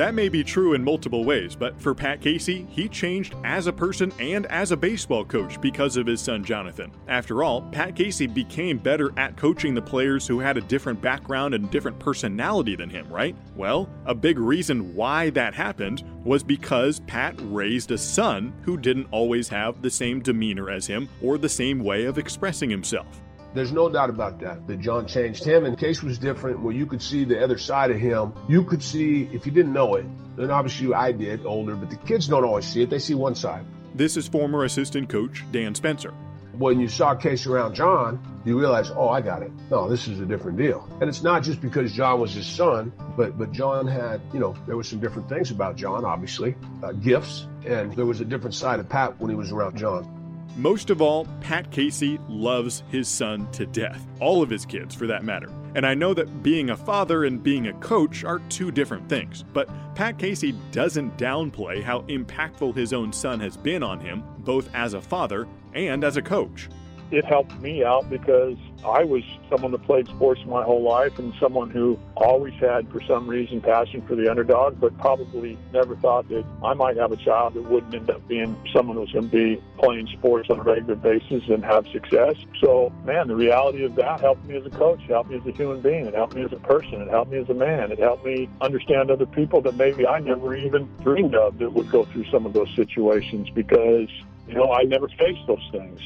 That 0.00 0.14
may 0.14 0.30
be 0.30 0.42
true 0.42 0.72
in 0.72 0.82
multiple 0.82 1.26
ways, 1.26 1.54
but 1.54 1.78
for 1.78 1.94
Pat 1.94 2.22
Casey, 2.22 2.66
he 2.70 2.88
changed 2.88 3.34
as 3.44 3.66
a 3.66 3.72
person 3.74 4.10
and 4.18 4.46
as 4.46 4.72
a 4.72 4.76
baseball 4.78 5.26
coach 5.26 5.60
because 5.60 5.98
of 5.98 6.06
his 6.06 6.22
son 6.22 6.42
Jonathan. 6.42 6.90
After 7.06 7.44
all, 7.44 7.60
Pat 7.70 7.96
Casey 7.96 8.26
became 8.26 8.78
better 8.78 9.12
at 9.18 9.36
coaching 9.36 9.74
the 9.74 9.82
players 9.82 10.26
who 10.26 10.38
had 10.38 10.56
a 10.56 10.62
different 10.62 11.02
background 11.02 11.52
and 11.52 11.70
different 11.70 11.98
personality 11.98 12.76
than 12.76 12.88
him, 12.88 13.12
right? 13.12 13.36
Well, 13.54 13.90
a 14.06 14.14
big 14.14 14.38
reason 14.38 14.94
why 14.94 15.28
that 15.30 15.52
happened 15.52 16.02
was 16.24 16.42
because 16.42 17.00
Pat 17.00 17.34
raised 17.38 17.90
a 17.90 17.98
son 17.98 18.54
who 18.62 18.78
didn't 18.78 19.08
always 19.10 19.48
have 19.48 19.82
the 19.82 19.90
same 19.90 20.22
demeanor 20.22 20.70
as 20.70 20.86
him 20.86 21.10
or 21.20 21.36
the 21.36 21.46
same 21.46 21.78
way 21.78 22.06
of 22.06 22.16
expressing 22.16 22.70
himself. 22.70 23.20
There's 23.52 23.72
no 23.72 23.88
doubt 23.88 24.10
about 24.10 24.38
that, 24.40 24.66
that 24.68 24.80
John 24.80 25.06
changed 25.06 25.44
him. 25.44 25.64
And 25.64 25.76
Case 25.76 26.02
was 26.02 26.18
different 26.18 26.60
where 26.60 26.74
you 26.74 26.86
could 26.86 27.02
see 27.02 27.24
the 27.24 27.42
other 27.42 27.58
side 27.58 27.90
of 27.90 27.98
him. 27.98 28.32
You 28.48 28.62
could 28.64 28.82
see, 28.82 29.28
if 29.32 29.44
you 29.44 29.52
didn't 29.52 29.72
know 29.72 29.96
it, 29.96 30.06
then 30.36 30.50
obviously 30.50 30.94
I 30.94 31.12
did, 31.12 31.44
older, 31.44 31.74
but 31.74 31.90
the 31.90 31.96
kids 31.96 32.28
don't 32.28 32.44
always 32.44 32.64
see 32.64 32.82
it. 32.82 32.90
They 32.90 33.00
see 33.00 33.14
one 33.14 33.34
side. 33.34 33.64
This 33.94 34.16
is 34.16 34.28
former 34.28 34.64
assistant 34.64 35.08
coach 35.08 35.44
Dan 35.50 35.74
Spencer. 35.74 36.14
When 36.52 36.78
you 36.78 36.88
saw 36.88 37.14
Case 37.14 37.46
around 37.46 37.74
John, 37.74 38.20
you 38.44 38.58
realize, 38.58 38.90
oh, 38.90 39.08
I 39.08 39.20
got 39.20 39.42
it. 39.42 39.50
No, 39.70 39.88
this 39.88 40.06
is 40.06 40.20
a 40.20 40.26
different 40.26 40.58
deal. 40.58 40.86
And 41.00 41.08
it's 41.08 41.22
not 41.22 41.42
just 41.42 41.60
because 41.60 41.92
John 41.92 42.20
was 42.20 42.34
his 42.34 42.46
son, 42.46 42.92
but 43.16 43.38
but 43.38 43.50
John 43.50 43.86
had, 43.86 44.20
you 44.32 44.40
know, 44.40 44.54
there 44.66 44.76
were 44.76 44.84
some 44.84 45.00
different 45.00 45.28
things 45.28 45.50
about 45.50 45.76
John, 45.76 46.04
obviously, 46.04 46.54
uh, 46.82 46.92
gifts, 46.92 47.46
and 47.64 47.92
there 47.94 48.06
was 48.06 48.20
a 48.20 48.24
different 48.24 48.54
side 48.54 48.78
of 48.78 48.88
Pat 48.88 49.18
when 49.18 49.30
he 49.30 49.36
was 49.36 49.52
around 49.52 49.76
John. 49.76 50.19
Most 50.56 50.90
of 50.90 51.00
all, 51.00 51.26
Pat 51.40 51.70
Casey 51.70 52.18
loves 52.28 52.82
his 52.90 53.08
son 53.08 53.50
to 53.52 53.66
death, 53.66 54.06
all 54.20 54.42
of 54.42 54.50
his 54.50 54.66
kids 54.66 54.94
for 54.94 55.06
that 55.06 55.24
matter. 55.24 55.50
And 55.74 55.86
I 55.86 55.94
know 55.94 56.12
that 56.14 56.42
being 56.42 56.70
a 56.70 56.76
father 56.76 57.24
and 57.24 57.42
being 57.42 57.68
a 57.68 57.72
coach 57.74 58.24
are 58.24 58.40
two 58.48 58.70
different 58.70 59.08
things, 59.08 59.44
but 59.52 59.68
Pat 59.94 60.18
Casey 60.18 60.52
doesn't 60.72 61.16
downplay 61.16 61.82
how 61.82 62.02
impactful 62.02 62.74
his 62.74 62.92
own 62.92 63.12
son 63.12 63.38
has 63.40 63.56
been 63.56 63.82
on 63.82 64.00
him, 64.00 64.24
both 64.38 64.68
as 64.74 64.94
a 64.94 65.00
father 65.00 65.46
and 65.72 66.02
as 66.02 66.16
a 66.16 66.22
coach 66.22 66.68
it 67.10 67.24
helped 67.24 67.58
me 67.60 67.84
out 67.84 68.08
because 68.08 68.56
I 68.84 69.04
was 69.04 69.22
someone 69.50 69.72
that 69.72 69.82
played 69.82 70.06
sports 70.08 70.40
my 70.46 70.62
whole 70.62 70.82
life 70.82 71.18
and 71.18 71.34
someone 71.40 71.70
who 71.70 71.98
always 72.16 72.54
had, 72.54 72.90
for 72.90 73.02
some 73.02 73.26
reason, 73.28 73.60
passion 73.60 74.02
for 74.06 74.14
the 74.14 74.30
underdog, 74.30 74.80
but 74.80 74.96
probably 74.98 75.58
never 75.72 75.96
thought 75.96 76.28
that 76.28 76.44
I 76.64 76.74
might 76.74 76.96
have 76.96 77.12
a 77.12 77.16
child 77.16 77.54
that 77.54 77.62
wouldn't 77.62 77.94
end 77.94 78.10
up 78.10 78.26
being 78.28 78.56
someone 78.72 78.96
who's 78.96 79.12
going 79.12 79.28
to 79.28 79.36
be 79.36 79.62
playing 79.78 80.06
sports 80.18 80.48
on 80.50 80.60
a 80.60 80.62
regular 80.62 80.94
basis 80.94 81.42
and 81.48 81.64
have 81.64 81.86
success. 81.88 82.36
So, 82.60 82.92
man, 83.04 83.28
the 83.28 83.36
reality 83.36 83.84
of 83.84 83.96
that 83.96 84.20
helped 84.20 84.44
me 84.46 84.56
as 84.56 84.64
a 84.64 84.70
coach, 84.70 85.00
helped 85.08 85.30
me 85.30 85.36
as 85.36 85.46
a 85.46 85.52
human 85.52 85.80
being, 85.80 86.06
it 86.06 86.14
helped 86.14 86.34
me 86.34 86.42
as 86.42 86.52
a 86.52 86.56
person, 86.56 87.02
it 87.02 87.08
helped 87.08 87.32
me 87.32 87.38
as 87.38 87.48
a 87.48 87.54
man, 87.54 87.90
it 87.92 87.98
helped 87.98 88.24
me 88.24 88.48
understand 88.60 89.10
other 89.10 89.26
people 89.26 89.60
that 89.62 89.74
maybe 89.74 90.06
I 90.06 90.20
never 90.20 90.54
even 90.54 90.88
dreamed 91.02 91.34
of 91.34 91.58
that 91.58 91.72
would 91.72 91.90
go 91.90 92.04
through 92.04 92.30
some 92.30 92.46
of 92.46 92.52
those 92.52 92.70
situations 92.76 93.50
because, 93.50 94.08
you 94.46 94.54
know, 94.54 94.72
I 94.72 94.84
never 94.84 95.08
faced 95.08 95.46
those 95.46 95.68
things 95.72 96.00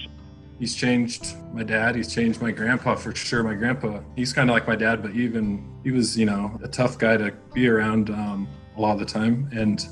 he's 0.58 0.74
changed 0.74 1.36
my 1.52 1.62
dad 1.62 1.94
he's 1.94 2.12
changed 2.12 2.40
my 2.40 2.50
grandpa 2.50 2.94
for 2.94 3.14
sure 3.14 3.42
my 3.42 3.54
grandpa 3.54 4.00
he's 4.16 4.32
kind 4.32 4.48
of 4.50 4.54
like 4.54 4.66
my 4.66 4.76
dad 4.76 5.02
but 5.02 5.12
even 5.12 5.64
he 5.82 5.90
was 5.90 6.16
you 6.18 6.26
know 6.26 6.58
a 6.62 6.68
tough 6.68 6.98
guy 6.98 7.16
to 7.16 7.32
be 7.52 7.68
around 7.68 8.10
um, 8.10 8.48
a 8.76 8.80
lot 8.80 8.92
of 8.92 8.98
the 8.98 9.06
time 9.06 9.48
and 9.52 9.86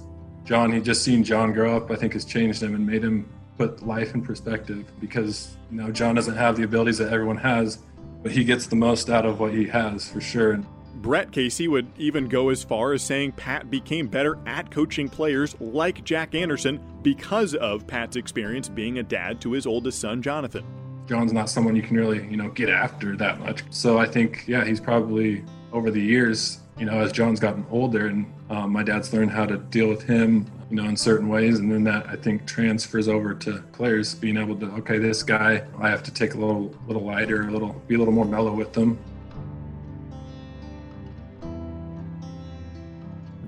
John, 0.44 0.72
he 0.72 0.80
just 0.80 1.02
seen 1.02 1.22
John 1.22 1.52
grow 1.52 1.76
up, 1.76 1.90
I 1.90 1.96
think 1.96 2.14
has 2.14 2.24
changed 2.24 2.62
him 2.62 2.74
and 2.74 2.86
made 2.86 3.02
him 3.02 3.28
put 3.58 3.86
life 3.86 4.14
in 4.14 4.22
perspective 4.22 4.84
because, 5.00 5.56
you 5.70 5.76
know, 5.76 5.92
John 5.92 6.14
doesn't 6.14 6.36
have 6.36 6.56
the 6.56 6.64
abilities 6.64 6.98
that 6.98 7.12
everyone 7.12 7.36
has, 7.38 7.78
but 8.22 8.32
he 8.32 8.42
gets 8.42 8.66
the 8.66 8.76
most 8.76 9.08
out 9.08 9.24
of 9.24 9.38
what 9.38 9.54
he 9.54 9.66
has 9.66 10.08
for 10.08 10.20
sure. 10.20 10.60
Brett 10.94 11.32
Casey 11.32 11.68
would 11.68 11.86
even 11.98 12.28
go 12.28 12.50
as 12.50 12.62
far 12.62 12.92
as 12.92 13.02
saying 13.02 13.32
Pat 13.32 13.70
became 13.70 14.06
better 14.06 14.38
at 14.46 14.70
coaching 14.70 15.08
players 15.08 15.56
like 15.60 16.04
Jack 16.04 16.34
Anderson 16.34 16.80
because 17.02 17.54
of 17.54 17.86
Pat's 17.86 18.16
experience 18.16 18.68
being 18.68 18.98
a 18.98 19.02
dad 19.02 19.40
to 19.40 19.52
his 19.52 19.66
oldest 19.66 20.00
son, 20.00 20.22
Jonathan. 20.22 20.64
John's 21.06 21.32
not 21.32 21.50
someone 21.50 21.74
you 21.74 21.82
can 21.82 21.96
really, 21.96 22.26
you 22.28 22.36
know, 22.36 22.50
get 22.50 22.68
after 22.68 23.16
that 23.16 23.40
much. 23.40 23.64
So 23.70 23.98
I 23.98 24.06
think, 24.06 24.44
yeah, 24.46 24.64
he's 24.64 24.80
probably 24.80 25.44
over 25.72 25.90
the 25.90 26.00
years, 26.00 26.60
you 26.78 26.86
know, 26.86 27.00
as 27.00 27.12
John's 27.12 27.40
gotten 27.40 27.66
older 27.70 28.06
and 28.06 28.32
um, 28.50 28.70
my 28.70 28.82
dad's 28.82 29.12
learned 29.12 29.30
how 29.30 29.46
to 29.46 29.58
deal 29.58 29.88
with 29.88 30.02
him, 30.02 30.46
you 30.70 30.76
know, 30.76 30.84
in 30.84 30.96
certain 30.96 31.28
ways. 31.28 31.58
And 31.58 31.72
then 31.72 31.84
that 31.84 32.06
I 32.06 32.16
think 32.16 32.46
transfers 32.46 33.08
over 33.08 33.34
to 33.34 33.62
players 33.72 34.14
being 34.14 34.36
able 34.36 34.56
to, 34.56 34.66
okay, 34.76 34.98
this 34.98 35.22
guy, 35.22 35.64
I 35.78 35.88
have 35.88 36.02
to 36.04 36.12
take 36.12 36.34
a 36.34 36.38
little, 36.38 36.74
little 36.86 37.04
lighter, 37.04 37.48
a 37.48 37.50
little, 37.50 37.72
be 37.88 37.94
a 37.94 37.98
little 37.98 38.14
more 38.14 38.24
mellow 38.24 38.52
with 38.52 38.72
them. 38.72 38.98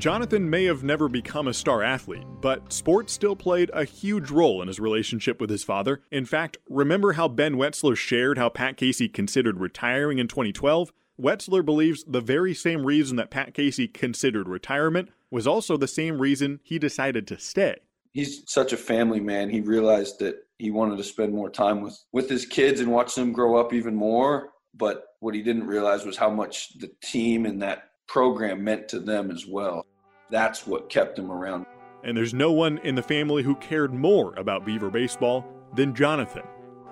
Jonathan 0.05 0.51
may 0.51 0.65
have 0.65 0.85
never 0.85 1.09
become 1.09 1.49
a 1.49 1.55
star 1.55 1.83
athlete, 1.83 2.27
but 2.43 2.71
sports 2.71 3.11
still 3.11 3.35
played 3.35 3.71
a 3.73 3.87
huge 3.87 4.31
role 4.31 4.61
in 4.61 4.69
his 4.69 4.79
relationship 4.79 5.41
with 5.41 5.49
his 5.49 5.65
father. 5.65 6.03
In 6.11 6.27
fact, 6.27 6.59
remember 6.69 7.15
how 7.15 7.27
Ben 7.27 7.55
Wetzler 7.55 7.97
shared 7.97 8.37
how 8.37 8.51
Pat 8.51 8.77
Casey 8.77 9.09
considered 9.09 9.61
retiring 9.61 10.19
in 10.19 10.29
2012? 10.29 10.93
Wetzler 11.19 11.65
believes 11.65 12.05
the 12.07 12.21
very 12.21 12.53
same 12.53 12.85
reason 12.85 13.17
that 13.17 13.31
Pat 13.31 13.55
Casey 13.55 13.89
considered 13.89 14.47
retirement 14.47 15.09
was 15.31 15.47
also 15.47 15.79
the 15.79 15.89
same 15.89 16.21
reason 16.21 16.61
he 16.63 16.79
decided 16.79 17.27
to 17.29 17.39
stay. 17.39 17.77
He's 18.13 18.43
such 18.47 18.75
a 18.75 18.77
family 18.77 19.21
man. 19.21 19.49
He 19.49 19.63
realized 19.63 20.19
that 20.19 20.37
he 20.59 20.71
wanted 20.71 20.99
to 20.99 21.05
spend 21.05 21.33
more 21.33 21.49
time 21.49 21.81
with, 21.81 21.99
with 22.13 22.29
his 22.29 22.45
kids 22.45 22.83
and 22.83 22.93
watch 22.93 23.15
them 23.15 23.33
grow 23.33 23.57
up 23.57 23.73
even 23.73 23.95
more. 23.95 24.51
But 24.75 25.07
what 25.21 25.35
he 25.35 25.41
didn't 25.41 25.67
realize 25.67 26.05
was 26.05 26.19
how 26.19 26.29
much 26.29 26.79
the 26.79 26.91
team 27.03 27.47
and 27.47 27.63
that 27.63 27.85
program 28.07 28.63
meant 28.63 28.91
to 28.91 29.01
them 29.01 29.31
as 29.31 29.47
well. 29.47 29.87
That's 30.35 30.67
what 30.67 30.89
kept 30.89 31.17
him 31.17 31.31
around. 31.31 31.65
And 32.03 32.17
there's 32.17 32.35
no 32.35 32.51
one 32.51 32.79
in 32.79 32.97
the 32.97 33.05
family 33.05 33.45
who 33.45 33.55
cared 33.55 33.95
more 33.95 34.35
about 34.35 34.67
Beaver 34.67 34.91
baseball 34.91 35.47
than 35.77 35.95
Jonathan. 35.95 36.43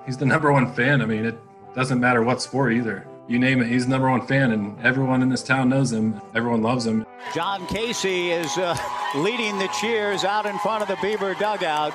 He's 0.06 0.16
the 0.16 0.24
number 0.24 0.52
one 0.52 0.72
fan. 0.74 1.02
I 1.02 1.06
mean, 1.06 1.24
it 1.24 1.36
doesn't 1.74 1.98
matter 1.98 2.22
what 2.22 2.40
sport 2.40 2.72
either. 2.72 3.04
You 3.26 3.40
name 3.40 3.60
it, 3.60 3.66
he's 3.66 3.86
the 3.86 3.90
number 3.90 4.08
one 4.08 4.24
fan, 4.28 4.52
and 4.52 4.78
everyone 4.86 5.22
in 5.22 5.28
this 5.28 5.42
town 5.42 5.70
knows 5.70 5.90
him. 5.90 6.22
Everyone 6.36 6.62
loves 6.62 6.86
him. 6.86 7.04
John 7.34 7.66
Casey 7.66 8.30
is 8.30 8.56
uh, 8.58 8.76
leading 9.16 9.58
the 9.58 9.68
cheers 9.80 10.22
out 10.22 10.46
in 10.46 10.56
front 10.60 10.82
of 10.82 10.88
the 10.88 10.96
Beaver 11.02 11.34
dugout. 11.34 11.92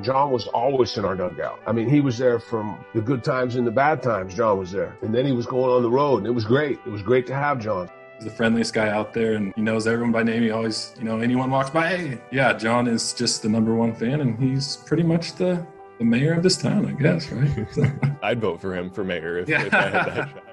John 0.00 0.32
was 0.32 0.48
always 0.48 0.98
in 0.98 1.04
our 1.04 1.14
dugout. 1.14 1.60
I 1.68 1.72
mean, 1.72 1.88
he 1.88 2.00
was 2.00 2.18
there 2.18 2.40
from 2.40 2.84
the 2.96 3.00
good 3.00 3.22
times 3.22 3.54
and 3.54 3.64
the 3.64 3.70
bad 3.70 4.02
times. 4.02 4.34
John 4.34 4.58
was 4.58 4.72
there. 4.72 4.96
And 5.02 5.14
then 5.14 5.24
he 5.24 5.30
was 5.30 5.46
going 5.46 5.70
on 5.70 5.82
the 5.82 5.90
road, 5.90 6.16
and 6.18 6.26
it 6.26 6.32
was 6.32 6.44
great. 6.44 6.80
It 6.84 6.90
was 6.90 7.02
great 7.02 7.28
to 7.28 7.34
have 7.34 7.60
John. 7.60 7.88
He's 8.22 8.30
the 8.30 8.36
friendliest 8.36 8.72
guy 8.72 8.88
out 8.88 9.12
there, 9.12 9.32
and 9.34 9.52
he 9.56 9.62
knows 9.62 9.88
everyone 9.88 10.12
by 10.12 10.22
name. 10.22 10.42
He 10.44 10.52
always, 10.52 10.94
you 10.96 11.02
know, 11.04 11.18
anyone 11.18 11.50
walks 11.50 11.70
by, 11.70 11.88
hey, 11.88 12.20
yeah, 12.30 12.52
John 12.52 12.86
is 12.86 13.12
just 13.12 13.42
the 13.42 13.48
number 13.48 13.74
one 13.74 13.92
fan, 13.92 14.20
and 14.20 14.38
he's 14.38 14.76
pretty 14.76 15.02
much 15.02 15.32
the, 15.34 15.66
the 15.98 16.04
mayor 16.04 16.34
of 16.34 16.44
this 16.44 16.56
town, 16.56 16.86
I 16.86 16.92
guess, 16.92 17.28
right? 17.32 17.90
I'd 18.22 18.40
vote 18.40 18.60
for 18.60 18.76
him 18.76 18.90
for 18.90 19.02
mayor 19.02 19.38
if, 19.38 19.48
Yeah. 19.48 19.64
if 19.64 19.74
I 19.74 19.80
had 19.88 19.92
that 19.94 20.28
shot. 20.30 20.44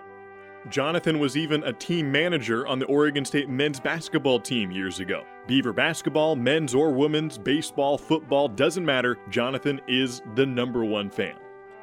Jonathan 0.72 1.20
was 1.20 1.38
even 1.38 1.64
a 1.64 1.72
team 1.74 2.12
manager 2.12 2.66
on 2.66 2.80
the 2.80 2.86
Oregon 2.88 3.24
State 3.24 3.50
men's 3.50 3.80
basketball 3.80 4.40
team 4.40 4.72
years 4.72 5.00
ago. 5.00 5.24
Beaver 5.46 5.72
basketball, 5.72 6.36
men's 6.36 6.74
or 6.74 6.91
women's, 6.91 7.38
baseball, 7.38 8.00
football, 8.00 8.48
doesn't 8.48 8.84
matter. 8.86 9.16
Jonathan 9.30 9.80
is 9.88 10.24
the 10.34 10.46
number 10.46 10.84
one 10.84 11.12
fan. 11.12 11.36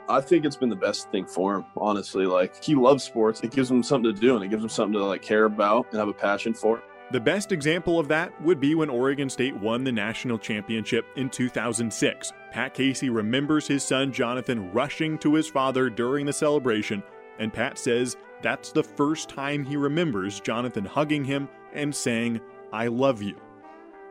I 0.08 0.20
think 0.20 0.44
it's 0.44 0.56
been 0.56 0.68
the 0.68 0.76
best 0.76 1.10
thing 1.10 1.26
for 1.26 1.56
him, 1.56 1.64
honestly. 1.76 2.26
Like 2.26 2.62
he 2.62 2.74
loves 2.74 3.04
sports. 3.04 3.40
It 3.42 3.50
gives 3.50 3.70
him 3.70 3.82
something 3.82 4.14
to 4.14 4.20
do 4.20 4.36
and 4.36 4.44
it 4.44 4.48
gives 4.48 4.62
him 4.62 4.68
something 4.68 4.94
to 4.94 5.04
like 5.04 5.22
care 5.22 5.44
about 5.44 5.86
and 5.90 5.98
have 5.98 6.08
a 6.08 6.12
passion 6.12 6.54
for. 6.54 6.82
The 7.12 7.20
best 7.20 7.52
example 7.52 8.00
of 8.00 8.08
that 8.08 8.40
would 8.42 8.58
be 8.58 8.74
when 8.74 8.90
Oregon 8.90 9.30
State 9.30 9.56
won 9.56 9.84
the 9.84 9.92
national 9.92 10.38
championship 10.38 11.06
in 11.14 11.30
2006. 11.30 12.32
Pat 12.50 12.74
Casey 12.74 13.10
remembers 13.10 13.68
his 13.68 13.84
son 13.84 14.12
Jonathan 14.12 14.72
rushing 14.72 15.16
to 15.18 15.34
his 15.34 15.46
father 15.46 15.88
during 15.88 16.26
the 16.26 16.32
celebration, 16.32 17.04
and 17.38 17.52
Pat 17.52 17.78
says 17.78 18.16
that's 18.42 18.72
the 18.72 18.82
first 18.82 19.28
time 19.28 19.64
he 19.64 19.76
remembers 19.76 20.40
Jonathan 20.40 20.84
hugging 20.84 21.24
him 21.24 21.48
and 21.74 21.94
saying, 21.94 22.40
I 22.72 22.88
love 22.88 23.22
you. 23.22 23.36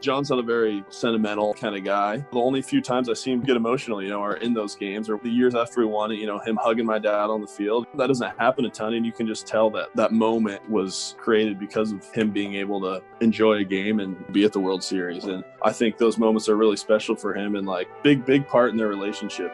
John's 0.06 0.30
not 0.30 0.38
a 0.38 0.44
very 0.44 0.84
sentimental 0.90 1.56
kind 1.56 1.76
of 1.76 1.84
guy. 1.84 2.18
The 2.32 2.38
only 2.38 2.62
few 2.62 2.80
times 2.80 3.10
I 3.10 3.14
see 3.14 3.32
him 3.32 3.42
get 3.42 3.56
emotional, 3.56 4.04
you 4.04 4.10
know, 4.10 4.22
are 4.22 4.38
in 4.38 4.54
those 4.54 4.76
games 4.76 5.10
or 5.10 5.18
the 5.18 5.32
years 5.32 5.56
after 5.56 5.82
we 5.82 5.88
won 5.88 6.12
it, 6.12 6.20
you 6.20 6.28
know, 6.28 6.38
him 6.38 6.60
hugging 6.62 6.86
my 6.86 7.00
dad 7.00 7.32
on 7.32 7.42
the 7.42 7.48
field. 7.48 7.88
That 7.96 8.06
doesn't 8.06 8.38
happen 8.38 8.66
a 8.66 8.70
ton. 8.70 8.94
And 8.94 9.04
you 9.04 9.12
can 9.12 9.26
just 9.26 9.48
tell 9.48 9.72
that 9.72 9.96
that 9.96 10.12
moment 10.12 10.70
was 10.70 11.16
created 11.18 11.58
because 11.58 11.92
of 11.92 12.06
him 12.14 12.30
being 12.30 12.54
able 12.54 12.80
to 12.82 13.02
enjoy 13.20 13.54
a 13.54 13.64
game 13.64 14.00
and 14.00 14.16
be 14.32 14.46
at 14.46 14.54
the 14.54 14.60
World 14.60 14.84
Series. 14.84 15.24
And 15.24 15.44
I 15.64 15.72
think 15.72 15.98
those 15.98 16.20
moments 16.20 16.50
are 16.50 16.56
really 16.56 16.78
special 16.78 17.16
for 17.16 17.34
him 17.34 17.56
and 17.56 17.66
like 17.66 17.88
big, 18.04 18.26
big 18.26 18.48
part 18.48 18.70
in 18.70 18.78
their 18.78 18.90
relationship. 18.90 19.52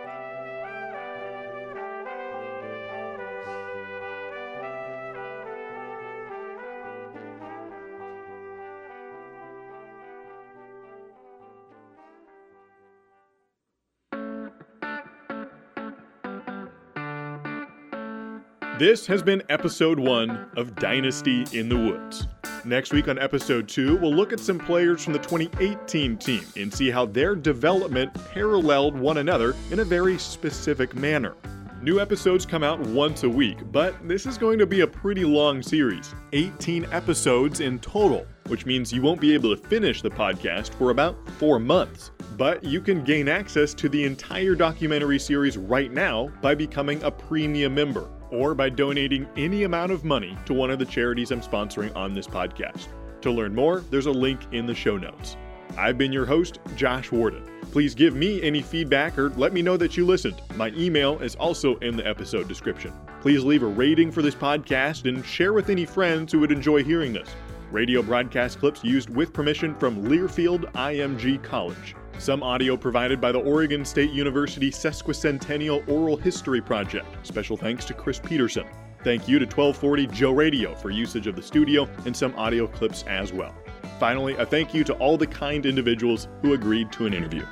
This 18.81 19.05
has 19.05 19.21
been 19.21 19.43
episode 19.47 19.99
one 19.99 20.49
of 20.57 20.73
Dynasty 20.73 21.45
in 21.53 21.69
the 21.69 21.77
Woods. 21.77 22.25
Next 22.65 22.91
week 22.91 23.07
on 23.09 23.19
episode 23.19 23.69
two, 23.69 23.95
we'll 23.97 24.11
look 24.11 24.33
at 24.33 24.39
some 24.39 24.57
players 24.57 25.03
from 25.03 25.13
the 25.13 25.19
2018 25.19 26.17
team 26.17 26.43
and 26.57 26.73
see 26.73 26.89
how 26.89 27.05
their 27.05 27.35
development 27.35 28.11
paralleled 28.31 28.97
one 28.97 29.17
another 29.17 29.53
in 29.69 29.81
a 29.81 29.85
very 29.85 30.17
specific 30.17 30.95
manner. 30.95 31.35
New 31.83 31.99
episodes 31.99 32.43
come 32.43 32.63
out 32.63 32.79
once 32.79 33.21
a 33.21 33.29
week, 33.29 33.59
but 33.71 33.93
this 34.07 34.25
is 34.25 34.35
going 34.39 34.57
to 34.57 34.65
be 34.65 34.81
a 34.81 34.87
pretty 34.87 35.25
long 35.25 35.61
series 35.61 36.15
18 36.33 36.87
episodes 36.91 37.59
in 37.59 37.77
total, 37.77 38.25
which 38.47 38.65
means 38.65 38.91
you 38.91 39.03
won't 39.03 39.21
be 39.21 39.35
able 39.35 39.55
to 39.55 39.61
finish 39.67 40.01
the 40.01 40.09
podcast 40.09 40.73
for 40.73 40.89
about 40.89 41.15
four 41.33 41.59
months. 41.59 42.09
But 42.35 42.63
you 42.63 42.81
can 42.81 43.03
gain 43.03 43.29
access 43.29 43.75
to 43.75 43.89
the 43.89 44.03
entire 44.05 44.55
documentary 44.55 45.19
series 45.19 45.55
right 45.55 45.91
now 45.91 46.29
by 46.41 46.55
becoming 46.55 47.03
a 47.03 47.11
premium 47.11 47.75
member 47.75 48.09
or 48.31 48.55
by 48.55 48.69
donating 48.69 49.27
any 49.37 49.63
amount 49.63 49.91
of 49.91 50.05
money 50.05 50.37
to 50.45 50.53
one 50.53 50.71
of 50.71 50.79
the 50.79 50.85
charities 50.85 51.31
I'm 51.31 51.41
sponsoring 51.41 51.95
on 51.95 52.13
this 52.13 52.27
podcast. 52.27 52.87
To 53.21 53.31
learn 53.31 53.53
more, 53.53 53.81
there's 53.91 54.07
a 54.07 54.11
link 54.11 54.41
in 54.51 54.65
the 54.65 54.73
show 54.73 54.97
notes. 54.97 55.37
I've 55.77 55.97
been 55.97 56.11
your 56.11 56.25
host, 56.25 56.59
Josh 56.75 57.11
Worden. 57.11 57.43
Please 57.71 57.95
give 57.95 58.15
me 58.15 58.41
any 58.41 58.61
feedback 58.61 59.17
or 59.17 59.29
let 59.31 59.53
me 59.53 59.61
know 59.61 59.77
that 59.77 59.95
you 59.95 60.05
listened. 60.05 60.41
My 60.55 60.69
email 60.69 61.19
is 61.19 61.35
also 61.35 61.77
in 61.77 61.95
the 61.95 62.05
episode 62.05 62.47
description. 62.47 62.93
Please 63.21 63.43
leave 63.43 63.63
a 63.63 63.67
rating 63.67 64.11
for 64.11 64.21
this 64.21 64.35
podcast 64.35 65.07
and 65.07 65.25
share 65.25 65.53
with 65.53 65.69
any 65.69 65.85
friends 65.85 66.33
who 66.33 66.39
would 66.39 66.51
enjoy 66.51 66.83
hearing 66.83 67.13
this. 67.13 67.29
Radio 67.71 68.01
broadcast 68.01 68.59
clips 68.59 68.83
used 68.83 69.09
with 69.09 69.31
permission 69.31 69.73
from 69.75 70.03
Learfield 70.03 70.71
IMG 70.73 71.41
College. 71.41 71.95
Some 72.17 72.43
audio 72.43 72.75
provided 72.75 73.21
by 73.21 73.31
the 73.31 73.39
Oregon 73.39 73.85
State 73.85 74.11
University 74.11 74.69
Sesquicentennial 74.69 75.87
Oral 75.87 76.17
History 76.17 76.61
Project. 76.61 77.07
Special 77.25 77.55
thanks 77.55 77.85
to 77.85 77.93
Chris 77.93 78.19
Peterson. 78.19 78.65
Thank 79.03 79.27
you 79.27 79.39
to 79.39 79.45
1240 79.45 80.07
Joe 80.07 80.31
Radio 80.31 80.75
for 80.75 80.91
usage 80.91 81.27
of 81.27 81.35
the 81.35 81.41
studio 81.41 81.87
and 82.05 82.15
some 82.15 82.35
audio 82.35 82.67
clips 82.67 83.03
as 83.07 83.33
well. 83.33 83.55
Finally, 83.99 84.35
a 84.35 84.45
thank 84.45 84.73
you 84.73 84.83
to 84.83 84.93
all 84.95 85.17
the 85.17 85.27
kind 85.27 85.65
individuals 85.65 86.27
who 86.41 86.53
agreed 86.53 86.91
to 86.91 87.05
an 87.05 87.13
interview. 87.13 87.45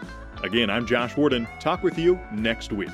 Again, 0.43 0.69
I'm 0.69 0.85
Josh 0.85 1.17
Worden. 1.17 1.47
Talk 1.59 1.81
with 1.81 1.97
you 1.97 2.19
next 2.31 2.71
week. 2.71 2.89